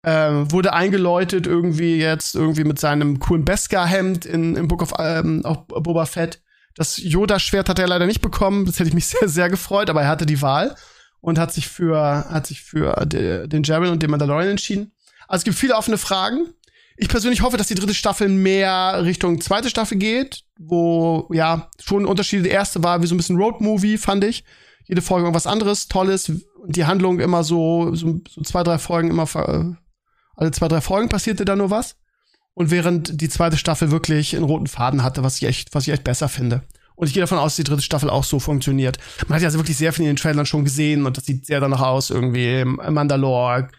Ähm, 0.03 0.51
wurde 0.51 0.73
eingeläutet 0.73 1.45
irgendwie 1.45 1.97
jetzt 1.97 2.35
irgendwie 2.35 2.63
mit 2.63 2.79
seinem 2.79 3.19
coolen 3.19 3.45
Beskar-Hemd 3.45 4.25
in, 4.25 4.55
im 4.55 4.67
Book 4.67 4.81
of 4.81 4.93
ähm, 4.99 5.45
auf 5.45 5.67
Boba 5.67 6.05
Fett. 6.05 6.41
Das 6.75 6.97
Yoda-Schwert 6.97 7.69
hat 7.69 7.79
er 7.79 7.87
leider 7.87 8.07
nicht 8.07 8.21
bekommen. 8.21 8.65
Das 8.65 8.79
hätte 8.79 8.89
ich 8.89 8.95
mich 8.95 9.07
sehr, 9.07 9.29
sehr 9.29 9.49
gefreut, 9.49 9.89
aber 9.89 10.01
er 10.01 10.07
hatte 10.07 10.25
die 10.25 10.41
Wahl 10.41 10.75
und 11.19 11.37
hat 11.37 11.53
sich 11.53 11.67
für, 11.67 12.25
hat 12.29 12.47
sich 12.47 12.61
für 12.61 12.93
de, 13.05 13.47
den 13.47 13.63
Jaren 13.63 13.89
und 13.89 14.01
den 14.01 14.09
Mandalorian 14.09 14.49
entschieden. 14.49 14.91
Also 15.27 15.41
es 15.41 15.45
gibt 15.45 15.57
viele 15.57 15.75
offene 15.75 15.97
Fragen. 15.97 16.47
Ich 16.97 17.07
persönlich 17.07 17.41
hoffe, 17.41 17.57
dass 17.57 17.67
die 17.67 17.75
dritte 17.75 17.93
Staffel 17.93 18.27
mehr 18.27 19.03
Richtung 19.03 19.39
zweite 19.39 19.69
Staffel 19.69 19.97
geht, 19.97 20.43
wo 20.59 21.27
ja 21.31 21.69
schon 21.79 22.05
Unterschiede. 22.05 22.43
Die 22.43 22.49
erste 22.49 22.83
war 22.83 23.01
wie 23.01 23.07
so 23.07 23.15
ein 23.15 23.17
bisschen 23.17 23.37
Road-Movie, 23.37 23.97
fand 23.97 24.23
ich. 24.23 24.43
Jede 24.85 25.01
Folge 25.01 25.25
irgendwas 25.25 25.47
anderes, 25.47 25.87
Tolles. 25.87 26.31
Die 26.65 26.85
Handlung 26.85 27.19
immer 27.19 27.43
so, 27.43 27.95
so, 27.95 28.19
so 28.29 28.41
zwei, 28.41 28.63
drei 28.63 28.77
Folgen 28.77 29.09
immer 29.09 29.25
ver 29.25 29.77
alle 30.41 30.51
zwei, 30.51 30.67
drei 30.67 30.81
Folgen 30.81 31.07
passierte 31.07 31.45
da 31.45 31.55
nur 31.55 31.69
was. 31.69 31.95
Und 32.55 32.71
während 32.71 33.21
die 33.21 33.29
zweite 33.29 33.57
Staffel 33.57 33.91
wirklich 33.91 34.35
einen 34.35 34.43
roten 34.43 34.65
Faden 34.65 35.03
hatte, 35.03 35.23
was 35.23 35.37
ich 35.37 35.43
echt, 35.43 35.73
was 35.75 35.87
ich 35.87 35.93
echt 35.93 36.03
besser 36.03 36.29
finde. 36.29 36.63
Und 36.95 37.07
ich 37.07 37.13
gehe 37.13 37.21
davon 37.21 37.37
aus, 37.37 37.51
dass 37.51 37.57
die 37.57 37.63
dritte 37.63 37.83
Staffel 37.83 38.09
auch 38.09 38.23
so 38.23 38.39
funktioniert. 38.39 38.97
Man 39.27 39.35
hat 39.35 39.43
ja 39.43 39.47
also 39.47 39.59
wirklich 39.59 39.77
sehr 39.77 39.93
viel 39.93 40.03
in 40.03 40.11
den 40.11 40.15
Trailern 40.17 40.47
schon 40.47 40.65
gesehen 40.65 41.05
und 41.05 41.15
das 41.15 41.25
sieht 41.25 41.45
sehr 41.45 41.59
danach 41.59 41.81
aus, 41.81 42.09
irgendwie 42.09 42.65
Mandalore, 42.65 43.69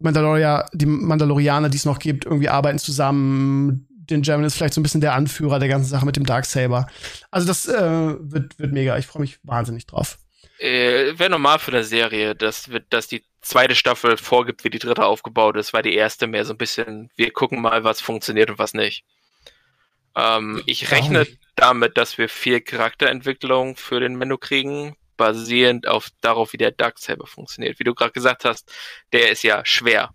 Mandalorian, 0.00 0.64
die 0.72 0.86
Mandalorianer, 0.86 1.68
die 1.68 1.76
es 1.76 1.84
noch 1.84 2.00
gibt, 2.00 2.24
irgendwie 2.24 2.48
arbeiten 2.48 2.78
zusammen. 2.78 3.86
Den 3.88 4.22
German 4.22 4.44
ist 4.44 4.56
vielleicht 4.56 4.74
so 4.74 4.80
ein 4.80 4.82
bisschen 4.82 5.00
der 5.00 5.14
Anführer 5.14 5.60
der 5.60 5.68
ganzen 5.68 5.88
Sache 5.88 6.06
mit 6.06 6.16
dem 6.16 6.26
Darksaber. 6.26 6.88
Also 7.30 7.46
das 7.46 7.68
äh, 7.68 8.16
wird, 8.18 8.58
wird 8.58 8.72
mega. 8.72 8.98
Ich 8.98 9.06
freue 9.06 9.22
mich 9.22 9.38
wahnsinnig 9.44 9.86
drauf. 9.86 10.18
Äh, 10.60 11.18
Wäre 11.18 11.30
normal 11.30 11.58
für 11.58 11.72
eine 11.72 11.84
Serie, 11.84 12.34
dass, 12.34 12.70
dass 12.90 13.08
die 13.08 13.24
zweite 13.40 13.74
Staffel 13.74 14.18
vorgibt, 14.18 14.62
wie 14.62 14.70
die 14.70 14.78
dritte 14.78 15.06
aufgebaut 15.06 15.56
ist, 15.56 15.72
weil 15.72 15.82
die 15.82 15.94
erste 15.94 16.26
mehr 16.26 16.44
so 16.44 16.52
ein 16.52 16.58
bisschen, 16.58 17.10
wir 17.16 17.32
gucken 17.32 17.62
mal, 17.62 17.82
was 17.82 18.02
funktioniert 18.02 18.50
und 18.50 18.58
was 18.58 18.74
nicht. 18.74 19.04
Ähm, 20.14 20.62
ich 20.66 20.90
rechne 20.90 21.26
damit, 21.56 21.96
dass 21.96 22.18
wir 22.18 22.28
viel 22.28 22.60
Charakterentwicklung 22.60 23.76
für 23.76 24.00
den 24.00 24.16
Menü 24.16 24.36
kriegen, 24.36 24.96
basierend 25.16 25.86
auf 25.86 26.08
darauf, 26.20 26.52
wie 26.52 26.58
der 26.58 26.72
Darksaber 26.72 27.26
funktioniert. 27.26 27.78
Wie 27.78 27.84
du 27.84 27.94
gerade 27.94 28.12
gesagt 28.12 28.44
hast, 28.44 28.70
der 29.12 29.30
ist 29.30 29.42
ja 29.42 29.64
schwer. 29.64 30.12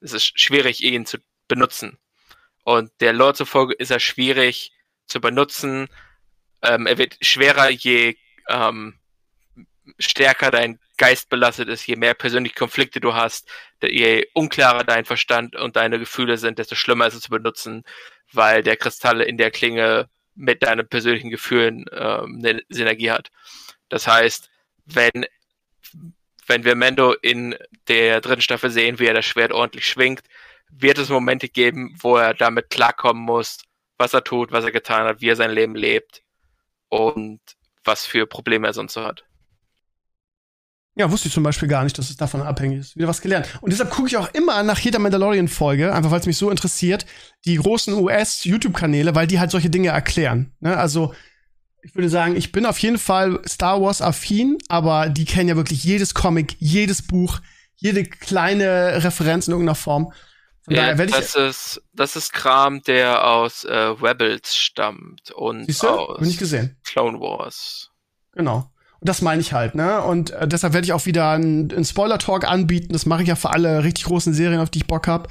Es 0.00 0.12
ist 0.12 0.38
schwierig, 0.38 0.82
ihn 0.82 1.04
zu 1.04 1.18
benutzen. 1.48 1.98
Und 2.62 2.92
der 3.00 3.12
Lore 3.12 3.34
zufolge 3.34 3.74
ist 3.74 3.90
er 3.90 4.00
schwierig 4.00 4.72
zu 5.06 5.20
benutzen. 5.20 5.88
Ähm, 6.62 6.86
er 6.86 6.98
wird 6.98 7.16
schwerer, 7.20 7.70
je 7.70 8.16
ähm, 8.48 8.99
stärker 9.98 10.50
dein 10.50 10.78
Geist 10.96 11.30
belastet 11.30 11.68
ist, 11.68 11.86
je 11.86 11.96
mehr 11.96 12.14
persönliche 12.14 12.54
Konflikte 12.54 13.00
du 13.00 13.14
hast, 13.14 13.48
je 13.82 14.26
unklarer 14.34 14.84
dein 14.84 15.04
Verstand 15.04 15.56
und 15.56 15.76
deine 15.76 15.98
Gefühle 15.98 16.36
sind, 16.36 16.58
desto 16.58 16.74
schlimmer 16.74 17.06
ist 17.06 17.14
es 17.14 17.22
zu 17.22 17.30
benutzen, 17.30 17.84
weil 18.32 18.62
der 18.62 18.76
Kristall 18.76 19.20
in 19.22 19.38
der 19.38 19.50
Klinge 19.50 20.08
mit 20.34 20.62
deinen 20.62 20.86
persönlichen 20.88 21.30
Gefühlen 21.30 21.86
ähm, 21.92 22.42
eine 22.44 22.62
Synergie 22.68 23.10
hat. 23.10 23.30
Das 23.88 24.06
heißt, 24.06 24.50
wenn, 24.84 25.26
wenn 26.46 26.64
wir 26.64 26.74
Mendo 26.74 27.14
in 27.14 27.56
der 27.88 28.20
dritten 28.20 28.42
Staffel 28.42 28.70
sehen, 28.70 28.98
wie 28.98 29.06
er 29.06 29.14
das 29.14 29.26
Schwert 29.26 29.52
ordentlich 29.52 29.86
schwingt, 29.86 30.22
wird 30.70 30.98
es 30.98 31.08
Momente 31.08 31.48
geben, 31.48 31.96
wo 32.00 32.16
er 32.16 32.34
damit 32.34 32.70
klarkommen 32.70 33.22
muss, 33.22 33.58
was 33.98 34.14
er 34.14 34.24
tut, 34.24 34.52
was 34.52 34.64
er 34.64 34.72
getan 34.72 35.04
hat, 35.06 35.20
wie 35.20 35.28
er 35.28 35.36
sein 35.36 35.50
Leben 35.50 35.74
lebt 35.74 36.22
und 36.88 37.40
was 37.84 38.06
für 38.06 38.26
Probleme 38.26 38.66
er 38.66 38.72
sonst 38.72 38.94
so 38.94 39.02
hat. 39.02 39.24
Ja, 41.00 41.10
wusste 41.10 41.28
ich 41.28 41.34
zum 41.34 41.44
Beispiel 41.44 41.66
gar 41.66 41.82
nicht, 41.82 41.96
dass 41.96 42.10
es 42.10 42.18
davon 42.18 42.42
abhängig 42.42 42.80
ist. 42.80 42.94
Wieder 42.94 43.08
was 43.08 43.22
gelernt. 43.22 43.48
Und 43.62 43.72
deshalb 43.72 43.88
gucke 43.88 44.06
ich 44.08 44.18
auch 44.18 44.28
immer 44.34 44.62
nach 44.62 44.78
jeder 44.78 44.98
Mandalorian-Folge, 44.98 45.94
einfach 45.94 46.10
weil 46.10 46.20
es 46.20 46.26
mich 46.26 46.36
so 46.36 46.50
interessiert, 46.50 47.06
die 47.46 47.56
großen 47.56 47.94
US-YouTube-Kanäle, 47.94 49.14
weil 49.14 49.26
die 49.26 49.40
halt 49.40 49.50
solche 49.50 49.70
Dinge 49.70 49.88
erklären. 49.88 50.52
Ne? 50.60 50.76
Also, 50.76 51.14
ich 51.82 51.94
würde 51.94 52.10
sagen, 52.10 52.36
ich 52.36 52.52
bin 52.52 52.66
auf 52.66 52.78
jeden 52.80 52.98
Fall 52.98 53.40
Star 53.48 53.80
Wars-affin, 53.80 54.58
aber 54.68 55.08
die 55.08 55.24
kennen 55.24 55.48
ja 55.48 55.56
wirklich 55.56 55.82
jedes 55.84 56.12
Comic, 56.12 56.56
jedes 56.58 57.00
Buch, 57.00 57.40
jede 57.76 58.04
kleine 58.04 59.02
Referenz 59.02 59.48
in 59.48 59.52
irgendeiner 59.52 59.76
Form. 59.76 60.12
Von 60.60 60.74
ja, 60.74 60.92
daher 60.92 61.06
das 61.06 61.34
ist 61.34 61.82
das 61.94 62.14
ist 62.14 62.34
Kram, 62.34 62.82
der 62.82 63.26
aus 63.26 63.64
äh, 63.64 63.74
Rebels 63.74 64.54
stammt 64.54 65.30
und 65.30 65.64
Siehst 65.64 65.82
du? 65.82 65.88
aus 65.88 66.18
Clone 66.84 67.18
Wars. 67.18 67.90
Genau. 68.32 68.70
Und 69.00 69.08
das 69.08 69.22
meine 69.22 69.40
ich 69.40 69.52
halt, 69.52 69.74
ne? 69.74 70.02
Und 70.02 70.30
äh, 70.30 70.46
deshalb 70.46 70.74
werde 70.74 70.84
ich 70.84 70.92
auch 70.92 71.06
wieder 71.06 71.30
einen, 71.30 71.70
einen 71.72 71.84
Spoiler-Talk 71.84 72.46
anbieten. 72.46 72.92
Das 72.92 73.06
mache 73.06 73.22
ich 73.22 73.28
ja 73.28 73.34
für 73.34 73.50
alle 73.50 73.82
richtig 73.82 74.04
großen 74.04 74.34
Serien, 74.34 74.60
auf 74.60 74.68
die 74.68 74.80
ich 74.80 74.86
Bock 74.86 75.06
habe. 75.06 75.28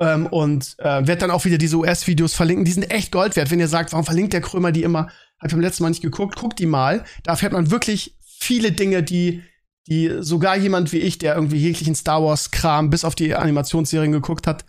Ähm, 0.00 0.26
und 0.26 0.76
äh, 0.78 0.84
werde 0.84 1.16
dann 1.16 1.32
auch 1.32 1.44
wieder 1.44 1.58
diese 1.58 1.76
US-Videos 1.76 2.34
verlinken. 2.34 2.64
Die 2.64 2.70
sind 2.70 2.90
echt 2.90 3.10
Gold 3.10 3.34
wert. 3.34 3.50
Wenn 3.50 3.58
ihr 3.58 3.66
sagt, 3.66 3.92
warum 3.92 4.04
verlinkt 4.04 4.32
der 4.32 4.40
Krömer 4.40 4.70
die 4.70 4.84
immer? 4.84 5.08
Hab 5.40 5.46
ich 5.46 5.52
beim 5.52 5.60
letzten 5.60 5.82
Mal 5.82 5.88
nicht 5.88 6.02
geguckt. 6.02 6.36
Guckt 6.36 6.60
die 6.60 6.66
mal. 6.66 7.04
Da 7.24 7.32
erfährt 7.32 7.52
man 7.52 7.72
wirklich 7.72 8.16
viele 8.22 8.70
Dinge, 8.70 9.02
die, 9.02 9.42
die 9.88 10.18
sogar 10.20 10.56
jemand 10.56 10.92
wie 10.92 10.98
ich, 10.98 11.18
der 11.18 11.34
irgendwie 11.34 11.58
jeglichen 11.58 11.96
Star 11.96 12.22
Wars-Kram 12.22 12.90
bis 12.90 13.04
auf 13.04 13.16
die 13.16 13.34
Animationsserien 13.34 14.12
geguckt 14.12 14.46
hat, 14.46 14.64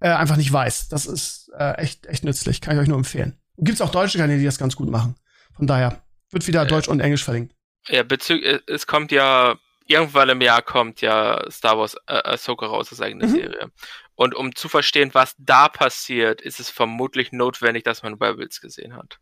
äh, 0.00 0.08
einfach 0.08 0.36
nicht 0.36 0.52
weiß. 0.52 0.88
Das 0.88 1.06
ist 1.06 1.52
äh, 1.56 1.74
echt, 1.76 2.06
echt 2.06 2.24
nützlich. 2.24 2.60
Kann 2.60 2.74
ich 2.74 2.82
euch 2.82 2.88
nur 2.88 2.98
empfehlen. 2.98 3.36
Gibt 3.58 3.76
es 3.76 3.80
auch 3.80 3.90
deutsche 3.90 4.18
Kanäle, 4.18 4.40
die 4.40 4.44
das 4.44 4.58
ganz 4.58 4.74
gut 4.74 4.90
machen. 4.90 5.14
Von 5.54 5.68
daher 5.68 6.02
wird 6.30 6.48
wieder 6.48 6.66
Deutsch 6.66 6.88
und 6.88 6.98
Englisch 6.98 7.22
verlinkt. 7.22 7.54
Ja, 7.88 8.02
bezüglich, 8.02 8.60
es 8.66 8.86
kommt 8.86 9.12
ja, 9.12 9.56
irgendwann 9.86 10.28
im 10.28 10.40
Jahr 10.40 10.62
kommt 10.62 11.00
ja 11.00 11.42
Star 11.50 11.78
Wars 11.78 11.96
äh, 12.06 12.14
Ahsoka 12.24 12.66
raus 12.66 12.90
als 12.90 13.00
eigene 13.00 13.26
mhm. 13.26 13.30
Serie. 13.30 13.70
Und 14.14 14.34
um 14.34 14.54
zu 14.54 14.68
verstehen, 14.68 15.10
was 15.14 15.34
da 15.38 15.68
passiert, 15.68 16.40
ist 16.40 16.60
es 16.60 16.70
vermutlich 16.70 17.32
notwendig, 17.32 17.84
dass 17.84 18.02
man 18.02 18.14
Rebels 18.14 18.60
gesehen 18.60 18.94
hat. 18.94 19.18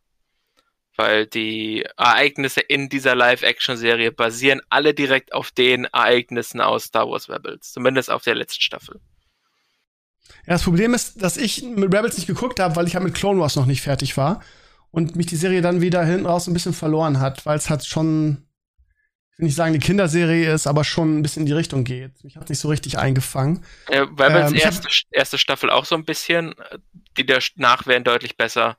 Weil 0.97 1.27
die 1.27 1.87
Ereignisse 1.97 2.61
in 2.61 2.89
dieser 2.89 3.15
Live-Action-Serie 3.15 4.13
basieren 4.13 4.61
alle 4.69 4.93
direkt 4.93 5.33
auf 5.33 5.51
den 5.53 5.85
Ereignissen 5.85 6.61
aus 6.61 6.85
Star 6.85 7.09
Wars 7.09 7.31
Rebels. 7.31 7.73
Zumindest 7.73 8.11
auf 8.11 8.25
der 8.25 8.35
letzten 8.35 8.61
Staffel. 8.61 9.01
Ja, 10.47 10.55
das 10.55 10.65
Problem 10.65 10.95
ist, 10.95 11.23
dass 11.23 11.37
ich 11.37 11.63
mit 11.63 11.95
Rebels 11.95 12.17
nicht 12.17 12.27
geguckt 12.27 12.61
habe, 12.61 12.77
weil 12.77 12.87
ich 12.87 12.95
ja 12.95 13.01
mit 13.01 13.15
Clone 13.15 13.41
Wars 13.41 13.57
noch 13.57 13.67
nicht 13.67 13.83
fertig 13.83 14.17
war. 14.17 14.43
Und 14.91 15.15
mich 15.15 15.27
die 15.27 15.37
Serie 15.37 15.63
dann 15.63 15.81
wieder 15.81 16.05
hinten 16.05 16.27
raus 16.27 16.49
ein 16.49 16.53
bisschen 16.53 16.73
verloren 16.73 17.21
hat, 17.21 17.47
weil 17.47 17.57
es 17.57 17.71
halt 17.71 17.87
schon 17.87 18.49
will 19.41 19.47
nicht 19.47 19.57
sagen, 19.57 19.73
die 19.73 19.79
Kinderserie 19.79 20.53
ist, 20.53 20.67
aber 20.67 20.85
schon 20.85 21.19
ein 21.19 21.23
bisschen 21.23 21.41
in 21.41 21.47
die 21.47 21.53
Richtung 21.53 21.85
geht. 21.85 22.23
Mich 22.23 22.37
hat 22.37 22.49
nicht 22.49 22.59
so 22.59 22.69
richtig 22.69 22.99
eingefangen. 22.99 23.65
Ja, 23.91 24.07
weil 24.11 24.49
ähm, 24.49 24.55
erste, 24.55 24.89
erste 25.11 25.39
Staffel 25.39 25.71
auch 25.71 25.85
so 25.85 25.95
ein 25.95 26.05
bisschen, 26.05 26.55
die 27.17 27.27
danach 27.27 27.87
werden 27.87 28.05
deutlich 28.05 28.37
besser. 28.37 28.77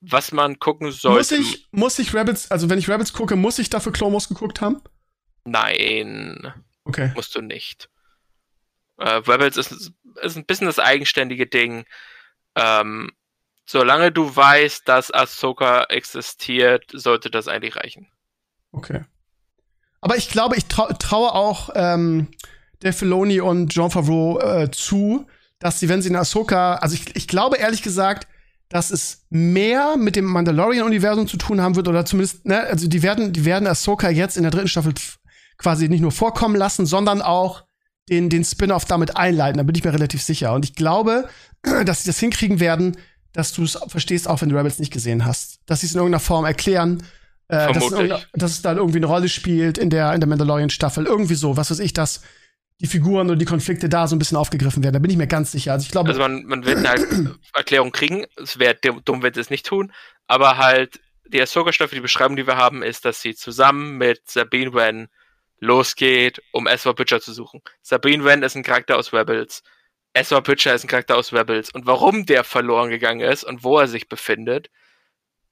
Was 0.00 0.32
man 0.32 0.58
gucken 0.58 0.92
sollte. 0.92 1.38
Muss 1.38 1.46
ich, 1.46 1.66
muss 1.70 1.98
ich 1.98 2.14
Rabbits, 2.14 2.50
also 2.50 2.68
wenn 2.68 2.78
ich 2.78 2.88
Rabbits 2.90 3.12
gucke, 3.12 3.36
muss 3.36 3.58
ich 3.58 3.70
dafür 3.70 3.92
Clomos 3.92 4.28
geguckt 4.28 4.60
haben? 4.60 4.82
Nein. 5.44 6.52
Okay. 6.84 7.12
Musst 7.14 7.34
du 7.34 7.40
nicht. 7.40 7.88
Äh, 8.98 9.08
Rebels 9.08 9.56
ist, 9.56 9.92
ist 10.22 10.36
ein 10.36 10.44
bisschen 10.44 10.66
das 10.66 10.78
eigenständige 10.78 11.46
Ding. 11.46 11.84
Ähm, 12.54 13.10
solange 13.64 14.12
du 14.12 14.34
weißt, 14.34 14.86
dass 14.86 15.12
Ahsoka 15.12 15.84
existiert, 15.84 16.84
sollte 16.92 17.30
das 17.30 17.48
eigentlich 17.48 17.76
reichen. 17.76 18.08
Okay. 18.72 19.04
Aber 20.04 20.18
ich 20.18 20.28
glaube, 20.28 20.54
ich 20.56 20.66
trau 20.66 20.86
traue 20.98 21.34
auch 21.34 21.70
ähm, 21.74 22.28
Dave 22.80 22.92
Filoni 22.92 23.40
und 23.40 23.72
Jean 23.72 23.90
Favreau 23.90 24.38
äh, 24.38 24.70
zu, 24.70 25.24
dass 25.58 25.80
sie, 25.80 25.88
wenn 25.88 26.02
sie 26.02 26.10
in 26.10 26.16
Ahsoka, 26.16 26.74
also 26.74 26.94
ich, 26.94 27.16
ich 27.16 27.26
glaube 27.26 27.56
ehrlich 27.56 27.82
gesagt, 27.82 28.28
dass 28.68 28.90
es 28.90 29.24
mehr 29.30 29.96
mit 29.96 30.14
dem 30.14 30.26
Mandalorian-Universum 30.26 31.26
zu 31.26 31.38
tun 31.38 31.62
haben 31.62 31.74
wird, 31.74 31.88
oder 31.88 32.04
zumindest, 32.04 32.44
ne, 32.44 32.60
also 32.64 32.86
die 32.86 33.02
werden, 33.02 33.32
die 33.32 33.46
werden 33.46 33.66
Ahsoka 33.66 34.10
jetzt 34.10 34.36
in 34.36 34.42
der 34.42 34.52
dritten 34.52 34.68
Staffel 34.68 34.92
quasi 35.56 35.88
nicht 35.88 36.02
nur 36.02 36.12
vorkommen 36.12 36.56
lassen, 36.56 36.84
sondern 36.84 37.22
auch 37.22 37.64
den, 38.10 38.28
den 38.28 38.44
Spin-off 38.44 38.84
damit 38.84 39.16
einleiten. 39.16 39.56
Da 39.56 39.62
bin 39.62 39.74
ich 39.74 39.84
mir 39.84 39.94
relativ 39.94 40.22
sicher. 40.22 40.52
Und 40.52 40.66
ich 40.66 40.74
glaube, 40.74 41.30
dass 41.86 42.02
sie 42.02 42.10
das 42.10 42.18
hinkriegen 42.18 42.60
werden, 42.60 42.98
dass 43.32 43.54
du 43.54 43.62
es 43.62 43.78
verstehst, 43.88 44.28
auch 44.28 44.42
wenn 44.42 44.50
du 44.50 44.56
Rebels 44.58 44.78
nicht 44.78 44.92
gesehen 44.92 45.24
hast. 45.24 45.60
Dass 45.64 45.80
sie 45.80 45.86
es 45.86 45.94
in 45.94 45.98
irgendeiner 45.98 46.20
Form 46.20 46.44
erklären, 46.44 47.02
äh, 47.48 47.72
dass, 47.72 47.92
es, 47.92 48.26
dass 48.32 48.50
es 48.52 48.62
dann 48.62 48.78
irgendwie 48.78 48.98
eine 48.98 49.06
Rolle 49.06 49.28
spielt 49.28 49.78
in 49.78 49.90
der, 49.90 50.12
in 50.14 50.20
der 50.20 50.28
Mandalorian-Staffel. 50.28 51.06
Irgendwie 51.06 51.34
so, 51.34 51.56
was 51.56 51.70
weiß 51.70 51.80
ich, 51.80 51.92
dass 51.92 52.22
die 52.80 52.86
Figuren 52.86 53.28
oder 53.28 53.36
die 53.36 53.44
Konflikte 53.44 53.88
da 53.88 54.06
so 54.08 54.16
ein 54.16 54.18
bisschen 54.18 54.36
aufgegriffen 54.36 54.82
werden. 54.82 54.94
Da 54.94 54.98
bin 54.98 55.10
ich 55.10 55.16
mir 55.16 55.26
ganz 55.26 55.52
sicher. 55.52 55.72
Also 55.72 55.84
ich 55.84 55.90
glaube. 55.90 56.08
Also 56.08 56.20
man, 56.20 56.44
man 56.44 56.64
wird 56.64 56.84
eine 56.84 57.36
Erklärung 57.54 57.92
kriegen. 57.92 58.24
Es 58.36 58.58
wäre 58.58 58.76
dumm, 59.04 59.22
wenn 59.22 59.34
sie 59.34 59.40
es 59.40 59.50
nicht 59.50 59.66
tun. 59.66 59.92
Aber 60.26 60.56
halt, 60.58 61.00
die 61.28 61.40
Ahsoka-Staffel, 61.40 61.96
die 61.96 62.02
Beschreibung, 62.02 62.36
die 62.36 62.46
wir 62.46 62.56
haben, 62.56 62.82
ist, 62.82 63.04
dass 63.04 63.20
sie 63.20 63.34
zusammen 63.34 63.98
mit 63.98 64.22
Sabine 64.28 64.72
Wren 64.72 65.08
losgeht, 65.60 66.42
um 66.52 66.66
Ezra 66.66 66.92
Butcher 66.92 67.20
zu 67.20 67.32
suchen. 67.32 67.62
Sabine 67.80 68.24
Wren 68.24 68.42
ist 68.42 68.54
ein 68.54 68.62
Charakter 68.62 68.96
aus 68.96 69.12
Rebels. 69.12 69.62
Ezra 70.12 70.40
Butcher 70.40 70.74
ist 70.74 70.84
ein 70.84 70.88
Charakter 70.88 71.16
aus 71.16 71.32
Rebels. 71.32 71.70
Und 71.70 71.86
warum 71.86 72.26
der 72.26 72.44
verloren 72.44 72.90
gegangen 72.90 73.20
ist 73.20 73.44
und 73.44 73.64
wo 73.64 73.78
er 73.78 73.88
sich 73.88 74.08
befindet, 74.08 74.70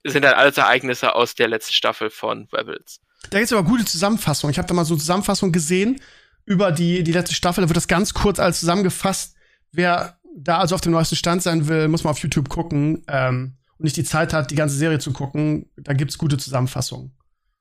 sind 0.04 0.24
halt 0.24 0.36
alles 0.36 0.56
Ereignisse 0.56 1.14
aus 1.14 1.34
der 1.34 1.48
letzten 1.48 1.72
Staffel 1.72 2.10
von 2.10 2.48
Rebels. 2.52 3.00
Da 3.30 3.38
gibt 3.38 3.46
es 3.46 3.52
aber 3.52 3.68
gute 3.68 3.84
Zusammenfassungen. 3.84 4.52
Ich 4.52 4.58
habe 4.58 4.68
da 4.68 4.74
mal 4.74 4.84
so 4.84 4.94
eine 4.94 5.00
Zusammenfassung 5.00 5.52
gesehen 5.52 6.00
über 6.44 6.72
die, 6.72 7.04
die 7.04 7.12
letzte 7.12 7.34
Staffel. 7.34 7.62
Da 7.62 7.68
wird 7.68 7.76
das 7.76 7.88
ganz 7.88 8.14
kurz 8.14 8.40
alles 8.40 8.60
zusammengefasst. 8.60 9.36
Wer 9.70 10.18
da 10.34 10.58
also 10.58 10.74
auf 10.74 10.80
dem 10.80 10.92
neuesten 10.92 11.16
Stand 11.16 11.42
sein 11.42 11.68
will, 11.68 11.88
muss 11.88 12.04
mal 12.04 12.10
auf 12.10 12.18
YouTube 12.18 12.48
gucken 12.48 13.04
ähm, 13.08 13.56
und 13.78 13.84
nicht 13.84 13.96
die 13.96 14.04
Zeit 14.04 14.32
hat, 14.32 14.50
die 14.50 14.54
ganze 14.56 14.76
Serie 14.76 14.98
zu 14.98 15.12
gucken. 15.12 15.70
Da 15.76 15.92
gibt's 15.92 16.18
gute 16.18 16.38
Zusammenfassungen. 16.38 17.16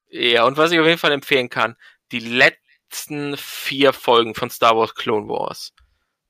Ja, 0.10 0.46
und 0.46 0.58
was 0.58 0.72
ich 0.72 0.80
auf 0.80 0.86
jeden 0.86 0.98
Fall 0.98 1.12
empfehlen 1.12 1.50
kann, 1.50 1.76
die 2.12 2.20
letzten 2.20 3.38
vier 3.38 3.94
Folgen 3.94 4.36
von 4.36 4.50
Star 4.50 4.76
Wars 4.76 4.96
Clone 4.96 5.28
Wars 5.28 5.74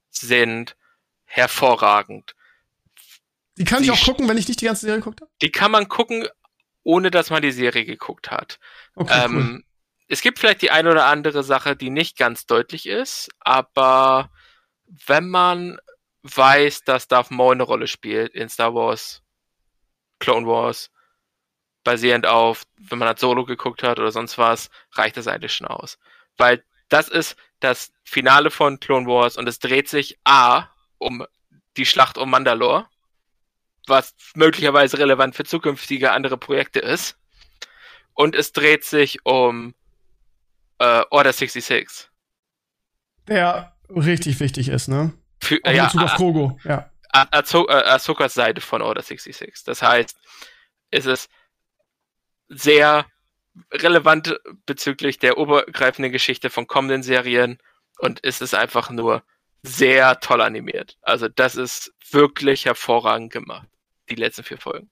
sind 0.09 0.75
hervorragend. 1.25 2.35
Die 3.61 3.65
kann 3.65 3.83
ich 3.83 3.91
auch 3.91 4.03
gucken, 4.03 4.27
wenn 4.27 4.39
ich 4.39 4.47
nicht 4.47 4.59
die 4.59 4.65
ganze 4.65 4.87
Serie 4.87 5.01
geguckt 5.01 5.21
habe? 5.21 5.29
Die 5.43 5.51
kann 5.51 5.69
man 5.69 5.87
gucken, 5.87 6.27
ohne 6.81 7.11
dass 7.11 7.29
man 7.29 7.43
die 7.43 7.51
Serie 7.51 7.85
geguckt 7.85 8.31
hat. 8.31 8.57
Okay, 8.95 9.25
ähm, 9.25 9.35
cool. 9.35 9.63
Es 10.07 10.21
gibt 10.21 10.39
vielleicht 10.39 10.63
die 10.63 10.71
eine 10.71 10.89
oder 10.89 11.05
andere 11.05 11.43
Sache, 11.43 11.75
die 11.75 11.91
nicht 11.91 12.17
ganz 12.17 12.47
deutlich 12.47 12.87
ist, 12.87 13.29
aber 13.39 14.31
wenn 14.87 15.29
man 15.29 15.77
weiß, 16.23 16.85
dass 16.85 17.07
Darth 17.07 17.29
Maul 17.29 17.53
eine 17.53 17.61
Rolle 17.61 17.85
spielt 17.85 18.33
in 18.33 18.49
Star 18.49 18.73
Wars, 18.73 19.21
Clone 20.17 20.47
Wars, 20.47 20.89
basierend 21.83 22.25
auf, 22.25 22.63
wenn 22.79 22.97
man 22.97 23.09
hat 23.09 23.19
Solo 23.19 23.45
geguckt 23.45 23.83
hat 23.83 23.99
oder 23.99 24.11
sonst 24.11 24.39
was, 24.39 24.71
reicht 24.93 25.17
das 25.17 25.27
eigentlich 25.27 25.53
schon 25.53 25.67
aus. 25.67 25.99
Weil 26.35 26.63
das 26.89 27.09
ist 27.09 27.35
das 27.59 27.91
Finale 28.03 28.49
von 28.49 28.79
Clone 28.79 29.05
Wars 29.05 29.37
und 29.37 29.47
es 29.47 29.59
dreht 29.59 29.87
sich 29.87 30.17
A 30.23 30.67
um 30.97 31.27
die 31.77 31.85
Schlacht 31.85 32.17
um 32.17 32.31
Mandalore 32.31 32.87
was 33.87 34.15
möglicherweise 34.35 34.97
relevant 34.97 35.35
für 35.35 35.43
zukünftige 35.43 36.11
andere 36.11 36.37
Projekte 36.37 36.79
ist. 36.79 37.17
Und 38.13 38.35
es 38.35 38.51
dreht 38.51 38.83
sich 38.83 39.25
um 39.25 39.73
äh, 40.79 41.03
Order 41.09 41.33
66. 41.33 42.09
Der 43.27 43.75
richtig 43.89 44.39
wichtig 44.39 44.69
ist, 44.69 44.87
ne? 44.87 45.13
Für, 45.39 45.59
Auch 45.63 45.71
ja, 45.71 45.85
Bezug 45.85 46.01
auf 46.01 46.13
Krogo, 46.15 46.59
ja. 46.63 46.89
Ahsokas 47.09 48.33
Seite 48.33 48.61
von 48.61 48.81
Order 48.81 49.01
66. 49.01 49.63
Das 49.65 49.81
heißt, 49.81 50.17
es 50.91 51.05
ist 51.05 51.29
sehr 52.47 53.05
relevant 53.71 54.39
bezüglich 54.65 55.19
der 55.19 55.37
obergreifenden 55.37 56.11
Geschichte 56.11 56.49
von 56.49 56.67
kommenden 56.67 57.03
Serien 57.03 57.57
und 57.99 58.19
es 58.23 58.39
ist 58.39 58.55
einfach 58.55 58.89
nur 58.89 59.23
sehr 59.63 60.19
toll 60.21 60.41
animiert. 60.41 60.97
Also 61.01 61.27
das 61.27 61.55
ist 61.55 61.93
wirklich 62.11 62.65
hervorragend 62.65 63.31
gemacht 63.33 63.67
die 64.15 64.21
letzten 64.21 64.43
vier 64.43 64.57
Folgen. 64.57 64.89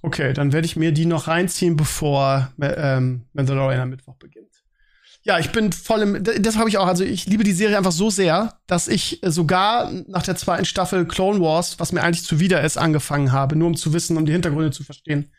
Okay, 0.00 0.32
dann 0.32 0.52
werde 0.52 0.66
ich 0.66 0.76
mir 0.76 0.92
die 0.92 1.06
noch 1.06 1.28
reinziehen, 1.28 1.76
bevor 1.76 2.52
ähm, 2.60 3.26
Mandalorian 3.32 3.80
am 3.80 3.90
Mittwoch 3.90 4.16
beginnt. 4.16 4.48
Ja, 5.24 5.38
ich 5.38 5.50
bin 5.50 5.72
voll 5.72 6.02
im. 6.02 6.24
Das 6.24 6.56
habe 6.56 6.68
ich 6.68 6.78
auch. 6.78 6.86
Also, 6.86 7.04
ich 7.04 7.26
liebe 7.26 7.44
die 7.44 7.52
Serie 7.52 7.78
einfach 7.78 7.92
so 7.92 8.10
sehr, 8.10 8.58
dass 8.66 8.88
ich 8.88 9.20
sogar 9.22 9.92
nach 10.08 10.24
der 10.24 10.34
zweiten 10.34 10.64
Staffel 10.64 11.06
Clone 11.06 11.40
Wars, 11.40 11.78
was 11.78 11.92
mir 11.92 12.02
eigentlich 12.02 12.24
zuwider 12.24 12.62
ist, 12.62 12.76
angefangen 12.76 13.30
habe, 13.30 13.54
nur 13.54 13.68
um 13.68 13.76
zu 13.76 13.92
wissen, 13.92 14.16
um 14.16 14.26
die 14.26 14.32
Hintergründe 14.32 14.72
zu 14.72 14.82
verstehen. 14.82 15.32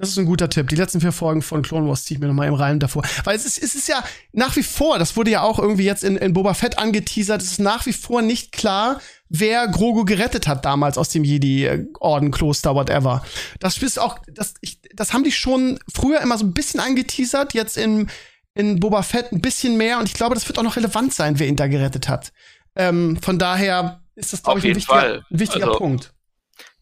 Das 0.00 0.08
ist 0.08 0.18
ein 0.18 0.24
guter 0.24 0.48
Tipp. 0.48 0.70
Die 0.70 0.76
letzten 0.76 1.02
vier 1.02 1.12
Folgen 1.12 1.42
von 1.42 1.60
Clone 1.60 1.86
Wars 1.86 2.04
ziehe 2.04 2.16
ich 2.16 2.22
mir 2.22 2.28
nochmal 2.28 2.48
im 2.48 2.54
Reim 2.54 2.78
davor. 2.78 3.02
Weil 3.24 3.36
es 3.36 3.44
ist, 3.44 3.62
es 3.62 3.74
ist 3.74 3.86
ja 3.86 4.02
nach 4.32 4.56
wie 4.56 4.62
vor, 4.62 4.98
das 4.98 5.14
wurde 5.14 5.30
ja 5.30 5.42
auch 5.42 5.58
irgendwie 5.58 5.84
jetzt 5.84 6.04
in, 6.04 6.16
in 6.16 6.32
Boba 6.32 6.54
Fett 6.54 6.78
angeteasert, 6.78 7.42
es 7.42 7.52
ist 7.52 7.60
nach 7.60 7.84
wie 7.84 7.92
vor 7.92 8.22
nicht 8.22 8.50
klar, 8.50 8.98
wer 9.28 9.68
Grogu 9.68 10.06
gerettet 10.06 10.48
hat 10.48 10.64
damals 10.64 10.96
aus 10.96 11.10
dem 11.10 11.22
Jedi-Orden, 11.22 12.30
Kloster, 12.30 12.74
whatever. 12.74 13.22
Das 13.58 13.76
ist 13.76 13.98
auch, 13.98 14.18
das, 14.26 14.54
ich, 14.62 14.80
das 14.94 15.12
haben 15.12 15.22
die 15.22 15.32
schon 15.32 15.78
früher 15.92 16.22
immer 16.22 16.38
so 16.38 16.46
ein 16.46 16.54
bisschen 16.54 16.80
angeteasert, 16.80 17.52
jetzt 17.52 17.76
in, 17.76 18.08
in 18.54 18.80
Boba 18.80 19.02
Fett 19.02 19.32
ein 19.32 19.42
bisschen 19.42 19.76
mehr 19.76 19.98
und 19.98 20.08
ich 20.08 20.14
glaube, 20.14 20.34
das 20.34 20.48
wird 20.48 20.58
auch 20.58 20.62
noch 20.62 20.76
relevant 20.76 21.12
sein, 21.12 21.38
wer 21.38 21.46
ihn 21.46 21.56
da 21.56 21.66
gerettet 21.66 22.08
hat. 22.08 22.32
Ähm, 22.74 23.18
von 23.20 23.38
daher 23.38 24.00
ist 24.14 24.32
das, 24.32 24.42
glaube 24.42 24.60
ich, 24.60 24.64
ein 24.64 24.76
wichtiger, 24.76 25.16
ein 25.16 25.24
wichtiger 25.28 25.66
also, 25.66 25.78
Punkt 25.78 26.14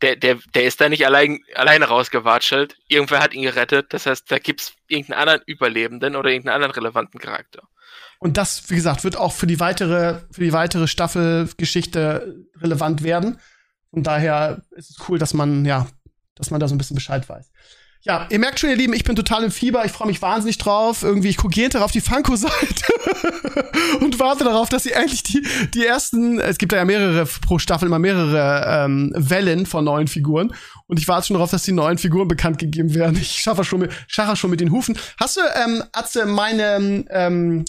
der, 0.03 0.17
der, 0.17 0.39
der 0.55 0.65
ist 0.65 0.81
da 0.81 0.89
nicht 0.89 1.05
allein, 1.07 1.41
alleine 1.55 1.87
rausgewatschelt. 1.87 2.77
Irgendwer 2.89 3.21
hat 3.21 3.35
ihn 3.35 3.43
gerettet. 3.43 3.93
Das 3.93 4.07
heißt, 4.07 4.31
da 4.31 4.39
gibt's 4.39 4.75
irgendeinen 4.87 5.21
anderen 5.21 5.43
Überlebenden 5.47 6.17
oder 6.17 6.31
irgendeinen 6.31 6.57
anderen 6.57 6.75
relevanten 6.75 7.21
Charakter. 7.21 7.63
Und 8.19 8.37
das, 8.37 8.69
wie 8.71 8.75
gesagt, 8.75 9.05
wird 9.05 9.17
auch 9.17 9.33
für 9.33 9.47
die 9.47 9.61
weitere, 9.61 10.21
für 10.31 10.43
die 10.43 10.53
weitere 10.53 10.89
Staffelgeschichte 10.89 12.37
relevant 12.61 13.03
werden. 13.03 13.41
Und 13.91 14.07
daher 14.07 14.63
ist 14.73 14.91
es 14.91 15.09
cool, 15.09 15.19
dass 15.19 15.35
man, 15.35 15.65
ja, 15.65 15.87
dass 16.35 16.51
man 16.51 16.61
da 16.61 16.69
so 16.69 16.75
ein 16.75 16.79
bisschen 16.79 16.97
Bescheid 16.97 17.29
weiß. 17.29 17.51
Ja, 18.03 18.27
ihr 18.31 18.39
merkt 18.39 18.61
schon, 18.61 18.71
ihr 18.71 18.77
Lieben, 18.77 18.93
ich 18.93 19.03
bin 19.03 19.17
total 19.17 19.43
im 19.43 19.51
Fieber. 19.51 19.85
Ich 19.85 19.91
freue 19.91 20.07
mich 20.07 20.23
wahnsinnig 20.23 20.57
drauf. 20.59 21.03
Irgendwie, 21.03 21.29
ich 21.29 21.37
gucke 21.37 21.57
jeden 21.57 21.71
Tag 21.71 21.83
auf 21.83 21.91
die 21.91 22.01
Funko-Seite 22.01 22.85
und 24.01 24.21
warte 24.21 24.45
darauf, 24.45 24.69
dass 24.69 24.85
sie 24.85 24.93
endlich 24.93 25.25
die, 25.25 25.45
die 25.75 25.85
ersten, 25.85 26.39
es 26.39 26.59
gibt 26.59 26.73
ja 26.73 26.85
mehrere 26.85 27.27
pro 27.27 27.59
Staffel, 27.59 27.87
immer 27.87 27.99
mehrere 27.99 28.85
ähm, 28.85 29.13
Wellen 29.17 29.67
von 29.67 29.85
neuen 29.85 30.07
Figuren. 30.07 30.55
Und 30.87 30.99
ich 30.99 31.09
warte 31.09 31.27
schon 31.27 31.35
darauf, 31.35 31.51
dass 31.51 31.65
die 31.65 31.73
neuen 31.73 31.99
Figuren 31.99 32.29
bekannt 32.29 32.59
gegeben 32.59 32.95
werden. 32.95 33.19
Ich 33.21 33.41
schaffe 33.41 33.65
schon 33.65 33.81
mit, 33.81 33.93
schaffe 34.07 34.37
schon 34.37 34.51
mit 34.51 34.61
den 34.61 34.71
Hufen. 34.71 34.97
Hast 35.19 35.37
du, 35.37 35.41
ähm, 35.65 35.83
Atze, 35.93 36.25
meine 36.25 37.05
ähm, 37.11 37.65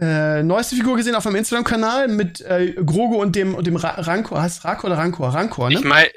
äh, 0.00 0.44
neueste 0.44 0.76
Figur 0.76 0.96
gesehen 0.96 1.16
auf 1.16 1.24
meinem 1.24 1.36
Instagram-Kanal 1.36 2.06
mit 2.08 2.40
äh, 2.40 2.74
Grogo 2.74 3.20
und 3.20 3.34
dem, 3.34 3.56
und 3.56 3.66
dem 3.66 3.76
Ra 3.76 3.90
Rancor? 3.90 4.40
Heißt 4.40 4.64
Rancor 4.64 4.90
oder 4.90 4.98
Rancor? 4.98 5.34
Rancor, 5.34 5.70
ne? 5.70 5.74
Ich 5.74 5.84
meine, 5.84 6.08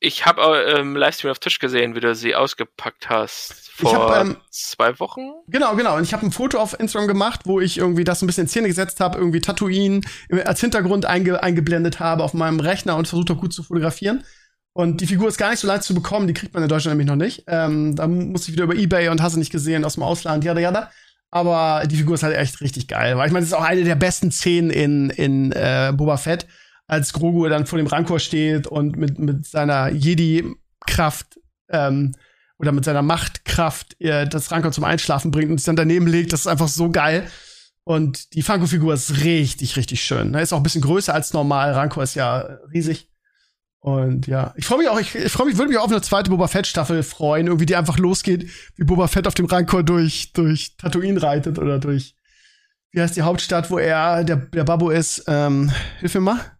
ich 0.00 0.24
habe 0.24 0.42
äh, 0.42 0.80
im 0.80 0.96
Livestream 0.96 1.30
auf 1.30 1.38
Tisch 1.38 1.58
gesehen, 1.58 1.94
wie 1.94 2.00
du 2.00 2.14
sie 2.14 2.34
ausgepackt 2.34 3.10
hast. 3.10 3.70
Vor 3.70 4.10
hab, 4.10 4.24
ähm, 4.24 4.36
zwei 4.50 4.98
Wochen? 4.98 5.30
Genau, 5.46 5.76
genau. 5.76 5.96
Und 5.96 6.04
ich 6.04 6.14
habe 6.14 6.26
ein 6.26 6.32
Foto 6.32 6.58
auf 6.58 6.78
Instagram 6.78 7.06
gemacht, 7.06 7.40
wo 7.44 7.60
ich 7.60 7.78
irgendwie 7.78 8.04
das 8.04 8.22
ein 8.22 8.26
bisschen 8.26 8.44
in 8.44 8.48
Szene 8.48 8.68
gesetzt 8.68 8.98
habe, 9.00 9.18
irgendwie 9.18 9.40
Tatooine 9.40 10.00
als 10.44 10.60
Hintergrund 10.60 11.04
einge 11.04 11.42
eingeblendet 11.42 12.00
habe 12.00 12.24
auf 12.24 12.32
meinem 12.32 12.60
Rechner 12.60 12.96
und 12.96 13.08
versucht 13.08 13.30
auch 13.30 13.38
gut 13.38 13.52
zu 13.52 13.62
fotografieren. 13.62 14.24
Und 14.72 15.02
die 15.02 15.06
Figur 15.06 15.28
ist 15.28 15.36
gar 15.36 15.50
nicht 15.50 15.60
so 15.60 15.66
leicht 15.66 15.82
zu 15.82 15.94
bekommen, 15.94 16.26
die 16.26 16.32
kriegt 16.32 16.54
man 16.54 16.62
in 16.62 16.68
Deutschland 16.68 16.96
nämlich 16.96 17.08
noch 17.08 17.22
nicht. 17.22 17.44
Ähm, 17.46 17.94
da 17.94 18.06
muss 18.06 18.48
ich 18.48 18.54
wieder 18.54 18.64
über 18.64 18.76
Ebay 18.76 19.08
und 19.08 19.20
hast 19.20 19.34
du 19.34 19.38
nicht 19.38 19.52
gesehen 19.52 19.84
aus 19.84 19.94
dem 19.94 20.02
Ausland, 20.02 20.44
jada 20.44 20.60
jada. 20.60 20.90
Aber 21.30 21.86
die 21.86 21.96
Figur 21.96 22.14
ist 22.14 22.22
halt 22.22 22.36
echt 22.36 22.60
richtig 22.60 22.88
geil. 22.88 23.16
Weil 23.18 23.26
ich 23.26 23.32
meine, 23.32 23.44
das 23.44 23.52
ist 23.52 23.58
auch 23.58 23.64
eine 23.64 23.84
der 23.84 23.96
besten 23.96 24.32
Szenen 24.32 24.70
in, 24.70 25.10
in 25.10 25.52
äh, 25.52 25.92
Boba 25.94 26.16
Fett, 26.16 26.46
als 26.90 27.12
Grogu 27.12 27.48
dann 27.48 27.66
vor 27.66 27.78
dem 27.78 27.86
Rancor 27.86 28.18
steht 28.18 28.66
und 28.66 28.96
mit, 28.96 29.20
mit 29.20 29.46
seiner 29.46 29.90
Jedi-Kraft 29.90 31.38
ähm, 31.68 32.16
oder 32.58 32.72
mit 32.72 32.84
seiner 32.84 33.02
Machtkraft 33.02 34.00
äh, 34.00 34.26
das 34.26 34.50
Rancor 34.50 34.72
zum 34.72 34.82
Einschlafen 34.82 35.30
bringt 35.30 35.52
und 35.52 35.58
sich 35.58 35.66
dann 35.66 35.76
daneben 35.76 36.08
legt. 36.08 36.32
Das 36.32 36.40
ist 36.40 36.46
einfach 36.48 36.66
so 36.66 36.90
geil. 36.90 37.30
Und 37.84 38.34
die 38.34 38.42
Funko-Figur 38.42 38.92
ist 38.92 39.22
richtig, 39.22 39.76
richtig 39.76 40.02
schön. 40.02 40.32
Ne? 40.32 40.42
Ist 40.42 40.52
auch 40.52 40.56
ein 40.56 40.64
bisschen 40.64 40.82
größer 40.82 41.14
als 41.14 41.32
normal. 41.32 41.72
Rancor 41.74 42.02
ist 42.02 42.16
ja 42.16 42.58
riesig. 42.74 43.08
Und 43.78 44.26
ja, 44.26 44.52
ich 44.56 44.66
freue 44.66 44.78
mich 44.78 44.88
auch, 44.88 44.98
ich, 44.98 45.14
ich 45.14 45.30
freue 45.30 45.46
mich, 45.46 45.56
würde 45.56 45.68
mich 45.68 45.78
auch 45.78 45.84
auf 45.84 45.92
eine 45.92 46.02
zweite 46.02 46.28
Boba 46.28 46.48
Fett 46.48 46.66
Staffel 46.66 47.04
freuen, 47.04 47.46
irgendwie 47.46 47.66
die 47.66 47.76
einfach 47.76 47.98
losgeht, 47.98 48.50
wie 48.76 48.84
Boba 48.84 49.06
Fett 49.06 49.28
auf 49.28 49.34
dem 49.34 49.46
Rancor 49.46 49.84
durch 49.84 50.32
durch 50.34 50.76
Tatooine 50.76 51.22
reitet 51.22 51.58
oder 51.58 51.78
durch 51.78 52.14
wie 52.90 53.00
heißt 53.00 53.16
die 53.16 53.22
Hauptstadt, 53.22 53.70
wo 53.70 53.78
er 53.78 54.22
der 54.24 54.36
der 54.36 54.64
Babu 54.64 54.90
ist? 54.90 55.24
Ähm, 55.28 55.72
hilf 56.00 56.14
mir 56.14 56.20
mal. 56.20 56.59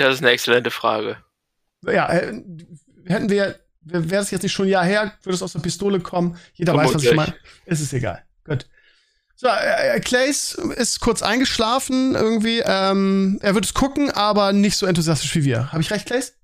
Das 0.00 0.14
ist 0.16 0.22
eine 0.22 0.30
exzellente 0.30 0.70
Frage. 0.70 1.18
Ja, 1.84 2.10
äh, 2.10 2.42
hätten 3.06 3.28
wir 3.28 3.60
wäre 3.82 4.22
es 4.22 4.30
jetzt 4.30 4.42
nicht 4.42 4.52
schon 4.52 4.66
ein 4.66 4.70
Jahr 4.70 4.84
her, 4.84 5.12
würde 5.22 5.34
es 5.34 5.42
aus 5.42 5.52
der 5.52 5.60
Pistole 5.60 6.00
kommen. 6.00 6.38
Jeder 6.54 6.74
Vermutlich. 6.74 6.96
weiß, 6.96 7.04
was 7.04 7.10
ich 7.10 7.16
meine. 7.16 7.34
Es 7.66 7.80
ist 7.80 7.92
egal. 7.92 8.22
Gut. 8.44 8.66
So, 9.34 9.48
äh, 9.48 9.96
äh, 9.96 10.00
Clays 10.00 10.52
ist 10.52 11.00
kurz 11.00 11.22
eingeschlafen 11.22 12.14
irgendwie. 12.14 12.62
Ähm, 12.64 13.38
er 13.40 13.54
wird 13.54 13.64
es 13.64 13.74
gucken, 13.74 14.10
aber 14.10 14.52
nicht 14.52 14.76
so 14.76 14.86
enthusiastisch 14.86 15.34
wie 15.34 15.44
wir. 15.44 15.72
Habe 15.72 15.80
ich 15.80 15.90
recht, 15.90 16.06
Clays? 16.06 16.34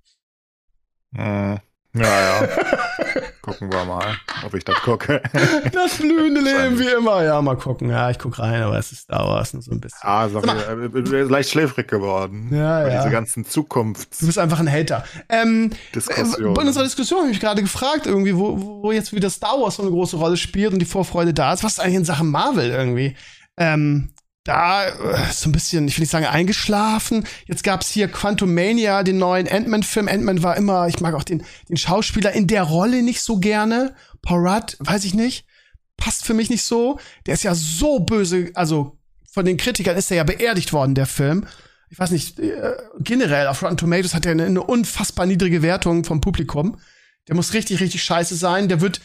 Hm. 1.15 1.61
Ja, 1.95 2.43
ja. 2.43 2.49
gucken 3.47 3.73
wir 3.73 3.85
mal, 3.85 4.17
ob 4.45 4.55
ich 4.55 4.65
das 4.65 4.75
gucke. 4.83 5.23
das 5.73 5.99
blühende 5.99 6.41
Leben 6.41 6.79
wie 6.81 6.89
immer. 6.89 7.23
Ja, 7.23 7.41
mal 7.41 7.57
gucken. 7.57 7.89
Ja, 7.89 8.11
ich 8.11 8.19
guck 8.19 8.41
rein, 8.41 8.61
aber 8.61 8.77
es 8.77 8.91
ist 8.91 9.03
Star 9.03 9.25
Wars 9.29 9.53
nur 9.53 9.63
so 9.63 9.71
ein 9.71 9.81
bisschen. 9.81 10.01
Ah, 10.03 10.29
sag 10.29 10.45
mal, 10.45 10.85
ich, 10.85 10.91
bin 10.91 11.29
leicht 11.29 11.51
schläfrig 11.51 11.87
geworden. 11.87 12.49
Ja, 12.51 12.89
ja. 12.89 12.99
Diese 12.99 13.11
ganzen 13.11 13.45
Zukunfts. 13.45 14.19
Du 14.19 14.27
bist 14.27 14.39
einfach 14.39 14.59
ein 14.59 14.71
Hater. 14.71 15.05
Ähm, 15.29 15.71
Diskussion. 15.95 16.55
Bei 16.55 16.63
unserer 16.63 16.83
Diskussion 16.83 17.21
habe 17.21 17.29
ich 17.29 17.37
mich 17.37 17.41
gerade 17.41 17.63
gefragt, 17.63 18.07
irgendwie, 18.07 18.37
wo, 18.37 18.83
wo 18.83 18.91
jetzt 18.91 19.13
wieder 19.13 19.31
Star 19.31 19.61
Wars 19.61 19.77
so 19.77 19.83
eine 19.83 19.93
große 19.93 20.17
Rolle 20.17 20.37
spielt 20.37 20.73
und 20.73 20.81
die 20.81 20.87
Vorfreude 20.87 21.33
da 21.33 21.53
ist. 21.53 21.63
Was 21.63 21.75
ist 21.75 21.81
eigentlich 21.81 21.97
in 21.97 22.05
Sachen 22.05 22.29
Marvel 22.29 22.71
irgendwie? 22.71 23.17
Ähm, 23.57 24.11
da 24.47 24.87
äh, 24.87 25.33
so 25.33 25.49
ein 25.49 25.53
bisschen, 25.53 25.89
ich 25.89 25.97
will 25.97 26.03
nicht 26.03 26.11
sagen 26.11 26.27
eingeschlafen. 26.27 27.27
Jetzt 27.47 27.65
gab's 27.65 27.91
hier 27.91 28.09
Quantum 28.09 28.55
Mania, 28.55 29.03
den 29.03 29.19
neuen 29.19 29.49
Ant-Man-Film. 29.49 30.09
Ant-Man 30.09 30.43
war 30.43 30.57
immer, 30.57 30.87
ich 30.89 31.01
mag 31.01 31.15
auch 31.15 31.25
den, 31.25 31.45
den 31.69 31.77
Schauspieler 31.77 32.33
in 32.33 32.47
der 32.47 32.63
Rolle 32.63 33.03
nicht 33.03 33.21
so 33.21 33.39
gerne. 33.39 33.95
Paul 34.23 34.47
Rudd, 34.47 34.77
weiß 34.79 35.05
ich 35.05 35.15
nicht, 35.15 35.47
passt 35.97 36.25
für 36.25 36.35
mich 36.35 36.51
nicht 36.51 36.63
so. 36.63 36.99
Der 37.27 37.35
ist 37.35 37.45
ja 37.45 37.55
so 37.55 38.01
böse, 38.01 38.51
also 38.55 38.99
von 39.31 39.45
den 39.45 39.57
Kritikern 39.57 39.97
ist 39.97 40.11
er 40.11 40.19
ja 40.19 40.25
beerdigt 40.25 40.73
worden, 40.73 40.95
der 40.95 41.07
Film. 41.07 41.47
Ich 41.91 41.99
weiß 41.99 42.11
nicht, 42.11 42.39
äh, 42.39 42.77
generell 43.01 43.49
auf 43.49 43.63
Rotten 43.63 43.77
Tomatoes 43.77 44.15
hat 44.15 44.27
er 44.27 44.33
eine, 44.33 44.47
eine 44.47 44.63
unfassbar 44.63 45.27
niedrige 45.27 45.63
Wertung 45.63 46.05
vom 46.05 46.21
Publikum. 46.21 46.79
Der 47.29 47.35
muss 47.35 47.53
richtig, 47.53 47.81
richtig 47.81 48.03
scheiße 48.03 48.37
sein. 48.37 48.69
Der 48.69 48.81
wird 48.81 49.01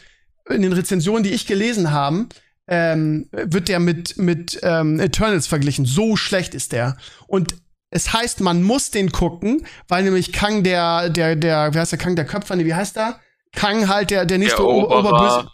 in 0.48 0.62
den 0.62 0.72
Rezensionen, 0.72 1.22
die 1.22 1.30
ich 1.30 1.46
gelesen 1.46 1.90
habe, 1.90 2.26
ähm, 2.72 3.28
wird 3.32 3.68
der 3.68 3.80
mit, 3.80 4.16
mit 4.16 4.58
ähm, 4.62 4.98
Eternals 4.98 5.46
verglichen. 5.46 5.84
So 5.84 6.16
schlecht 6.16 6.54
ist 6.54 6.72
der. 6.72 6.96
Und 7.26 7.54
es 7.90 8.14
heißt, 8.14 8.40
man 8.40 8.62
muss 8.62 8.90
den 8.90 9.12
gucken, 9.12 9.66
weil 9.88 10.04
nämlich 10.04 10.32
Kang 10.32 10.62
der, 10.62 11.10
der, 11.10 11.36
der, 11.36 11.74
wie 11.74 11.78
heißt 11.78 11.92
der 11.92 11.98
Kang 11.98 12.16
der 12.16 12.24
Köpfer? 12.24 12.56
Nee, 12.56 12.64
wie 12.64 12.74
heißt 12.74 12.96
der? 12.96 13.20
Kang 13.54 13.88
halt 13.88 14.10
der, 14.10 14.24
der 14.24 14.38
nächste 14.38 14.62
der 14.62 14.66
Oberböse. 14.66 15.48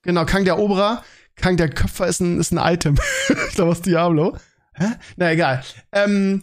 Genau, 0.00 0.24
Kang 0.24 0.46
der 0.46 0.58
Oberer. 0.58 1.04
Kang 1.36 1.58
der 1.58 1.68
Köpfer 1.68 2.06
ist 2.06 2.20
ein, 2.20 2.40
ist 2.40 2.52
ein 2.52 2.74
Item. 2.74 2.96
ich 3.28 3.54
glaube, 3.54 3.72
was 3.72 3.82
Diablo. 3.82 4.38
Hä? 4.74 4.86
Na 5.16 5.30
egal. 5.30 5.62
Ähm, 5.92 6.42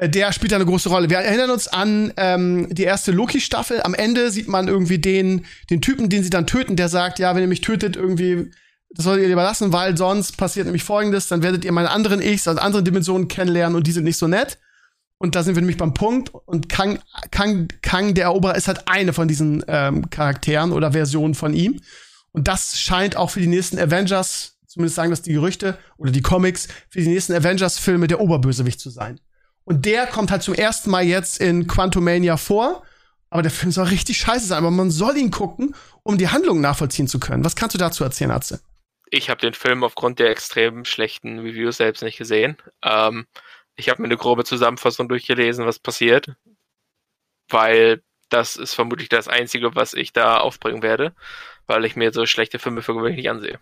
der 0.00 0.32
spielt 0.32 0.52
da 0.52 0.56
eine 0.56 0.64
große 0.64 0.88
Rolle. 0.88 1.10
Wir 1.10 1.18
erinnern 1.18 1.50
uns 1.50 1.68
an 1.68 2.14
ähm, 2.16 2.68
die 2.70 2.84
erste 2.84 3.12
Loki-Staffel. 3.12 3.82
Am 3.82 3.92
Ende 3.92 4.30
sieht 4.30 4.48
man 4.48 4.68
irgendwie 4.68 4.98
den, 4.98 5.44
den 5.68 5.82
Typen, 5.82 6.08
den 6.08 6.22
sie 6.22 6.30
dann 6.30 6.46
töten, 6.46 6.76
der 6.76 6.88
sagt, 6.88 7.18
ja, 7.18 7.34
wenn 7.34 7.42
ihr 7.42 7.48
mich 7.48 7.60
tötet, 7.60 7.96
irgendwie 7.96 8.50
das 8.90 9.04
solltet 9.04 9.24
ihr 9.24 9.28
lieber 9.28 9.42
lassen, 9.42 9.72
weil 9.72 9.96
sonst 9.96 10.36
passiert 10.36 10.66
nämlich 10.66 10.84
folgendes, 10.84 11.28
dann 11.28 11.42
werdet 11.42 11.64
ihr 11.64 11.72
meine 11.72 11.90
anderen 11.90 12.22
Ichs, 12.22 12.48
also 12.48 12.60
andere 12.60 12.82
Dimensionen 12.82 13.28
kennenlernen 13.28 13.76
und 13.76 13.86
die 13.86 13.92
sind 13.92 14.04
nicht 14.04 14.18
so 14.18 14.26
nett. 14.26 14.58
Und 15.18 15.34
da 15.34 15.42
sind 15.42 15.54
wir 15.54 15.62
nämlich 15.62 15.78
beim 15.78 15.94
Punkt. 15.94 16.30
Und 16.34 16.68
Kang, 16.68 16.98
Kang, 17.30 17.68
Kang 17.82 18.14
der 18.14 18.24
Eroberer 18.24 18.54
ist 18.54 18.68
halt 18.68 18.86
eine 18.86 19.12
von 19.12 19.28
diesen 19.28 19.64
ähm, 19.66 20.10
Charakteren 20.10 20.72
oder 20.72 20.92
Versionen 20.92 21.34
von 21.34 21.54
ihm. 21.54 21.80
Und 22.32 22.48
das 22.48 22.78
scheint 22.78 23.16
auch 23.16 23.30
für 23.30 23.40
die 23.40 23.46
nächsten 23.46 23.78
Avengers, 23.78 24.58
zumindest 24.66 24.96
sagen 24.96 25.10
das 25.10 25.22
die 25.22 25.32
Gerüchte 25.32 25.78
oder 25.96 26.10
die 26.10 26.20
Comics, 26.20 26.68
für 26.90 27.00
die 27.00 27.08
nächsten 27.08 27.32
Avengers-Filme 27.32 28.08
der 28.08 28.20
Oberbösewicht 28.20 28.78
zu 28.78 28.90
sein. 28.90 29.18
Und 29.64 29.86
der 29.86 30.06
kommt 30.06 30.30
halt 30.30 30.42
zum 30.42 30.52
ersten 30.52 30.90
Mal 30.90 31.04
jetzt 31.04 31.40
in 31.40 31.66
Quantumania 31.66 32.36
vor. 32.36 32.82
Aber 33.30 33.42
der 33.42 33.50
Film 33.50 33.72
soll 33.72 33.86
richtig 33.86 34.18
scheiße 34.18 34.46
sein. 34.46 34.58
Aber 34.58 34.70
man 34.70 34.90
soll 34.90 35.16
ihn 35.16 35.30
gucken, 35.30 35.74
um 36.02 36.18
die 36.18 36.28
Handlung 36.28 36.60
nachvollziehen 36.60 37.08
zu 37.08 37.18
können. 37.18 37.44
Was 37.44 37.56
kannst 37.56 37.74
du 37.74 37.78
dazu 37.78 38.04
erzählen, 38.04 38.30
Atze? 38.30 38.60
Ich 39.10 39.30
habe 39.30 39.40
den 39.40 39.54
Film 39.54 39.84
aufgrund 39.84 40.18
der 40.18 40.30
extrem 40.30 40.84
schlechten 40.84 41.38
Reviews 41.38 41.76
selbst 41.76 42.02
nicht 42.02 42.18
gesehen. 42.18 42.56
Ähm, 42.82 43.26
ich 43.76 43.88
habe 43.88 44.02
mir 44.02 44.08
eine 44.08 44.16
grobe 44.16 44.44
Zusammenfassung 44.44 45.08
durchgelesen, 45.08 45.66
was 45.66 45.78
passiert, 45.78 46.34
weil 47.48 48.02
das 48.28 48.56
ist 48.56 48.74
vermutlich 48.74 49.08
das 49.08 49.28
Einzige, 49.28 49.74
was 49.74 49.94
ich 49.94 50.12
da 50.12 50.38
aufbringen 50.38 50.82
werde, 50.82 51.14
weil 51.66 51.84
ich 51.84 51.94
mir 51.94 52.12
so 52.12 52.26
schlechte 52.26 52.58
Filme 52.58 52.82
für 52.82 52.94
gewöhnlich 52.94 53.18
nicht 53.18 53.30
ansehe. 53.30 53.60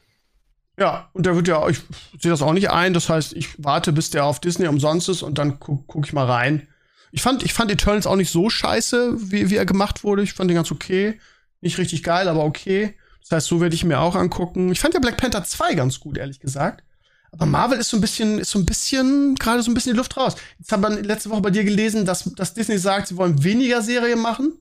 Ja, 0.78 1.10
und 1.12 1.26
der 1.26 1.36
wird 1.36 1.46
ja, 1.46 1.68
ich 1.68 1.78
sehe 2.18 2.30
das 2.30 2.42
auch 2.42 2.52
nicht 2.52 2.70
ein. 2.70 2.94
Das 2.94 3.08
heißt, 3.08 3.34
ich 3.34 3.62
warte, 3.62 3.92
bis 3.92 4.10
der 4.10 4.24
auf 4.24 4.40
Disney 4.40 4.66
umsonst 4.66 5.08
ist 5.08 5.22
und 5.22 5.38
dann 5.38 5.60
gucke 5.60 5.84
guck 5.86 6.06
ich 6.06 6.12
mal 6.12 6.26
rein. 6.26 6.68
Ich 7.12 7.22
fand, 7.22 7.44
ich 7.44 7.52
fand 7.52 7.70
Eternals 7.70 8.08
auch 8.08 8.16
nicht 8.16 8.30
so 8.30 8.50
scheiße, 8.50 9.30
wie, 9.30 9.50
wie 9.50 9.56
er 9.56 9.66
gemacht 9.66 10.02
wurde. 10.02 10.22
Ich 10.22 10.32
fand 10.32 10.50
den 10.50 10.56
ganz 10.56 10.72
okay. 10.72 11.20
Nicht 11.60 11.78
richtig 11.78 12.02
geil, 12.02 12.28
aber 12.28 12.44
okay. 12.44 12.96
Das 13.24 13.36
heißt, 13.36 13.46
so 13.48 13.60
werde 13.60 13.74
ich 13.74 13.84
mir 13.84 14.00
auch 14.00 14.14
angucken. 14.14 14.70
Ich 14.70 14.80
fand 14.80 14.94
ja 14.94 15.00
Black 15.00 15.16
Panther 15.16 15.44
2 15.44 15.74
ganz 15.74 15.98
gut, 15.98 16.18
ehrlich 16.18 16.40
gesagt. 16.40 16.84
Aber 17.32 17.46
Marvel 17.46 17.78
ist 17.78 17.90
so 17.90 17.96
ein 17.96 18.00
bisschen, 18.00 18.38
ist 18.38 18.50
so 18.50 18.60
ein 18.60 18.66
bisschen, 18.66 19.34
gerade 19.34 19.62
so 19.62 19.70
ein 19.70 19.74
bisschen 19.74 19.94
die 19.94 19.98
Luft 19.98 20.16
raus. 20.16 20.36
Jetzt 20.58 20.70
haben 20.70 20.82
wir 20.82 20.90
letzte 20.90 21.30
Woche 21.30 21.40
bei 21.40 21.50
dir 21.50 21.64
gelesen, 21.64 22.04
dass, 22.06 22.24
dass 22.34 22.54
Disney 22.54 22.78
sagt, 22.78 23.08
sie 23.08 23.16
wollen 23.16 23.42
weniger 23.42 23.82
Serien 23.82 24.20
machen. 24.20 24.58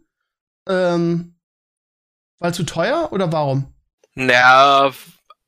Ähm, 0.68 1.36
weil 2.40 2.54
zu 2.54 2.64
teuer 2.64 3.10
oder 3.12 3.32
warum? 3.32 3.74
Naja, 4.16 4.92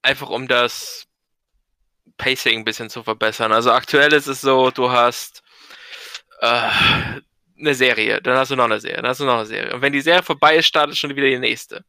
einfach 0.02 0.30
um 0.30 0.48
das 0.48 1.08
Pacing 2.18 2.60
ein 2.60 2.66
bisschen 2.66 2.90
zu 2.90 3.02
verbessern. 3.02 3.52
Also 3.52 3.72
aktuell 3.72 4.14
ist 4.14 4.28
es 4.28 4.42
so, 4.42 4.72
du 4.72 4.92
hast 4.92 5.42
äh, 6.42 6.70
eine 7.60 7.76
Serie, 7.76 8.22
dann 8.22 8.38
hast 8.38 8.52
du 8.52 8.56
noch 8.56 8.66
eine 8.66 8.80
Serie, 8.80 8.98
dann 8.98 9.08
hast 9.08 9.20
du 9.20 9.26
noch 9.26 9.38
eine 9.38 9.46
Serie. 9.46 9.74
Und 9.74 9.82
wenn 9.82 9.94
die 9.94 10.02
Serie 10.02 10.24
vorbei 10.24 10.58
ist, 10.58 10.68
startet 10.68 10.98
schon 10.98 11.10
wieder 11.16 11.28
die 11.28 11.40
nächste. 11.40 11.84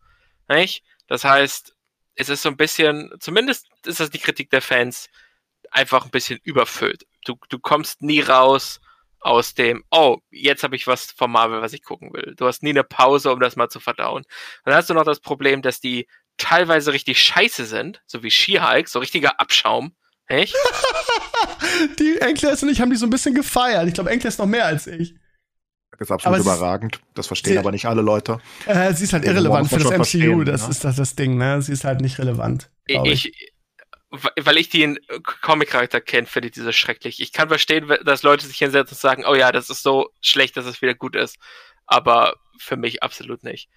Nicht? 0.48 0.82
Das 1.06 1.24
heißt, 1.24 1.74
es 2.14 2.28
ist 2.28 2.42
so 2.42 2.48
ein 2.48 2.56
bisschen, 2.56 3.12
zumindest 3.20 3.68
ist 3.84 4.00
das 4.00 4.10
die 4.10 4.18
Kritik 4.18 4.50
der 4.50 4.62
Fans, 4.62 5.08
einfach 5.70 6.04
ein 6.04 6.10
bisschen 6.10 6.38
überfüllt. 6.42 7.06
Du, 7.24 7.36
du 7.48 7.58
kommst 7.58 8.02
nie 8.02 8.20
raus 8.20 8.80
aus 9.20 9.54
dem, 9.54 9.84
oh, 9.90 10.18
jetzt 10.30 10.62
habe 10.62 10.76
ich 10.76 10.86
was 10.86 11.06
von 11.06 11.30
Marvel, 11.30 11.60
was 11.60 11.72
ich 11.72 11.82
gucken 11.82 12.12
will. 12.12 12.34
Du 12.36 12.46
hast 12.46 12.62
nie 12.62 12.70
eine 12.70 12.84
Pause, 12.84 13.32
um 13.32 13.40
das 13.40 13.56
mal 13.56 13.68
zu 13.68 13.80
verdauen. 13.80 14.24
Dann 14.64 14.74
hast 14.74 14.88
du 14.88 14.94
noch 14.94 15.04
das 15.04 15.20
Problem, 15.20 15.62
dass 15.62 15.80
die 15.80 16.06
teilweise 16.36 16.92
richtig 16.92 17.20
scheiße 17.20 17.66
sind, 17.66 18.02
so 18.06 18.22
wie 18.22 18.30
She-Hulk, 18.30 18.88
so 18.88 18.98
richtiger 18.98 19.40
Abschaum. 19.40 19.94
Echt? 20.28 20.54
die 21.98 22.18
Enkles 22.20 22.62
und 22.62 22.68
ich 22.68 22.80
haben 22.80 22.90
die 22.90 22.96
so 22.96 23.06
ein 23.06 23.10
bisschen 23.10 23.34
gefeiert. 23.34 23.86
Ich 23.88 23.94
glaube, 23.94 24.10
Enkles 24.10 24.38
noch 24.38 24.46
mehr 24.46 24.66
als 24.66 24.86
ich. 24.86 25.14
Ist 26.00 26.10
absolut 26.10 26.40
überragend. 26.40 27.00
Das 27.14 27.26
verstehen 27.26 27.54
Sie- 27.54 27.58
aber 27.58 27.72
nicht 27.72 27.86
alle 27.86 28.02
Leute. 28.02 28.38
Äh, 28.66 28.92
sie 28.94 29.04
ist 29.04 29.12
halt 29.12 29.24
Humor 29.24 29.34
irrelevant 29.34 29.68
für 29.68 29.76
das 29.76 29.84
MCU, 29.86 29.96
verstehen, 29.96 30.44
das 30.44 30.62
ne? 30.64 30.70
ist 30.70 30.84
das, 30.84 30.96
das 30.96 31.14
Ding, 31.16 31.36
ne? 31.36 31.62
Sie 31.62 31.72
ist 31.72 31.84
halt 31.84 32.00
nicht 32.00 32.18
relevant. 32.18 32.70
ich. 32.86 33.26
ich, 33.26 33.52
weil 34.40 34.56
ich 34.56 34.68
den 34.70 34.98
Comic-Charakter 35.42 36.00
kenne, 36.00 36.26
finde 36.26 36.48
ich 36.48 36.54
diese 36.54 36.72
schrecklich. 36.72 37.20
Ich 37.20 37.32
kann 37.32 37.48
verstehen, 37.48 37.92
dass 38.04 38.22
Leute 38.22 38.46
sich 38.46 38.56
hinsetzen 38.56 38.94
und 38.94 39.00
sagen, 39.00 39.24
oh 39.26 39.34
ja, 39.34 39.52
das 39.52 39.68
ist 39.68 39.82
so 39.82 40.10
schlecht, 40.20 40.56
dass 40.56 40.64
es 40.66 40.80
wieder 40.80 40.94
gut 40.94 41.16
ist. 41.16 41.36
Aber 41.86 42.34
für 42.58 42.76
mich 42.76 43.02
absolut 43.02 43.42
nicht. 43.42 43.68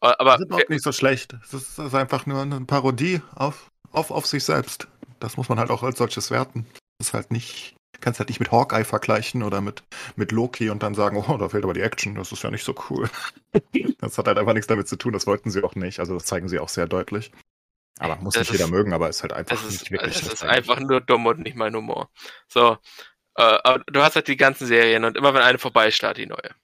Äh, 0.00 0.12
Aber 0.18 0.32
Das 0.32 0.40
ist 0.40 0.46
überhaupt 0.46 0.70
nicht 0.70 0.84
so 0.84 0.92
schlecht. 0.92 1.34
Es 1.44 1.54
ist, 1.54 1.78
ist 1.78 1.94
einfach 1.94 2.26
nur 2.26 2.42
eine 2.42 2.60
Parodie 2.60 3.20
auf, 3.34 3.70
auf, 3.90 4.10
auf 4.10 4.26
sich 4.26 4.44
selbst. 4.44 4.88
Das 5.20 5.36
muss 5.36 5.48
man 5.48 5.58
halt 5.58 5.70
auch 5.70 5.82
als 5.82 5.98
solches 5.98 6.30
werten. 6.30 6.66
Das 6.98 7.08
ist 7.08 7.14
halt 7.14 7.32
nicht, 7.32 7.74
kannst 8.00 8.20
halt 8.20 8.28
nicht 8.28 8.40
mit 8.40 8.52
Hawkeye 8.52 8.84
vergleichen 8.84 9.42
oder 9.42 9.60
mit, 9.60 9.82
mit 10.16 10.32
Loki 10.32 10.70
und 10.70 10.82
dann 10.82 10.94
sagen, 10.94 11.16
oh, 11.16 11.36
da 11.36 11.48
fehlt 11.48 11.64
aber 11.64 11.74
die 11.74 11.80
Action, 11.80 12.14
das 12.14 12.32
ist 12.32 12.42
ja 12.44 12.50
nicht 12.50 12.64
so 12.64 12.74
cool. 12.90 13.10
das 14.00 14.16
hat 14.18 14.26
halt 14.26 14.38
einfach 14.38 14.52
nichts 14.54 14.66
damit 14.68 14.88
zu 14.88 14.96
tun, 14.96 15.12
das 15.12 15.26
wollten 15.26 15.50
sie 15.50 15.62
auch 15.64 15.74
nicht. 15.74 16.00
Also 16.00 16.14
das 16.14 16.24
zeigen 16.24 16.48
sie 16.48 16.58
auch 16.58 16.68
sehr 16.68 16.86
deutlich. 16.86 17.32
Aber 17.98 18.16
muss 18.16 18.34
Das 18.34 18.42
nicht 18.42 18.52
jeder 18.52 18.64
ist- 18.66 18.70
mögen, 18.70 18.92
aber 18.92 19.08
ist 19.08 19.22
halt 19.22 19.32
einfach 19.32 19.56
es 19.56 19.64
ist, 19.64 19.80
nicht 19.82 19.90
wirklich. 19.90 20.14
es 20.16 20.22
das 20.22 20.32
ist 20.34 20.44
einfach 20.44 20.78
nur 20.78 21.00
dumm 21.00 21.26
und 21.26 21.40
nicht 21.40 21.56
mal 21.56 21.72
Humor. 21.72 22.08
So, 22.46 22.78
äh, 23.36 23.42
aber 23.42 23.82
du 23.86 24.02
hast 24.02 24.14
halt 24.14 24.28
die 24.28 24.36
ganzen 24.36 24.66
Serien 24.68 25.04
und 25.04 25.16
immer 25.16 25.34
wenn 25.34 25.42
eine 25.42 25.58
vorbei 25.58 25.88
ist, 25.88 25.96
startet 25.96 26.22
die 26.24 26.28
neue. 26.28 26.54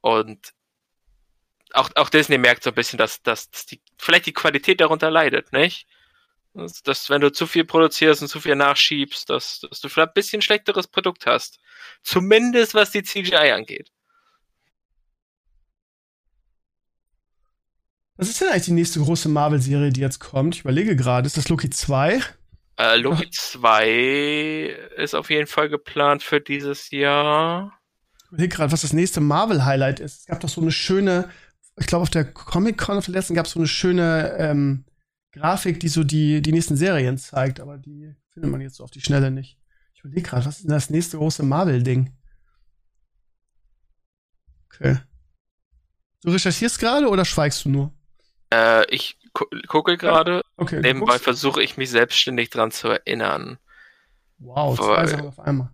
Und 0.00 0.52
auch, 1.72 1.90
auch 1.96 2.08
Disney 2.08 2.38
merkt 2.38 2.62
so 2.62 2.70
ein 2.70 2.74
bisschen, 2.74 2.96
dass, 2.98 3.22
dass, 3.22 3.50
dass 3.50 3.66
die, 3.66 3.80
vielleicht 3.98 4.26
die 4.26 4.32
Qualität 4.32 4.80
darunter 4.80 5.10
leidet, 5.10 5.52
nicht? 5.52 5.86
Dass, 6.56 6.82
dass 6.82 7.10
wenn 7.10 7.20
du 7.20 7.30
zu 7.30 7.46
viel 7.46 7.64
produzierst 7.64 8.22
und 8.22 8.28
zu 8.28 8.40
viel 8.40 8.56
nachschiebst, 8.56 9.28
dass, 9.28 9.60
dass 9.60 9.80
du 9.80 9.88
vielleicht 9.88 10.10
ein 10.10 10.14
bisschen 10.14 10.42
schlechteres 10.42 10.88
Produkt 10.88 11.26
hast. 11.26 11.58
Zumindest 12.02 12.74
was 12.74 12.90
die 12.90 13.02
CGI 13.02 13.52
angeht. 13.52 13.92
Was 18.16 18.30
ist 18.30 18.40
denn 18.40 18.48
eigentlich 18.48 18.64
die 18.64 18.72
nächste 18.72 19.00
große 19.00 19.28
Marvel-Serie, 19.28 19.90
die 19.90 20.00
jetzt 20.00 20.20
kommt? 20.20 20.54
Ich 20.54 20.60
überlege 20.62 20.96
gerade, 20.96 21.26
ist 21.26 21.36
das 21.36 21.50
Loki 21.50 21.68
2? 21.68 22.22
Äh, 22.78 22.96
Loki 22.96 23.28
2 23.30 24.74
ist 24.96 25.14
auf 25.14 25.28
jeden 25.28 25.46
Fall 25.46 25.68
geplant 25.68 26.22
für 26.22 26.40
dieses 26.40 26.90
Jahr. 26.90 27.78
Ich 28.24 28.28
überlege 28.28 28.56
gerade, 28.56 28.72
was 28.72 28.80
das 28.80 28.94
nächste 28.94 29.20
Marvel-Highlight 29.20 30.00
ist. 30.00 30.20
Es 30.20 30.26
gab 30.26 30.40
doch 30.40 30.48
so 30.48 30.62
eine 30.62 30.72
schöne, 30.72 31.28
ich 31.78 31.86
glaube, 31.86 32.02
auf 32.02 32.10
der 32.10 32.24
Comic-Con 32.24 32.96
auf 32.96 33.04
der 33.04 33.12
letzten 33.12 33.34
gab 33.34 33.44
es 33.44 33.52
so 33.52 33.60
eine 33.60 33.68
schöne 33.68 34.34
ähm, 34.38 34.85
Grafik, 35.36 35.80
die 35.80 35.88
so 35.88 36.02
die, 36.02 36.40
die 36.40 36.52
nächsten 36.52 36.76
Serien 36.76 37.18
zeigt, 37.18 37.60
aber 37.60 37.76
die 37.76 38.14
findet 38.32 38.50
man 38.50 38.60
jetzt 38.62 38.76
so 38.76 38.84
auf 38.84 38.90
die 38.90 39.02
Schnelle 39.02 39.30
nicht. 39.30 39.58
Ich 39.94 40.00
überlege 40.00 40.22
gerade, 40.22 40.46
was 40.46 40.56
ist 40.56 40.64
denn 40.64 40.70
das 40.70 40.88
nächste 40.88 41.18
große 41.18 41.42
Marvel-Ding? 41.42 42.10
Okay. 44.66 44.96
Du 46.22 46.30
recherchierst 46.30 46.78
gerade 46.78 47.08
oder 47.08 47.24
schweigst 47.24 47.64
du 47.64 47.68
nur? 47.68 47.92
Äh, 48.52 48.90
ich 48.90 49.18
gu 49.34 49.44
gucke 49.66 49.98
gerade. 49.98 50.42
Okay. 50.56 50.80
Nebenbei 50.80 51.18
versuche 51.18 51.62
ich 51.62 51.76
mich 51.76 51.90
selbstständig 51.90 52.48
dran 52.48 52.70
zu 52.70 52.88
erinnern. 52.88 53.58
Wow, 54.38 54.76
zwei. 54.76 55.06
Sachen 55.06 55.26
auf 55.26 55.38
einmal. 55.38 55.70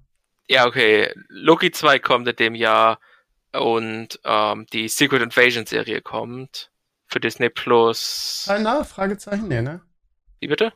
Ja, 0.49 0.67
okay. 0.67 1.13
Loki 1.29 1.71
2 1.71 2.01
kommt 2.01 2.27
in 2.27 2.37
dem 2.37 2.55
Jahr 2.57 2.99
und 3.53 4.19
ähm, 4.25 4.67
die 4.73 4.89
Secret 4.89 5.23
Invasion 5.23 5.67
Serie 5.67 6.01
kommt 6.01 6.72
für 7.13 7.21
Disney 7.21 7.49
Plus. 7.51 8.45
Zeitnah? 8.47 8.85
Fragezeichen? 8.85 9.49
Nee, 9.49 9.63
ne? 9.63 9.81
Wie 10.41 10.49
bitte? 10.49 10.73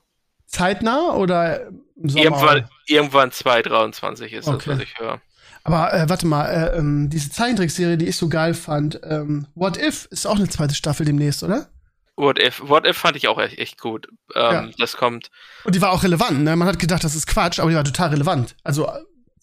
Zeitnah 0.47 1.15
oder 1.15 1.67
im 1.97 2.09
Sommer? 2.09 2.25
Irgendwann, 2.25 2.69
irgendwann 2.87 3.33
2023 3.33 4.33
ist 4.33 4.47
Okay. 4.47 4.57
das, 4.59 4.67
was 4.77 4.83
ich 4.83 4.99
höre. 4.99 5.21
Aber 5.65 5.93
äh, 5.93 6.09
warte 6.09 6.27
mal, 6.29 6.47
äh, 6.47 6.79
ähm, 6.79 7.11
diese 7.11 7.31
Zeichentrickserie, 7.31 7.97
die 7.99 8.07
ich 8.07 8.17
so 8.17 8.29
geil 8.29 8.55
fand, 8.55 9.01
ähm, 9.03 9.49
What 9.57 9.77
If 9.77 10.07
ist 10.13 10.27
auch 10.27 10.37
eine 10.37 10.49
zweite 10.49 10.75
Staffel 10.77 11.05
demnächst, 11.05 11.43
oder? 11.43 11.69
What 12.15 12.39
If? 12.41 12.63
What 12.65 12.87
If 12.87 12.97
fand 12.97 13.17
ich 13.17 13.27
auch 13.27 13.39
echt, 13.41 13.59
echt 13.59 13.81
gut. 13.81 14.07
Ähm, 14.35 14.53
Ja. 14.53 14.69
Das 14.79 14.97
kommt. 14.97 15.31
Und 15.65 15.75
die 15.75 15.83
war 15.83 15.91
auch 15.91 16.05
relevant, 16.05 16.45
ne? 16.45 16.55
Man 16.55 16.69
hat 16.69 16.79
gedacht, 16.79 17.03
das 17.03 17.17
ist 17.17 17.27
Quatsch, 17.27 17.59
aber 17.59 17.71
die 17.71 17.77
war 17.77 17.83
total 17.85 18.11
relevant. 18.11 18.55
Also 18.63 18.89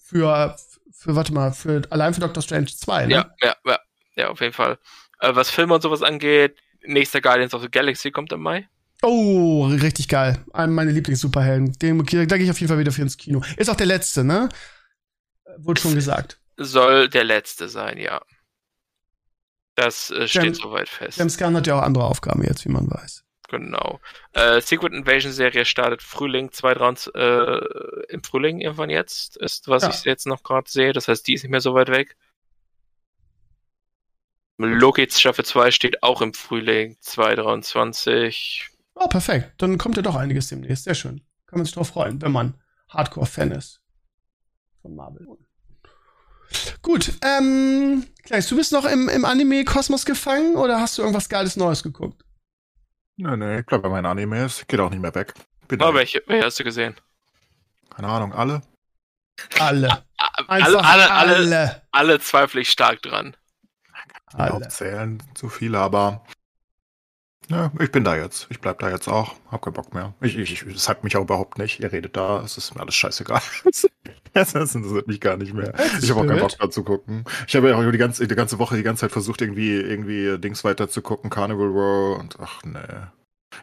für, 0.01 0.55
für 0.91 1.15
warte 1.15 1.33
mal, 1.33 1.51
für 1.51 1.81
allein 1.89 2.13
für 2.13 2.21
Doctor 2.21 2.41
Strange 2.41 2.67
2, 2.67 3.07
ne? 3.07 3.13
Ja, 3.13 3.25
ja, 3.41 3.55
ja, 3.65 3.79
ja, 4.15 4.29
auf 4.29 4.39
jeden 4.39 4.53
Fall. 4.53 4.77
Äh, 5.19 5.35
was 5.35 5.49
Filme 5.49 5.73
und 5.75 5.81
sowas 5.81 6.01
angeht, 6.01 6.55
nächster 6.86 7.21
Guardians 7.21 7.53
of 7.53 7.61
the 7.61 7.69
Galaxy 7.71 8.11
kommt 8.11 8.31
im 8.31 8.41
Mai. 8.41 8.67
Oh, 9.01 9.65
richtig 9.65 10.07
geil. 10.07 10.43
Einer 10.53 10.71
meiner 10.71 10.91
Lieblings-Superhelden. 10.91 11.73
Den, 11.79 11.97
da 12.05 12.38
gehe 12.38 12.45
ich 12.45 12.51
auf 12.51 12.59
jeden 12.59 12.69
Fall 12.69 12.79
wieder 12.79 12.91
für 12.91 13.01
ins 13.01 13.17
Kino. 13.17 13.41
Ist 13.57 13.69
auch 13.69 13.75
der 13.75 13.86
letzte, 13.88 14.23
ne? 14.23 14.47
Wurde 15.57 15.81
schon 15.81 15.93
gesagt. 15.95 16.39
Soll 16.57 17.09
der 17.09 17.23
letzte 17.25 17.67
sein, 17.67 17.97
ja. 17.97 18.21
Das 19.75 20.11
äh, 20.11 20.27
steht 20.27 20.43
James- 20.43 20.57
soweit 20.59 20.88
fest. 20.89 21.17
James 21.17 21.38
Gunn 21.38 21.55
hat 21.55 21.67
ja 21.67 21.77
auch 21.79 21.81
andere 21.84 22.05
Aufgaben 22.05 22.43
jetzt, 22.43 22.63
wie 22.65 22.69
man 22.69 22.89
weiß. 22.89 23.23
Genau. 23.49 23.99
Äh, 24.34 24.61
Secret 24.61 24.93
Invasion 24.93 25.31
Serie 25.31 25.65
startet 25.65 26.01
Frühling 26.01 26.51
2023, 26.51 27.13
äh, 27.15 28.13
im 28.13 28.23
Frühling 28.23 28.61
irgendwann 28.61 28.89
jetzt, 28.89 29.38
ist, 29.38 29.67
was 29.67 29.84
Ja. 29.84 29.89
ich 29.89 30.03
jetzt 30.05 30.25
noch 30.27 30.43
gerade 30.43 30.69
sehe. 30.69 30.93
Das 30.93 31.07
heißt, 31.07 31.27
die 31.27 31.34
ist 31.34 31.43
nicht 31.43 31.51
mehr 31.51 31.61
so 31.61 31.73
weit 31.73 31.89
weg. 31.89 32.15
Loki 34.58 35.08
Staffel 35.10 35.45
2 35.45 35.72
steht 35.72 36.04
auch 36.04 36.22
im 36.22 36.34
Frühling 36.34 36.97
2023. 37.01 38.70
Oh, 38.95 39.08
perfekt. 39.08 39.54
Dann 39.58 39.78
kommt 39.78 39.97
ja 39.97 40.04
doch 40.04 40.16
einiges 40.16 40.49
demnächst. 40.49 40.84
Sehr 40.86 40.95
schön. 40.95 41.22
Kann 41.47 41.60
man 41.60 41.66
sich 41.66 41.74
drauf 41.74 41.89
freuen, 41.89 42.22
wenn 42.22 42.32
man 42.32 42.54
Hardcore-Fan 42.89 43.51
ist. 43.51 43.82
Von 44.82 44.95
Marvel. 44.95 45.28
Gut, 46.84 47.14
ähm, 47.24 48.06
Kleis, 48.24 48.47
du 48.47 48.56
bist 48.56 48.72
noch 48.72 48.86
im, 48.86 49.10
im 49.10 49.26
Anime-Kosmos 49.26 50.06
gefangen 50.06 50.56
oder 50.56 50.80
hast 50.80 50.97
du 50.97 51.01
irgendwas 51.01 51.30
Geiles 51.30 51.56
Neues 51.56 51.82
geguckt? 51.82 52.24
Nee, 53.16 53.36
nee, 53.38 53.60
ich 53.60 53.66
bleib 53.66 53.82
bei 53.82 53.89
meinen 53.89 54.06
Animes. 54.06 54.66
Geht 54.68 54.80
auch 54.80 54.89
nicht 54.89 55.01
mehr 55.01 55.16
weg. 55.16 55.34
Bin 55.68 55.82
Oh, 55.82 55.86
da- 55.88 55.93
welche, 55.95 56.22
welche 56.28 56.45
hast 56.45 56.60
du 56.60 56.64
gesehen? 56.64 56.95
Keine 57.89 58.08
Ahnung, 58.08 58.34
alle? 58.34 58.62
Alle. 59.60 60.06
Ah, 60.18 60.32
Alle, 60.47 60.84
alle, 60.84 61.12
alle, 61.12 61.36
alle. 61.36 61.82
alle 61.91 62.20
zweifle 62.20 62.62
ich 62.62 62.70
stark 62.70 63.01
dran. 63.01 63.36
Alle. 64.34 64.53
Aufzählen, 64.53 65.22
zu 65.34 65.49
viele, 65.49 65.80
aber. 65.80 66.24
Ja, 67.49 67.72
ich 67.80 67.91
bin 67.91 68.03
da 68.03 68.16
jetzt. 68.16 68.47
Ich 68.49 68.61
bleib 68.61 68.80
da 68.80 68.89
jetzt 68.89 69.07
auch. 69.07 69.36
Hab 69.51 69.61
keinen 69.61 69.74
Bock 69.74 69.93
mehr. 69.93 70.14
Ich, 70.22 70.38
ich, 70.38 70.53
ich, 70.53 70.76
es 70.76 70.88
hat 70.88 71.03
mich 71.03 71.18
auch 71.18 71.24
überhaupt 71.24 71.57
nicht. 71.57 71.82
Ihr 71.82 71.91
redet 71.91 72.16
da, 72.16 72.41
es 72.41 72.57
ist 72.57 72.74
mir 72.74 72.82
alles 72.82 72.95
scheißegal. 72.95 73.41
Es 74.36 74.55
interessiert 74.55 75.07
mich 75.07 75.22
gar 75.22 75.38
nicht 75.38 75.53
mehr. 75.53 75.74
Ich 76.01 76.09
habe 76.09 76.22
auch 76.22 76.26
keinen 76.26 76.39
Bock 76.39 76.57
da 76.59 76.70
zu 76.70 76.84
gucken. 76.84 77.24
Ich 77.47 77.55
habe 77.55 77.70
ja 77.70 77.76
auch 77.76 77.91
die 77.91 77.97
ganze, 77.99 78.28
die 78.28 78.36
ganze 78.36 78.57
Woche 78.57 78.76
die 78.76 78.82
ganze 78.82 79.01
Zeit 79.01 79.11
versucht, 79.11 79.41
irgendwie, 79.41 79.76
irgendwie 79.76 80.39
Dings 80.39 80.64
weiter 80.64 80.89
zu 80.89 81.03
gucken, 81.03 81.30
Carnival 81.30 81.68
Row 81.68 82.20
und 82.20 82.38
ach 82.39 82.64
nee. 82.64 82.80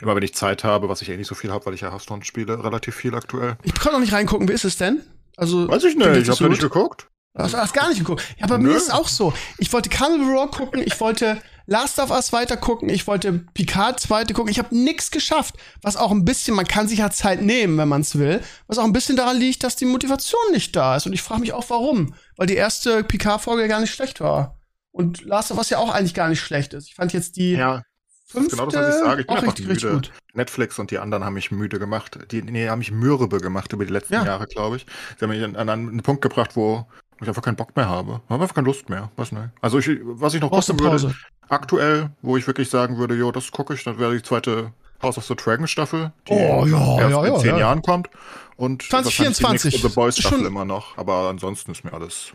Immer 0.01 0.15
wenn 0.15 0.23
ich 0.23 0.35
Zeit 0.35 0.63
habe, 0.63 0.89
was 0.89 1.03
ich 1.03 1.09
eh 1.09 1.17
nicht 1.17 1.27
so 1.27 1.35
viel 1.35 1.51
habe, 1.51 1.67
weil 1.67 1.75
ich 1.75 1.81
ja 1.81 1.91
Hearthstone 1.91 2.25
spiele, 2.25 2.63
relativ 2.63 2.95
viel 2.95 3.17
aktuell. 3.17 3.57
Ich 3.65 3.75
kann 3.75 3.93
noch 3.93 3.99
nicht 3.99 4.13
reingucken. 4.13 4.49
Wie 4.49 4.53
ist 4.53 4.65
es 4.65 4.77
denn? 4.77 5.03
Also, 5.37 5.69
Weiß 5.69 5.83
ich 5.85 5.97
nicht, 5.97 6.07
ich 6.07 6.29
habe 6.29 6.45
ja 6.45 6.49
nicht 6.49 6.63
geguckt. 6.63 7.10
Hast 7.37 7.55
du 7.55 7.59
hast 7.59 7.75
gar 7.75 7.89
nicht 7.89 7.99
geguckt? 7.99 8.23
Ja, 8.39 8.47
bei 8.47 8.59
mir 8.59 8.69
Nö. 8.71 8.77
ist 8.77 8.89
es 8.89 8.91
auch 8.91 9.09
so. 9.09 9.33
Ich 9.59 9.73
wollte 9.73 9.89
Carnival 9.89 10.37
Row 10.37 10.51
gucken, 10.51 10.83
ich 10.85 10.99
wollte 11.01 11.41
Last 11.67 12.01
of 12.01 12.11
Us 12.11 12.33
weiter 12.33 12.57
gucken, 12.57 12.89
ich 12.89 13.07
wollte 13.07 13.33
Picard 13.55 14.01
zweite 14.01 14.35
gucken. 14.35 14.51
Ich 14.51 14.59
habe 14.59 14.75
nichts 14.77 15.13
geschafft. 15.13 15.55
Was 15.83 15.97
auch 15.97 16.11
ein 16.11 16.25
bisschen, 16.25 16.57
man 16.57 16.67
kann 16.67 16.89
sich 16.89 16.99
ja 16.99 17.11
Zeit 17.11 17.41
nehmen, 17.43 17.79
wenn 17.79 17.89
man 17.89 18.01
es 18.01 18.19
will. 18.19 18.41
Was 18.67 18.79
auch 18.79 18.85
ein 18.85 18.93
bisschen 18.93 19.15
daran 19.17 19.37
liegt, 19.37 19.63
dass 19.63 19.77
die 19.77 19.85
Motivation 19.85 20.41
nicht 20.53 20.75
da 20.75 20.97
ist. 20.97 21.07
Und 21.07 21.13
ich 21.13 21.23
frage 21.23 21.41
mich 21.43 21.53
auch, 21.53 21.71
warum. 21.71 22.15
Weil 22.37 22.49
die 22.49 22.57
erste 22.57 23.05
Picard-Folge 23.05 23.69
gar 23.69 23.81
nicht 23.81 23.95
schlecht 23.95 24.21
war. 24.21 24.57
Und 24.91 25.25
Last 25.25 25.53
of 25.53 25.59
Us 25.59 25.71
ja 25.71 25.79
auch 25.79 25.91
eigentlich 25.95 26.15
gar 26.15 26.29
nicht 26.29 26.41
schlecht 26.41 26.75
ist. 26.75 26.89
Ich 26.89 26.95
fand 26.97 27.13
jetzt 27.13 27.37
die 27.37 27.53
Ja, 27.53 27.83
fünfte 28.27 28.57
genau 28.57 28.67
das, 28.69 28.89
was 28.89 28.97
ich 28.97 29.03
sage. 29.05 29.21
Ich 29.21 29.27
bin 29.29 29.37
einfach 29.37 29.47
richtig, 29.49 29.69
richtig 29.69 29.85
müde. 29.85 29.95
gut. 29.95 30.13
Netflix 30.35 30.79
und 30.81 30.91
die 30.91 30.99
anderen 30.99 31.25
haben 31.25 31.35
mich 31.35 31.53
müde 31.53 31.79
gemacht. 31.79 32.19
Die 32.33 32.43
nee, 32.43 32.69
haben 32.69 32.81
mich 32.81 32.91
mürbe 32.91 33.39
gemacht 33.39 33.73
über 33.73 33.85
die 33.87 33.93
letzten 33.93 34.15
Ja. 34.15 34.25
Jahre, 34.25 34.47
glaube 34.49 34.79
ich. 34.79 34.87
Sie 35.19 35.25
haben 35.25 35.31
mich 35.31 35.45
an, 35.45 35.55
an 35.55 35.69
einen 35.69 36.03
Punkt 36.03 36.23
gebracht, 36.23 36.57
wo 36.57 36.89
ich 37.23 37.29
einfach 37.29 37.43
keinen 37.43 37.57
Bock 37.57 37.75
mehr 37.77 37.89
habe. 37.89 38.21
Ich 38.25 38.31
habe 38.31 38.43
einfach 38.43 38.55
keine 38.55 38.67
Lust 38.67 38.89
mehr. 38.89 39.11
Was, 39.17 39.33
ne? 39.33 39.53
Also 39.61 39.79
ich, 39.79 39.89
was 40.03 40.35
ich 40.35 40.41
noch 40.41 40.51
gucken 40.51 40.79
würde, 40.81 40.91
Pause? 40.91 41.15
aktuell, 41.49 42.11
wo 42.23 42.37
ich 42.37 42.47
wirklich 42.47 42.69
sagen 42.71 42.97
würde, 42.99 43.15
jo, 43.15 43.33
das 43.33 43.51
gucke 43.51 43.75
ich, 43.75 43.85
das 43.85 43.99
wäre 43.99 44.15
die 44.15 44.23
zweite 44.23 44.73
House 45.03 45.17
of 45.19 45.25
the 45.27 45.35
Dragon 45.35 45.67
Staffel, 45.67 46.13
die 46.29 46.33
Oh, 46.33 46.67
ja, 46.67 46.99
erst 47.01 47.11
ja, 47.11 47.25
in 47.25 47.33
ja, 47.35 47.39
zehn 47.39 47.51
ja. 47.51 47.59
Jahren 47.59 47.83
kommt. 47.83 48.09
Und 48.57 48.83
2024. 48.83 49.43
wahrscheinlich 49.43 49.63
die 49.63 49.69
nächste 49.69 49.89
The 49.89 49.95
Boys 49.95 50.19
Staffel 50.19 50.39
Schon- 50.39 50.47
immer 50.47 50.65
noch. 50.65 50.99
Aber 50.99 51.29
ansonsten 51.31 51.71
ist 51.73 51.85
mir 51.85 51.93
alles 51.95 52.33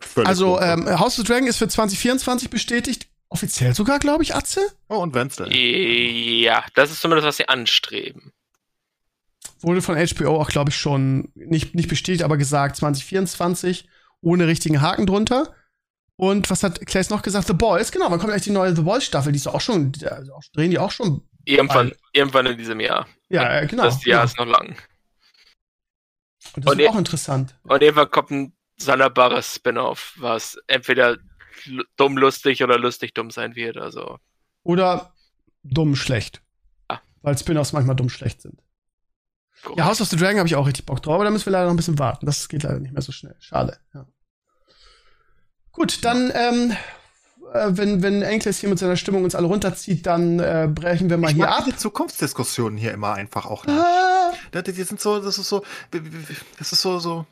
völlig 0.00 0.28
Also, 0.28 0.60
ähm, 0.60 0.88
House 0.98 1.18
of 1.18 1.24
the 1.26 1.32
Dragon 1.32 1.46
ist 1.46 1.58
für 1.58 1.68
2024 1.68 2.50
bestätigt. 2.50 3.06
Offiziell 3.28 3.74
sogar, 3.74 4.00
glaube 4.00 4.24
ich, 4.24 4.34
Atze? 4.34 4.60
Oh, 4.88 4.96
und 4.96 5.14
Wednesday. 5.14 6.42
Ja, 6.42 6.64
das 6.74 6.90
ist 6.90 7.00
zumindest, 7.00 7.28
was 7.28 7.36
sie 7.36 7.48
anstreben. 7.48 8.32
Wurde 9.62 9.82
von 9.82 9.96
HBO 9.96 10.40
auch, 10.40 10.48
glaube 10.48 10.70
ich, 10.70 10.76
schon 10.76 11.30
nicht, 11.34 11.74
nicht 11.74 11.88
bestätigt, 11.88 12.22
aber 12.22 12.36
gesagt, 12.36 12.76
2024 12.76 13.88
ohne 14.20 14.46
richtigen 14.46 14.80
Haken 14.80 15.06
drunter. 15.06 15.54
Und 16.16 16.50
was 16.50 16.62
hat 16.62 16.84
Claes 16.86 17.08
noch 17.10 17.22
gesagt? 17.22 17.46
The 17.46 17.54
Boys, 17.54 17.90
genau, 17.92 18.10
wann 18.10 18.18
kommt 18.18 18.30
eigentlich 18.32 18.44
die 18.44 18.50
neue 18.50 18.76
The 18.76 18.82
Boys 18.82 19.04
Staffel? 19.04 19.32
Die 19.32 19.38
ist 19.38 19.46
auch 19.46 19.60
schon, 19.60 19.92
also 20.04 20.34
auch, 20.34 20.42
drehen 20.52 20.70
die 20.70 20.78
auch 20.78 20.90
schon. 20.90 21.26
Irgendwann, 21.46 21.92
irgendwann 22.12 22.46
in 22.46 22.58
diesem 22.58 22.78
Jahr. 22.80 23.06
Ja, 23.30 23.64
genau. 23.64 23.84
das 23.84 24.04
Jahr 24.04 24.20
genau. 24.20 24.30
ist 24.30 24.38
noch 24.38 24.46
lang. 24.46 24.76
Und 26.54 26.64
das 26.64 26.72
und 26.72 26.78
ist 26.78 26.84
ihr- 26.84 26.90
auch 26.90 26.98
interessant. 26.98 27.54
Und 27.62 27.82
irgendwann 27.82 28.10
kommt 28.10 28.30
ein 28.30 28.52
sonderbares 28.76 29.54
Spin-off, 29.54 30.14
was 30.18 30.58
entweder 30.66 31.16
dumm 31.96 32.18
lustig 32.18 32.62
oder 32.62 32.78
lustig 32.78 33.14
dumm 33.14 33.30
sein 33.30 33.54
wird. 33.54 33.76
Also. 33.76 34.18
Oder 34.62 35.14
dumm 35.62 35.96
schlecht. 35.96 36.42
Ah. 36.88 37.00
Weil 37.22 37.36
Spin-offs 37.38 37.72
manchmal 37.72 37.96
dumm 37.96 38.08
schlecht 38.08 38.42
sind. 38.42 38.60
Korrekt. 39.62 39.78
Ja, 39.78 39.84
House 39.86 40.00
of 40.00 40.08
the 40.08 40.16
Dragon 40.16 40.38
habe 40.38 40.46
ich 40.48 40.56
auch 40.56 40.66
richtig 40.66 40.86
Bock 40.86 41.02
drauf, 41.02 41.14
aber 41.14 41.24
da 41.24 41.30
müssen 41.30 41.46
wir 41.46 41.52
leider 41.52 41.64
noch 41.66 41.72
ein 41.74 41.76
bisschen 41.76 41.98
warten. 41.98 42.26
Das 42.26 42.48
geht 42.48 42.62
leider 42.62 42.78
nicht 42.80 42.92
mehr 42.92 43.02
so 43.02 43.12
schnell. 43.12 43.36
Schade. 43.40 43.78
Ja. 43.94 44.06
Gut, 45.72 46.04
dann, 46.04 46.32
ähm, 46.34 46.72
äh, 47.52 47.68
wenn, 47.70 48.02
wenn 48.02 48.22
Enkles 48.22 48.58
hier 48.58 48.68
mit 48.68 48.78
seiner 48.78 48.96
Stimmung 48.96 49.24
uns 49.24 49.34
alle 49.34 49.46
runterzieht, 49.46 50.06
dann 50.06 50.38
äh, 50.40 50.68
brechen 50.72 51.10
wir 51.10 51.16
mal 51.18 51.30
Ich 51.30 51.36
hier 51.36 51.48
ab. 51.50 51.64
diese 51.64 51.76
Zukunftsdiskussionen 51.76 52.76
hier 52.78 52.92
immer 52.92 53.14
einfach 53.14 53.46
auch 53.46 53.66
nicht. 53.66 53.78
Ah, 53.78 54.32
Die 54.54 54.72
die 54.72 54.82
sind 54.82 55.00
so, 55.00 55.20
das 55.20 55.38
ist 55.38 55.48
so, 55.48 55.62
das 56.58 56.72
ist 56.72 56.80
so, 56.82 56.98
so, 56.98 57.26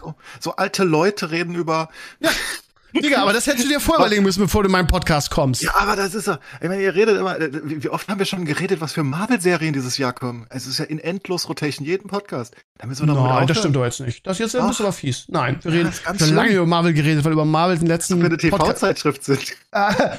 so, 0.00 0.14
so 0.40 0.56
alte 0.56 0.84
Leute 0.84 1.30
reden 1.30 1.54
über, 1.54 1.88
Digga, 2.94 3.22
aber 3.22 3.32
das 3.32 3.46
hättest 3.46 3.64
du 3.64 3.68
dir 3.68 3.80
vorher 3.80 4.04
überlegen 4.04 4.22
müssen, 4.22 4.40
bevor 4.40 4.62
du 4.62 4.66
in 4.68 4.72
meinen 4.72 4.86
Podcast 4.86 5.30
kommst. 5.30 5.62
ja, 5.62 5.74
aber 5.76 5.96
das 5.96 6.14
ist 6.14 6.26
ja, 6.26 6.38
ich 6.60 6.68
meine, 6.68 6.82
ihr 6.82 6.94
redet 6.94 7.18
immer, 7.18 7.38
äh, 7.40 7.50
wie 7.82 7.88
oft 7.88 8.08
haben 8.08 8.18
wir 8.18 8.26
schon 8.26 8.44
geredet, 8.44 8.80
was 8.80 8.92
für 8.92 9.02
Marvel-Serien 9.02 9.72
dieses 9.72 9.98
Jahr 9.98 10.12
kommen? 10.12 10.46
Es 10.50 10.66
ist 10.66 10.78
ja 10.78 10.84
in 10.84 10.98
endlos 10.98 11.48
Rotation, 11.48 11.86
jeden 11.86 12.08
Podcast. 12.08 12.54
Da 12.78 12.86
müssen 12.86 13.06
wir 13.06 13.14
doch 13.14 13.24
Nein, 13.24 13.46
das 13.46 13.58
stimmt 13.58 13.76
doch 13.76 13.84
jetzt 13.84 14.00
nicht. 14.00 14.26
Das 14.26 14.38
jetzt 14.38 14.54
ein 14.54 14.62
Ach. 14.62 14.68
bisschen 14.68 14.86
aber 14.86 14.92
fies. 14.92 15.24
Nein, 15.28 15.58
wir 15.62 15.70
Ja, 15.70 15.78
reden 15.78 15.88
ist 15.90 16.04
ganz 16.04 16.24
schon 16.26 16.34
lange 16.34 16.52
über 16.52 16.66
Marvel 16.66 16.92
geredet, 16.92 17.24
weil 17.24 17.32
über 17.32 17.44
Marvel 17.44 17.78
den 17.78 17.86
letzten 17.86 18.18
Wenn 18.18 18.26
eine 18.26 18.36
TV-Zeitschrift 18.36 19.24
sind. 19.24 19.56
Ah, 19.74 20.18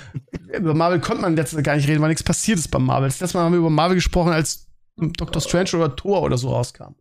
über 0.52 0.74
Marvel 0.74 1.00
konnte 1.00 1.22
man 1.22 1.36
letztes 1.36 1.62
gar 1.62 1.76
nicht 1.76 1.88
reden, 1.88 2.02
weil 2.02 2.10
nichts 2.10 2.24
passiert 2.24 2.58
ist 2.58 2.70
bei 2.70 2.80
Marvel. 2.80 3.08
Das 3.08 3.20
letzte 3.20 3.38
Mal 3.38 3.44
haben 3.44 3.52
wir 3.52 3.60
über 3.60 3.70
Marvel 3.70 3.94
gesprochen, 3.94 4.32
als 4.34 4.66
Doctor 4.98 5.41
Strange 5.44 5.70
oder 5.76 5.95
Thor 5.95 6.24
oder 6.24 6.40
so 6.40 6.50
rauskam. 6.50 6.95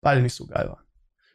Beide 0.00 0.22
nicht 0.22 0.34
so 0.34 0.46
geil 0.46 0.68
waren. 0.70 0.82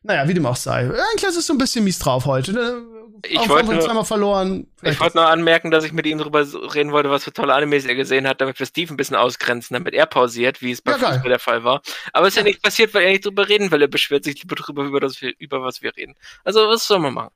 Naja, 0.02 0.28
wie 0.28 0.34
dem 0.34 0.46
auch 0.48 0.56
sei. 0.56 0.90
Eigentlich 0.90 1.24
ist 1.24 1.46
so 1.46 1.54
ein 1.54 1.60
bisschen 1.60 1.84
mies 1.84 2.00
drauf 2.00 2.26
heute. 2.26 2.54
Ne? 2.54 2.82
Ich 3.24 3.48
wollte 3.50 3.80
zweimal 3.80 4.06
verloren. 4.06 4.68
Ich 4.76 4.80
Vielleicht- 4.80 5.00
wollte 5.00 5.18
nur 5.18 5.28
anmerken, 5.28 5.72
dass 5.72 5.84
ich 5.84 5.94
mit 5.94 6.06
ihm 6.06 6.18
darüber 6.18 6.42
reden 6.74 6.92
wollte, 6.92 7.10
was 7.10 7.24
für 7.24 7.32
tolle 7.34 7.54
Animes 7.54 7.86
er 7.86 7.96
gesehen 7.96 8.28
hat, 8.28 8.42
damit 8.42 8.60
wir 8.60 8.66
Steve 8.66 8.94
ein 8.94 8.98
bisschen 8.98 9.16
ausgrenzen, 9.16 9.74
damit 9.74 9.94
er 9.94 10.06
pausiert, 10.06 10.62
wie 10.62 10.72
es 10.72 10.82
bei 10.82 10.92
Ja, 10.92 10.98
geil. 10.98 11.14
Fußball 11.14 11.30
der 11.30 11.40
Fall 11.40 11.64
war. 11.64 11.82
Aber 12.14 12.28
es 12.28 12.34
ist 12.34 12.38
ja 12.38 12.44
nicht 12.44 12.62
passiert, 12.62 12.94
weil 12.94 13.04
er 13.04 13.12
nicht 13.12 13.26
drüber 13.26 13.48
reden 13.48 13.72
will. 13.72 13.82
Er 13.82 13.88
beschwert 13.88 14.24
sich 14.26 14.42
lieber 14.42 14.56
drüber, 14.56 14.84
über, 14.84 15.00
das 15.00 15.22
über 15.22 15.62
was 15.62 15.82
wir 15.82 15.96
reden. 15.96 16.16
Also, 16.44 16.68
was 16.68 16.86
soll 16.86 17.00
man 17.00 17.14
machen? 17.14 17.34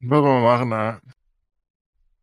Was 0.00 0.20
wollen 0.22 0.42
wir 0.42 0.48
machen, 0.48 0.68
na? 0.70 1.00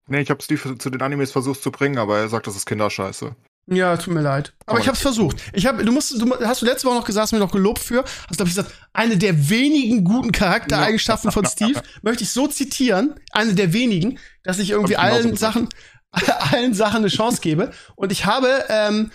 Nee, 0.07 0.21
ich 0.21 0.29
habe 0.31 0.41
Steve 0.41 0.77
zu 0.77 0.89
den 0.89 1.01
Animes 1.01 1.31
versucht 1.31 1.61
zu 1.61 1.71
bringen, 1.71 1.97
aber 1.99 2.17
er 2.17 2.29
sagt, 2.29 2.47
das 2.47 2.55
ist 2.55 2.65
Kinderscheiße. 2.65 3.35
Ja, 3.67 3.95
tut 3.97 4.13
mir 4.13 4.21
leid. 4.21 4.53
Aber 4.61 4.71
Aber 4.71 4.79
ich 4.79 4.87
hab's 4.87 5.01
versucht. 5.01 5.37
Ich 5.53 5.67
hab, 5.67 5.77
du 5.77 5.91
musst, 5.91 6.11
du 6.19 6.39
hast 6.43 6.61
du 6.61 6.65
letzte 6.65 6.87
Woche 6.87 6.95
noch 6.95 7.05
gesagt, 7.05 7.23
hast 7.23 7.31
mir 7.33 7.39
noch 7.39 7.51
gelobt 7.51 7.79
für, 7.79 8.03
hast 8.03 8.37
glaube 8.37 8.49
ich 8.49 8.55
gesagt, 8.55 8.73
eine 8.93 9.17
der 9.17 9.49
wenigen 9.49 10.03
guten 10.03 10.31
Charaktereigenschaften 10.31 11.31
von 11.31 11.45
Steve, 11.45 11.81
möchte 12.01 12.23
ich 12.23 12.31
so 12.31 12.47
zitieren, 12.47 13.15
eine 13.31 13.53
der 13.53 13.71
wenigen, 13.71 14.17
dass 14.43 14.57
ich 14.57 14.71
irgendwie 14.71 14.93
ich 14.93 14.99
allen. 14.99 15.35
Sachen, 15.35 15.69
allen 16.51 16.73
Sachen 16.73 16.97
eine 16.97 17.09
Chance 17.09 17.41
gebe. 17.41 17.71
Und 17.95 18.11
ich 18.11 18.25
habe 18.25 18.65
ähm, 18.69 19.11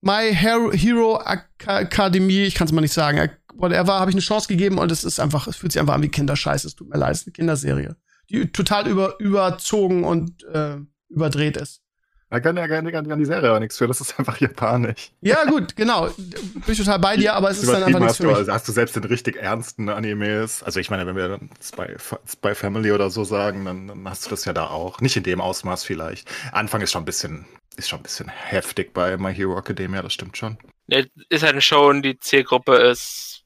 My 0.00 0.32
Hero, 0.32 1.20
Academy, 1.58 2.44
ich 2.44 2.54
kann 2.54 2.66
es 2.66 2.72
mal 2.72 2.80
nicht 2.82 2.92
sagen, 2.92 3.18
äh, 3.18 3.30
whatever, 3.54 3.98
habe 3.98 4.10
ich 4.10 4.14
eine 4.14 4.22
Chance 4.22 4.46
gegeben 4.46 4.78
und 4.78 4.92
es 4.92 5.02
ist 5.02 5.18
einfach, 5.18 5.48
es 5.48 5.56
fühlt 5.56 5.72
sich 5.72 5.80
einfach 5.80 5.94
an 5.94 6.02
wie 6.02 6.08
Kinderscheiße. 6.08 6.68
Es 6.68 6.76
tut 6.76 6.88
mir 6.88 6.98
leid, 6.98 7.12
es 7.12 7.22
ist 7.22 7.26
eine 7.26 7.32
Kinderserie, 7.32 7.96
die 8.30 8.52
total 8.52 8.86
über, 8.86 9.18
überzogen 9.18 10.04
und 10.04 10.44
äh, 10.44 10.76
überdreht 11.08 11.56
ist. 11.56 11.82
Er 12.28 12.40
kann 12.40 12.56
ja 12.56 12.66
gar 12.66 12.82
kann 12.82 13.18
die 13.18 13.24
Serie 13.24 13.50
aber 13.50 13.60
nichts 13.60 13.78
für, 13.78 13.86
das 13.86 14.00
ist 14.00 14.18
einfach 14.18 14.40
japanisch. 14.40 15.12
Ja, 15.20 15.44
gut, 15.44 15.76
genau. 15.76 16.08
Bin 16.08 16.62
ich 16.66 16.78
total 16.78 16.98
bei 16.98 17.16
dir, 17.16 17.34
aber 17.34 17.50
es 17.50 17.62
ist 17.62 17.72
dann 17.72 17.84
einfach 17.84 18.00
nichts 18.00 18.14
hast 18.14 18.16
für 18.16 18.22
du, 18.24 18.28
mich. 18.30 18.38
also 18.38 18.52
hast 18.52 18.66
du 18.66 18.72
selbst 18.72 18.96
den 18.96 19.04
richtig 19.04 19.36
ernsten 19.36 19.88
Animes, 19.88 20.62
also 20.62 20.80
ich 20.80 20.90
meine, 20.90 21.06
wenn 21.06 21.14
wir 21.14 21.28
dann 21.28 21.50
Spy, 21.62 21.94
Spy 22.26 22.54
Family 22.54 22.90
oder 22.90 23.10
so 23.10 23.22
sagen, 23.22 23.64
dann, 23.64 23.86
dann 23.86 24.08
hast 24.08 24.26
du 24.26 24.30
das 24.30 24.44
ja 24.44 24.52
da 24.52 24.66
auch. 24.66 25.00
Nicht 25.00 25.16
in 25.16 25.22
dem 25.22 25.40
Ausmaß 25.40 25.84
vielleicht. 25.84 26.28
Anfang 26.52 26.80
ist 26.80 26.90
schon 26.90 27.02
ein 27.02 27.06
bisschen, 27.06 27.46
ist 27.76 27.88
schon 27.88 28.00
ein 28.00 28.04
bisschen 28.04 28.28
heftig 28.28 28.92
bei 28.92 29.16
My 29.16 29.32
Hero 29.32 29.56
Academia, 29.56 30.02
das 30.02 30.12
stimmt 30.12 30.36
schon. 30.36 30.58
Ne, 30.88 31.08
Ist 31.28 31.42
halt 31.42 31.52
eine 31.52 31.62
Show 31.62 31.88
und 31.88 32.02
die 32.02 32.18
Zielgruppe 32.18 32.74
ist 32.74 33.44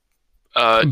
äh. 0.54 0.86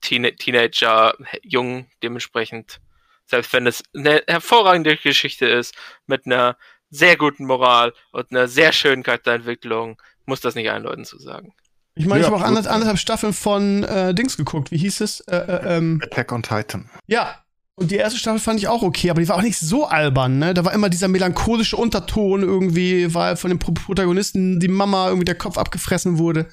Teen 0.00 0.24
Teenager, 0.36 1.14
jung, 1.42 1.86
dementsprechend. 2.02 2.80
Selbst 3.26 3.52
wenn 3.52 3.66
es 3.66 3.82
eine 3.94 4.22
hervorragende 4.26 4.96
Geschichte 4.96 5.46
ist, 5.46 5.74
mit 6.06 6.26
einer 6.26 6.56
sehr 6.90 7.16
guten 7.16 7.46
Moral 7.46 7.92
und 8.12 8.30
einer 8.30 8.48
sehr 8.48 8.72
schönen 8.72 9.02
Charakterentwicklung, 9.02 10.00
muss 10.26 10.40
das 10.40 10.54
nicht 10.54 10.70
allen 10.70 10.82
Leuten 10.82 11.04
zu 11.04 11.18
sagen. 11.18 11.52
Ich 11.94 12.06
meine, 12.06 12.20
ich 12.20 12.26
Ja, 12.26 12.32
habe 12.32 12.42
auch 12.42 12.48
anderth- 12.48 12.68
anderthalb 12.68 12.98
Staffeln 12.98 13.32
von 13.32 13.82
äh, 13.84 14.14
Dings 14.14 14.36
geguckt. 14.36 14.70
Wie 14.70 14.76
hieß 14.78 15.00
es? 15.00 15.20
Äh, 15.20 15.36
äh, 15.36 15.76
ähm, 15.76 16.00
Attack 16.04 16.32
on 16.32 16.42
Titan. 16.42 16.88
ja. 17.06 17.36
Und 17.76 17.90
die 17.90 17.96
erste 17.96 18.18
Staffel 18.18 18.40
fand 18.40 18.58
ich 18.60 18.68
auch 18.68 18.82
okay, 18.82 19.08
aber 19.08 19.22
die 19.22 19.28
war 19.28 19.36
auch 19.36 19.42
nicht 19.42 19.58
so 19.58 19.86
albern, 19.86 20.38
ne? 20.38 20.52
Da 20.52 20.66
war 20.66 20.74
immer 20.74 20.90
dieser 20.90 21.08
melancholische 21.08 21.78
Unterton 21.78 22.42
irgendwie, 22.42 23.14
weil 23.14 23.36
von 23.36 23.48
dem 23.48 23.58
Pro 23.58 23.72
Protagonisten 23.72 24.60
die 24.60 24.68
Mama 24.68 25.06
irgendwie 25.06 25.24
der 25.24 25.34
Kopf 25.36 25.56
abgefressen 25.56 26.18
wurde. 26.18 26.46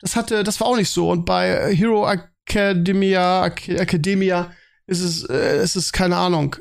Das 0.00 0.16
hatte, 0.16 0.42
das 0.44 0.60
war 0.60 0.68
auch 0.68 0.76
nicht 0.78 0.88
so. 0.88 1.10
Und 1.10 1.26
bei 1.26 1.74
Hero 1.74 2.08
Academia, 2.10 3.42
Ac 3.42 3.68
Academia 3.68 4.50
ist 4.86 5.00
es, 5.02 5.24
äh, 5.28 5.62
ist 5.62 5.76
es 5.76 5.92
keine 5.92 6.16
Ahnung, 6.16 6.56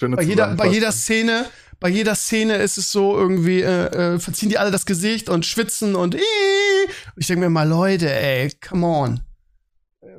bei 0.00 0.22
jeder, 0.22 0.54
bei 0.54 0.68
jeder 0.68 0.92
Szene, 0.92 1.46
bei 1.80 1.88
jeder 1.88 2.14
Szene 2.14 2.56
ist 2.56 2.78
es 2.78 2.90
so 2.92 3.16
irgendwie, 3.18 3.60
äh, 3.62 4.14
äh, 4.14 4.18
verziehen 4.18 4.48
die 4.48 4.58
alle 4.58 4.70
das 4.70 4.86
Gesicht 4.86 5.28
und 5.28 5.44
schwitzen 5.46 5.94
und, 5.94 6.14
und 6.14 6.20
ich 7.16 7.26
denke 7.26 7.40
mir 7.44 7.50
mal, 7.50 7.68
Leute, 7.68 8.12
ey, 8.12 8.50
come 8.66 8.86
on. 8.86 9.20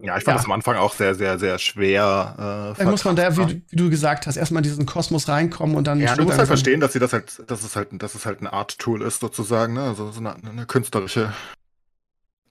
Ja, 0.02 0.18
ich 0.18 0.24
fand 0.24 0.34
Ja. 0.36 0.38
das 0.38 0.46
am 0.46 0.52
Anfang 0.52 0.76
auch 0.78 0.94
sehr, 0.94 1.16
sehr, 1.16 1.40
sehr 1.40 1.58
schwer. 1.58 2.74
Äh, 2.76 2.80
Dann 2.80 2.92
muss 2.92 3.06
man 3.06 3.16
da, 3.16 3.38
wie, 3.38 3.46
du- 3.46 3.62
wie 3.70 3.76
du 3.76 3.90
gesagt 3.90 4.28
hast, 4.28 4.36
erstmal 4.36 4.64
in 4.64 4.70
diesen 4.70 4.86
Kosmos 4.86 5.28
reinkommen 5.28 5.76
und 5.76 5.86
dann. 5.88 6.00
Ja, 6.00 6.16
du 6.16 6.24
musst 6.24 6.38
halt 6.38 6.48
verstehen, 6.48 6.80
dass 6.80 6.94
sie 6.94 7.00
das 7.00 7.14
halt, 7.14 7.42
dass 7.48 7.64
es 7.64 7.76
halt, 7.76 7.90
dass 7.94 8.14
es 8.16 8.26
halt 8.26 8.42
ein 8.42 8.48
Art-Tool 8.48 9.02
ist, 9.02 9.20
sozusagen, 9.22 9.74
ne? 9.74 9.84
Also 9.84 10.12
so 10.12 10.20
eine, 10.20 10.36
eine 10.36 10.66
künstlerische 10.66 11.32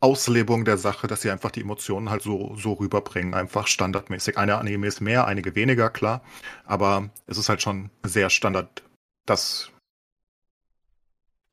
Auslebung 0.01 0.65
der 0.65 0.77
Sache, 0.77 1.07
dass 1.07 1.23
sie 1.23 1.31
einfach 1.31 1.51
die 1.51 1.63
Emotionen 1.63 2.11
halt 2.11 2.23
so, 2.23 2.55
so 2.57 2.75
rüberbringen, 2.75 3.33
einfach 3.35 3.67
standardmäßig. 3.67 4.37
Eine 4.37 4.59
Anime 4.59 4.87
ist 4.87 5.01
mehr, 5.01 5.27
einige 5.27 5.55
weniger, 5.55 5.89
klar. 5.91 6.23
Aber 6.67 7.09
es 7.27 7.39
ist 7.39 7.49
halt 7.49 7.63
schon 7.63 7.91
sehr 8.03 8.29
Standard, 8.29 8.83
das. 9.27 9.71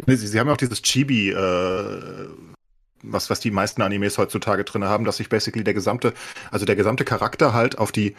Sie, 0.08 0.16
sie 0.16 0.40
haben 0.40 0.48
ja 0.48 0.54
auch 0.54 0.58
dieses 0.58 0.82
Chibi, 0.82 1.30
äh, 1.30 2.28
was, 3.04 3.30
was 3.30 3.40
die 3.40 3.52
meisten 3.52 3.82
Animes 3.82 4.18
heutzutage 4.18 4.64
drin 4.64 4.84
haben, 4.84 5.06
dass 5.06 5.18
sich 5.18 5.30
basically 5.30 5.64
der 5.64 5.74
gesamte, 5.74 6.14
also 6.50 6.66
der 6.66 6.76
gesamte 6.76 7.06
Charakter 7.06 7.54
halt 7.54 7.78
auf 7.78 7.92
die 7.92 8.16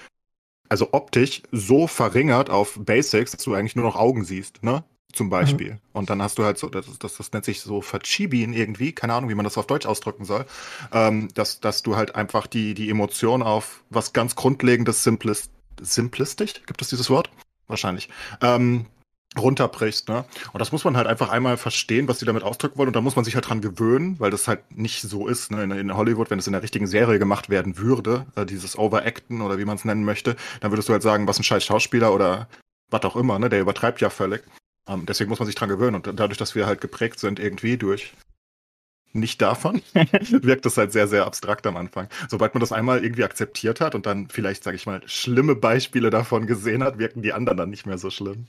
also 0.69 0.89
optisch 0.93 1.43
so 1.53 1.87
verringert 1.87 2.49
auf 2.49 2.79
Basics, 2.81 3.33
dass 3.33 3.45
du 3.45 3.53
eigentlich 3.53 3.77
nur 3.77 3.85
noch 3.85 3.95
Augen 3.95 4.24
siehst, 4.24 4.62
ne? 4.62 4.85
Zum 5.12 5.29
Beispiel. 5.29 5.79
Und 5.93 6.09
dann 6.09 6.23
hast 6.23 6.39
du 6.39 6.45
halt 6.45 6.57
so, 6.57 6.70
das, 6.70 6.99
das, 6.99 7.19
das 7.19 7.33
nennt 7.33 7.45
sich 7.45 7.61
so 7.61 7.83
Verchibien 7.83 8.55
irgendwie, 8.55 8.93
keine 8.93 9.12
Ahnung, 9.12 9.29
wie 9.29 9.35
man 9.35 9.45
das 9.45 9.59
auf 9.59 9.66
Deutsch 9.66 9.85
ausdrücken 9.85 10.24
soll, 10.24 10.47
ähm, 10.91 11.29
dass, 11.35 11.61
dass 11.61 11.83
du 11.83 11.97
halt 11.97 12.15
einfach 12.15 12.47
die, 12.47 12.73
die 12.73 12.89
Emotion 12.89 13.43
auf 13.43 13.85
was 13.91 14.15
ganz 14.15 14.35
Grundlegendes, 14.35 15.05
Simplist, 15.05 15.51
simplistisch, 15.79 16.55
gibt 16.65 16.81
es 16.81 16.89
dieses 16.89 17.11
Wort? 17.11 17.29
Wahrscheinlich. 17.66 18.09
Ähm, 18.41 18.87
runterbrichst, 19.39 20.09
ne? 20.09 20.25
Und 20.53 20.59
das 20.61 20.73
muss 20.73 20.85
man 20.85 20.97
halt 20.97 21.07
einfach 21.07 21.31
einmal 21.31 21.57
verstehen, 21.57 22.09
was 22.09 22.19
die 22.19 22.25
damit 22.25 22.43
ausdrücken 22.43 22.79
wollen. 22.79 22.89
Und 22.89 22.97
da 22.97 23.01
muss 23.01 23.17
man 23.17 23.25
sich 23.25 23.35
halt 23.35 23.49
dran 23.49 23.61
gewöhnen, 23.61 24.21
weil 24.21 24.31
das 24.31 24.49
halt 24.49 24.77
nicht 24.77 25.03
so 25.03 25.27
ist. 25.27 25.51
Ne? 25.51 25.63
In, 25.65 25.71
in 25.71 25.97
Hollywood, 25.97 26.31
wenn 26.31 26.39
es 26.39 26.47
in 26.47 26.53
der 26.53 26.63
richtigen 26.63 26.87
Serie 26.87 27.19
gemacht 27.19 27.49
werden 27.49 27.79
würde, 27.79 28.27
äh, 28.37 28.45
dieses 28.45 28.79
Overacten 28.79 29.41
oder 29.41 29.59
wie 29.59 29.65
man 29.65 29.77
es 29.77 29.85
nennen 29.85 30.05
möchte, 30.05 30.37
dann 30.61 30.71
würdest 30.71 30.89
du 30.89 30.93
halt 30.93 31.03
sagen, 31.03 31.27
was 31.27 31.39
ein 31.39 31.45
scheiß 31.45 31.65
Schauspieler 31.65 32.13
oder 32.13 32.49
was 32.91 33.03
auch 33.05 33.17
immer, 33.17 33.39
ne? 33.39 33.49
Der 33.49 33.61
übertreibt 33.61 34.01
ja 34.01 34.11
völlig. 34.11 34.43
Ähm, 34.87 35.07
deswegen 35.07 35.31
muss 35.31 35.39
man 35.39 35.47
sich 35.47 35.55
dran 35.55 35.69
gewöhnen. 35.69 35.97
Und 35.97 36.07
dadurch, 36.07 36.39
dass 36.39 36.55
wir 36.55 36.67
halt 36.67 36.81
geprägt 36.81 37.19
sind 37.19 37.39
irgendwie 37.39 37.77
durch 37.79 38.13
nicht 39.15 39.43
davon, 39.43 39.83
wirkt 40.31 40.65
das 40.65 40.77
halt 40.77 40.93
sehr, 40.93 41.07
sehr 41.07 41.27
abstrakt 41.27 41.67
am 41.67 41.77
Anfang. 41.77 42.09
Sobald 42.29 42.55
man 42.55 42.61
das 42.61 42.73
einmal 42.73 43.05
irgendwie 43.05 43.25
akzeptiert 43.25 43.81
hat 43.81 43.95
und 43.95 44.07
dann 44.07 44.29
vielleicht, 44.29 44.65
sage 44.65 44.77
ich 44.77 44.87
mal, 44.87 45.03
schlimme 45.07 45.55
Beispiele 45.55 46.11
davon 46.11 46.47
gesehen 46.47 46.83
hat, 46.83 46.99
wirken 46.99 47.23
die 47.23 47.33
anderen 47.33 47.59
dann 47.59 47.71
nicht 47.71 47.87
mehr 47.87 47.99
so 47.99 48.11
schlimm. 48.11 48.47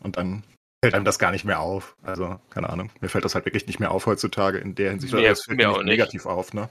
Und 0.00 0.16
dann 0.16 0.42
fällt 0.84 0.94
einem 0.94 1.04
das 1.04 1.18
gar 1.18 1.30
nicht 1.30 1.44
mehr 1.44 1.60
auf. 1.60 1.96
Also, 2.02 2.40
keine 2.50 2.70
Ahnung. 2.70 2.90
Mir 3.00 3.08
fällt 3.08 3.24
das 3.24 3.34
halt 3.34 3.44
wirklich 3.44 3.66
nicht 3.66 3.78
mehr 3.80 3.90
auf 3.90 4.06
heutzutage 4.06 4.58
in 4.58 4.74
der 4.74 4.90
Hinsicht. 4.90 5.12
Mir- 5.14 5.28
das 5.28 5.44
fällt 5.44 5.56
mir 5.58 5.68
mir 5.68 5.72
auch 5.72 5.78
nicht. 5.78 5.86
negativ 5.86 6.26
auf, 6.26 6.52
ne? 6.54 6.68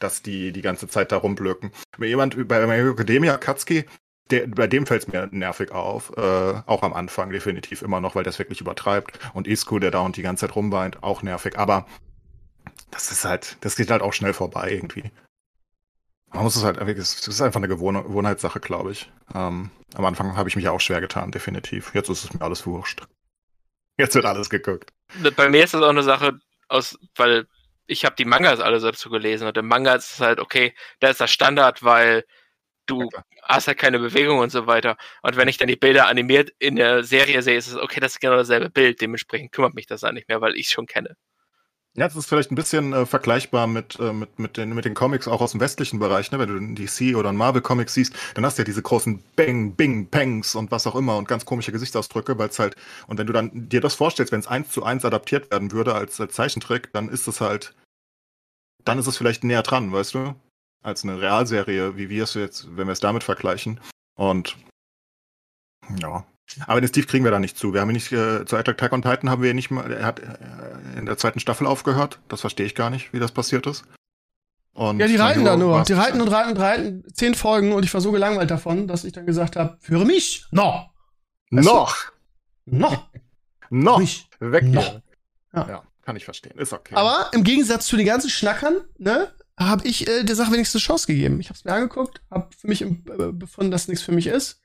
Dass 0.00 0.22
die 0.22 0.52
die 0.52 0.62
ganze 0.62 0.88
Zeit 0.88 1.12
da 1.12 1.16
rumblöken. 1.16 1.70
Mir 1.98 2.08
jemand 2.08 2.48
bei 2.48 2.66
My 2.66 2.90
Academia, 2.90 3.38
Katsuki, 3.38 3.84
der, 4.30 4.46
bei 4.48 4.66
dem 4.66 4.86
fällt 4.86 5.02
es 5.02 5.08
mir 5.08 5.28
nervig 5.30 5.70
auf. 5.70 6.12
Äh, 6.16 6.20
auch 6.66 6.82
am 6.82 6.92
Anfang 6.92 7.30
definitiv 7.30 7.80
immer 7.82 8.00
noch, 8.00 8.14
weil 8.14 8.26
es 8.26 8.38
wirklich 8.38 8.60
übertreibt. 8.60 9.18
Und 9.34 9.46
Isku, 9.46 9.78
der 9.78 9.90
da 9.90 10.00
und 10.00 10.16
die 10.16 10.22
ganze 10.22 10.46
Zeit 10.46 10.56
rumweint, 10.56 11.02
auch 11.02 11.22
nervig. 11.22 11.58
Aber 11.58 11.86
das 12.90 13.10
ist 13.12 13.24
halt, 13.24 13.56
das 13.60 13.76
geht 13.76 13.90
halt 13.90 14.02
auch 14.02 14.12
schnell 14.12 14.32
vorbei 14.34 14.70
irgendwie. 14.72 15.10
Man 16.34 16.42
muss 16.42 16.56
es 16.56 16.64
halt, 16.64 16.78
es 16.78 17.28
ist 17.28 17.40
einfach 17.40 17.60
eine 17.60 17.68
Gewohn 17.68 17.94
Gewohnheitssache, 17.94 18.58
glaube 18.58 18.90
ich. 18.90 19.08
Ähm, 19.34 19.70
am 19.94 20.04
Anfang 20.04 20.36
habe 20.36 20.48
ich 20.48 20.56
mich 20.56 20.68
auch 20.68 20.80
schwer 20.80 21.00
getan, 21.00 21.30
definitiv. 21.30 21.94
Jetzt 21.94 22.08
ist 22.08 22.24
es 22.24 22.34
mir 22.34 22.42
alles 22.42 22.66
wurscht. 22.66 23.02
Jetzt 23.96 24.16
wird 24.16 24.24
alles 24.24 24.50
geguckt. 24.50 24.92
Bei 25.36 25.48
mir 25.48 25.62
ist 25.62 25.74
das 25.74 25.82
auch 25.82 25.90
eine 25.90 26.02
Sache 26.02 26.40
aus, 26.68 26.98
weil 27.14 27.46
ich 27.86 28.04
habe 28.04 28.16
die 28.16 28.24
Mangas 28.24 28.58
alle 28.58 28.80
so 28.80 28.90
dazu 28.90 29.10
gelesen 29.10 29.46
und 29.46 29.56
im 29.56 29.68
Manga 29.68 29.94
ist 29.94 30.14
es 30.14 30.20
halt, 30.20 30.40
okay, 30.40 30.74
da 30.98 31.10
ist 31.10 31.20
das 31.20 31.30
Standard, 31.30 31.84
weil 31.84 32.24
du 32.86 33.08
ja, 33.12 33.24
hast 33.44 33.68
halt 33.68 33.78
keine 33.78 34.00
Bewegung 34.00 34.40
und 34.40 34.50
so 34.50 34.66
weiter. 34.66 34.96
Und 35.22 35.36
wenn 35.36 35.46
ich 35.48 35.58
dann 35.58 35.68
die 35.68 35.76
Bilder 35.76 36.08
animiert 36.08 36.50
in 36.58 36.74
der 36.74 37.04
Serie 37.04 37.42
sehe, 37.42 37.56
ist 37.56 37.68
es 37.68 37.76
okay, 37.76 38.00
das 38.00 38.14
ist 38.14 38.20
genau 38.20 38.36
dasselbe 38.36 38.70
Bild. 38.70 39.00
Dementsprechend 39.00 39.52
kümmert 39.52 39.74
mich 39.74 39.86
das 39.86 40.00
dann 40.00 40.14
nicht 40.14 40.28
mehr, 40.28 40.40
weil 40.40 40.56
ich 40.56 40.66
es 40.66 40.72
schon 40.72 40.86
kenne. 40.86 41.16
Ja, 41.96 42.08
das 42.08 42.16
ist 42.16 42.26
vielleicht 42.26 42.50
ein 42.50 42.56
bisschen 42.56 42.92
äh, 42.92 43.06
vergleichbar 43.06 43.68
mit, 43.68 44.00
äh, 44.00 44.12
mit, 44.12 44.40
mit, 44.40 44.56
den, 44.56 44.74
mit 44.74 44.84
den 44.84 44.94
Comics 44.94 45.28
auch 45.28 45.40
aus 45.40 45.52
dem 45.52 45.60
westlichen 45.60 46.00
Bereich, 46.00 46.32
ne? 46.32 46.40
Wenn 46.40 46.48
du 46.48 46.56
einen 46.56 46.74
DC 46.74 47.14
oder 47.16 47.28
einen 47.28 47.38
Marvel-Comic 47.38 47.88
siehst, 47.88 48.12
dann 48.34 48.44
hast 48.44 48.58
du 48.58 48.62
ja 48.62 48.64
diese 48.64 48.82
großen 48.82 49.22
Bang, 49.36 49.76
Bing, 49.76 50.10
Pangs 50.10 50.56
und 50.56 50.72
was 50.72 50.88
auch 50.88 50.96
immer 50.96 51.16
und 51.16 51.28
ganz 51.28 51.44
komische 51.44 51.70
Gesichtsausdrücke, 51.70 52.36
weil 52.36 52.48
es 52.48 52.58
halt, 52.58 52.74
und 53.06 53.18
wenn 53.18 53.28
du 53.28 53.32
dann 53.32 53.68
dir 53.68 53.80
das 53.80 53.94
vorstellst, 53.94 54.32
wenn 54.32 54.40
es 54.40 54.48
eins 54.48 54.70
zu 54.70 54.82
eins 54.82 55.04
adaptiert 55.04 55.52
werden 55.52 55.70
würde 55.70 55.94
als, 55.94 56.20
als 56.20 56.34
Zeichentrick, 56.34 56.92
dann 56.92 57.08
ist 57.08 57.28
es 57.28 57.40
halt, 57.40 57.76
dann 58.84 58.98
ist 58.98 59.06
es 59.06 59.16
vielleicht 59.16 59.44
näher 59.44 59.62
dran, 59.62 59.92
weißt 59.92 60.14
du? 60.14 60.34
Als 60.82 61.04
eine 61.04 61.20
Realserie, 61.20 61.96
wie 61.96 62.08
wir 62.08 62.24
es 62.24 62.34
jetzt, 62.34 62.76
wenn 62.76 62.88
wir 62.88 62.92
es 62.92 63.00
damit 63.00 63.22
vergleichen. 63.22 63.80
Und 64.16 64.56
ja, 66.00 66.26
aber 66.66 66.80
den 66.80 66.88
Steve 66.88 67.06
kriegen 67.06 67.24
wir 67.24 67.30
da 67.30 67.38
nicht 67.38 67.56
zu. 67.56 67.72
Wir 67.72 67.80
haben 67.80 67.90
ihn 67.90 67.94
nicht, 67.94 68.12
äh, 68.12 68.44
zu 68.44 68.56
Attack 68.56 68.92
on 68.92 69.02
Titan 69.02 69.30
haben 69.30 69.42
wir 69.42 69.54
nicht 69.54 69.70
mal, 69.70 69.90
er 69.90 70.06
hat 70.06 70.20
äh, 70.20 70.98
in 70.98 71.06
der 71.06 71.16
zweiten 71.16 71.40
Staffel 71.40 71.66
aufgehört. 71.66 72.20
Das 72.28 72.42
verstehe 72.42 72.66
ich 72.66 72.74
gar 72.74 72.90
nicht, 72.90 73.12
wie 73.12 73.18
das 73.18 73.32
passiert 73.32 73.66
ist. 73.66 73.84
Und 74.72 74.98
ja, 74.98 75.06
die 75.06 75.16
reiten 75.16 75.44
da 75.44 75.56
nur. 75.56 75.82
Die 75.84 75.92
reiten 75.92 76.20
und 76.20 76.28
reiten 76.28 76.50
und 76.50 76.58
reiten 76.58 77.04
zehn 77.12 77.34
Folgen 77.34 77.72
und 77.72 77.84
ich 77.84 77.94
war 77.94 78.00
so 78.00 78.12
gelangweilt 78.12 78.50
davon, 78.50 78.88
dass 78.88 79.04
ich 79.04 79.12
dann 79.12 79.24
gesagt 79.24 79.56
habe, 79.56 79.78
führe 79.80 80.04
mich. 80.04 80.46
No. 80.50 80.90
Noch. 81.50 81.96
Noch. 82.66 83.06
Noch. 83.70 83.98
Mich. 83.98 84.28
Weg 84.40 84.64
noch. 84.64 85.00
Ja. 85.54 85.68
ja. 85.68 85.82
kann 86.02 86.16
ich 86.16 86.24
verstehen. 86.24 86.56
Ist 86.58 86.72
okay. 86.72 86.94
Aber 86.94 87.30
im 87.32 87.44
Gegensatz 87.44 87.86
zu 87.86 87.96
den 87.96 88.06
ganzen 88.06 88.30
Schnackern, 88.30 88.76
ne, 88.98 89.32
habe 89.56 89.86
ich 89.88 90.06
äh, 90.06 90.22
der 90.22 90.36
Sache 90.36 90.52
wenigstens 90.52 90.82
eine 90.82 90.86
Chance 90.86 91.06
gegeben. 91.06 91.40
Ich 91.40 91.48
habe 91.48 91.56
es 91.56 91.64
mir 91.64 91.72
angeguckt, 91.72 92.20
habe 92.30 92.48
für 92.56 92.68
mich 92.68 92.82
äh, 92.82 92.88
befunden, 93.32 93.70
dass 93.70 93.88
nichts 93.88 94.04
für 94.04 94.12
mich 94.12 94.26
ist 94.26 94.60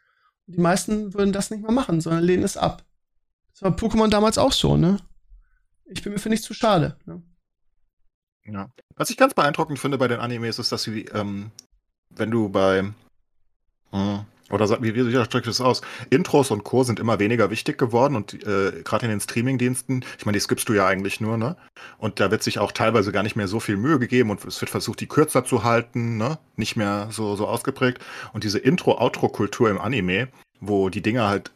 die 0.49 0.59
meisten 0.59 1.13
würden 1.13 1.31
das 1.31 1.51
nicht 1.51 1.61
mehr 1.61 1.71
machen, 1.71 2.01
sondern 2.01 2.23
lehnen 2.23 2.43
es 2.43 2.57
ab. 2.57 2.83
Das 3.53 3.61
war 3.61 3.71
Pokémon 3.71 4.09
damals 4.09 4.37
auch 4.37 4.51
so, 4.51 4.77
ne? 4.77 4.99
Ich 5.85 6.01
bin 6.01 6.13
mir 6.13 6.19
für 6.19 6.29
nichts 6.29 6.45
zu 6.45 6.53
schade. 6.53 6.97
Ne? 7.05 7.21
Ja. 8.45 8.71
Was 8.95 9.09
ich 9.09 9.17
ganz 9.17 9.33
beeindruckend 9.33 9.79
finde 9.79 9.97
bei 9.97 10.07
den 10.07 10.19
Animes 10.19 10.57
ist, 10.57 10.71
dass 10.71 10.83
sie, 10.83 11.05
ähm, 11.05 11.51
wenn 12.09 12.31
du 12.31 12.49
bei, 12.49 12.91
mh, 13.91 14.25
oder 14.49 14.81
wie, 14.81 14.95
wie 14.95 15.11
drückt 15.11 15.47
es 15.47 15.61
aus? 15.61 15.81
Intros 16.09 16.51
und 16.51 16.63
Co. 16.63 16.83
sind 16.83 16.99
immer 16.99 17.19
weniger 17.19 17.49
wichtig 17.49 17.77
geworden 17.77 18.15
und 18.15 18.33
äh, 18.45 18.81
gerade 18.83 19.05
in 19.05 19.11
den 19.11 19.19
Streamingdiensten, 19.19 20.05
ich 20.17 20.25
meine, 20.25 20.35
die 20.37 20.41
skippst 20.41 20.67
du 20.69 20.73
ja 20.73 20.87
eigentlich 20.87 21.21
nur, 21.21 21.37
ne? 21.37 21.57
Und 21.97 22.19
da 22.19 22.31
wird 22.31 22.43
sich 22.43 22.59
auch 22.59 22.71
teilweise 22.71 23.11
gar 23.11 23.23
nicht 23.23 23.35
mehr 23.35 23.47
so 23.47 23.59
viel 23.59 23.77
Mühe 23.77 23.99
gegeben 23.99 24.29
und 24.29 24.43
es 24.45 24.59
wird 24.61 24.69
versucht, 24.69 24.99
die 24.99 25.07
kürzer 25.07 25.45
zu 25.45 25.63
halten, 25.63 26.17
ne? 26.17 26.39
Nicht 26.55 26.75
mehr 26.75 27.09
so, 27.11 27.35
so 27.35 27.47
ausgeprägt. 27.47 27.99
Und 28.33 28.43
diese 28.43 28.59
Intro-Outro-Kultur 28.59 29.69
im 29.69 29.79
Anime, 29.79 30.29
wo 30.59 30.89
die 30.89 31.01
Dinge 31.01 31.27
halt 31.27 31.51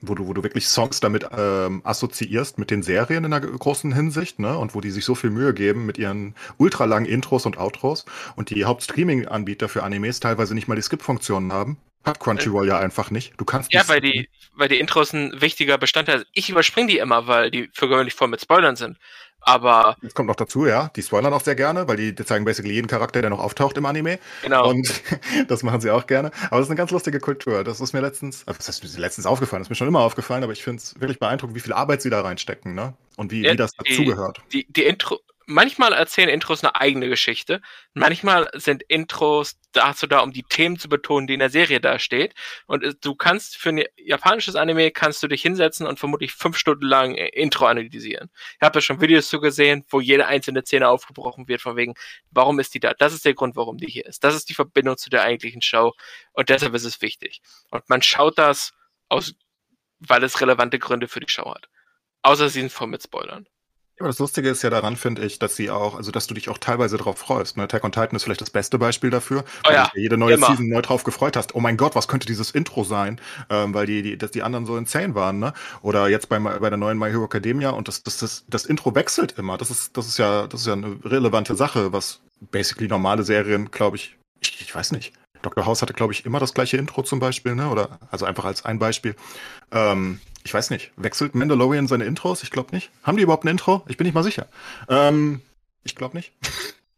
wo 0.00 0.14
du, 0.14 0.26
wo 0.26 0.32
du 0.32 0.42
wirklich 0.42 0.68
Songs 0.68 1.00
damit 1.00 1.26
ähm, 1.36 1.80
assoziierst 1.84 2.58
mit 2.58 2.70
den 2.70 2.82
Serien 2.82 3.24
in 3.24 3.32
einer 3.32 3.46
großen 3.46 3.92
Hinsicht, 3.92 4.38
ne? 4.38 4.56
Und 4.56 4.74
wo 4.74 4.80
die 4.80 4.90
sich 4.90 5.04
so 5.04 5.14
viel 5.14 5.30
Mühe 5.30 5.54
geben 5.54 5.86
mit 5.86 5.98
ihren 5.98 6.34
ultralangen 6.56 7.08
Intros 7.08 7.46
und 7.46 7.58
Outros 7.58 8.04
und 8.36 8.50
die 8.50 8.64
Hauptstreaming-Anbieter 8.64 9.68
für 9.68 9.82
Animes 9.82 10.20
teilweise 10.20 10.54
nicht 10.54 10.68
mal 10.68 10.76
die 10.76 10.82
Skip-Funktionen 10.82 11.52
haben. 11.52 11.78
Hat 12.08 12.20
Crunchyroll 12.20 12.66
ja 12.66 12.78
einfach 12.78 13.10
nicht. 13.10 13.34
Du 13.36 13.44
kannst 13.44 13.72
Ja, 13.72 13.88
weil 13.88 14.00
die, 14.00 14.28
weil 14.54 14.68
die 14.68 14.78
Intros 14.80 15.12
ein 15.12 15.40
wichtiger 15.40 15.78
Bestandteil 15.78 16.18
sind. 16.18 16.28
Ich 16.32 16.50
überspringe 16.50 16.88
die 16.88 16.98
immer, 16.98 17.26
weil 17.26 17.50
die 17.50 17.70
für 17.72 17.88
gewöhnlich 17.88 18.14
voll 18.14 18.28
mit 18.28 18.40
Spoilern 18.40 18.76
sind. 18.76 18.98
Aber. 19.40 19.96
Das 20.02 20.14
kommt 20.14 20.28
noch 20.28 20.36
dazu, 20.36 20.66
ja. 20.66 20.90
Die 20.94 21.02
spoilern 21.02 21.32
auch 21.32 21.40
sehr 21.42 21.54
gerne, 21.54 21.88
weil 21.88 21.96
die, 21.96 22.14
die 22.14 22.24
zeigen 22.24 22.44
basically 22.44 22.74
jeden 22.74 22.88
Charakter, 22.88 23.20
der 23.20 23.30
noch 23.30 23.38
auftaucht 23.38 23.76
im 23.78 23.86
Anime. 23.86 24.18
Genau. 24.42 24.68
Und 24.68 25.02
das 25.48 25.62
machen 25.62 25.80
sie 25.80 25.90
auch 25.90 26.06
gerne. 26.06 26.30
Aber 26.50 26.56
das 26.56 26.66
ist 26.66 26.70
eine 26.70 26.76
ganz 26.76 26.90
lustige 26.90 27.20
Kultur. 27.20 27.64
Das 27.64 27.80
ist 27.80 27.92
mir 27.92 28.00
letztens, 28.00 28.46
also 28.46 28.58
das 28.58 28.68
ist 28.68 28.94
mir 28.94 29.00
letztens 29.00 29.26
aufgefallen, 29.26 29.60
das 29.60 29.66
ist 29.66 29.70
mir 29.70 29.76
schon 29.76 29.88
immer 29.88 30.00
aufgefallen, 30.00 30.42
aber 30.42 30.52
ich 30.52 30.62
finde 30.62 30.82
es 30.82 31.00
wirklich 31.00 31.18
beeindruckend, 31.18 31.56
wie 31.56 31.60
viel 31.60 31.72
Arbeit 31.72 32.02
sie 32.02 32.10
da 32.10 32.20
reinstecken, 32.20 32.74
ne? 32.74 32.94
Und 33.16 33.32
wie, 33.32 33.42
ja, 33.42 33.52
wie 33.52 33.56
das 33.56 33.72
dazugehört. 33.72 34.40
Die, 34.52 34.66
die 34.68 34.84
Intro, 34.84 35.20
manchmal 35.48 35.94
erzählen 35.94 36.28
Intros 36.28 36.62
eine 36.62 36.76
eigene 36.76 37.08
Geschichte. 37.08 37.62
Manchmal 37.94 38.50
sind 38.52 38.82
Intros 38.82 39.58
dazu 39.72 40.06
da, 40.06 40.20
um 40.20 40.30
die 40.30 40.42
Themen 40.42 40.78
zu 40.78 40.88
betonen, 40.88 41.26
die 41.26 41.34
in 41.34 41.40
der 41.40 41.50
Serie 41.50 41.80
da 41.80 41.98
steht. 41.98 42.34
Und 42.66 42.84
äh, 42.84 42.94
du 43.00 43.14
kannst 43.14 43.56
für 43.56 43.70
ein 43.70 43.84
japanisches 43.96 44.56
Anime 44.56 44.90
kannst 44.90 45.22
du 45.22 45.28
dich 45.28 45.42
hinsetzen 45.42 45.86
und 45.86 45.98
vermutlich 45.98 46.32
fünf 46.32 46.58
Stunden 46.58 46.86
lang 46.86 47.14
äh, 47.14 47.28
Intro 47.28 47.66
analysieren. 47.66 48.30
Ich 48.56 48.62
habe 48.62 48.78
ja 48.78 48.82
schon 48.82 49.00
Videos 49.00 49.28
zu 49.28 49.40
gesehen, 49.40 49.84
wo 49.88 50.00
jede 50.00 50.26
einzelne 50.26 50.62
Szene 50.62 50.88
aufgebrochen 50.88 51.48
wird, 51.48 51.62
von 51.62 51.76
wegen, 51.76 51.94
warum 52.30 52.60
ist 52.60 52.74
die 52.74 52.80
da? 52.80 52.92
Das 52.92 53.14
ist 53.14 53.24
der 53.24 53.34
Grund, 53.34 53.56
warum 53.56 53.78
die 53.78 53.86
hier 53.86 54.06
ist. 54.06 54.22
Das 54.24 54.34
ist 54.34 54.50
die 54.50 54.54
Verbindung 54.54 54.98
zu 54.98 55.08
der 55.08 55.22
eigentlichen 55.22 55.62
Show. 55.62 55.94
Und 56.32 56.50
deshalb 56.50 56.74
ist 56.74 56.84
es 56.84 57.00
wichtig. 57.00 57.40
Und 57.70 57.88
man 57.88 58.02
schaut 58.02 58.38
das 58.38 58.74
aus, 59.08 59.34
weil 59.98 60.22
es 60.22 60.40
relevante 60.42 60.78
Gründe 60.78 61.08
für 61.08 61.20
die 61.20 61.28
Show 61.28 61.54
hat. 61.54 61.68
Außer 62.22 62.50
sie 62.50 62.60
sind 62.60 62.72
voll 62.72 62.88
mit 62.88 63.02
Spoilern. 63.02 63.46
Ja, 63.98 64.02
aber 64.02 64.10
das 64.10 64.20
Lustige 64.20 64.48
ist 64.48 64.62
ja 64.62 64.70
daran, 64.70 64.94
finde 64.94 65.24
ich, 65.24 65.40
dass 65.40 65.56
sie 65.56 65.70
auch, 65.70 65.96
also 65.96 66.12
dass 66.12 66.28
du 66.28 66.34
dich 66.34 66.48
auch 66.48 66.58
teilweise 66.58 66.98
drauf 66.98 67.18
freust. 67.18 67.56
Ne? 67.56 67.64
Attack 67.64 67.82
on 67.82 67.90
Titan 67.90 68.14
ist 68.14 68.22
vielleicht 68.22 68.40
das 68.40 68.50
beste 68.50 68.78
Beispiel 68.78 69.10
dafür, 69.10 69.44
oh 69.66 69.72
ja, 69.72 69.90
du 69.92 70.00
jede 70.00 70.16
neue 70.16 70.34
immer. 70.34 70.46
Season 70.46 70.68
neu 70.68 70.82
drauf 70.82 71.02
gefreut 71.02 71.36
hast. 71.36 71.56
Oh 71.56 71.60
mein 71.60 71.76
Gott, 71.76 71.96
was 71.96 72.06
könnte 72.06 72.24
dieses 72.24 72.52
Intro 72.52 72.84
sein? 72.84 73.20
Ähm, 73.50 73.74
weil 73.74 73.86
die, 73.86 74.02
die, 74.02 74.16
dass 74.16 74.30
die 74.30 74.44
anderen 74.44 74.66
so 74.66 74.76
insane 74.76 75.16
waren, 75.16 75.40
ne? 75.40 75.52
Oder 75.82 76.08
jetzt 76.08 76.28
bei, 76.28 76.38
bei 76.38 76.70
der 76.70 76.76
neuen 76.76 76.96
My 76.96 77.10
Hero 77.10 77.24
Academia 77.24 77.70
und 77.70 77.88
das, 77.88 78.04
das, 78.04 78.18
das, 78.18 78.44
das 78.46 78.66
Intro 78.66 78.94
wechselt 78.94 79.32
immer. 79.32 79.58
Das 79.58 79.68
ist, 79.68 79.96
das 79.96 80.06
ist 80.06 80.18
ja, 80.18 80.46
das 80.46 80.60
ist 80.60 80.68
ja 80.68 80.74
eine 80.74 81.00
relevante 81.04 81.56
Sache, 81.56 81.92
was 81.92 82.20
basically 82.52 82.86
normale 82.86 83.24
Serien, 83.24 83.72
glaube 83.72 83.96
ich, 83.96 84.16
ich, 84.38 84.60
ich 84.60 84.72
weiß 84.72 84.92
nicht. 84.92 85.12
Dr. 85.42 85.66
House 85.66 85.82
hatte, 85.82 85.92
glaube 85.92 86.12
ich, 86.12 86.24
immer 86.24 86.38
das 86.38 86.54
gleiche 86.54 86.76
Intro 86.76 87.02
zum 87.02 87.18
Beispiel, 87.18 87.56
ne? 87.56 87.68
Oder 87.68 87.98
also 88.12 88.26
einfach 88.26 88.44
als 88.44 88.64
ein 88.64 88.78
Beispiel. 88.78 89.16
Ähm, 89.72 90.20
ich 90.48 90.54
weiß 90.54 90.70
nicht, 90.70 90.92
wechselt 90.96 91.34
Mandalorian 91.34 91.88
seine 91.88 92.06
Intros? 92.06 92.42
Ich 92.42 92.50
glaube 92.50 92.74
nicht. 92.74 92.90
Haben 93.02 93.18
die 93.18 93.22
überhaupt 93.22 93.44
ein 93.44 93.48
Intro? 93.48 93.82
Ich 93.86 93.98
bin 93.98 94.06
nicht 94.06 94.14
mal 94.14 94.22
sicher. 94.24 94.46
Ähm, 94.88 95.42
ich 95.84 95.94
glaube 95.94 96.16
nicht. 96.16 96.32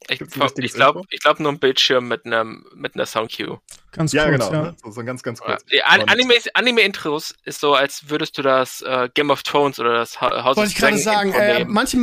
Ich, 0.08 0.20
ich 0.20 0.72
glaube 0.72 1.02
ich 1.10 1.20
glaub 1.20 1.38
nur 1.38 1.52
ein 1.52 1.58
Bildschirm 1.58 2.08
mit 2.08 2.26
einer 2.26 2.44
mit 2.44 2.94
einer 2.94 3.06
Soundcue. 3.06 3.60
Ganz 3.92 4.12
ja, 4.12 4.28
kurz, 4.28 4.48
genau. 4.48 4.52
Ja. 4.52 4.62
Ne? 4.70 4.76
So, 4.82 4.90
so, 4.90 5.04
ganz, 5.04 5.22
ganz 5.22 5.40
kurz. 5.40 5.64
Ja, 5.68 5.84
Anime, 5.84 6.34
Anime-Intros 6.54 7.34
ist 7.44 7.60
so, 7.60 7.74
als 7.74 8.08
würdest 8.08 8.38
du 8.38 8.42
das 8.42 8.82
äh, 8.82 9.08
Game 9.14 9.30
of 9.30 9.42
Thrones 9.42 9.78
oder 9.78 9.94
das 9.94 10.20
House 10.20 10.56
Wollte 10.56 10.60
of 10.60 10.68
the 10.68 10.74
Dragon 10.74 10.98
ich 10.98 11.04
gerade 11.04 11.32
sagen, 11.32 11.32
äh, 11.32 11.64
manche 11.64 11.96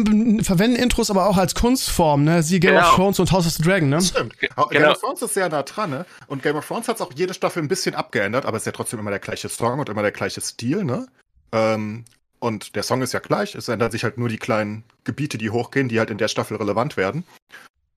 verwenden 0.44 0.78
Intros 0.78 1.10
aber 1.10 1.28
auch 1.28 1.38
als 1.38 1.56
Kunstform, 1.56 2.24
ne? 2.24 2.44
Sie 2.44 2.60
Game 2.60 2.76
genau. 2.76 2.90
of 2.90 2.96
Thrones 2.96 3.20
und 3.20 3.32
House 3.32 3.48
of 3.48 3.54
the 3.54 3.64
Dragon, 3.64 3.90
ne? 3.90 4.02
Stimmt. 4.02 4.38
Genau. 4.40 4.68
Game 4.68 4.84
of 4.84 5.00
Thrones 5.00 5.22
ist 5.22 5.34
sehr 5.34 5.50
nah 5.50 5.64
dran, 5.64 5.90
ne? 5.90 6.06
Und 6.28 6.44
Game 6.44 6.56
of 6.56 6.68
Thrones 6.68 6.88
hat 6.88 6.96
es 6.98 7.02
auch 7.02 7.12
jede 7.14 7.34
Staffel 7.34 7.62
ein 7.62 7.68
bisschen 7.68 7.96
abgeändert, 7.96 8.46
aber 8.46 8.58
es 8.58 8.64
ist 8.64 8.68
ja 8.68 8.72
trotzdem 8.74 9.00
immer 9.00 9.12
der 9.12 9.20
gleiche 9.20 9.50
Song 9.50 9.80
und 9.80 9.90
immer 9.90 10.02
der 10.02 10.12
gleiche 10.12 10.40
Stil, 10.40 10.84
ne? 10.86 11.08
Ähm, 11.52 12.06
und 12.40 12.76
der 12.76 12.84
Song 12.84 13.02
ist 13.02 13.14
ja 13.14 13.20
gleich, 13.20 13.56
es 13.56 13.68
ändern 13.68 13.92
sich 13.92 14.04
halt 14.04 14.18
nur 14.18 14.30
die 14.30 14.38
kleinen 14.38 14.84
Gebiete, 15.04 15.38
die 15.38 15.50
hochgehen, 15.50 15.90
die 15.90 16.00
halt 16.00 16.12
in 16.12 16.18
der 16.18 16.28
Staffel 16.28 16.58
relevant 16.58 16.98
werden. 16.98 17.24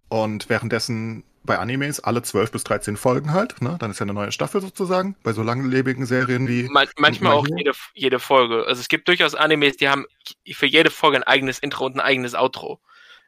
Und 0.09 0.49
währenddessen 0.49 1.25
bei 1.43 1.59
Animes 1.59 2.01
alle 2.01 2.23
12 2.23 2.53
bis 2.53 2.65
13 2.65 2.97
Folgen 2.97 3.33
halt, 3.33 3.63
ne? 3.63 3.77
Dann 3.79 3.91
ist 3.91 3.99
ja 3.99 4.05
eine 4.05 4.13
neue 4.13 4.33
Staffel 4.33 4.61
sozusagen, 4.61 5.17
bei 5.23 5.33
so 5.33 5.43
langlebigen 5.43 6.05
Serien 6.05 6.49
wie. 6.49 6.65
Man 6.65 6.89
manchmal 6.97 7.33
auch 7.33 7.47
jede, 7.47 7.73
jede 7.95 8.19
Folge. 8.19 8.65
Also 8.67 8.81
es 8.81 8.89
gibt 8.89 9.09
durchaus 9.09 9.35
Animes, 9.35 9.77
die 9.77 9.89
haben 9.89 10.07
für 10.53 10.67
jede 10.67 10.91
Folge 10.91 11.19
ein 11.19 11.23
eigenes 11.23 11.59
Intro 11.59 11.87
und 11.87 11.95
ein 11.95 12.01
eigenes 12.01 12.35
Outro. 12.35 12.81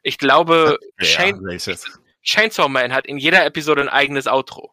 Ich 0.03 0.17
glaube, 0.17 0.77
ja, 0.99 1.05
Chain 1.05 1.59
Chainsaw 2.23 2.69
Man 2.69 2.93
hat 2.93 3.05
in 3.05 3.17
jeder 3.17 3.45
Episode 3.45 3.81
ein 3.81 3.89
eigenes 3.89 4.27
Outro. 4.27 4.72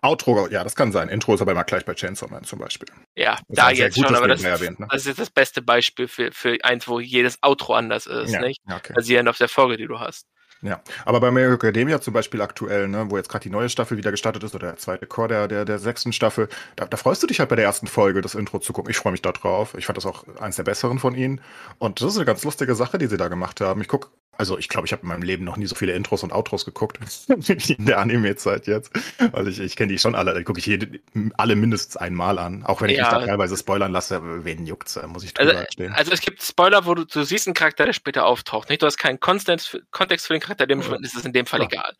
Outro, 0.00 0.48
ja, 0.48 0.64
das 0.64 0.74
kann 0.74 0.92
sein. 0.92 1.08
Intro 1.08 1.34
ist 1.34 1.40
aber 1.40 1.52
immer 1.52 1.64
gleich 1.64 1.84
bei 1.84 1.94
Chainsaw 1.94 2.30
Man 2.30 2.44
zum 2.44 2.58
Beispiel. 2.58 2.88
Ja, 3.14 3.38
das 3.48 3.64
da 3.64 3.70
jetzt 3.70 3.98
schon, 3.98 4.14
aber 4.14 4.28
das, 4.28 4.42
erwähnt, 4.42 4.80
ne? 4.80 4.86
das 4.90 5.06
ist 5.06 5.18
das 5.18 5.30
beste 5.30 5.62
Beispiel 5.62 6.08
für, 6.08 6.32
für 6.32 6.58
eins, 6.62 6.88
wo 6.88 7.00
jedes 7.00 7.38
Outro 7.42 7.74
anders 7.74 8.06
ist, 8.06 8.32
ja, 8.32 8.40
nicht? 8.40 8.60
Okay. 8.70 8.92
Basierend 8.94 9.28
auf 9.28 9.38
der 9.38 9.48
Folge, 9.48 9.76
die 9.76 9.86
du 9.86 10.00
hast. 10.00 10.26
Ja, 10.62 10.80
aber 11.04 11.18
bei 11.18 11.32
Mega 11.32 11.52
Academia 11.52 12.00
zum 12.00 12.14
Beispiel 12.14 12.40
aktuell, 12.40 12.86
ne, 12.86 13.06
wo 13.08 13.16
jetzt 13.16 13.28
gerade 13.28 13.42
die 13.42 13.50
neue 13.50 13.68
Staffel 13.68 13.96
wieder 13.96 14.12
gestartet 14.12 14.44
ist, 14.44 14.54
oder 14.54 14.68
der 14.68 14.76
zweite 14.76 15.06
Chor 15.06 15.26
der, 15.26 15.48
der, 15.48 15.64
der 15.64 15.80
sechsten 15.80 16.12
Staffel, 16.12 16.48
da, 16.76 16.86
da 16.86 16.96
freust 16.96 17.20
du 17.20 17.26
dich 17.26 17.40
halt 17.40 17.48
bei 17.48 17.56
der 17.56 17.64
ersten 17.64 17.88
Folge, 17.88 18.20
das 18.20 18.36
Intro 18.36 18.60
zu 18.60 18.72
gucken. 18.72 18.92
Ich 18.92 18.96
freue 18.96 19.10
mich 19.10 19.22
da 19.22 19.32
drauf. 19.32 19.74
Ich 19.76 19.86
fand 19.86 19.96
das 19.96 20.06
auch 20.06 20.24
eins 20.38 20.54
der 20.54 20.62
besseren 20.62 21.00
von 21.00 21.16
ihnen. 21.16 21.40
Und 21.78 22.00
das 22.00 22.10
ist 22.10 22.16
eine 22.16 22.26
ganz 22.26 22.44
lustige 22.44 22.76
Sache, 22.76 22.98
die 22.98 23.08
sie 23.08 23.16
da 23.16 23.26
gemacht 23.26 23.60
haben. 23.60 23.80
Ich 23.80 23.88
gucke 23.88 24.10
also 24.38 24.58
ich 24.58 24.68
glaube, 24.68 24.86
ich 24.86 24.92
habe 24.92 25.02
in 25.02 25.08
meinem 25.08 25.22
Leben 25.22 25.44
noch 25.44 25.56
nie 25.56 25.66
so 25.66 25.74
viele 25.74 25.92
Intros 25.92 26.22
und 26.22 26.32
Outros 26.32 26.64
geguckt 26.64 26.98
wie 27.28 27.72
in 27.74 27.86
der 27.86 27.98
Anime-Zeit 27.98 28.66
jetzt. 28.66 28.90
Weil 29.32 29.46
ich, 29.48 29.60
ich 29.60 29.76
kenne 29.76 29.92
die 29.92 29.98
schon 29.98 30.14
alle, 30.14 30.36
die 30.36 30.44
gucke 30.44 30.58
ich 30.58 30.66
jede, 30.66 31.00
alle 31.36 31.54
mindestens 31.54 31.96
einmal 31.96 32.38
an. 32.38 32.64
Auch 32.64 32.80
wenn 32.80 32.88
ich 32.88 32.96
ja. 32.96 33.04
mich 33.04 33.12
da 33.12 33.26
teilweise 33.26 33.56
spoilern 33.56 33.92
lasse, 33.92 34.44
wen 34.44 34.66
juckt's, 34.66 34.98
muss 35.06 35.22
ich 35.22 35.34
drüber 35.34 35.52
also, 35.52 35.64
stehen. 35.70 35.92
Also 35.92 36.12
es 36.12 36.20
gibt 36.22 36.42
Spoiler, 36.42 36.86
wo 36.86 36.94
du, 36.94 37.04
du 37.04 37.24
siehst 37.24 37.46
einen 37.46 37.54
Charakter, 37.54 37.84
der 37.84 37.92
später 37.92 38.24
auftaucht. 38.24 38.70
Nicht? 38.70 38.80
Du 38.80 38.86
hast 38.86 38.96
keinen 38.96 39.20
Kontext, 39.20 39.78
Kontext 39.90 40.26
für 40.26 40.32
den 40.32 40.40
Charakter, 40.40 40.66
dem 40.66 40.80
ja. 40.80 40.96
ist 40.96 41.14
es 41.14 41.24
in 41.24 41.32
dem 41.32 41.46
Fall 41.46 41.60
ja. 41.60 41.66
egal. 41.66 41.92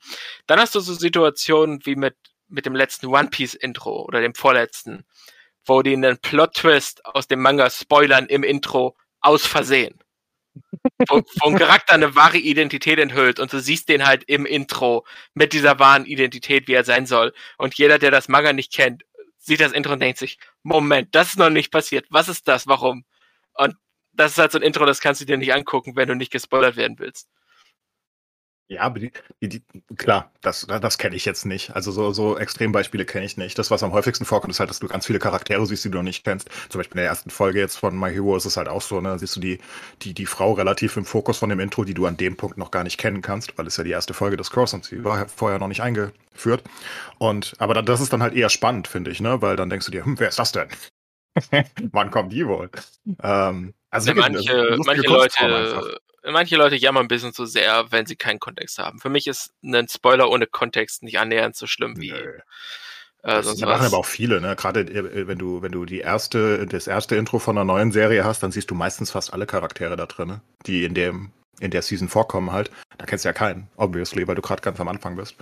Dann 0.47 0.59
hast 0.59 0.75
du 0.75 0.81
so 0.81 0.95
Situationen 0.95 1.85
wie 1.85 1.97
mit, 1.97 2.17
mit 2.49 2.65
dem 2.65 2.75
letzten 2.75 3.07
One 3.07 3.29
Piece-Intro 3.29 4.05
oder 4.05 4.21
dem 4.21 4.35
vorletzten, 4.35 5.05
wo 5.67 5.83
die 5.83 5.93
einen 5.93 6.19
Plot-Twist 6.19 7.05
aus 7.05 7.29
dem 7.29 7.41
Manga 7.41 7.69
spoilern 7.69 8.27
im 8.27 8.43
Intro 8.43 8.97
aus 9.21 9.47
Versehen. 9.47 10.02
Wo 11.09 11.23
ein 11.43 11.59
Charakter 11.59 11.95
eine 11.95 12.15
wahre 12.15 12.39
Identität 12.39 12.99
enthüllt 12.99 13.41
und 13.41 13.53
du 13.53 13.61
siehst 13.61 13.89
den 13.89 14.07
halt 14.07 14.25
im 14.25 14.47
Intro 14.47 15.07
mit 15.35 15.53
dieser 15.53 15.79
wahren 15.79 16.05
Identität, 16.05 16.69
wie 16.69 16.75
er 16.75 16.85
sein 16.85 17.07
soll. 17.07 17.33
Und 17.59 17.75
jeder, 17.75 17.99
der 17.99 18.11
das 18.11 18.29
Manga 18.29 18.53
nicht 18.53 18.73
kennt, 18.73 19.05
sieht 19.39 19.61
das 19.61 19.73
Intro 19.73 19.95
und 19.95 20.01
denkt 20.01 20.19
sich, 20.19 20.39
Moment, 20.63 21.15
das 21.15 21.29
ist 21.29 21.39
noch 21.39 21.51
nicht 21.51 21.71
passiert. 21.71 22.07
Was 22.11 22.29
ist 22.29 22.47
das? 22.49 22.67
Warum? 22.67 23.05
Und 23.55 23.77
das 24.13 24.33
ist 24.33 24.39
halt 24.39 24.53
so 24.53 24.59
ein 24.59 24.63
Intro, 24.63 24.87
das 24.87 25.01
kannst 25.01 25.21
du 25.21 25.25
dir 25.25 25.37
nicht 25.37 25.55
angucken, 25.55 25.97
wenn 25.97 26.09
du 26.09 26.15
nicht 26.15 26.33
gespoilert 26.33 26.77
werden 26.77 26.99
willst. 26.99 27.29
Ja, 28.69 28.83
aber 28.83 29.01
die, 29.01 29.13
die, 29.43 29.49
die, 29.49 29.63
klar, 29.97 30.33
das, 30.41 30.67
das 30.67 30.97
kenne 30.97 31.15
ich 31.15 31.27
jetzt 31.27 31.45
nicht. 31.45 31.77
Also 31.77 31.93
so, 31.93 32.13
so 32.13 32.39
Extrembeispiele 32.39 33.05
kenne 33.05 33.27
ich 33.27 33.37
nicht. 33.37 33.59
Das, 33.59 33.71
was 33.71 33.83
am 33.83 33.93
häufigsten 33.93 34.25
vorkommt, 34.25 34.51
ist 34.53 34.61
halt, 34.61 34.71
dass 34.71 34.79
du 34.79 34.89
ganz 34.89 35.07
viele 35.07 35.19
Charaktere 35.19 35.67
siehst, 35.67 35.85
die 35.85 35.91
du 35.91 35.99
noch 35.99 36.03
nicht 36.03 36.25
kennst. 36.25 36.49
Zum 36.71 36.79
Beispiel 36.79 36.97
in 36.97 37.03
der 37.03 37.11
ersten 37.11 37.29
Folge 37.29 37.59
jetzt 37.59 37.77
von 37.77 37.99
My 37.99 38.11
Hero 38.11 38.35
ist 38.35 38.47
es 38.47 38.57
halt 38.57 38.69
auch 38.69 38.81
so, 38.81 39.01
ne? 39.03 39.19
Siehst 39.19 39.37
du 39.37 39.41
die, 39.41 39.59
die, 40.01 40.15
die 40.15 40.25
Frau 40.25 40.53
relativ 40.53 40.97
im 40.97 41.05
Fokus 41.05 41.37
von 41.39 41.51
dem 41.51 41.61
Intro, 41.61 41.85
die 41.85 41.93
du 41.93 42.07
an 42.07 42.17
dem 42.17 42.37
Punkt 42.37 42.57
noch 42.57 42.71
gar 42.71 42.83
nicht 42.83 42.97
kennen 42.97 43.21
kannst, 43.21 43.59
weil 43.59 43.67
es 43.67 43.77
ja 43.77 43.85
die 43.85 43.91
erste 43.91 44.15
Folge 44.15 44.39
des 44.39 44.51
Cross 44.51 44.73
und 44.73 44.85
sie 44.87 45.05
war 45.05 45.29
vorher 45.29 45.59
noch 45.59 45.69
nicht 45.69 45.83
eingeführt. 45.83 46.63
Und, 47.19 47.55
aber 47.59 47.75
das 47.83 48.01
ist 48.01 48.13
dann 48.13 48.23
halt 48.23 48.35
eher 48.35 48.49
spannend, 48.49 48.89
finde 48.89 49.11
ich, 49.11 49.21
ne? 49.21 49.43
Weil 49.43 49.57
dann 49.57 49.69
denkst 49.69 49.87
du 49.87 49.93
dir, 49.93 50.07
hm, 50.07 50.19
wer 50.19 50.29
ist 50.29 50.39
das 50.39 50.53
denn? 50.53 50.69
Wann 51.93 52.11
kommt 52.11 52.33
die 52.33 52.47
wohl? 52.47 52.71
Ähm, 53.23 53.75
also 53.91 54.11
ja, 54.11 54.15
manche, 54.15 54.79
manche 54.87 55.03
Leute 55.03 55.99
manche 56.25 56.57
Leute 56.57 56.77
jammern 56.77 57.07
ein 57.07 57.09
bisschen 57.09 57.33
zu 57.33 57.47
sehr, 57.47 57.91
wenn 57.91 58.07
sie 58.07 58.17
keinen 58.17 58.41
Kontext 58.41 58.79
haben. 58.79 59.01
Für 59.01 59.09
mich 59.09 59.27
ist 59.27 59.53
ein 59.63 59.89
Spoiler 59.89 60.31
ohne 60.31 60.47
Kontext 60.47 61.03
nicht 61.03 61.19
annähernd 61.19 61.57
so 61.57 61.67
schlimm 61.67 62.01
wie. 62.01 62.13
Nö. 62.13 62.39
Äh, 63.23 63.43
das 63.43 63.59
machen 63.59 63.87
aber 63.87 63.99
auch 63.99 64.07
viele, 64.07 64.41
ne? 64.41 64.57
Gerade 64.57 64.81
äh, 64.81 65.27
wenn 65.27 65.39
du, 65.39 65.63
wenn 65.63 65.73
du 65.73 65.85
die 65.85 66.01
erste, 66.01 66.67
das 66.67 66.87
erste 66.87 67.17
Intro 67.17 67.39
von 67.39 67.57
einer 67.57 67.65
neuen 67.65 67.93
Serie 67.93 68.25
hast, 68.25 68.43
dann 68.43 68.53
siehst 68.53 68.71
du 68.71 68.75
meistens 68.75 69.11
fast 69.11 69.33
alle 69.33 69.47
Charaktere 69.47 69.97
da 69.97 70.07
drin, 70.07 70.29
ne? 70.29 70.41
die 70.67 70.85
in 70.85 70.95
dem, 70.95 71.31
in 71.61 71.71
der 71.71 71.83
Season 71.83 72.09
vorkommen 72.09 72.53
halt. 72.53 72.71
Da 72.99 73.07
kennst 73.07 73.25
du 73.25 73.29
ja 73.29 73.33
keinen, 73.33 73.69
obviously, 73.77 74.27
weil 74.27 74.35
du 74.35 74.43
gerade 74.43 74.63
ganz 74.63 74.81
am 74.81 74.89
Anfang 74.89 75.17
bist. 75.17 75.37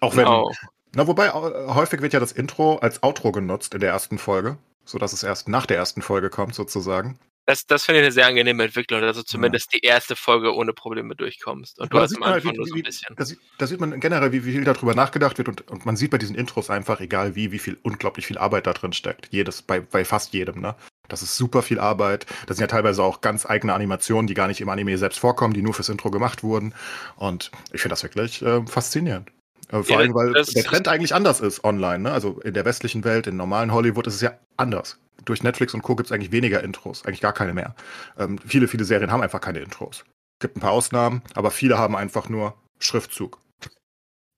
Auch 0.00 0.16
wenn. 0.16 0.24
Genau. 0.24 0.50
Na, 0.94 1.06
wobei 1.06 1.30
häufig 1.30 2.02
wird 2.02 2.12
ja 2.12 2.20
das 2.20 2.32
Intro 2.32 2.76
als 2.76 3.02
Outro 3.02 3.32
genutzt 3.32 3.72
in 3.72 3.80
der 3.80 3.90
ersten 3.90 4.18
Folge, 4.18 4.58
sodass 4.84 5.14
es 5.14 5.22
erst 5.22 5.48
nach 5.48 5.64
der 5.64 5.78
ersten 5.78 6.02
Folge 6.02 6.28
kommt, 6.28 6.54
sozusagen. 6.54 7.18
Das, 7.46 7.66
das 7.66 7.84
finde 7.84 8.00
ich 8.00 8.04
eine 8.04 8.12
sehr 8.12 8.26
angenehme 8.26 8.62
Entwicklung, 8.62 9.00
dass 9.00 9.16
du 9.16 9.24
zumindest 9.24 9.72
ja. 9.72 9.80
die 9.80 9.86
erste 9.86 10.14
Folge 10.14 10.54
ohne 10.54 10.72
Probleme 10.72 11.16
durchkommst. 11.16 11.80
Und 11.80 11.92
du 11.92 11.98
hast 11.98 12.14
am 12.16 12.22
Anfang 12.22 12.32
halt, 12.34 12.44
wie, 12.44 12.56
nur 12.56 12.66
so 12.66 12.74
ein 12.76 12.82
bisschen. 12.82 13.16
Da, 13.16 13.24
da, 13.58 13.66
sieht 13.66 13.80
man 13.80 13.98
generell, 13.98 14.30
wie, 14.30 14.44
wie 14.44 14.52
viel 14.52 14.64
darüber 14.64 14.94
nachgedacht 14.94 15.38
wird 15.38 15.48
und, 15.48 15.68
und 15.68 15.84
man 15.84 15.96
sieht 15.96 16.12
bei 16.12 16.18
diesen 16.18 16.36
Intros 16.36 16.70
einfach, 16.70 17.00
egal 17.00 17.34
wie, 17.34 17.50
wie 17.50 17.58
viel, 17.58 17.78
unglaublich 17.82 18.26
viel 18.26 18.38
Arbeit 18.38 18.68
da 18.68 18.72
drin 18.72 18.92
steckt. 18.92 19.28
Jedes, 19.32 19.60
bei, 19.62 19.80
bei 19.80 20.04
fast 20.04 20.32
jedem, 20.34 20.60
ne? 20.60 20.76
Das 21.08 21.22
ist 21.22 21.36
super 21.36 21.62
viel 21.62 21.80
Arbeit. 21.80 22.26
Das 22.46 22.56
sind 22.56 22.62
ja 22.62 22.68
teilweise 22.68 23.02
auch 23.02 23.20
ganz 23.20 23.44
eigene 23.44 23.74
Animationen, 23.74 24.28
die 24.28 24.34
gar 24.34 24.46
nicht 24.46 24.60
im 24.60 24.68
Anime 24.68 24.96
selbst 24.96 25.18
vorkommen, 25.18 25.52
die 25.52 25.62
nur 25.62 25.74
fürs 25.74 25.88
Intro 25.88 26.10
gemacht 26.10 26.44
wurden. 26.44 26.74
Und 27.16 27.50
ich 27.72 27.82
finde 27.82 27.92
das 27.92 28.04
wirklich 28.04 28.40
äh, 28.40 28.64
faszinierend. 28.66 29.30
Äh, 29.68 29.82
vor 29.82 29.86
ja, 29.88 29.96
allem, 29.98 30.14
weil 30.14 30.32
der 30.32 30.64
Trend 30.64 30.86
eigentlich 30.86 31.14
anders 31.14 31.40
ist 31.40 31.64
online. 31.64 31.98
Ne? 31.98 32.12
Also 32.12 32.40
in 32.40 32.54
der 32.54 32.64
westlichen 32.64 33.02
Welt, 33.02 33.26
in 33.26 33.36
normalen 33.36 33.72
Hollywood 33.72 34.06
ist 34.06 34.14
es 34.14 34.20
ja 34.20 34.38
anders 34.56 35.01
durch 35.24 35.42
Netflix 35.42 35.74
und 35.74 35.82
Co. 35.82 35.96
gibt 35.96 36.08
es 36.08 36.12
eigentlich 36.12 36.32
weniger 36.32 36.62
Intros, 36.62 37.04
eigentlich 37.04 37.20
gar 37.20 37.32
keine 37.32 37.54
mehr. 37.54 37.74
Ähm, 38.18 38.38
viele, 38.38 38.68
viele 38.68 38.84
Serien 38.84 39.10
haben 39.10 39.22
einfach 39.22 39.40
keine 39.40 39.60
Intros. 39.60 40.04
Es 40.38 40.40
gibt 40.40 40.56
ein 40.56 40.60
paar 40.60 40.72
Ausnahmen, 40.72 41.22
aber 41.34 41.50
viele 41.50 41.78
haben 41.78 41.96
einfach 41.96 42.28
nur 42.28 42.54
Schriftzug. 42.78 43.40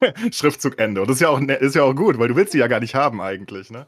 Schriftzug 0.33 0.79
Ende. 0.79 1.01
Und 1.01 1.09
das 1.09 1.17
ist 1.17 1.21
ja, 1.21 1.29
auch, 1.29 1.41
ne, 1.41 1.55
ist 1.55 1.75
ja 1.75 1.83
auch 1.83 1.95
gut, 1.95 2.19
weil 2.19 2.29
du 2.29 2.37
willst 2.37 2.53
sie 2.53 2.59
ja 2.59 2.67
gar 2.67 2.81
nicht 2.81 2.95
haben 2.95 3.21
eigentlich, 3.21 3.71
ne? 3.71 3.87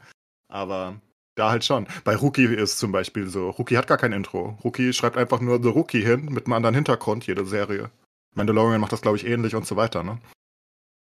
Aber 0.49 0.99
da 1.35 1.51
halt 1.51 1.63
schon. 1.63 1.87
Bei 2.03 2.15
Rookie 2.15 2.45
ist 2.45 2.79
zum 2.79 2.91
Beispiel 2.91 3.27
so, 3.27 3.51
Rookie 3.51 3.77
hat 3.77 3.87
gar 3.87 3.97
kein 3.97 4.13
Intro. 4.13 4.57
Rookie 4.63 4.93
schreibt 4.93 5.17
einfach 5.17 5.39
nur 5.39 5.61
The 5.61 5.69
Rookie 5.69 6.03
hin 6.03 6.25
mit 6.25 6.45
einem 6.45 6.53
anderen 6.53 6.75
Hintergrund, 6.75 7.27
jede 7.27 7.45
Serie. 7.45 7.91
Mandalorian 8.35 8.81
macht 8.81 8.91
das, 8.91 9.01
glaube 9.01 9.17
ich, 9.17 9.25
ähnlich 9.25 9.55
und 9.55 9.67
so 9.67 9.75
weiter, 9.75 10.03
ne? 10.03 10.19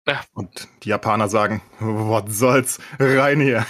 Ja. 0.08 0.24
Und 0.34 0.68
die 0.84 0.90
Japaner 0.90 1.28
sagen, 1.28 1.62
was 1.80 2.24
soll's, 2.38 2.80
rein 2.98 3.41
hier. 3.41 3.66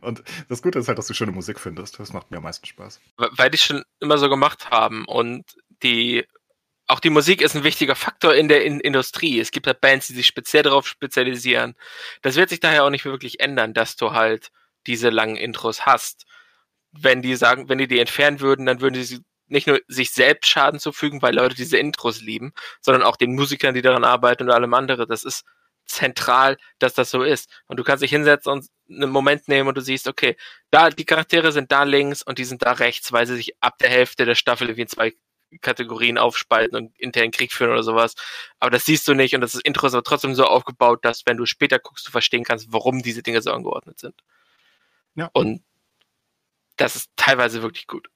Und 0.00 0.22
das 0.48 0.62
Gute 0.62 0.78
ist 0.78 0.88
halt, 0.88 0.98
dass 0.98 1.06
du 1.06 1.14
schöne 1.14 1.32
Musik 1.32 1.60
findest. 1.60 1.98
Das 1.98 2.12
macht 2.12 2.30
mir 2.30 2.38
am 2.38 2.42
meisten 2.42 2.66
Spaß. 2.66 3.00
Weil 3.16 3.50
die 3.50 3.58
schon 3.58 3.84
immer 4.00 4.18
so 4.18 4.28
gemacht 4.28 4.70
haben 4.70 5.04
und 5.06 5.44
die 5.82 6.24
auch 6.90 7.00
die 7.00 7.10
Musik 7.10 7.40
ist 7.40 7.54
ein 7.54 7.62
wichtiger 7.62 7.94
Faktor 7.94 8.34
in 8.34 8.48
der 8.48 8.64
in 8.64 8.80
Industrie. 8.80 9.38
Es 9.38 9.52
gibt 9.52 9.66
halt 9.68 9.80
Bands, 9.80 10.08
die 10.08 10.14
sich 10.14 10.26
speziell 10.26 10.64
darauf 10.64 10.88
spezialisieren. 10.88 11.76
Das 12.22 12.34
wird 12.34 12.50
sich 12.50 12.58
daher 12.58 12.84
auch 12.84 12.90
nicht 12.90 13.04
wirklich 13.04 13.38
ändern, 13.38 13.74
dass 13.74 13.96
du 13.96 14.10
halt 14.12 14.50
diese 14.86 15.08
langen 15.10 15.36
Intros 15.36 15.86
hast. 15.86 16.26
Wenn 16.90 17.22
die 17.22 17.36
sagen, 17.36 17.68
wenn 17.68 17.78
die 17.78 17.86
die 17.86 18.00
entfernen 18.00 18.40
würden, 18.40 18.66
dann 18.66 18.80
würden 18.80 19.02
sie 19.04 19.20
nicht 19.46 19.66
nur 19.66 19.80
sich 19.88 20.10
selbst 20.10 20.48
Schaden 20.48 20.80
zufügen, 20.80 21.22
weil 21.22 21.34
Leute 21.34 21.54
diese 21.54 21.78
Intros 21.78 22.20
lieben, 22.20 22.52
sondern 22.80 23.02
auch 23.02 23.16
den 23.16 23.34
Musikern, 23.34 23.74
die 23.74 23.82
daran 23.82 24.04
arbeiten 24.04 24.44
und 24.44 24.50
allem 24.50 24.74
andere. 24.74 25.06
Das 25.06 25.24
ist 25.24 25.44
zentral, 25.90 26.56
dass 26.78 26.94
das 26.94 27.10
so 27.10 27.22
ist. 27.22 27.50
Und 27.66 27.78
du 27.78 27.84
kannst 27.84 28.02
dich 28.02 28.10
hinsetzen 28.10 28.52
und 28.52 28.66
einen 28.88 29.10
Moment 29.10 29.48
nehmen 29.48 29.68
und 29.68 29.76
du 29.76 29.82
siehst, 29.82 30.08
okay, 30.08 30.36
da 30.70 30.90
die 30.90 31.04
Charaktere 31.04 31.52
sind 31.52 31.70
da 31.72 31.82
links 31.82 32.22
und 32.22 32.38
die 32.38 32.44
sind 32.44 32.62
da 32.62 32.72
rechts, 32.72 33.12
weil 33.12 33.26
sie 33.26 33.36
sich 33.36 33.62
ab 33.62 33.78
der 33.78 33.90
Hälfte 33.90 34.24
der 34.24 34.34
Staffel 34.34 34.76
wie 34.76 34.82
in 34.82 34.88
zwei 34.88 35.14
Kategorien 35.60 36.18
aufspalten 36.18 36.76
und 36.76 36.98
internen 36.98 37.32
Krieg 37.32 37.52
führen 37.52 37.72
oder 37.72 37.82
sowas. 37.82 38.14
Aber 38.58 38.70
das 38.70 38.84
siehst 38.84 39.06
du 39.08 39.14
nicht 39.14 39.34
und 39.34 39.40
das 39.40 39.54
Intro 39.54 39.86
ist 39.86 39.94
aber 39.94 40.04
trotzdem 40.04 40.34
so 40.34 40.44
aufgebaut, 40.44 41.04
dass 41.04 41.26
wenn 41.26 41.36
du 41.36 41.46
später 41.46 41.78
guckst, 41.78 42.06
du 42.06 42.10
verstehen 42.10 42.44
kannst, 42.44 42.72
warum 42.72 43.02
diese 43.02 43.22
Dinge 43.22 43.42
so 43.42 43.52
angeordnet 43.52 43.98
sind. 43.98 44.14
Ja. 45.16 45.28
Und 45.32 45.62
das 46.76 46.96
ist 46.96 47.10
teilweise 47.16 47.62
wirklich 47.62 47.86
gut. 47.86 48.08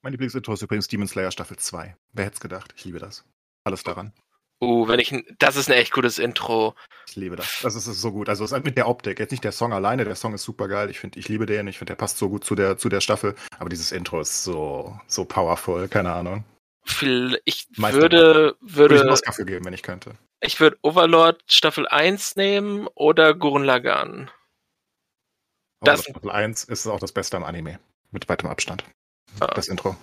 Mein 0.00 0.12
Lieblingsintro 0.12 0.54
ist 0.54 0.62
übrigens 0.62 0.88
Demon 0.88 1.06
Slayer 1.06 1.30
Staffel 1.30 1.58
2. 1.58 1.96
Wer 2.12 2.24
hätte 2.24 2.34
es 2.34 2.40
gedacht? 2.40 2.72
Ich 2.76 2.84
liebe 2.84 2.98
das. 2.98 3.24
Alles 3.64 3.84
daran. 3.84 4.12
Uh, 4.62 4.86
wenn 4.86 5.00
ich, 5.00 5.12
das 5.40 5.56
ist 5.56 5.68
ein 5.68 5.76
echt 5.76 5.92
gutes 5.92 6.20
Intro. 6.20 6.76
Ich 7.08 7.16
liebe 7.16 7.34
das. 7.34 7.62
Das 7.62 7.74
ist, 7.74 7.84
so 7.86 8.12
gut. 8.12 8.28
Also 8.28 8.46
mit 8.58 8.76
der 8.76 8.86
Optik. 8.86 9.18
Jetzt 9.18 9.32
nicht 9.32 9.42
der 9.42 9.50
Song 9.50 9.72
alleine. 9.72 10.04
Der 10.04 10.14
Song 10.14 10.34
ist 10.34 10.44
super 10.44 10.68
geil. 10.68 10.88
Ich 10.88 11.00
finde, 11.00 11.18
ich 11.18 11.28
liebe 11.28 11.46
den. 11.46 11.66
Ich 11.66 11.78
finde, 11.78 11.90
der 11.90 11.96
passt 11.96 12.16
so 12.16 12.28
gut 12.28 12.44
zu 12.44 12.54
der, 12.54 12.78
zu 12.78 12.88
der 12.88 13.00
Staffel. 13.00 13.34
Aber 13.58 13.68
dieses 13.68 13.90
Intro 13.90 14.20
ist 14.20 14.44
so, 14.44 14.96
so 15.08 15.24
powerful. 15.24 15.88
Keine 15.88 16.12
Ahnung. 16.12 16.44
Ich 17.44 17.66
würde, 17.76 17.90
würde, 17.90 18.56
würde 18.60 18.94
ich 18.94 19.00
einen 19.00 19.10
Oscar 19.10 19.32
für 19.32 19.44
geben, 19.44 19.64
wenn 19.64 19.72
ich 19.72 19.82
könnte. 19.82 20.12
Ich 20.40 20.60
würde 20.60 20.78
Overlord 20.82 21.42
Staffel 21.48 21.88
1 21.88 22.36
nehmen 22.36 22.86
oder 22.94 23.34
Gurren 23.34 23.64
Lagann. 23.64 24.30
Das 25.80 26.04
Staffel 26.04 26.30
1 26.30 26.64
ist 26.64 26.86
auch 26.86 27.00
das 27.00 27.10
Beste 27.10 27.36
am 27.36 27.42
Anime. 27.42 27.80
Mit 28.12 28.28
weitem 28.28 28.48
Abstand. 28.48 28.84
Ah. 29.40 29.46
Das 29.54 29.66
Intro. 29.66 29.96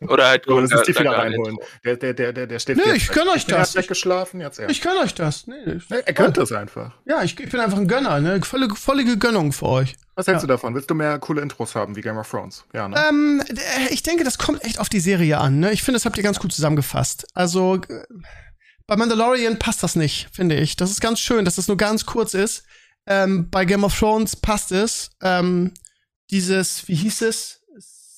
Oder 0.00 0.28
halt 0.28 0.46
gut. 0.46 0.62
Das 0.62 0.72
ist 0.72 0.86
die 0.86 0.98
wieder 0.98 1.10
reinholen. 1.10 1.56
Der, 1.84 1.96
der, 1.96 2.14
der, 2.14 2.32
der, 2.32 2.46
der 2.46 2.58
steht 2.60 2.76
Nee, 2.76 2.92
ich 2.94 3.08
gönn 3.08 3.28
euch 3.28 3.46
das. 3.46 3.52
Er 3.52 3.60
hat 3.60 3.68
schlecht 3.70 3.88
geschlafen, 3.88 4.40
jetzt 4.40 4.60
er. 4.60 4.70
Ich 4.70 4.80
gönn 4.80 4.96
euch 4.98 5.12
das. 5.14 5.48
Nee, 5.48 5.80
er 5.90 6.12
gönnt 6.12 6.36
das 6.36 6.52
einfach. 6.52 6.92
Ja, 7.04 7.22
ich, 7.24 7.38
ich, 7.38 7.50
bin 7.50 7.58
einfach 7.58 7.78
ein 7.78 7.88
Gönner, 7.88 8.20
ne? 8.20 8.40
Volle, 8.42 8.68
vollige 8.68 9.18
Gönnung 9.18 9.52
für 9.52 9.66
euch. 9.66 9.96
Was 10.14 10.28
hältst 10.28 10.42
ja. 10.42 10.46
du 10.46 10.52
davon? 10.52 10.74
Willst 10.74 10.88
du 10.88 10.94
mehr 10.94 11.18
coole 11.18 11.42
Intros 11.42 11.74
haben 11.74 11.96
wie 11.96 12.00
Game 12.00 12.16
of 12.16 12.30
Thrones? 12.30 12.64
Ja, 12.72 12.86
ne? 12.86 12.96
Ähm, 13.08 13.42
ich 13.90 14.04
denke, 14.04 14.22
das 14.22 14.38
kommt 14.38 14.62
echt 14.64 14.78
auf 14.78 14.88
die 14.88 15.00
Serie 15.00 15.38
an, 15.38 15.58
ne? 15.58 15.72
Ich 15.72 15.82
finde, 15.82 15.96
das 15.96 16.04
habt 16.04 16.16
ihr 16.16 16.22
ganz 16.22 16.38
gut 16.38 16.52
zusammengefasst. 16.52 17.26
Also, 17.34 17.80
bei 18.86 18.96
Mandalorian 18.96 19.58
passt 19.58 19.82
das 19.82 19.96
nicht, 19.96 20.28
finde 20.32 20.54
ich. 20.54 20.76
Das 20.76 20.92
ist 20.92 21.00
ganz 21.00 21.18
schön, 21.18 21.44
dass 21.44 21.56
das 21.56 21.66
nur 21.66 21.76
ganz 21.76 22.06
kurz 22.06 22.34
ist. 22.34 22.62
Ähm, 23.06 23.50
bei 23.50 23.64
Game 23.64 23.82
of 23.82 23.98
Thrones 23.98 24.36
passt 24.36 24.70
es. 24.70 25.10
Ähm, 25.22 25.72
dieses, 26.30 26.86
wie 26.86 26.94
hieß 26.94 27.22
es? 27.22 27.62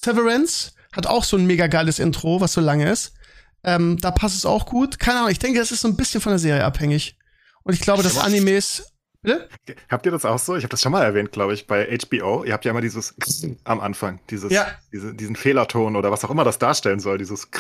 Severance 0.03 0.73
hat 0.93 1.07
auch 1.07 1.25
so 1.25 1.37
ein 1.37 1.47
mega 1.47 1.67
geiles 1.67 1.99
Intro, 1.99 2.41
was 2.41 2.53
so 2.53 2.61
lange 2.61 2.91
ist. 2.91 3.15
Ähm, 3.63 3.99
da 4.01 4.11
passt 4.11 4.37
es 4.37 4.47
auch 4.47 4.67
gut. 4.67 4.99
Keine 4.99 5.19
Ahnung, 5.19 5.31
ich 5.31 5.39
denke, 5.39 5.59
das 5.59 5.71
ist 5.71 5.83
so 5.83 5.89
ein 5.89 5.97
bisschen 5.97 6.21
von 6.21 6.33
der 6.33 6.39
Serie 6.39 6.65
abhängig. 6.65 7.17
Und 7.63 7.75
ich 7.75 7.81
glaube, 7.81 8.03
dass 8.03 8.19
Animes. 8.19 8.93
Bitte? 9.23 9.51
Habt 9.91 10.07
ihr 10.07 10.13
das 10.13 10.25
auch 10.25 10.39
so? 10.39 10.57
Ich 10.57 10.65
habe 10.65 10.71
das 10.71 10.81
schon 10.81 10.93
mal 10.93 11.05
erwähnt, 11.05 11.31
glaube 11.31 11.53
ich, 11.53 11.67
bei 11.67 11.87
HBO. 11.87 12.43
Ihr 12.45 12.55
habt 12.55 12.65
ja 12.65 12.71
immer 12.71 12.81
dieses 12.81 13.15
am 13.65 13.81
Anfang, 13.81 14.19
dieses, 14.31 14.51
ja. 14.51 14.67
diese, 14.93 15.15
diesen 15.15 15.37
Fehlerton 15.37 15.95
oder 15.95 16.11
was 16.11 16.25
auch 16.25 16.31
immer 16.31 16.43
das 16.43 16.59
darstellen 16.59 17.01
soll, 17.01 17.19
dieses 17.19 17.51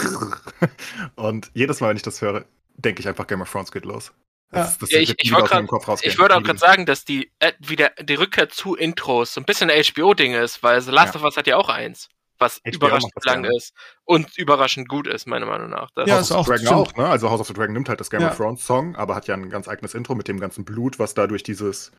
Und 1.16 1.50
jedes 1.52 1.80
Mal, 1.80 1.90
wenn 1.90 1.98
ich 1.98 2.02
das 2.02 2.22
höre, 2.22 2.46
denke 2.76 3.00
ich 3.00 3.08
einfach, 3.08 3.26
Game 3.26 3.42
of 3.42 3.52
Thrones 3.52 3.72
geht 3.72 3.84
los. 3.84 4.12
Das, 4.52 4.78
das 4.78 4.90
ja, 4.90 5.00
ich, 5.00 5.14
ich 5.18 5.32
wollte 5.32 5.54
auch 5.54 6.42
gerade 6.42 6.58
sagen, 6.58 6.86
dass 6.86 7.04
die 7.04 7.30
äh, 7.38 7.52
wieder 7.60 7.90
die 8.00 8.14
Rückkehr 8.14 8.48
zu 8.48 8.74
Intros 8.74 9.34
so 9.34 9.40
ein 9.40 9.44
bisschen 9.44 9.70
ein 9.70 9.82
HBO-Ding 9.84 10.32
ist, 10.34 10.62
weil 10.62 10.80
The 10.80 10.90
Last 10.90 11.14
ja. 11.14 11.20
of 11.20 11.24
Us 11.24 11.36
hat 11.36 11.46
ja 11.46 11.56
auch 11.56 11.68
eins 11.68 12.08
was 12.40 12.60
HBO 12.64 12.70
überraschend 12.74 13.12
lang 13.24 13.42
gerne. 13.42 13.56
ist 13.56 13.74
und 14.04 14.36
überraschend 14.36 14.88
gut 14.88 15.06
ist, 15.06 15.26
meiner 15.26 15.46
Meinung 15.46 15.70
nach. 15.70 15.90
Das 15.94 16.08
ja, 16.08 16.16
House 16.16 16.30
ist 16.30 16.36
of 16.36 16.46
the 16.46 16.52
Dragon 16.52 16.68
auch, 16.68 16.96
ne? 16.96 17.06
Also 17.06 17.30
House 17.30 17.40
of 17.40 17.46
the 17.46 17.52
Dragon 17.52 17.74
nimmt 17.74 17.88
halt 17.88 18.00
das 18.00 18.10
Game 18.10 18.22
ja. 18.22 18.30
of 18.30 18.36
Thrones 18.36 18.64
Song, 18.64 18.96
aber 18.96 19.14
hat 19.14 19.26
ja 19.26 19.34
ein 19.34 19.50
ganz 19.50 19.68
eigenes 19.68 19.94
Intro 19.94 20.14
mit 20.14 20.26
dem 20.26 20.40
ganzen 20.40 20.64
Blut, 20.64 20.98
was 20.98 21.14
da 21.14 21.26
durch 21.26 21.42
dieses 21.42 21.92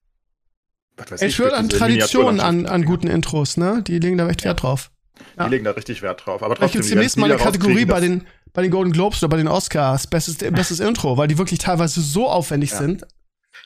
was 0.98 1.22
ich, 1.22 1.40
würde 1.40 1.56
an 1.56 1.70
Traditionen 1.70 2.40
an, 2.40 2.66
an 2.66 2.86
guten 2.86 3.08
Intros, 3.08 3.58
ne? 3.58 3.82
Die 3.86 3.98
legen 4.00 4.18
da 4.18 4.28
echt 4.28 4.44
Wert 4.44 4.62
drauf. 4.62 4.92
Ja. 5.38 5.46
Die 5.46 5.52
legen 5.52 5.64
da 5.64 5.72
richtig 5.72 6.02
Wert 6.02 6.26
drauf. 6.26 6.44
Aber 6.44 6.56
trotzdem, 6.56 6.82
Vielleicht 6.82 6.92
demnächst 6.92 7.18
mal 7.18 7.32
eine 7.32 7.42
Kategorie 7.42 7.86
bei 7.86 8.00
den, 8.00 8.28
bei 8.54 8.62
den 8.62 8.72
Golden 8.72 8.92
Globes 8.92 9.24
oder 9.24 9.30
bei 9.30 9.38
den 9.38 9.48
Oscars, 9.48 10.08
bestes, 10.08 10.38
bestes 10.38 10.80
Intro, 10.80 11.18
weil 11.18 11.28
die 11.28 11.38
wirklich 11.38 11.60
teilweise 11.60 12.02
so 12.02 12.30
aufwendig 12.30 12.72
ja. 12.72 12.78
sind. 12.78 13.04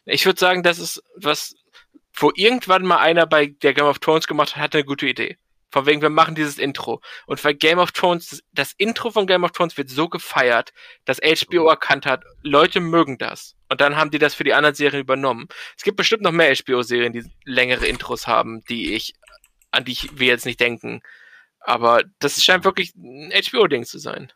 Ich 0.06 0.26
würde 0.26 0.40
sagen, 0.40 0.64
das 0.64 0.78
ist 0.78 1.02
was, 1.18 1.56
wo 2.14 2.32
irgendwann 2.36 2.84
mal 2.84 3.00
einer 3.00 3.26
bei 3.26 3.48
der 3.48 3.74
Game 3.74 3.86
of 3.86 4.00
Thrones 4.00 4.28
gemacht 4.28 4.56
hat, 4.56 4.64
hat 4.64 4.76
eine 4.76 4.86
gute 4.86 5.08
Idee 5.08 5.38
Von 5.76 5.88
wegen, 5.88 6.02
wir 6.02 6.10
machen 6.10 6.36
dieses 6.36 6.58
Intro. 6.58 7.02
Und 7.26 7.44
bei 7.44 7.52
Game 7.52 7.80
of 7.80 7.92
Thrones, 7.92 8.30
das, 8.30 8.44
das 8.54 8.72
Intro 8.78 9.12
von 9.12 9.28
Game 9.28 9.44
of 9.44 9.52
Thrones 9.52 9.76
wird 9.76 9.90
so 9.90 10.08
gefeiert, 10.08 10.72
dass 11.04 11.20
HBO 11.20 11.68
erkannt 11.68 12.06
hat, 12.06 12.24
Leute 12.44 12.80
mögen 12.80 13.18
das. 13.18 13.58
Und 13.68 13.82
dann 13.82 13.98
haben 13.98 14.10
die 14.10 14.18
das 14.18 14.36
für 14.36 14.46
die 14.46 14.54
anderen 14.54 14.74
Serien 14.74 15.02
übernommen. 15.02 15.50
Es 15.76 15.84
gibt 15.84 15.98
bestimmt 15.98 16.22
noch 16.22 16.32
mehr 16.32 16.56
HBO-Serien, 16.56 17.12
die 17.12 17.30
längere 17.44 17.88
Intros 17.88 18.26
haben, 18.26 18.64
die 18.70 18.94
ich, 18.94 19.16
an 19.72 19.84
die 19.84 19.92
ich, 19.92 20.18
wir 20.18 20.28
jetzt 20.28 20.46
nicht 20.46 20.62
denken. 20.62 21.02
Aber 21.60 22.04
das 22.20 22.42
scheint 22.42 22.64
wirklich 22.64 22.96
ein 22.96 23.34
HBO-Ding 23.34 23.84
zu 23.84 24.00
sein. 24.00 24.32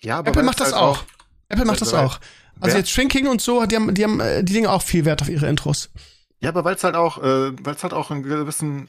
Ja, 0.00 0.20
aber 0.20 0.30
Apple 0.30 0.42
macht 0.42 0.60
das 0.60 0.72
halt 0.72 0.82
auch. 0.82 1.04
Apple 1.50 1.66
macht 1.66 1.82
das 1.82 1.92
auch. 1.92 2.18
Also 2.60 2.78
jetzt 2.78 2.88
Shrinking 2.88 3.26
und 3.26 3.42
so, 3.42 3.66
die 3.66 3.76
haben, 3.76 3.92
die 3.92 4.04
haben 4.04 4.20
äh, 4.20 4.42
die 4.42 4.54
Dinge 4.54 4.70
auch 4.70 4.80
viel 4.80 5.04
Wert 5.04 5.20
auf 5.20 5.28
ihre 5.28 5.48
Intros. 5.48 5.90
Ja, 6.40 6.48
aber 6.48 6.64
weil 6.64 6.76
es 6.76 6.82
halt 6.82 6.94
auch, 6.94 7.18
äh, 7.18 7.52
weil 7.62 7.74
es 7.74 7.82
halt 7.82 7.92
auch 7.92 8.10
einen 8.10 8.22
gewissen, 8.22 8.88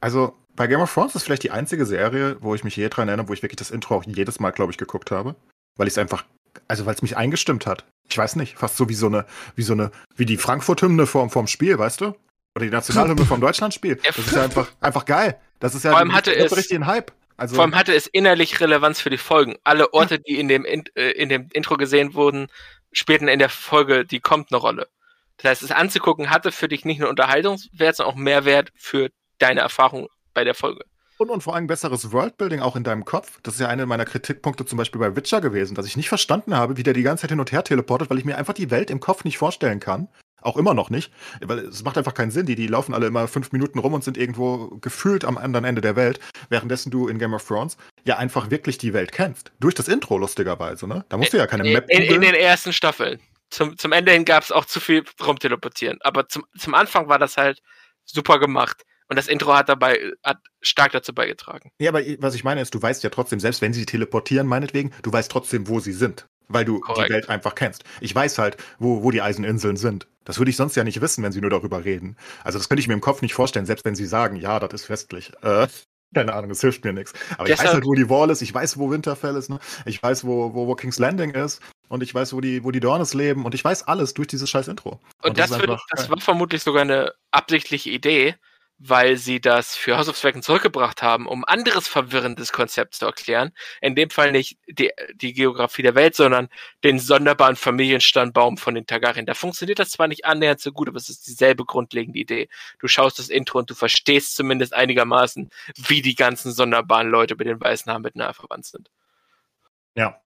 also 0.00 0.34
bei 0.56 0.66
Game 0.66 0.80
of 0.80 0.92
Thrones 0.92 1.14
ist 1.14 1.24
vielleicht 1.24 1.42
die 1.42 1.50
einzige 1.50 1.86
Serie, 1.86 2.36
wo 2.40 2.54
ich 2.54 2.64
mich 2.64 2.76
je 2.76 2.88
dran 2.88 3.08
erinnere, 3.08 3.28
wo 3.28 3.32
ich 3.32 3.42
wirklich 3.42 3.56
das 3.56 3.70
Intro 3.70 3.96
auch 3.96 4.04
jedes 4.04 4.40
Mal, 4.40 4.50
glaube 4.50 4.72
ich, 4.72 4.78
geguckt 4.78 5.10
habe, 5.10 5.34
weil 5.76 5.86
ich 5.86 5.94
es 5.94 5.98
einfach, 5.98 6.24
also 6.68 6.86
weil 6.86 6.94
es 6.94 7.02
mich 7.02 7.16
eingestimmt 7.16 7.66
hat. 7.66 7.84
Ich 8.08 8.18
weiß 8.18 8.36
nicht, 8.36 8.56
fast 8.58 8.76
so 8.76 8.88
wie 8.88 8.94
so 8.94 9.06
eine, 9.06 9.26
wie 9.56 9.62
so 9.62 9.72
eine, 9.72 9.90
wie 10.16 10.26
die 10.26 10.36
Frankfurt-Hymne 10.36 11.06
vorm, 11.06 11.30
vorm 11.30 11.46
Spiel, 11.46 11.78
weißt 11.78 12.00
du? 12.00 12.14
Oder 12.54 12.66
die 12.66 12.70
Nationalhymne 12.70 13.24
vom 13.24 13.40
Deutschlandspiel. 13.40 13.96
Das 14.04 14.18
ist 14.18 14.32
ja 14.32 14.42
einfach, 14.42 14.70
einfach 14.80 15.06
geil. 15.06 15.40
Das 15.58 15.74
ist 15.74 15.84
ja 15.84 15.92
Vor 15.92 16.00
allem 16.00 16.12
hatte 16.12 16.34
es, 16.34 16.54
richtig 16.54 16.76
ein 16.76 16.86
Hype. 16.86 17.12
Also, 17.38 17.54
vor 17.54 17.64
allem 17.64 17.74
hatte 17.74 17.94
es 17.94 18.06
innerlich 18.06 18.60
Relevanz 18.60 19.00
für 19.00 19.08
die 19.08 19.16
Folgen. 19.16 19.56
Alle 19.64 19.94
Orte, 19.94 20.18
die 20.18 20.38
in 20.38 20.48
dem, 20.48 20.66
in, 20.66 20.84
äh, 20.94 21.12
in 21.12 21.30
dem 21.30 21.48
Intro 21.52 21.76
gesehen 21.76 22.12
wurden, 22.12 22.48
spielten 22.92 23.28
in 23.28 23.38
der 23.38 23.48
Folge, 23.48 24.04
die 24.04 24.20
kommt, 24.20 24.52
eine 24.52 24.60
Rolle. 24.60 24.88
Das 25.38 25.50
heißt, 25.50 25.62
es 25.62 25.70
anzugucken 25.70 26.28
hatte 26.28 26.52
für 26.52 26.68
dich 26.68 26.84
nicht 26.84 27.00
nur 27.00 27.08
Unterhaltungswert, 27.08 27.96
sondern 27.96 28.14
auch 28.14 28.18
Mehrwert 28.18 28.70
für 28.76 29.10
deine 29.38 29.60
Erfahrung 29.60 30.08
bei 30.34 30.44
der 30.44 30.54
Folge. 30.54 30.84
Und, 31.18 31.30
und 31.30 31.42
vor 31.42 31.54
allem 31.54 31.66
besseres 31.66 32.10
Worldbuilding 32.10 32.60
auch 32.60 32.74
in 32.74 32.84
deinem 32.84 33.04
Kopf. 33.04 33.38
Das 33.42 33.54
ist 33.54 33.60
ja 33.60 33.68
einer 33.68 33.86
meiner 33.86 34.04
Kritikpunkte 34.04 34.66
zum 34.66 34.76
Beispiel 34.76 35.00
bei 35.00 35.14
Witcher 35.14 35.40
gewesen, 35.40 35.74
dass 35.74 35.86
ich 35.86 35.96
nicht 35.96 36.08
verstanden 36.08 36.56
habe, 36.56 36.76
wie 36.76 36.82
der 36.82 36.94
die 36.94 37.02
ganze 37.02 37.22
Zeit 37.22 37.30
hin 37.30 37.40
und 37.40 37.52
her 37.52 37.62
teleportet, 37.62 38.10
weil 38.10 38.18
ich 38.18 38.24
mir 38.24 38.36
einfach 38.36 38.54
die 38.54 38.70
Welt 38.70 38.90
im 38.90 38.98
Kopf 38.98 39.24
nicht 39.24 39.38
vorstellen 39.38 39.78
kann. 39.78 40.08
Auch 40.40 40.56
immer 40.56 40.74
noch 40.74 40.90
nicht, 40.90 41.12
weil 41.40 41.60
es 41.60 41.84
macht 41.84 41.96
einfach 41.96 42.14
keinen 42.14 42.32
Sinn. 42.32 42.46
Die, 42.46 42.56
die 42.56 42.66
laufen 42.66 42.94
alle 42.94 43.06
immer 43.06 43.28
fünf 43.28 43.52
Minuten 43.52 43.78
rum 43.78 43.94
und 43.94 44.02
sind 44.02 44.18
irgendwo 44.18 44.70
gefühlt 44.80 45.24
am 45.24 45.38
anderen 45.38 45.64
Ende 45.64 45.80
der 45.80 45.94
Welt, 45.94 46.18
währenddessen 46.48 46.90
du 46.90 47.06
in 47.06 47.20
Game 47.20 47.32
of 47.32 47.46
Thrones 47.46 47.76
ja 48.04 48.18
einfach 48.18 48.50
wirklich 48.50 48.76
die 48.78 48.92
Welt 48.92 49.12
kennst. 49.12 49.52
Durch 49.60 49.76
das 49.76 49.86
Intro, 49.86 50.18
lustigerweise, 50.18 50.88
ne? 50.88 51.04
Da 51.08 51.16
musst 51.16 51.32
du 51.32 51.36
ja 51.36 51.46
keine 51.46 51.62
Map. 51.62 51.88
In, 51.88 52.02
in, 52.02 52.14
in 52.14 52.20
den 52.22 52.34
ersten 52.34 52.72
Staffeln. 52.72 53.20
Zum, 53.50 53.78
zum 53.78 53.92
Ende 53.92 54.10
hin 54.10 54.24
gab 54.24 54.42
es 54.42 54.50
auch 54.50 54.64
zu 54.64 54.80
viel 54.80 55.04
rumteleportieren. 55.24 55.98
Aber 56.00 56.28
zum, 56.28 56.44
zum 56.58 56.74
Anfang 56.74 57.08
war 57.08 57.20
das 57.20 57.36
halt 57.36 57.62
super 58.04 58.40
gemacht. 58.40 58.82
Und 59.12 59.16
das 59.16 59.28
Intro 59.28 59.52
hat 59.54 59.68
dabei, 59.68 59.98
hat 60.24 60.38
stark 60.62 60.92
dazu 60.92 61.12
beigetragen. 61.12 61.70
Ja, 61.78 61.90
aber 61.90 62.00
was 62.20 62.34
ich 62.34 62.44
meine 62.44 62.62
ist, 62.62 62.74
du 62.74 62.80
weißt 62.80 63.02
ja 63.04 63.10
trotzdem, 63.10 63.40
selbst 63.40 63.60
wenn 63.60 63.74
sie 63.74 63.84
teleportieren, 63.84 64.46
meinetwegen, 64.46 64.90
du 65.02 65.12
weißt 65.12 65.30
trotzdem, 65.30 65.68
wo 65.68 65.80
sie 65.80 65.92
sind. 65.92 66.24
Weil 66.48 66.64
du 66.64 66.80
Korrekt. 66.80 67.10
die 67.10 67.12
Welt 67.12 67.28
einfach 67.28 67.54
kennst. 67.54 67.84
Ich 68.00 68.14
weiß 68.14 68.38
halt, 68.38 68.56
wo, 68.78 69.02
wo 69.02 69.10
die 69.10 69.20
Eiseninseln 69.20 69.76
sind. 69.76 70.06
Das 70.24 70.38
würde 70.38 70.50
ich 70.50 70.56
sonst 70.56 70.76
ja 70.76 70.84
nicht 70.84 71.02
wissen, 71.02 71.22
wenn 71.22 71.30
sie 71.30 71.42
nur 71.42 71.50
darüber 71.50 71.84
reden. 71.84 72.16
Also 72.42 72.58
das 72.58 72.70
könnte 72.70 72.80
ich 72.80 72.88
mir 72.88 72.94
im 72.94 73.02
Kopf 73.02 73.20
nicht 73.20 73.34
vorstellen, 73.34 73.66
selbst 73.66 73.84
wenn 73.84 73.94
sie 73.94 74.06
sagen, 74.06 74.36
ja, 74.36 74.58
das 74.58 74.72
ist 74.72 74.86
festlich. 74.86 75.30
Äh, 75.42 75.68
keine 76.14 76.32
Ahnung, 76.32 76.48
das 76.48 76.62
hilft 76.62 76.82
mir 76.82 76.94
nichts. 76.94 77.12
Aber 77.36 77.44
Deshalb, 77.44 77.50
ich 77.50 77.66
weiß 77.66 77.74
halt, 77.74 77.84
wo 77.84 77.92
die 77.92 78.08
Wall 78.08 78.30
ist, 78.30 78.40
ich 78.40 78.54
weiß, 78.54 78.78
wo 78.78 78.90
Winterfell 78.90 79.36
ist, 79.36 79.50
ne? 79.50 79.58
ich 79.84 80.02
weiß, 80.02 80.24
wo, 80.24 80.54
wo, 80.54 80.66
wo 80.68 80.74
King's 80.74 80.98
Landing 80.98 81.32
ist 81.32 81.60
und 81.90 82.02
ich 82.02 82.14
weiß, 82.14 82.32
wo 82.32 82.40
die, 82.40 82.64
wo 82.64 82.70
die 82.70 82.80
Dornes 82.80 83.12
leben 83.12 83.44
und 83.44 83.54
ich 83.54 83.62
weiß 83.62 83.88
alles 83.88 84.14
durch 84.14 84.28
dieses 84.28 84.48
scheiß 84.48 84.68
Intro. 84.68 85.00
Und, 85.22 85.30
und 85.30 85.38
das, 85.38 85.50
das, 85.50 85.60
wird, 85.60 85.78
das 85.90 86.08
war 86.08 86.18
vermutlich 86.18 86.62
sogar 86.62 86.80
eine 86.80 87.12
absichtliche 87.30 87.90
Idee, 87.90 88.36
weil 88.84 89.16
sie 89.16 89.40
das 89.40 89.76
für 89.76 89.96
House 89.96 90.08
of 90.08 90.20
Dragon 90.20 90.42
zurückgebracht 90.42 91.02
haben, 91.02 91.28
um 91.28 91.44
anderes 91.44 91.86
verwirrendes 91.86 92.52
Konzept 92.52 92.94
zu 92.94 93.06
erklären. 93.06 93.52
In 93.80 93.94
dem 93.94 94.10
Fall 94.10 94.32
nicht 94.32 94.58
die, 94.66 94.90
die 95.14 95.32
Geografie 95.34 95.82
der 95.82 95.94
Welt, 95.94 96.16
sondern 96.16 96.48
den 96.82 96.98
sonderbaren 96.98 97.54
Familienstandbaum 97.54 98.56
von 98.56 98.74
den 98.74 98.84
Targaryen. 98.84 99.24
Da 99.24 99.34
funktioniert 99.34 99.78
das 99.78 99.90
zwar 99.90 100.08
nicht 100.08 100.24
annähernd 100.24 100.60
so 100.60 100.72
gut, 100.72 100.88
aber 100.88 100.96
es 100.96 101.08
ist 101.08 101.28
dieselbe 101.28 101.64
grundlegende 101.64 102.18
Idee. 102.18 102.48
Du 102.80 102.88
schaust 102.88 103.20
das 103.20 103.28
Intro 103.28 103.60
und 103.60 103.70
du 103.70 103.74
verstehst 103.74 104.34
zumindest 104.34 104.74
einigermaßen, 104.74 105.50
wie 105.76 106.02
die 106.02 106.16
ganzen 106.16 106.50
sonderbaren 106.52 107.08
Leute 107.08 107.36
mit 107.36 107.46
den 107.46 107.60
weißen 107.60 107.88
Haaren 107.90 108.02
miteinander 108.02 108.34
verwandt 108.34 108.66
sind. 108.66 108.90
Ja. 109.94 110.20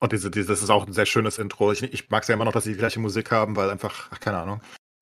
Und 0.00 0.12
diese, 0.12 0.30
diese, 0.30 0.48
das 0.48 0.62
ist 0.62 0.68
auch 0.68 0.86
ein 0.86 0.92
sehr 0.92 1.06
schönes 1.06 1.38
Intro. 1.38 1.72
Ich, 1.72 1.82
ich 1.82 2.10
mag 2.10 2.22
es 2.22 2.28
ja 2.28 2.34
immer 2.34 2.44
noch, 2.44 2.52
dass 2.52 2.64
sie 2.64 2.72
die 2.72 2.78
gleiche 2.78 3.00
Musik 3.00 3.30
haben, 3.30 3.56
weil 3.56 3.70
einfach, 3.70 4.10
ach, 4.10 4.20
keine 4.20 4.38
Ahnung. 4.38 4.60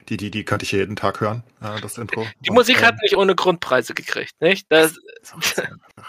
Die, 0.09 0.19
die, 0.19 0.31
die 0.31 0.45
könnte 0.45 0.65
ich 0.65 0.73
jeden 0.73 0.97
Tag 0.97 1.21
hören, 1.21 1.43
äh, 1.63 1.81
das 1.81 1.97
Intro. 1.97 2.27
Die 2.41 2.51
und, 2.51 2.57
Musik 2.57 2.83
hat 2.83 2.93
ähm, 2.93 2.99
nicht 3.03 3.17
ohne 3.17 3.35
Grundpreise 3.35 3.95
gekriegt, 3.95 4.35
nicht? 4.41 4.67
Das, 4.69 4.95
das 5.23 5.63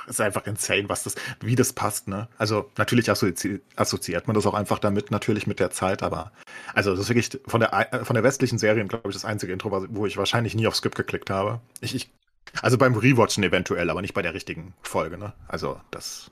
ist 0.08 0.22
einfach 0.22 0.46
insane, 0.46 0.90
was 0.90 1.04
das, 1.04 1.16
wie 1.40 1.56
das 1.56 1.72
passt, 1.72 2.08
ne? 2.10 2.28
Also 2.38 2.70
natürlich 2.78 3.10
assozi 3.10 3.62
assoziiert 3.78 4.28
man 4.28 4.36
das 4.36 4.46
auch 4.46 4.54
einfach 4.54 4.80
damit, 4.80 5.12
natürlich 5.12 5.48
mit 5.48 5.60
der 5.60 5.72
Zeit, 5.72 6.04
aber 6.04 6.34
also 6.74 6.92
das 6.92 7.02
ist 7.02 7.10
wirklich 7.10 7.40
von 7.48 7.62
der 7.62 7.94
äh, 7.94 8.04
von 8.04 8.16
der 8.16 8.24
westlichen 8.24 8.58
Serien, 8.58 8.90
glaube 8.90 9.10
ich, 9.10 9.16
das 9.16 9.24
einzige 9.24 9.54
Intro, 9.54 9.72
wo 9.90 10.06
ich 10.06 10.18
wahrscheinlich 10.18 10.56
nie 10.56 10.68
auf 10.68 10.76
Skip 10.76 10.96
geklickt 10.96 11.30
habe. 11.30 11.62
Ich, 11.80 11.96
ich 11.96 12.12
also 12.62 12.78
beim 12.78 12.96
Rewatchen 12.96 13.44
eventuell, 13.44 13.90
aber 13.90 14.02
nicht 14.02 14.14
bei 14.14 14.22
der 14.22 14.34
richtigen 14.34 14.74
Folge, 14.82 15.18
ne? 15.18 15.34
Also 15.48 15.80
das, 15.92 16.32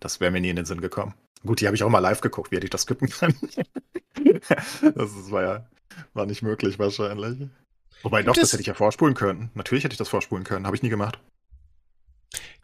das 0.00 0.20
wäre 0.20 0.30
mir 0.30 0.40
nie 0.40 0.50
in 0.50 0.56
den 0.56 0.64
Sinn 0.64 0.80
gekommen. 0.80 1.14
Gut, 1.44 1.60
die 1.60 1.66
habe 1.66 1.76
ich 1.76 1.82
auch 1.82 1.88
mal 1.90 1.98
live 1.98 2.20
geguckt, 2.20 2.50
wie 2.50 2.56
hätte 2.56 2.66
ich 2.66 2.70
das 2.70 2.82
skippen 2.82 3.08
können. 3.08 3.36
das, 4.80 4.80
das 4.94 5.30
war 5.30 5.42
ja 5.42 5.66
war 6.14 6.26
nicht 6.26 6.42
möglich 6.42 6.78
wahrscheinlich. 6.78 7.48
Wobei 8.02 8.22
Gibt 8.22 8.36
doch, 8.36 8.40
das 8.40 8.52
hätte 8.52 8.62
ich 8.62 8.66
ja 8.66 8.74
vorspulen 8.74 9.14
können. 9.14 9.50
Natürlich 9.54 9.84
hätte 9.84 9.94
ich 9.94 9.98
das 9.98 10.08
vorspulen 10.08 10.44
können, 10.44 10.66
habe 10.66 10.76
ich 10.76 10.82
nie 10.82 10.88
gemacht. 10.88 11.18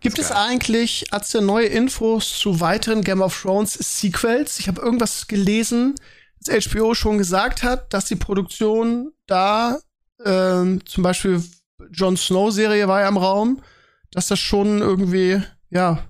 Gibt 0.01 0.19
es 0.19 0.31
eigentlich, 0.31 1.13
als 1.13 1.31
der 1.31 1.41
neue 1.41 1.67
Infos 1.67 2.39
zu 2.39 2.61
weiteren 2.61 3.03
Game 3.03 3.21
of 3.21 3.43
Thrones 3.43 3.75
Sequels? 3.75 4.61
Ich 4.61 4.69
habe 4.69 4.81
irgendwas 4.81 5.27
gelesen, 5.27 5.97
dass 6.41 6.67
HBO 6.67 6.95
schon 6.95 7.19
gesagt 7.19 7.63
hat, 7.63 7.93
dass 7.93 8.07
die 8.07 8.17
Produktion 8.17 9.13
da, 9.27 9.81
ähm, 10.25 10.85
zum 10.87 11.03
Beispiel 11.03 11.43
Jon 11.91 12.17
Snow 12.17 12.53
Serie 12.53 12.87
war 12.87 13.01
ja 13.01 13.09
im 13.09 13.17
Raum, 13.17 13.63
dass 14.11 14.29
das 14.29 14.39
schon 14.39 14.81
irgendwie, 14.81 15.43
ja, 15.71 16.05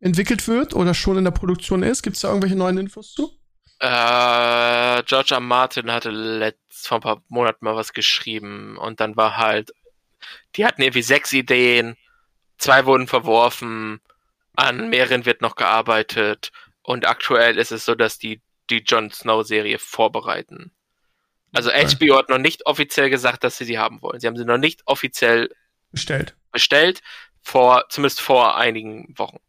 entwickelt 0.00 0.46
wird 0.48 0.74
oder 0.74 0.92
schon 0.92 1.16
in 1.16 1.24
der 1.24 1.30
Produktion 1.30 1.82
ist. 1.82 2.02
Gibt 2.02 2.16
es 2.16 2.22
da 2.22 2.28
irgendwelche 2.28 2.56
neuen 2.56 2.78
Infos 2.78 3.12
zu? 3.12 3.30
Äh, 3.84 5.02
George 5.02 5.34
R. 5.34 5.40
Martin 5.40 5.92
hatte 5.92 6.08
letzt 6.08 6.88
vor 6.88 6.98
ein 6.98 7.02
paar 7.02 7.22
Monaten 7.28 7.66
mal 7.66 7.76
was 7.76 7.92
geschrieben 7.92 8.78
und 8.78 8.98
dann 9.00 9.14
war 9.14 9.36
halt, 9.36 9.74
die 10.56 10.64
hatten 10.64 10.80
irgendwie 10.80 11.02
sechs 11.02 11.34
Ideen, 11.34 11.98
zwei 12.56 12.86
wurden 12.86 13.06
verworfen, 13.06 14.00
an 14.56 14.88
mehreren 14.88 15.26
wird 15.26 15.42
noch 15.42 15.54
gearbeitet 15.54 16.50
und 16.80 17.06
aktuell 17.06 17.58
ist 17.58 17.72
es 17.72 17.84
so, 17.84 17.94
dass 17.94 18.18
die 18.18 18.40
die 18.70 18.78
Jon 18.78 19.10
Snow 19.10 19.46
Serie 19.46 19.78
vorbereiten. 19.78 20.72
Also 21.52 21.68
okay. 21.68 21.86
HBO 21.86 22.16
hat 22.16 22.30
noch 22.30 22.38
nicht 22.38 22.64
offiziell 22.64 23.10
gesagt, 23.10 23.44
dass 23.44 23.58
sie 23.58 23.66
sie 23.66 23.78
haben 23.78 24.00
wollen. 24.00 24.18
Sie 24.18 24.26
haben 24.26 24.38
sie 24.38 24.46
noch 24.46 24.56
nicht 24.56 24.80
offiziell 24.86 25.50
bestellt. 25.92 26.34
Bestellt 26.52 27.02
vor 27.42 27.84
zumindest 27.90 28.22
vor 28.22 28.56
einigen 28.56 29.12
Wochen. 29.18 29.40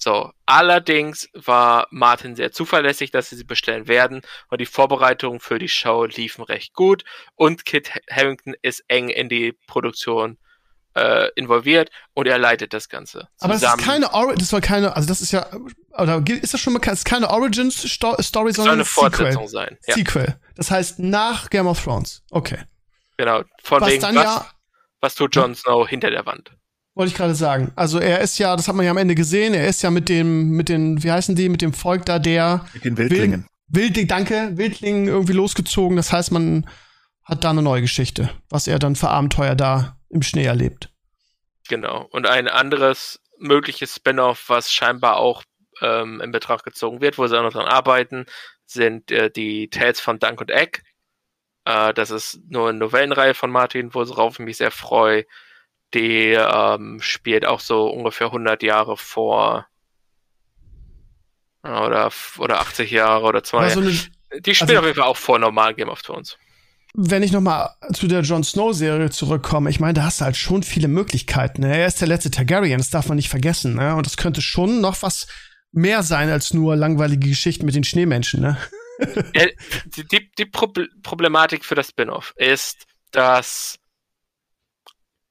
So, 0.00 0.30
allerdings 0.46 1.28
war 1.34 1.88
Martin 1.90 2.36
sehr 2.36 2.52
zuverlässig, 2.52 3.10
dass 3.10 3.30
sie 3.30 3.36
sie 3.36 3.44
bestellen 3.44 3.88
werden 3.88 4.22
und 4.48 4.60
die 4.60 4.66
Vorbereitungen 4.66 5.40
für 5.40 5.58
die 5.58 5.68
Show 5.68 6.04
liefen 6.04 6.44
recht 6.44 6.72
gut 6.72 7.04
und 7.34 7.64
Kit 7.64 7.90
Harrington 8.08 8.54
ist 8.62 8.84
eng 8.86 9.08
in 9.08 9.28
die 9.28 9.52
Produktion 9.66 10.38
äh, 10.94 11.28
involviert 11.34 11.90
und 12.14 12.28
er 12.28 12.38
leitet 12.38 12.72
das 12.72 12.88
Ganze. 12.88 13.28
Aber 13.40 13.54
das 13.54 13.62
ist 13.62 13.78
keine 13.78 14.12
Or 14.14 14.34
das 14.36 14.52
war 14.52 14.60
keine, 14.60 14.94
also 14.94 15.08
das 15.08 15.20
ist 15.20 15.32
ja, 15.32 15.48
oder 15.96 16.22
ist 16.28 16.54
das 16.54 16.60
schon 16.60 16.72
mal, 16.74 16.80
ist 16.86 17.04
keine 17.04 17.28
Origins 17.30 17.82
Story, 17.82 18.22
sondern 18.22 18.54
soll 18.54 18.68
eine 18.68 18.84
Fortsetzung 18.84 19.48
sein. 19.48 19.78
Ja. 19.88 19.94
Sequel. 19.94 20.38
Das 20.54 20.70
heißt 20.70 21.00
nach 21.00 21.50
Game 21.50 21.66
of 21.66 21.82
Thrones. 21.82 22.22
Okay. 22.30 22.62
Genau. 23.16 23.42
Von 23.64 23.80
was 23.80 23.90
wegen, 23.90 24.02
was, 24.02 24.14
ja, 24.14 24.46
was 25.00 25.14
tut 25.16 25.34
Jon 25.34 25.56
Snow 25.56 25.88
hinter 25.88 26.10
der 26.10 26.24
Wand? 26.24 26.52
Wollte 26.98 27.12
ich 27.12 27.16
gerade 27.16 27.36
sagen. 27.36 27.70
Also 27.76 28.00
er 28.00 28.22
ist 28.22 28.38
ja, 28.40 28.56
das 28.56 28.66
hat 28.66 28.74
man 28.74 28.84
ja 28.84 28.90
am 28.90 28.96
Ende 28.96 29.14
gesehen, 29.14 29.54
er 29.54 29.68
ist 29.68 29.82
ja 29.82 29.90
mit 29.90 30.08
dem, 30.08 30.50
mit 30.50 30.68
den, 30.68 31.00
wie 31.04 31.12
heißen 31.12 31.36
die, 31.36 31.48
mit 31.48 31.62
dem 31.62 31.72
Volk 31.72 32.04
da, 32.04 32.18
der. 32.18 32.66
Mit 32.74 32.84
den 32.84 32.98
Wildlingen. 32.98 33.46
Wild, 33.68 33.96
Wild, 33.96 34.10
danke, 34.10 34.50
Wildlingen 34.56 35.06
irgendwie 35.06 35.32
losgezogen. 35.32 35.96
Das 35.96 36.12
heißt, 36.12 36.32
man 36.32 36.68
hat 37.22 37.44
da 37.44 37.50
eine 37.50 37.62
neue 37.62 37.82
Geschichte, 37.82 38.30
was 38.50 38.66
er 38.66 38.80
dann 38.80 38.96
für 38.96 39.10
Abenteuer 39.10 39.54
da 39.54 39.96
im 40.10 40.22
Schnee 40.22 40.42
erlebt. 40.42 40.90
Genau. 41.68 42.04
Und 42.10 42.26
ein 42.26 42.48
anderes 42.48 43.20
mögliches 43.38 43.94
Spin-off, 43.94 44.46
was 44.48 44.72
scheinbar 44.72 45.18
auch 45.18 45.44
ähm, 45.80 46.20
in 46.20 46.32
Betracht 46.32 46.64
gezogen 46.64 47.00
wird, 47.00 47.16
wo 47.16 47.28
sie 47.28 47.38
auch 47.38 47.44
noch 47.44 47.52
dran 47.52 47.68
arbeiten, 47.68 48.26
sind 48.66 49.12
äh, 49.12 49.30
die 49.30 49.70
Tales 49.70 50.00
von 50.00 50.18
Dunk 50.18 50.40
und 50.40 50.50
Egg. 50.50 50.80
Äh, 51.64 51.94
das 51.94 52.10
ist 52.10 52.40
nur 52.48 52.70
eine 52.70 52.78
Novellenreihe 52.78 53.34
von 53.34 53.52
Martin, 53.52 53.94
worauf 53.94 54.40
ich 54.40 54.44
mich 54.44 54.56
sehr 54.56 54.72
freue 54.72 55.26
die 55.94 56.32
ähm, 56.32 56.98
spielt 57.00 57.46
auch 57.46 57.60
so 57.60 57.88
ungefähr 57.88 58.28
100 58.28 58.62
Jahre 58.62 58.96
vor 58.96 59.66
oder, 61.62 62.10
oder 62.38 62.60
80 62.60 62.90
Jahre 62.90 63.26
oder 63.26 63.42
zwei. 63.42 63.64
Also 63.64 63.82
die 63.82 64.54
spielt 64.54 64.70
also, 64.70 64.80
auf 64.80 64.84
jeden 64.84 64.96
Fall 64.96 65.08
auch 65.08 65.16
vor 65.16 65.38
normal 65.38 65.74
Game 65.74 65.88
of 65.88 66.02
Thrones. 66.02 66.36
wenn 66.94 67.22
ich 67.22 67.32
nochmal 67.32 67.70
zu 67.92 68.06
der 68.06 68.20
Jon 68.20 68.44
Snow-Serie 68.44 69.10
zurückkomme, 69.10 69.70
ich 69.70 69.80
meine, 69.80 69.94
da 69.94 70.04
hast 70.04 70.20
du 70.20 70.26
halt 70.26 70.36
schon 70.36 70.62
viele 70.62 70.88
Möglichkeiten. 70.88 71.62
Ne? 71.62 71.78
Er 71.78 71.86
ist 71.86 72.00
der 72.00 72.08
letzte 72.08 72.30
Targaryen, 72.30 72.78
das 72.78 72.90
darf 72.90 73.08
man 73.08 73.16
nicht 73.16 73.28
vergessen. 73.28 73.74
Ne? 73.74 73.94
Und 73.94 74.06
das 74.06 74.16
könnte 74.16 74.42
schon 74.42 74.80
noch 74.80 75.02
was 75.02 75.26
mehr 75.72 76.02
sein 76.02 76.30
als 76.30 76.54
nur 76.54 76.76
langweilige 76.76 77.28
Geschichten 77.28 77.66
mit 77.66 77.74
den 77.74 77.84
Schneemenschen. 77.84 78.40
Ne? 78.40 78.56
die, 80.12 80.30
die 80.38 80.46
Problematik 80.46 81.64
für 81.64 81.74
das 81.74 81.88
Spin-off 81.88 82.34
ist, 82.36 82.86
dass 83.10 83.78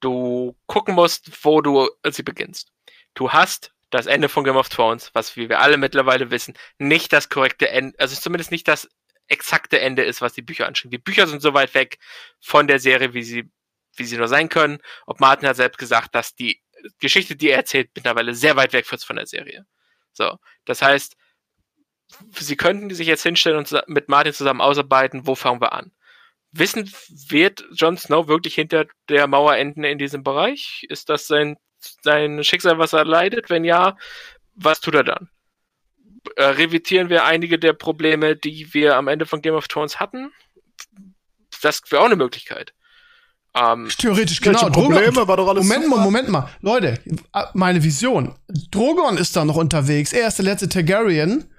du 0.00 0.56
gucken 0.66 0.94
musst, 0.94 1.44
wo 1.44 1.60
du 1.60 1.88
sie 2.04 2.22
beginnst. 2.22 2.72
Du 3.14 3.32
hast 3.32 3.72
das 3.90 4.06
Ende 4.06 4.28
von 4.28 4.44
Game 4.44 4.56
of 4.56 4.68
Thrones, 4.68 5.10
was 5.14 5.36
wie 5.36 5.48
wir 5.48 5.60
alle 5.60 5.76
mittlerweile 5.76 6.30
wissen, 6.30 6.54
nicht 6.78 7.12
das 7.12 7.28
korrekte 7.28 7.68
Ende, 7.70 7.98
also 7.98 8.14
zumindest 8.14 8.50
nicht 8.50 8.68
das 8.68 8.88
exakte 9.28 9.80
Ende 9.80 10.02
ist, 10.02 10.20
was 10.20 10.32
die 10.32 10.42
Bücher 10.42 10.66
anschauen. 10.66 10.90
Die 10.90 10.98
Bücher 10.98 11.26
sind 11.26 11.40
so 11.40 11.54
weit 11.54 11.74
weg 11.74 11.98
von 12.40 12.66
der 12.66 12.80
Serie, 12.80 13.14
wie 13.14 13.22
sie, 13.22 13.50
wie 13.96 14.04
sie 14.04 14.16
nur 14.16 14.28
sein 14.28 14.48
können. 14.48 14.78
Ob 15.06 15.20
Martin 15.20 15.48
hat 15.48 15.56
selbst 15.56 15.78
gesagt, 15.78 16.14
dass 16.14 16.34
die 16.34 16.60
Geschichte, 17.00 17.36
die 17.36 17.50
er 17.50 17.58
erzählt, 17.58 17.90
mittlerweile 17.94 18.34
sehr 18.34 18.56
weit 18.56 18.72
weg 18.72 18.90
ist 18.90 19.04
von 19.04 19.16
der 19.16 19.26
Serie. 19.26 19.66
So. 20.12 20.38
Das 20.64 20.82
heißt, 20.82 21.16
sie 22.38 22.56
könnten 22.56 22.94
sich 22.94 23.06
jetzt 23.06 23.22
hinstellen 23.22 23.58
und 23.58 23.82
mit 23.86 24.08
Martin 24.08 24.32
zusammen 24.32 24.60
ausarbeiten, 24.60 25.26
wo 25.26 25.34
fangen 25.34 25.60
wir 25.60 25.72
an? 25.72 25.92
Wissen, 26.52 26.90
wird 27.28 27.64
Jon 27.72 27.96
Snow 27.96 28.26
wirklich 28.28 28.54
hinter 28.54 28.86
der 29.08 29.26
Mauer 29.26 29.56
enden 29.56 29.84
in 29.84 29.98
diesem 29.98 30.22
Bereich? 30.22 30.86
Ist 30.88 31.08
das 31.08 31.26
sein, 31.26 31.56
sein 32.02 32.42
Schicksal, 32.42 32.78
was 32.78 32.92
er 32.92 33.04
leidet? 33.04 33.50
Wenn 33.50 33.64
ja, 33.64 33.96
was 34.54 34.80
tut 34.80 34.94
er 34.94 35.04
dann? 35.04 35.28
äh, 36.36 36.44
revidieren 36.44 37.08
wir 37.08 37.24
einige 37.24 37.58
der 37.58 37.72
Probleme, 37.72 38.36
die 38.36 38.72
wir 38.74 38.96
am 38.96 39.08
Ende 39.08 39.26
von 39.26 39.42
Game 39.42 39.54
of 39.54 39.68
Thrones 39.68 40.00
hatten. 40.00 40.32
Das 41.62 41.82
wäre 41.90 42.02
auch 42.02 42.06
eine 42.06 42.16
Möglichkeit. 42.16 42.72
Ähm, 43.54 43.88
Theoretisch, 43.98 44.40
genau. 44.40 44.68
Probleme 44.70 45.12
Drogon, 45.12 45.28
war 45.28 45.36
doch 45.36 45.48
alles 45.48 45.64
Moment 45.64 45.88
mal, 45.88 46.00
Moment 46.00 46.28
mal. 46.28 46.48
Leute, 46.60 47.00
äh, 47.34 47.44
meine 47.54 47.82
Vision. 47.82 48.34
Drogon 48.70 49.16
ist 49.16 49.34
da 49.36 49.44
noch 49.44 49.56
unterwegs. 49.56 50.12
Er 50.12 50.28
ist 50.28 50.38
der 50.38 50.44
letzte 50.44 50.68
Targaryen. 50.68 51.50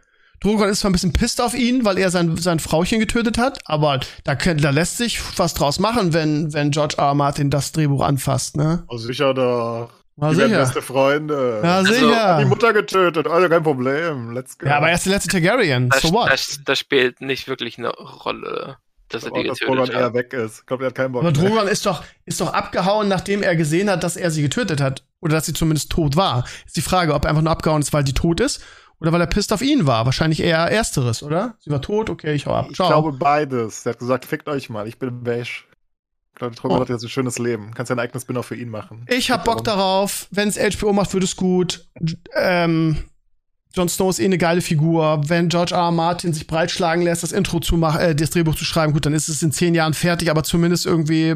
Drogon 0.42 0.70
ist 0.70 0.80
zwar 0.80 0.90
ein 0.90 0.94
bisschen 0.94 1.14
pisst 1.14 1.42
auf 1.42 1.54
ihn, 1.54 1.84
weil 1.86 1.98
er 1.98 2.12
sein, 2.12 2.38
sein 2.38 2.60
Frauchen 2.60 3.00
getötet 3.00 3.38
hat, 3.38 3.60
aber 3.66 4.00
da, 4.24 4.36
da 4.36 4.70
lässt 4.70 4.98
sich 4.98 5.20
was 5.38 5.54
draus 5.54 5.80
machen, 5.80 6.14
wenn, 6.14 6.54
wenn 6.54 6.72
George 6.72 6.96
R. 6.98 7.06
R. 7.06 7.14
Martin 7.16 7.50
das 7.50 7.72
Drehbuch 7.72 8.02
anfasst, 8.04 8.56
ne? 8.56 8.84
Oh, 8.88 8.98
sicher 8.98 9.34
doch. 9.34 9.90
War 10.16 10.32
die 10.32 10.36
sicher. 10.36 10.60
beste 10.60 10.82
Freunde. 10.82 11.62
Ja, 11.64 11.78
also, 11.78 11.94
sicher. 11.94 12.38
Die 12.40 12.46
Mutter 12.46 12.74
getötet, 12.74 13.28
also 13.28 13.48
kein 13.48 13.64
Problem. 13.64 14.32
Let's 14.32 14.58
go. 14.58 14.68
Ja, 14.68 14.78
aber 14.78 14.90
er 14.90 14.96
ist 14.96 15.06
der 15.06 15.14
letzte 15.14 15.30
Targaryen. 15.30 15.90
Das, 15.90 16.02
so 16.02 16.12
what? 16.12 16.30
Das, 16.30 16.60
das 16.66 16.78
spielt 16.78 17.22
nicht 17.22 17.48
wirklich 17.48 17.78
eine 17.78 17.90
Rolle, 17.90 18.78
dass 19.08 19.24
er 19.24 19.32
die 19.32 19.44
getötet 19.44 19.62
dass 19.62 19.68
Drogon 19.68 19.88
hat. 19.88 19.90
eher 19.92 20.14
weg 20.14 20.34
ist. 20.34 20.60
Ich 20.60 20.66
glaube, 20.66 20.84
er 20.84 20.88
hat 20.88 20.96
keinen 20.96 21.14
Bock 21.14 21.22
Aber 21.22 21.32
Drogon 21.32 21.68
ist 21.70 21.86
doch, 21.86 22.04
ist 22.26 22.42
doch 22.42 22.54
abgehauen, 22.54 23.08
nachdem 23.08 23.44
er 23.44 23.56
gesehen 23.56 23.90
hat, 23.90 24.04
dass 24.04 24.18
er 24.18 24.30
sie 24.30 24.42
getötet 24.42 24.82
hat. 24.82 25.04
Oder 25.22 25.36
dass 25.36 25.46
sie 25.46 25.54
zumindest 25.54 25.90
tot 25.90 26.18
war. 26.18 26.44
Ist 26.66 26.76
die 26.76 26.82
Frage, 26.82 27.14
ob 27.14 27.24
er 27.24 27.30
einfach 27.30 27.42
nur 27.42 27.52
abgehauen 27.52 27.82
ist, 27.82 27.94
weil 27.94 28.06
sie 28.06 28.14
tot 28.14 28.42
ist. 28.42 28.62
Oder 29.00 29.12
weil 29.12 29.22
er 29.22 29.28
pisst 29.28 29.54
auf 29.54 29.62
ihn 29.62 29.88
war. 29.88 30.06
Wahrscheinlich 30.06 30.42
eher 30.42 30.60
Ersteres, 30.60 31.24
oder? 31.24 31.56
Sie 31.60 31.72
war 31.72 31.82
tot, 31.82 32.10
okay, 32.10 32.34
ich 32.34 32.46
hau 32.46 32.54
ab. 32.54 32.70
Ciao. 32.74 32.88
Ich 32.88 32.92
glaube 32.92 33.14
beides. 33.14 33.86
Er 33.86 33.94
hat 33.94 34.00
gesagt, 34.00 34.26
fickt 34.26 34.50
euch 34.50 34.70
mal, 34.70 34.88
ich 34.88 35.00
bin 35.00 35.24
beige. 35.24 35.64
Claudia 36.36 36.58
Trommel 36.58 36.78
oh. 36.78 36.82
hat 36.82 36.90
jetzt 36.90 37.04
ein 37.04 37.10
schönes 37.10 37.38
Leben. 37.38 37.74
Kannst 37.74 37.90
ja 37.90 37.96
ein 37.96 38.00
eigenes 38.00 38.24
Spin-off 38.24 38.46
für 38.46 38.56
ihn 38.56 38.70
machen. 38.70 39.06
Ich 39.08 39.30
hab 39.30 39.46
Bock 39.46 39.64
darauf. 39.64 40.28
Wenn 40.32 40.48
es 40.48 40.58
HBO 40.58 40.94
macht, 40.94 41.14
wird 41.14 41.24
es 41.24 41.36
gut. 41.36 41.88
Ähm, 42.36 42.98
Jon 43.74 43.90
Snow 43.90 44.10
ist 44.10 44.20
eh 44.20 44.26
eine 44.26 44.38
geile 44.38 44.62
Figur. 44.62 45.22
Wenn 45.28 45.50
George 45.50 45.76
R. 45.76 45.82
R. 45.82 45.92
Martin 45.92 46.34
sich 46.34 46.48
breitschlagen 46.48 47.04
lässt, 47.04 47.24
das 47.24 47.34
Intro 47.34 47.60
zu 47.60 47.78
machen, 47.78 48.00
äh, 48.00 48.16
das 48.16 48.32
Drehbuch 48.32 48.56
zu 48.56 48.66
schreiben, 48.66 48.94
gut, 48.94 49.06
dann 49.06 49.14
ist 49.14 49.30
es 49.30 49.44
in 49.44 49.52
zehn 49.52 49.76
Jahren 49.76 49.94
fertig, 49.94 50.32
aber 50.32 50.44
zumindest 50.44 50.86
irgendwie 50.86 51.36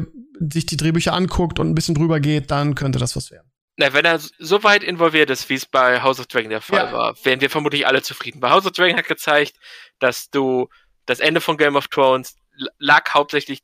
sich 0.52 0.66
die 0.66 0.76
Drehbücher 0.76 1.12
anguckt 1.12 1.58
und 1.58 1.68
ein 1.68 1.74
bisschen 1.74 1.94
drüber 1.94 2.18
geht, 2.18 2.50
dann 2.50 2.74
könnte 2.74 2.98
das 2.98 3.14
was 3.14 3.30
werden. 3.30 3.46
Na, 3.76 3.92
wenn 3.92 4.04
er 4.04 4.20
so 4.38 4.62
weit 4.62 4.84
involviert 4.84 5.30
ist, 5.30 5.48
wie 5.48 5.54
es 5.54 5.66
bei 5.66 6.00
House 6.00 6.20
of 6.20 6.26
Dragon 6.26 6.50
der 6.50 6.60
Fall 6.60 6.86
ja. 6.86 6.92
war, 6.92 7.16
wären 7.24 7.40
wir 7.40 7.50
vermutlich 7.50 7.86
alle 7.86 8.02
zufrieden. 8.02 8.40
Bei 8.40 8.50
House 8.50 8.66
of 8.66 8.72
Dragon 8.72 8.96
hat 8.96 9.08
gezeigt, 9.08 9.56
dass 9.98 10.30
du 10.30 10.68
das 11.06 11.20
Ende 11.20 11.40
von 11.40 11.56
Game 11.56 11.76
of 11.76 11.88
Thrones 11.88 12.36
lag 12.78 13.12
hauptsächlich 13.12 13.62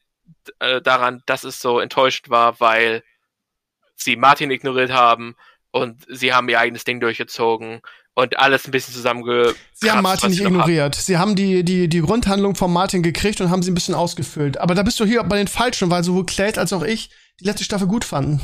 äh, 0.58 0.80
daran, 0.82 1.22
dass 1.26 1.44
es 1.44 1.60
so 1.60 1.78
enttäuscht 1.78 2.28
war, 2.28 2.58
weil 2.60 3.04
sie 3.94 4.16
Martin 4.16 4.50
ignoriert 4.50 4.90
haben 4.90 5.36
und 5.70 6.04
sie 6.08 6.32
haben 6.32 6.48
ihr 6.48 6.58
eigenes 6.58 6.84
Ding 6.84 6.98
durchgezogen 7.00 7.80
und 8.14 8.38
alles 8.38 8.66
ein 8.66 8.72
bisschen 8.72 8.94
zusammenge. 8.94 9.54
Sie 9.74 9.90
haben 9.90 10.02
Martin 10.02 10.30
nicht 10.30 10.40
ignoriert. 10.40 10.96
Hatten. 10.96 11.02
Sie 11.02 11.18
haben 11.18 11.36
die, 11.36 11.64
die, 11.64 11.88
die 11.88 12.00
Grundhandlung 12.00 12.54
von 12.56 12.72
Martin 12.72 13.02
gekriegt 13.02 13.40
und 13.40 13.50
haben 13.50 13.62
sie 13.62 13.70
ein 13.70 13.74
bisschen 13.74 13.94
ausgefüllt. 13.94 14.58
Aber 14.58 14.74
da 14.74 14.82
bist 14.82 14.98
du 14.98 15.04
hier 15.04 15.22
bei 15.22 15.36
den 15.36 15.48
Falschen, 15.48 15.90
weil 15.90 16.02
sowohl 16.02 16.26
Clay 16.26 16.52
als 16.56 16.72
auch 16.72 16.82
ich 16.82 17.10
die 17.40 17.44
letzte 17.44 17.64
Staffel 17.64 17.86
gut 17.86 18.04
fanden. 18.04 18.40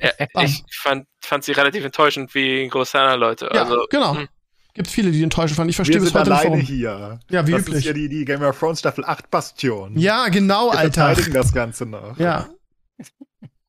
Ja, 0.00 0.42
ich 0.42 0.62
fand, 0.70 1.06
fand 1.20 1.44
sie 1.44 1.52
relativ 1.52 1.84
enttäuschend 1.84 2.34
wie 2.34 2.64
ein 2.64 2.70
Großteil 2.70 3.18
Leute. 3.18 3.48
Ja, 3.52 3.62
also, 3.62 3.86
genau. 3.90 4.14
Mh. 4.14 4.20
Hm. 4.20 4.28
Gibt 4.74 4.88
viele, 4.88 5.10
die 5.10 5.22
enttäuschend 5.22 5.56
fanden. 5.56 5.70
Ich 5.70 5.76
verstehe 5.76 6.00
bis 6.00 6.12
heute 6.12 6.28
nicht 6.28 6.44
warum. 6.44 6.60
hier. 6.60 7.18
Ja, 7.30 7.46
wie 7.46 7.52
das 7.52 7.62
üblich. 7.62 7.76
Das 7.76 7.78
ist 7.78 7.86
ja 7.86 7.92
die, 7.94 8.10
die 8.10 8.26
Game 8.26 8.42
of 8.42 8.58
Thrones 8.58 8.80
Staffel 8.80 9.06
8 9.06 9.30
Bastion. 9.30 9.98
Ja, 9.98 10.28
genau, 10.28 10.70
Wir 10.70 10.78
Alter. 10.78 11.06
verteidigen 11.06 11.32
das 11.32 11.54
Ganze 11.54 11.86
noch. 11.86 12.18
Ja. 12.18 12.50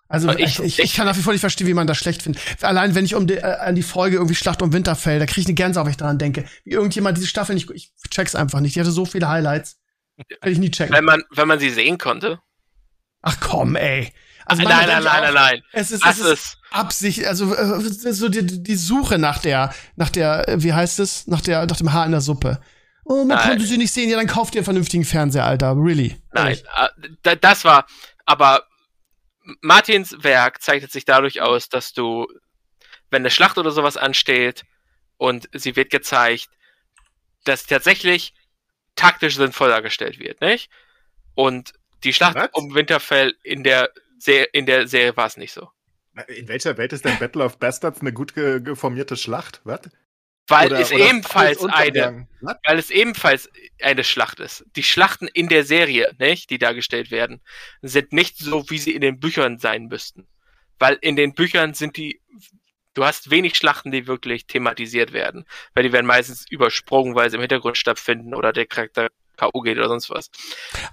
Also 0.10 0.30
ich, 0.32 0.60
ich, 0.60 0.80
ich, 0.80 0.96
kann 0.96 1.06
nach 1.06 1.18
wie 1.18 1.22
vor 1.22 1.34
nicht 1.34 1.42
verstehen, 1.42 1.68
wie 1.68 1.74
man 1.74 1.88
das 1.88 1.98
schlecht 1.98 2.24
findet. 2.24 2.42
Allein 2.62 2.96
wenn 2.96 3.06
ich 3.06 3.16
um 3.16 3.28
die, 3.28 3.36
äh, 3.36 3.42
an 3.42 3.76
die 3.76 3.84
Folge 3.84 4.18
irgendwie 4.18 4.36
Schlacht 4.36 4.62
um 4.62 4.72
Winterfell, 4.72 5.20
da 5.20 5.26
kriege 5.26 5.42
ich 5.42 5.48
eine 5.48 5.56
Gänsehaut, 5.56 5.86
wenn 5.86 5.92
ich 5.92 5.98
daran 5.98 6.18
denke. 6.18 6.46
Wie 6.64 6.72
irgendjemand 6.72 7.18
diese 7.18 7.28
Staffel 7.28 7.56
nicht, 7.56 7.70
ich 7.72 7.94
check's 8.10 8.36
einfach 8.36 8.60
nicht. 8.62 8.76
Die 8.76 8.80
hatte 8.80 8.92
so 8.92 9.06
viele 9.06 9.28
Highlights. 9.28 9.80
Werde 10.18 10.50
ich 10.50 10.60
nie 10.60 10.72
checken. 10.72 10.96
Wenn 10.96 11.04
man, 11.06 11.24
wenn 11.32 11.48
man 11.48 11.60
sie 11.60 11.70
sehen 11.70 11.98
konnte. 11.98 12.40
Ach 13.28 13.38
komm, 13.42 13.76
ey. 13.76 14.14
Also 14.46 14.64
nein, 14.64 14.88
nein, 14.88 15.04
nein, 15.04 15.22
nein, 15.22 15.34
nein. 15.34 15.64
Es 15.74 15.92
ist, 15.92 16.06
es 16.06 16.20
ist 16.20 16.58
Absicht, 16.72 17.26
also 17.26 17.54
äh, 17.54 17.82
so 18.14 18.30
die, 18.30 18.64
die 18.64 18.76
Suche 18.78 19.18
nach 19.18 19.40
der, 19.40 19.74
nach 19.98 20.10
der, 20.10 20.48
äh, 20.48 20.64
wie 20.64 20.72
heißt 20.72 21.00
es, 21.02 21.28
nach 21.28 21.42
der, 21.42 21.66
nach 21.66 21.76
dem 21.76 21.92
Haar 21.92 22.06
in 22.06 22.14
der 22.14 22.22
Suppe. 22.22 22.62
Oh, 23.04 23.26
man 23.26 23.38
nein. 23.38 23.50
konnte 23.50 23.66
sie 23.66 23.78
nicht 23.78 23.92
sehen, 23.92 24.10
ja, 24.10 24.16
dann 24.16 24.28
kauft 24.28 24.56
ihr 24.56 24.60
einen 24.60 24.66
vernünftigen 24.66 25.04
Fernseher, 25.04 25.44
Alter, 25.44 25.76
really. 25.76 26.16
Nein, 26.32 26.58
äh, 27.24 27.36
das 27.36 27.66
war, 27.66 27.86
aber 28.26 28.64
Martins 29.60 30.16
Werk 30.24 30.62
zeichnet 30.62 30.94
sich 30.94 31.04
dadurch 31.04 31.42
aus, 31.42 31.68
dass 31.68 31.92
du, 31.92 32.28
wenn 33.10 33.24
eine 33.24 33.30
Schlacht 33.30 33.58
oder 33.58 33.72
sowas 33.72 33.98
ansteht 33.98 34.64
und 35.18 35.50
sie 35.52 35.76
wird 35.76 35.90
gezeigt, 35.90 36.48
dass 37.44 37.66
tatsächlich 37.66 38.34
taktisch 38.96 39.36
sinnvoll 39.36 39.68
dargestellt 39.68 40.20
wird, 40.20 40.40
nicht? 40.40 40.70
Und 41.36 41.74
die 42.04 42.14
Schlacht 42.14 42.36
Was? 42.36 42.50
um 42.54 42.74
Winterfell 42.74 43.36
in 43.44 43.64
der 43.64 43.92
in 44.52 44.66
der 44.66 44.88
Serie 44.88 45.16
war 45.16 45.28
es 45.28 45.38
nicht 45.38 45.54
so. 45.54 45.70
In 46.28 46.48
welcher 46.48 46.78
Welt 46.78 46.94
ist 46.94 47.06
denn 47.06 47.20
Battle 47.20 47.44
of 47.44 47.60
Bastards 47.60 48.02
eine 48.02 48.12
gut 48.12 48.34
ge 48.34 48.60
geformierte 48.60 49.16
Schlacht? 49.16 49.62
Was? 49.64 49.82
Weil 50.48 50.68
oder, 50.68 50.80
es 50.80 50.92
oder 50.92 51.10
ebenfalls 51.10 51.66
eine, 51.66 52.28
weil 52.42 52.80
es 52.80 52.90
ebenfalls 52.90 53.50
eine 53.82 54.04
Schlacht 54.04 54.40
ist. 54.40 54.66
Die 54.76 54.84
Schlachten 54.84 55.28
in 55.28 55.50
der 55.50 55.66
Serie, 55.66 56.16
nicht, 56.20 56.50
die 56.50 56.58
dargestellt 56.58 57.12
werden, 57.12 57.42
sind 57.82 58.14
nicht 58.14 58.38
so, 58.38 58.70
wie 58.70 58.78
sie 58.78 58.96
in 58.96 59.02
den 59.02 59.20
Büchern 59.20 59.58
sein 59.58 59.88
müssten. 59.88 60.26
Weil 60.80 60.98
in 61.02 61.18
den 61.18 61.34
Büchern 61.34 61.74
sind 61.74 61.98
die, 61.98 62.22
du 62.94 63.04
hast 63.04 63.30
wenig 63.30 63.56
Schlachten, 63.56 63.92
die 63.92 64.08
wirklich 64.08 64.48
thematisiert 64.48 65.12
werden. 65.12 65.46
Weil 65.74 65.84
die 65.84 65.92
werden 65.92 66.06
meistens 66.06 66.50
übersprungen, 66.50 67.14
weil 67.14 67.30
sie 67.30 67.36
im 67.36 67.42
Hintergrund 67.42 67.78
stattfinden 67.78 68.34
oder 68.34 68.54
der 68.54 68.68
Charakter 68.68 69.10
K.O. 69.38 69.62
geht 69.62 69.78
oder 69.78 69.88
sonst 69.88 70.10
was. 70.10 70.30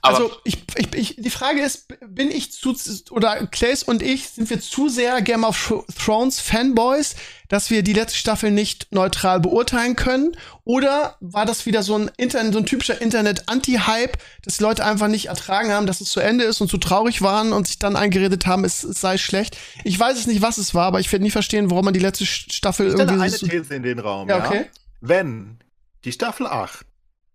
Aber 0.02 0.16
also 0.16 0.36
ich, 0.44 0.58
ich, 0.76 0.94
ich, 0.94 1.16
die 1.18 1.30
Frage 1.30 1.62
ist, 1.62 1.88
bin 2.06 2.30
ich 2.30 2.52
zu, 2.52 2.76
oder 3.10 3.46
Clays 3.46 3.82
und 3.82 4.02
ich, 4.02 4.28
sind 4.28 4.50
wir 4.50 4.60
zu 4.60 4.88
sehr 4.88 5.22
Game 5.22 5.44
of 5.44 5.72
Thrones 5.98 6.40
Fanboys, 6.40 7.16
dass 7.48 7.70
wir 7.70 7.82
die 7.82 7.94
letzte 7.94 8.18
Staffel 8.18 8.50
nicht 8.50 8.88
neutral 8.90 9.40
beurteilen 9.40 9.96
können? 9.96 10.36
Oder 10.64 11.16
war 11.20 11.46
das 11.46 11.66
wieder 11.66 11.82
so 11.82 11.96
ein, 11.96 12.10
Internet, 12.16 12.52
so 12.52 12.58
ein 12.58 12.66
typischer 12.66 13.00
Internet-Anti-Hype, 13.00 14.18
dass 14.42 14.58
die 14.58 14.62
Leute 14.62 14.84
einfach 14.84 15.08
nicht 15.08 15.26
ertragen 15.26 15.70
haben, 15.70 15.86
dass 15.86 16.00
es 16.00 16.10
zu 16.10 16.20
Ende 16.20 16.44
ist 16.44 16.60
und 16.60 16.68
zu 16.68 16.78
traurig 16.78 17.22
waren 17.22 17.52
und 17.52 17.66
sich 17.66 17.78
dann 17.78 17.96
eingeredet 17.96 18.46
haben, 18.46 18.64
es, 18.64 18.84
es 18.84 19.00
sei 19.00 19.16
schlecht? 19.16 19.56
Ich 19.84 19.98
weiß 19.98 20.18
es 20.18 20.26
nicht, 20.26 20.42
was 20.42 20.58
es 20.58 20.74
war, 20.74 20.86
aber 20.86 21.00
ich 21.00 21.10
werde 21.12 21.22
nie 21.22 21.30
verstehen, 21.30 21.70
warum 21.70 21.86
man 21.86 21.94
die 21.94 22.00
letzte 22.00 22.26
Staffel 22.26 22.88
ich 22.88 22.94
irgendwie. 22.94 23.20
eine 23.20 23.30
so 23.30 23.46
These 23.46 23.74
in 23.74 23.82
den 23.82 23.98
Raum. 23.98 24.28
Ja, 24.28 24.44
okay. 24.44 24.58
Ja? 24.58 24.64
Wenn 25.00 25.58
die 26.04 26.12
Staffel 26.12 26.46
8 26.46 26.84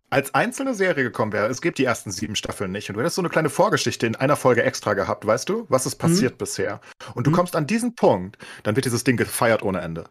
als 0.10 0.34
einzelne 0.34 0.74
Serie 0.74 1.04
gekommen 1.04 1.32
wäre, 1.32 1.48
es 1.48 1.62
gibt 1.62 1.78
die 1.78 1.86
ersten 1.86 2.12
sieben 2.12 2.36
Staffeln 2.36 2.72
nicht 2.72 2.90
und 2.90 2.96
du 2.96 3.02
hättest 3.02 3.16
so 3.16 3.22
eine 3.22 3.30
kleine 3.30 3.50
Vorgeschichte 3.50 4.08
in 4.08 4.16
einer 4.16 4.36
Folge 4.36 4.64
extra 4.64 4.94
gehabt, 4.94 5.26
weißt 5.26 5.48
du, 5.50 5.66
was 5.70 5.86
ist 5.86 5.96
passiert 5.96 6.34
mhm. 6.34 6.38
bisher? 6.38 6.82
Und 7.14 7.28
du 7.28 7.32
mhm. 7.32 7.36
kommst 7.36 7.56
an 7.56 7.68
diesen 7.68 7.96
Punkt, 7.96 8.38
dann 8.64 8.76
wird 8.76 8.86
dieses 8.86 9.04
Ding 9.04 9.18
gefeiert 9.18 9.64
ohne 9.64 9.82
Ende. 9.82 10.06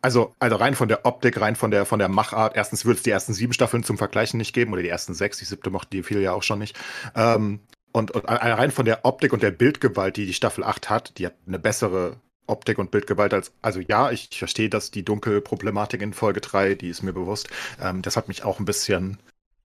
Also, 0.00 0.34
also 0.40 0.56
rein 0.56 0.74
von 0.74 0.88
der 0.88 1.06
Optik, 1.06 1.40
rein 1.40 1.54
von 1.54 1.70
der, 1.70 1.86
von 1.86 2.00
der 2.00 2.08
Machart. 2.08 2.56
Erstens 2.56 2.84
würde 2.84 2.96
es 2.96 3.04
die 3.04 3.10
ersten 3.10 3.34
sieben 3.34 3.52
Staffeln 3.52 3.84
zum 3.84 3.98
Vergleichen 3.98 4.36
nicht 4.36 4.52
geben 4.52 4.72
oder 4.72 4.82
die 4.82 4.88
ersten 4.88 5.14
sechs, 5.14 5.38
die 5.38 5.44
siebte 5.44 5.70
mochten 5.70 5.90
die 5.90 6.02
viele 6.02 6.20
ja 6.20 6.32
auch 6.32 6.42
schon 6.42 6.58
nicht. 6.58 6.76
Ähm, 7.14 7.60
und, 7.92 8.10
und 8.10 8.24
rein 8.24 8.72
von 8.72 8.84
der 8.84 9.04
Optik 9.04 9.32
und 9.32 9.42
der 9.42 9.52
Bildgewalt, 9.52 10.16
die 10.16 10.26
die 10.26 10.34
Staffel 10.34 10.64
8 10.64 10.90
hat, 10.90 11.18
die 11.18 11.26
hat 11.26 11.34
eine 11.46 11.60
bessere 11.60 12.16
Optik 12.46 12.78
und 12.78 12.90
Bildgewalt 12.90 13.34
als, 13.34 13.52
also 13.62 13.80
ja, 13.80 14.10
ich 14.10 14.28
verstehe, 14.36 14.68
dass 14.68 14.90
die 14.90 15.04
Dunkelproblematik 15.04 16.02
in 16.02 16.12
Folge 16.12 16.40
3, 16.40 16.74
die 16.74 16.88
ist 16.88 17.02
mir 17.02 17.12
bewusst, 17.12 17.48
ähm, 17.80 18.02
das 18.02 18.16
hat 18.16 18.28
mich 18.28 18.44
auch 18.44 18.58
ein 18.58 18.64
bisschen 18.64 19.18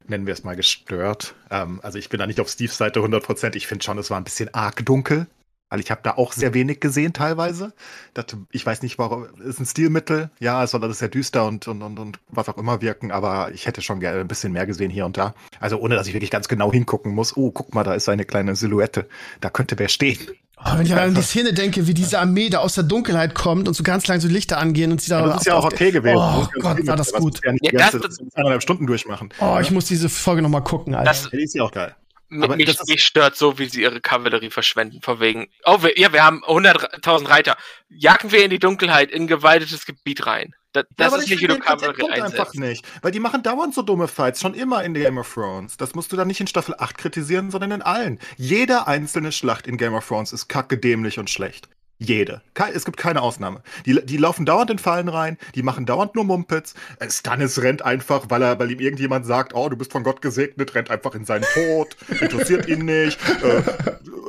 nennen 0.09 0.25
wir 0.25 0.33
es 0.33 0.43
mal, 0.43 0.55
gestört. 0.55 1.35
Ähm, 1.51 1.79
also 1.83 1.97
ich 1.97 2.09
bin 2.09 2.19
da 2.19 2.27
nicht 2.27 2.39
auf 2.39 2.49
Steves 2.49 2.77
Seite 2.77 3.01
100%. 3.01 3.55
Ich 3.55 3.67
finde 3.67 3.83
schon, 3.83 3.97
es 3.97 4.09
war 4.09 4.17
ein 4.17 4.23
bisschen 4.23 4.53
arg 4.53 4.85
dunkel. 4.85 5.27
Weil 5.69 5.81
ich 5.81 5.91
habe 5.91 5.99
da 6.01 6.11
auch 6.13 6.31
sehr 6.31 6.53
wenig 6.53 6.79
gesehen 6.79 7.11
teilweise. 7.11 7.73
Das, 8.13 8.27
ich 8.51 8.65
weiß 8.65 8.83
nicht, 8.83 8.97
warum. 8.97 9.27
Ist 9.41 9.59
ein 9.59 9.65
Stilmittel. 9.65 10.29
Ja, 10.39 10.63
es 10.63 10.71
soll 10.71 10.81
alles 10.81 10.99
sehr 10.99 11.09
düster 11.09 11.45
und, 11.45 11.67
und, 11.67 11.81
und, 11.81 11.99
und 11.99 12.19
was 12.29 12.47
auch 12.47 12.57
immer 12.57 12.81
wirken. 12.81 13.11
Aber 13.11 13.51
ich 13.51 13.67
hätte 13.67 13.81
schon 13.81 13.99
gerne 13.99 14.21
ein 14.21 14.29
bisschen 14.29 14.53
mehr 14.53 14.65
gesehen 14.65 14.89
hier 14.89 15.05
und 15.05 15.17
da. 15.17 15.33
Also 15.59 15.77
ohne, 15.77 15.95
dass 15.95 16.07
ich 16.07 16.13
wirklich 16.13 16.31
ganz 16.31 16.47
genau 16.47 16.71
hingucken 16.71 17.13
muss. 17.13 17.35
Oh, 17.35 17.51
guck 17.51 17.75
mal, 17.75 17.83
da 17.83 17.95
ist 17.95 18.07
eine 18.07 18.23
kleine 18.23 18.55
Silhouette. 18.55 19.09
Da 19.41 19.49
könnte 19.49 19.77
wer 19.77 19.89
stehen. 19.89 20.19
Oh, 20.59 20.77
wenn 20.77 20.85
ich 20.85 20.93
an 20.93 21.13
die 21.13 21.21
Szene 21.21 21.53
denke, 21.53 21.85
wie 21.85 21.93
diese 21.93 22.19
Armee 22.19 22.49
da 22.49 22.59
aus 22.59 22.73
der 22.73 22.84
Dunkelheit 22.84 23.35
kommt 23.35 23.67
und 23.67 23.75
so 23.75 23.84
ganz 23.84 24.07
lang 24.07 24.19
so 24.19 24.27
Lichter 24.27 24.57
angehen 24.57 24.91
und 24.91 25.01
sie 25.01 25.09
da. 25.09 25.19
Ja, 25.19 25.27
das 25.27 25.38
ist 25.38 25.47
ja 25.47 25.55
auch 25.55 25.65
okay 25.65 25.91
gewesen. 25.91 26.17
Oh 26.17 26.47
Gott, 26.59 26.85
war 26.88 26.95
das 26.95 27.13
gut. 27.13 27.39
Ja, 27.43 27.53
das, 27.73 27.91
das, 27.91 28.19
eineinhalb 28.34 28.63
Stunden 28.63 28.88
durchmachen. 28.88 29.29
Oh, 29.39 29.59
ich 29.61 29.69
muss 29.69 29.85
diese 29.85 30.09
Folge 30.09 30.41
nochmal 30.41 30.63
gucken, 30.63 30.95
Alter. 30.95 31.11
Das, 31.11 31.29
die 31.29 31.43
ist 31.43 31.53
ja 31.53 31.63
auch 31.63 31.71
geil. 31.71 31.95
Aber 32.29 32.57
mich, 32.57 32.77
mich 32.88 33.03
stört 33.03 33.38
so, 33.38 33.57
wie 33.57 33.69
sie 33.69 33.84
ihre 33.84 34.01
Kavallerie 34.01 34.49
verschwenden, 34.49 35.01
von 35.01 35.19
wegen, 35.19 35.47
oh, 35.63 35.81
wir, 35.81 35.97
ja, 35.97 36.11
wir 36.11 36.25
haben 36.25 36.43
100.000 36.43 37.29
Reiter. 37.29 37.55
Jagen 37.89 38.31
wir 38.31 38.43
in 38.43 38.49
die 38.49 38.59
Dunkelheit, 38.59 39.11
in 39.11 39.27
gewaltetes 39.27 39.85
Gebiet 39.85 40.25
rein. 40.25 40.53
Das, 40.77 40.85
das 40.95 41.11
ja, 41.11 41.17
ist 41.17 41.29
nicht, 41.29 41.41
wie 41.41 41.47
du 41.47 41.55
einsetzt. 41.65 42.39
einfach 42.39 42.53
nicht. 42.53 42.85
Weil 43.01 43.11
die 43.11 43.19
machen 43.19 43.41
dauernd 43.43 43.73
so 43.73 43.81
dumme 43.81 44.07
Fights, 44.07 44.41
schon 44.41 44.53
immer 44.53 44.83
in 44.83 44.93
Game 44.93 45.17
of 45.17 45.33
Thrones. 45.33 45.77
Das 45.77 45.95
musst 45.95 46.11
du 46.11 46.15
dann 46.15 46.27
nicht 46.27 46.39
in 46.39 46.47
Staffel 46.47 46.75
8 46.77 46.97
kritisieren, 46.97 47.51
sondern 47.51 47.71
in 47.71 47.81
allen. 47.81 48.19
Jede 48.35 48.87
einzelne 48.87 49.31
Schlacht 49.31 49.67
in 49.67 49.77
Game 49.77 49.93
of 49.93 50.07
Thrones 50.07 50.33
ist 50.33 50.47
kacke, 50.47 50.77
dämlich 50.77 51.17
und 51.19 51.29
schlecht. 51.29 51.69
Jede. 51.99 52.43
Es 52.73 52.85
gibt 52.85 52.97
keine 52.97 53.23
Ausnahme. 53.23 53.63
Die, 53.87 53.99
die 54.05 54.17
laufen 54.17 54.45
dauernd 54.45 54.69
in 54.69 54.77
Fallen 54.77 55.07
rein, 55.09 55.37
die 55.55 55.63
machen 55.63 55.87
dauernd 55.87 56.13
nur 56.13 56.25
Mumpets. 56.25 56.75
Äh, 56.99 57.09
Stannis 57.09 57.59
rennt 57.63 57.81
einfach, 57.81 58.25
weil 58.29 58.43
er, 58.43 58.59
weil 58.59 58.69
ihm 58.69 58.79
irgendjemand 58.79 59.25
sagt, 59.25 59.55
oh, 59.55 59.67
du 59.67 59.75
bist 59.75 59.91
von 59.91 60.03
Gott 60.03 60.21
gesegnet, 60.21 60.75
rennt 60.75 60.91
einfach 60.91 61.15
in 61.15 61.25
seinen 61.25 61.45
Tod, 61.55 61.97
interessiert 62.21 62.67
ihn 62.67 62.85
nicht. 62.85 63.19
Äh, 63.41 63.63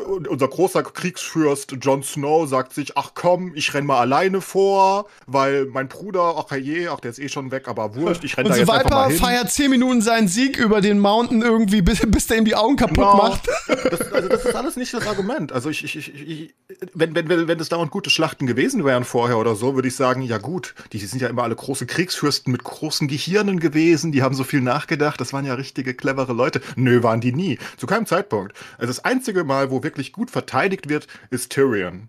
unser 0.08 0.48
großer 0.48 0.82
Kriegsfürst 0.82 1.76
Jon 1.80 2.02
Snow 2.02 2.48
sagt 2.48 2.72
sich, 2.72 2.96
ach 2.96 3.12
komm, 3.14 3.52
ich 3.54 3.74
renn 3.74 3.86
mal 3.86 4.00
alleine 4.00 4.40
vor, 4.40 5.06
weil 5.26 5.66
mein 5.66 5.88
Bruder, 5.88 6.34
ach 6.36 6.54
je, 6.56 6.88
ach 6.88 7.00
der 7.00 7.10
ist 7.10 7.18
eh 7.18 7.28
schon 7.28 7.50
weg, 7.50 7.68
aber 7.68 7.94
wurscht, 7.94 8.24
ich 8.24 8.36
renn 8.36 8.46
Und 8.46 8.52
da 8.52 8.56
jetzt 8.56 8.68
Viper 8.68 8.78
einfach 8.78 8.90
mal 8.90 9.10
hin. 9.10 9.18
feiert 9.18 9.50
10 9.50 9.70
Minuten 9.70 10.00
seinen 10.00 10.28
Sieg 10.28 10.56
über 10.56 10.80
den 10.80 10.98
Mountain 10.98 11.42
irgendwie, 11.42 11.82
bis, 11.82 12.00
bis 12.06 12.26
der 12.26 12.38
ihm 12.38 12.44
die 12.44 12.54
Augen 12.54 12.76
kaputt 12.76 12.96
genau. 12.96 13.16
macht. 13.16 13.48
Das, 13.90 14.12
also 14.12 14.28
das 14.28 14.44
ist 14.44 14.54
alles 14.54 14.76
nicht 14.76 14.92
das 14.94 15.06
Argument. 15.06 15.52
Also 15.52 15.70
ich, 15.70 15.84
ich, 15.84 15.96
ich, 15.96 16.54
wenn, 16.94 17.14
wenn, 17.14 17.28
wenn, 17.28 17.48
wenn 17.48 17.60
es 17.60 17.68
dauernd 17.68 17.90
gute 17.90 18.10
Schlachten 18.10 18.46
gewesen 18.46 18.84
wären 18.84 19.04
vorher 19.04 19.38
oder 19.38 19.54
so, 19.54 19.74
würde 19.74 19.88
ich 19.88 19.96
sagen, 19.96 20.22
ja 20.22 20.38
gut, 20.38 20.74
die 20.92 20.98
sind 20.98 21.20
ja 21.20 21.28
immer 21.28 21.42
alle 21.42 21.56
große 21.56 21.86
Kriegsfürsten 21.86 22.50
mit 22.52 22.64
großen 22.64 23.08
Gehirnen 23.08 23.60
gewesen, 23.60 24.12
die 24.12 24.22
haben 24.22 24.34
so 24.34 24.44
viel 24.44 24.60
nachgedacht, 24.60 25.20
das 25.20 25.32
waren 25.32 25.44
ja 25.44 25.54
richtige 25.54 25.94
clevere 25.94 26.32
Leute. 26.32 26.60
Nö, 26.76 27.02
waren 27.02 27.20
die 27.20 27.32
nie. 27.32 27.58
Zu 27.76 27.86
keinem 27.86 28.06
Zeitpunkt. 28.06 28.54
Also 28.78 28.88
das 28.88 29.04
einzige 29.04 29.44
Mal, 29.44 29.70
wo 29.70 29.82
wirklich 29.82 29.97
gut 30.12 30.30
verteidigt 30.30 30.88
wird, 30.88 31.06
ist 31.30 31.52
Tyrion 31.52 32.08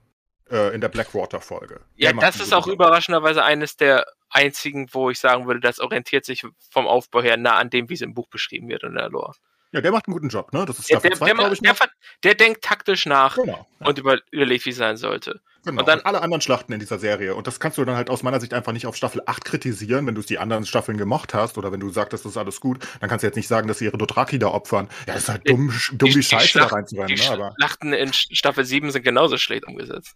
äh, 0.50 0.74
in 0.74 0.82
der 0.82 0.90
Blackwater-Folge. 0.90 1.82
Ja, 1.96 2.14
das 2.14 2.40
ist 2.40 2.54
auch 2.54 2.68
überraschenderweise 2.68 3.44
eines 3.44 3.78
der 3.78 4.06
einzigen, 4.30 4.88
wo 4.92 5.10
ich 5.10 5.20
sagen 5.20 5.48
würde, 5.48 5.60
das 5.60 5.80
orientiert 5.80 6.26
sich 6.26 6.46
vom 6.72 6.88
Aufbau 6.88 7.22
her 7.22 7.38
nah 7.38 7.58
an 7.58 7.70
dem, 7.70 7.90
wie 7.90 7.96
es 7.96 8.02
im 8.02 8.14
Buch 8.14 8.28
beschrieben 8.30 8.70
wird 8.70 8.84
in 8.84 8.96
der 8.96 9.10
Lore. 9.10 9.34
Ja, 9.72 9.82
der 9.82 9.92
macht 9.92 10.08
einen 10.08 10.14
guten 10.14 10.30
Job, 10.30 10.52
ne? 10.52 10.66
Das 10.66 10.80
ist 10.80 10.88
Staffel 10.88 11.12
der, 11.12 11.18
2, 11.18 11.32
glaube 11.32 11.54
ich. 11.54 11.60
Der, 11.60 11.76
der, 12.24 12.36
denkt 12.36 12.64
taktisch 12.64 13.06
nach 13.06 13.36
genau, 13.36 13.68
ja. 13.80 13.88
und 13.88 14.00
über, 14.00 14.18
überlegt, 14.32 14.66
wie 14.66 14.72
es 14.72 14.78
sein 14.78 14.98
sollte. 14.98 15.42
Genau. 15.64 15.82
Und 15.82 15.88
dann 15.88 16.00
und 16.00 16.06
alle 16.06 16.22
anderen 16.22 16.42
Schlachten 16.42 16.74
in 16.74 16.80
dieser 16.80 16.98
Serie. 16.98 17.36
Und 17.36 17.46
das 17.46 17.60
kannst 17.60 17.78
du 17.78 17.86
dann 17.86 17.96
halt 17.96 18.10
aus 18.10 18.24
meiner 18.24 18.40
Sicht 18.40 18.54
einfach 18.54 18.72
nicht 18.72 18.88
auf 18.88 18.96
Staffel 18.96 19.22
8 19.26 19.46
kritisieren, 19.46 20.08
wenn 20.08 20.16
du 20.16 20.22
die 20.22 20.40
anderen 20.40 20.66
Staffeln 20.66 20.98
gemocht 20.98 21.34
hast 21.34 21.58
oder 21.58 21.72
wenn 21.72 21.80
du 21.80 21.90
sagst, 21.90 22.14
das 22.14 22.26
ist 22.26 22.38
alles 22.38 22.62
gut, 22.62 22.88
dann 23.00 23.10
kannst 23.10 23.24
du 23.24 23.28
jetzt 23.28 23.36
nicht 23.36 23.48
sagen, 23.48 23.68
dass 23.68 23.80
sie 23.80 23.86
ihre 23.86 23.98
Dothraki 23.98 24.40
da 24.40 24.48
opfern. 24.48 24.88
Ja, 25.06 25.14
das 25.14 25.24
ist 25.24 25.30
halt 25.30 25.48
dumm, 25.48 25.72
die, 25.92 25.98
dumm 25.98 26.10
die, 26.10 26.24
Scheiße 26.24 26.48
Schlacht, 26.48 26.72
da 26.72 26.76
reinzurennen. 26.76 27.16
Die 27.16 27.22
ne? 27.22 27.54
Schlachten 27.58 27.94
in 27.94 28.14
Staffel 28.14 28.66
7 28.66 28.92
sind 28.92 29.04
genauso 29.04 29.38
schlecht 29.38 29.68
umgesetzt. 29.68 30.16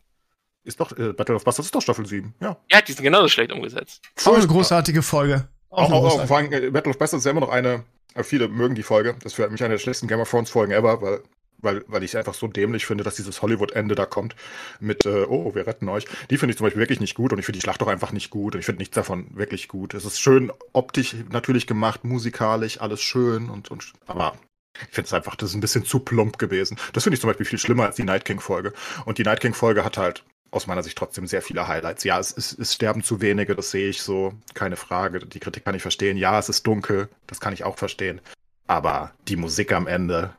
Ist 0.63 0.79
doch, 0.79 0.97
äh, 0.97 1.11
Battle 1.11 1.35
of 1.35 1.43
Bastards 1.43 1.67
ist 1.67 1.75
doch 1.75 1.81
Staffel 1.81 2.05
7, 2.05 2.33
ja. 2.39 2.57
Ja, 2.71 2.81
die 2.81 2.93
sind 2.93 3.03
genauso 3.03 3.27
schlecht 3.27 3.51
umgesetzt. 3.51 4.01
Auch 4.23 4.35
eine 4.35 4.47
großartige 4.47 5.01
Folge. 5.01 5.49
Auch, 5.73 5.91
auch, 5.91 6.19
auch, 6.19 6.27
vor 6.27 6.37
allem, 6.37 6.51
äh, 6.51 6.69
Battle 6.69 6.91
of 6.91 6.97
Bastards 6.97 7.21
ist 7.21 7.25
ja 7.25 7.31
immer 7.31 7.41
noch 7.41 7.49
eine, 7.49 7.83
äh, 8.15 8.23
viele 8.23 8.47
mögen 8.47 8.75
die 8.75 8.83
Folge. 8.83 9.15
Das 9.15 9.33
ist 9.33 9.33
für 9.33 9.49
mich 9.49 9.63
eine 9.63 9.73
der 9.73 9.79
schlechtesten 9.79 10.07
Game 10.07 10.19
of 10.19 10.29
Thrones 10.29 10.49
Folgen 10.49 10.71
ever, 10.71 11.01
weil 11.01 11.21
weil, 11.63 11.83
weil 11.87 12.03
ich 12.03 12.17
einfach 12.17 12.33
so 12.33 12.47
dämlich 12.47 12.85
finde, 12.85 13.03
dass 13.03 13.15
dieses 13.15 13.41
Hollywood-Ende 13.41 13.95
da 13.95 14.05
kommt 14.05 14.35
mit, 14.79 15.05
äh, 15.05 15.25
oh, 15.27 15.55
wir 15.55 15.65
retten 15.65 15.89
euch. 15.89 16.05
Die 16.29 16.37
finde 16.37 16.51
ich 16.51 16.57
zum 16.57 16.65
Beispiel 16.65 16.81
wirklich 16.81 16.99
nicht 16.99 17.15
gut 17.15 17.31
und 17.31 17.39
ich 17.39 17.45
finde 17.45 17.59
die 17.59 17.63
Schlacht 17.63 17.81
auch 17.81 17.87
einfach 17.87 18.11
nicht 18.11 18.29
gut 18.29 18.53
und 18.53 18.59
ich 18.59 18.65
finde 18.65 18.79
nichts 18.79 18.95
davon 18.95 19.27
wirklich 19.33 19.67
gut. 19.67 19.93
Es 19.93 20.05
ist 20.05 20.19
schön 20.19 20.51
optisch 20.73 21.15
natürlich 21.31 21.65
gemacht, 21.65 22.03
musikalisch, 22.03 22.81
alles 22.81 23.01
schön 23.01 23.49
und, 23.49 23.71
und 23.71 23.93
aber 24.07 24.33
ich 24.73 24.93
finde 24.93 25.07
es 25.07 25.13
einfach, 25.13 25.35
das 25.35 25.49
ist 25.49 25.55
ein 25.55 25.61
bisschen 25.61 25.85
zu 25.85 25.99
plump 25.99 26.37
gewesen. 26.37 26.77
Das 26.93 27.03
finde 27.03 27.15
ich 27.15 27.21
zum 27.21 27.29
Beispiel 27.29 27.45
viel 27.45 27.59
schlimmer 27.59 27.85
als 27.85 27.95
die 27.95 28.03
Night 28.03 28.25
King-Folge. 28.25 28.73
Und 29.05 29.19
die 29.19 29.23
Night 29.23 29.39
King-Folge 29.39 29.85
hat 29.85 29.97
halt 29.97 30.23
aus 30.53 30.67
meiner 30.67 30.83
Sicht 30.83 30.97
trotzdem 30.97 31.25
sehr 31.25 31.41
viele 31.41 31.67
Highlights. 31.67 32.03
Ja, 32.03 32.19
es, 32.19 32.35
es, 32.35 32.57
es 32.57 32.73
sterben 32.73 33.03
zu 33.03 33.21
wenige, 33.21 33.55
das 33.55 33.71
sehe 33.71 33.89
ich 33.89 34.01
so, 34.01 34.33
keine 34.53 34.75
Frage. 34.75 35.19
Die 35.19 35.39
Kritik 35.39 35.65
kann 35.65 35.75
ich 35.75 35.81
verstehen. 35.81 36.15
Ja, 36.15 36.37
es 36.37 36.49
ist 36.49 36.65
dunkel, 36.67 37.09
das 37.27 37.39
kann 37.39 37.53
ich 37.53 37.63
auch 37.63 37.77
verstehen. 37.77 38.21
Aber 38.67 39.11
die 39.27 39.35
Musik 39.35 39.71
am 39.71 39.87
Ende, 39.87 40.35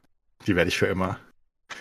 die 0.47 0.57
werde 0.57 0.69
ich 0.69 0.79
für 0.79 0.87
immer 0.87 1.19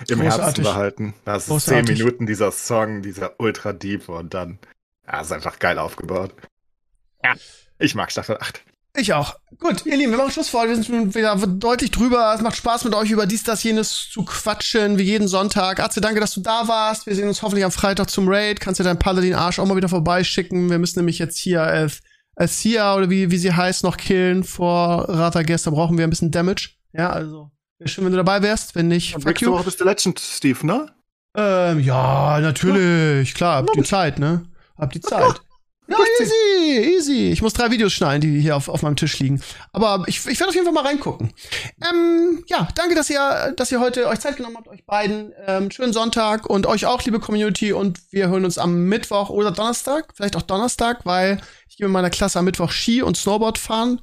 im 0.08 0.20
Großartig. 0.20 0.46
Herzen 0.46 0.64
behalten. 0.64 1.14
Das 1.26 1.48
ist 1.48 1.66
zehn 1.66 1.86
Minuten 1.86 2.26
dieser 2.26 2.52
Song, 2.52 3.02
dieser 3.04 3.40
Ultra 3.40 3.74
Deep 3.74 4.10
und 4.10 4.34
dann, 4.34 4.58
ja, 5.06 5.22
ist 5.22 5.32
einfach 5.32 5.60
geil 5.60 5.78
aufgebaut. 5.78 6.34
Ja. 7.24 7.36
Ich 7.78 7.96
mag 7.96 8.12
Staffel 8.12 8.38
8. 8.38 8.64
Ich 8.96 9.12
auch. 9.12 9.36
Gut, 9.60 9.86
ihr 9.86 9.98
Lieben, 9.98 10.12
wir 10.12 10.18
machen 10.18 10.32
Schluss 10.32 10.50
vor. 10.50 10.68
Wir 10.68 10.76
sind 10.76 10.86
schon 10.86 11.16
wieder 11.16 11.36
deutlich 11.36 11.90
drüber. 11.90 12.32
Es 12.36 12.42
macht 12.42 12.56
Spaß 12.56 12.84
mit 12.84 12.94
euch 12.94 13.10
über 13.10 13.26
dies, 13.26 13.44
das, 13.44 13.64
jenes 13.64 14.10
zu 14.12 14.24
quatschen, 14.24 15.00
wie 15.00 15.04
jeden 15.04 15.28
Sonntag. 15.28 15.80
Atze, 15.80 16.00
danke, 16.00 16.20
dass 16.20 16.36
du 16.36 16.42
da 16.42 16.68
warst. 16.68 17.08
Wir 17.08 17.16
sehen 17.16 17.28
uns 17.28 17.42
hoffentlich 17.42 17.66
am 17.66 17.72
Freitag 17.72 18.12
zum 18.12 18.28
Raid. 18.28 18.60
Kannst 18.60 18.80
du 18.80 18.84
deinen 18.84 19.00
Paladin-Arsch 19.00 19.58
auch 19.58 19.66
mal 19.66 19.76
wieder 19.76 19.90
vorbeischicken. 19.90 20.70
Wir 20.70 20.78
müssen 20.78 21.00
nämlich 21.00 21.18
jetzt 21.18 21.40
hier 21.40 21.64
als 21.64 22.62
Sia 22.62 22.96
oder 22.96 23.10
wie, 23.10 23.32
wie 23.32 23.38
sie 23.38 23.54
heißt 23.54 23.84
noch 23.84 23.98
killen 23.98 24.44
vor 24.44 25.10
Ratagest. 25.10 25.66
Da 25.66 25.72
brauchen 25.72 25.98
wir 25.98 26.06
ein 26.06 26.12
bisschen 26.12 26.30
Damage. 26.32 26.70
Ja, 26.92 27.10
also 27.10 27.50
Wäre 27.80 27.90
schön, 27.90 28.06
wenn 28.06 28.12
du 28.12 28.18
dabei 28.18 28.42
wärst. 28.44 28.76
Wenn 28.76 28.88
nicht, 28.88 29.14
fuck 29.14 29.42
you. 29.42 29.52
Woche 29.52 29.64
bist 29.64 29.82
du 29.82 29.86
Legend, 29.86 30.20
Steve, 30.20 30.66
ne? 30.66 30.94
Ähm, 31.36 31.80
ja, 31.80 32.40
natürlich. 32.40 33.30
Ja. 33.30 33.36
Klar, 33.36 33.56
hab 33.58 33.74
die 33.74 33.84
Zeit, 33.84 34.20
ne? 34.20 34.46
Hab 34.78 34.94
die 34.94 35.02
Zeit. 35.02 35.42
Ja, 35.88 35.98
easy, 36.22 36.96
easy. 36.96 37.32
Ich 37.32 37.42
muss 37.42 37.54
drei 37.54 37.70
Videos 37.70 37.92
schneiden, 37.92 38.22
die 38.22 38.40
hier 38.40 38.56
auf, 38.56 38.70
auf 38.70 38.84
meinem 38.84 38.96
Tisch 38.96 39.20
liegen. 39.20 39.42
Aber 39.74 40.04
ich, 40.08 40.26
ich 40.26 40.40
werde 40.40 40.48
auf 40.48 40.54
jeden 40.54 40.66
Fall 40.66 40.74
mal 40.74 40.86
reingucken. 40.86 41.34
Ähm, 41.82 42.44
ja, 42.48 42.70
danke, 42.76 42.96
dass 42.96 43.10
ihr, 43.10 43.54
dass 43.58 43.72
ihr 43.72 43.82
heute 43.82 44.08
euch 44.08 44.20
Zeit 44.20 44.38
genommen 44.38 44.56
habt, 44.56 44.70
euch 44.70 44.86
beiden. 44.86 45.34
Ähm, 45.46 45.72
schönen 45.72 45.92
Sonntag 45.92 46.50
und 46.50 46.68
euch 46.68 46.86
auch, 46.86 47.04
liebe 47.04 47.20
Community. 47.20 47.74
Und 47.74 48.00
wir 48.12 48.30
hören 48.30 48.46
uns 48.46 48.58
am 48.58 48.86
Mittwoch 48.86 49.30
oder 49.30 49.52
Donnerstag, 49.52 50.14
vielleicht 50.16 50.38
auch 50.38 50.42
Donnerstag, 50.42 51.06
weil 51.06 51.42
ich 51.68 51.76
gehe 51.76 51.88
mit 51.88 51.94
meiner 51.94 52.10
Klasse 52.10 52.40
am 52.40 52.46
Mittwoch 52.46 52.72
Ski 52.72 53.02
und 53.02 53.18
Snowboard 53.18 53.58
fahren. 53.58 54.00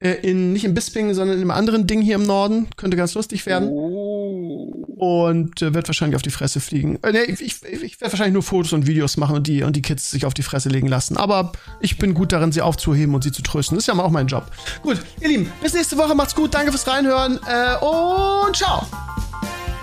Äh, 0.00 0.14
in, 0.22 0.52
nicht 0.52 0.64
in 0.64 0.74
Bisping, 0.74 1.12
sondern 1.14 1.36
in 1.36 1.42
einem 1.42 1.50
anderen 1.50 1.88
Ding 1.88 2.00
hier 2.00 2.14
im 2.14 2.22
Norden. 2.22 2.68
Könnte 2.76 2.96
ganz 2.96 3.14
lustig 3.14 3.44
werden. 3.46 3.68
Oh. 3.68 4.87
Und 4.98 5.62
äh, 5.62 5.74
wird 5.74 5.88
wahrscheinlich 5.88 6.16
auf 6.16 6.22
die 6.22 6.30
Fresse 6.30 6.60
fliegen. 6.60 6.98
Äh, 7.02 7.12
nee, 7.12 7.22
ich, 7.22 7.40
ich, 7.40 7.62
ich 7.62 8.00
werde 8.00 8.12
wahrscheinlich 8.12 8.32
nur 8.34 8.42
Fotos 8.42 8.72
und 8.72 8.86
Videos 8.86 9.16
machen 9.16 9.36
und 9.36 9.46
die, 9.46 9.62
und 9.62 9.76
die 9.76 9.82
Kids 9.82 10.10
sich 10.10 10.26
auf 10.26 10.34
die 10.34 10.42
Fresse 10.42 10.68
legen 10.68 10.88
lassen. 10.88 11.16
Aber 11.16 11.52
ich 11.80 11.98
bin 11.98 12.14
gut 12.14 12.32
darin, 12.32 12.52
sie 12.52 12.62
aufzuheben 12.62 13.14
und 13.14 13.22
sie 13.22 13.32
zu 13.32 13.42
trösten. 13.42 13.76
Das 13.76 13.84
ist 13.84 13.86
ja 13.86 14.02
auch 14.02 14.10
mein 14.10 14.26
Job. 14.26 14.50
Gut, 14.82 15.00
ihr 15.20 15.28
Lieben, 15.28 15.52
bis 15.62 15.72
nächste 15.72 15.96
Woche. 15.96 16.14
Macht's 16.14 16.34
gut. 16.34 16.52
Danke 16.52 16.72
fürs 16.72 16.86
Reinhören. 16.86 17.38
Äh, 17.46 17.84
und 17.84 18.56
ciao. 18.56 18.86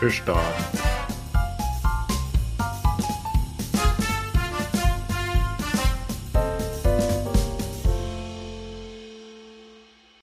Bis 0.01 0.21
dann. 0.25 1.14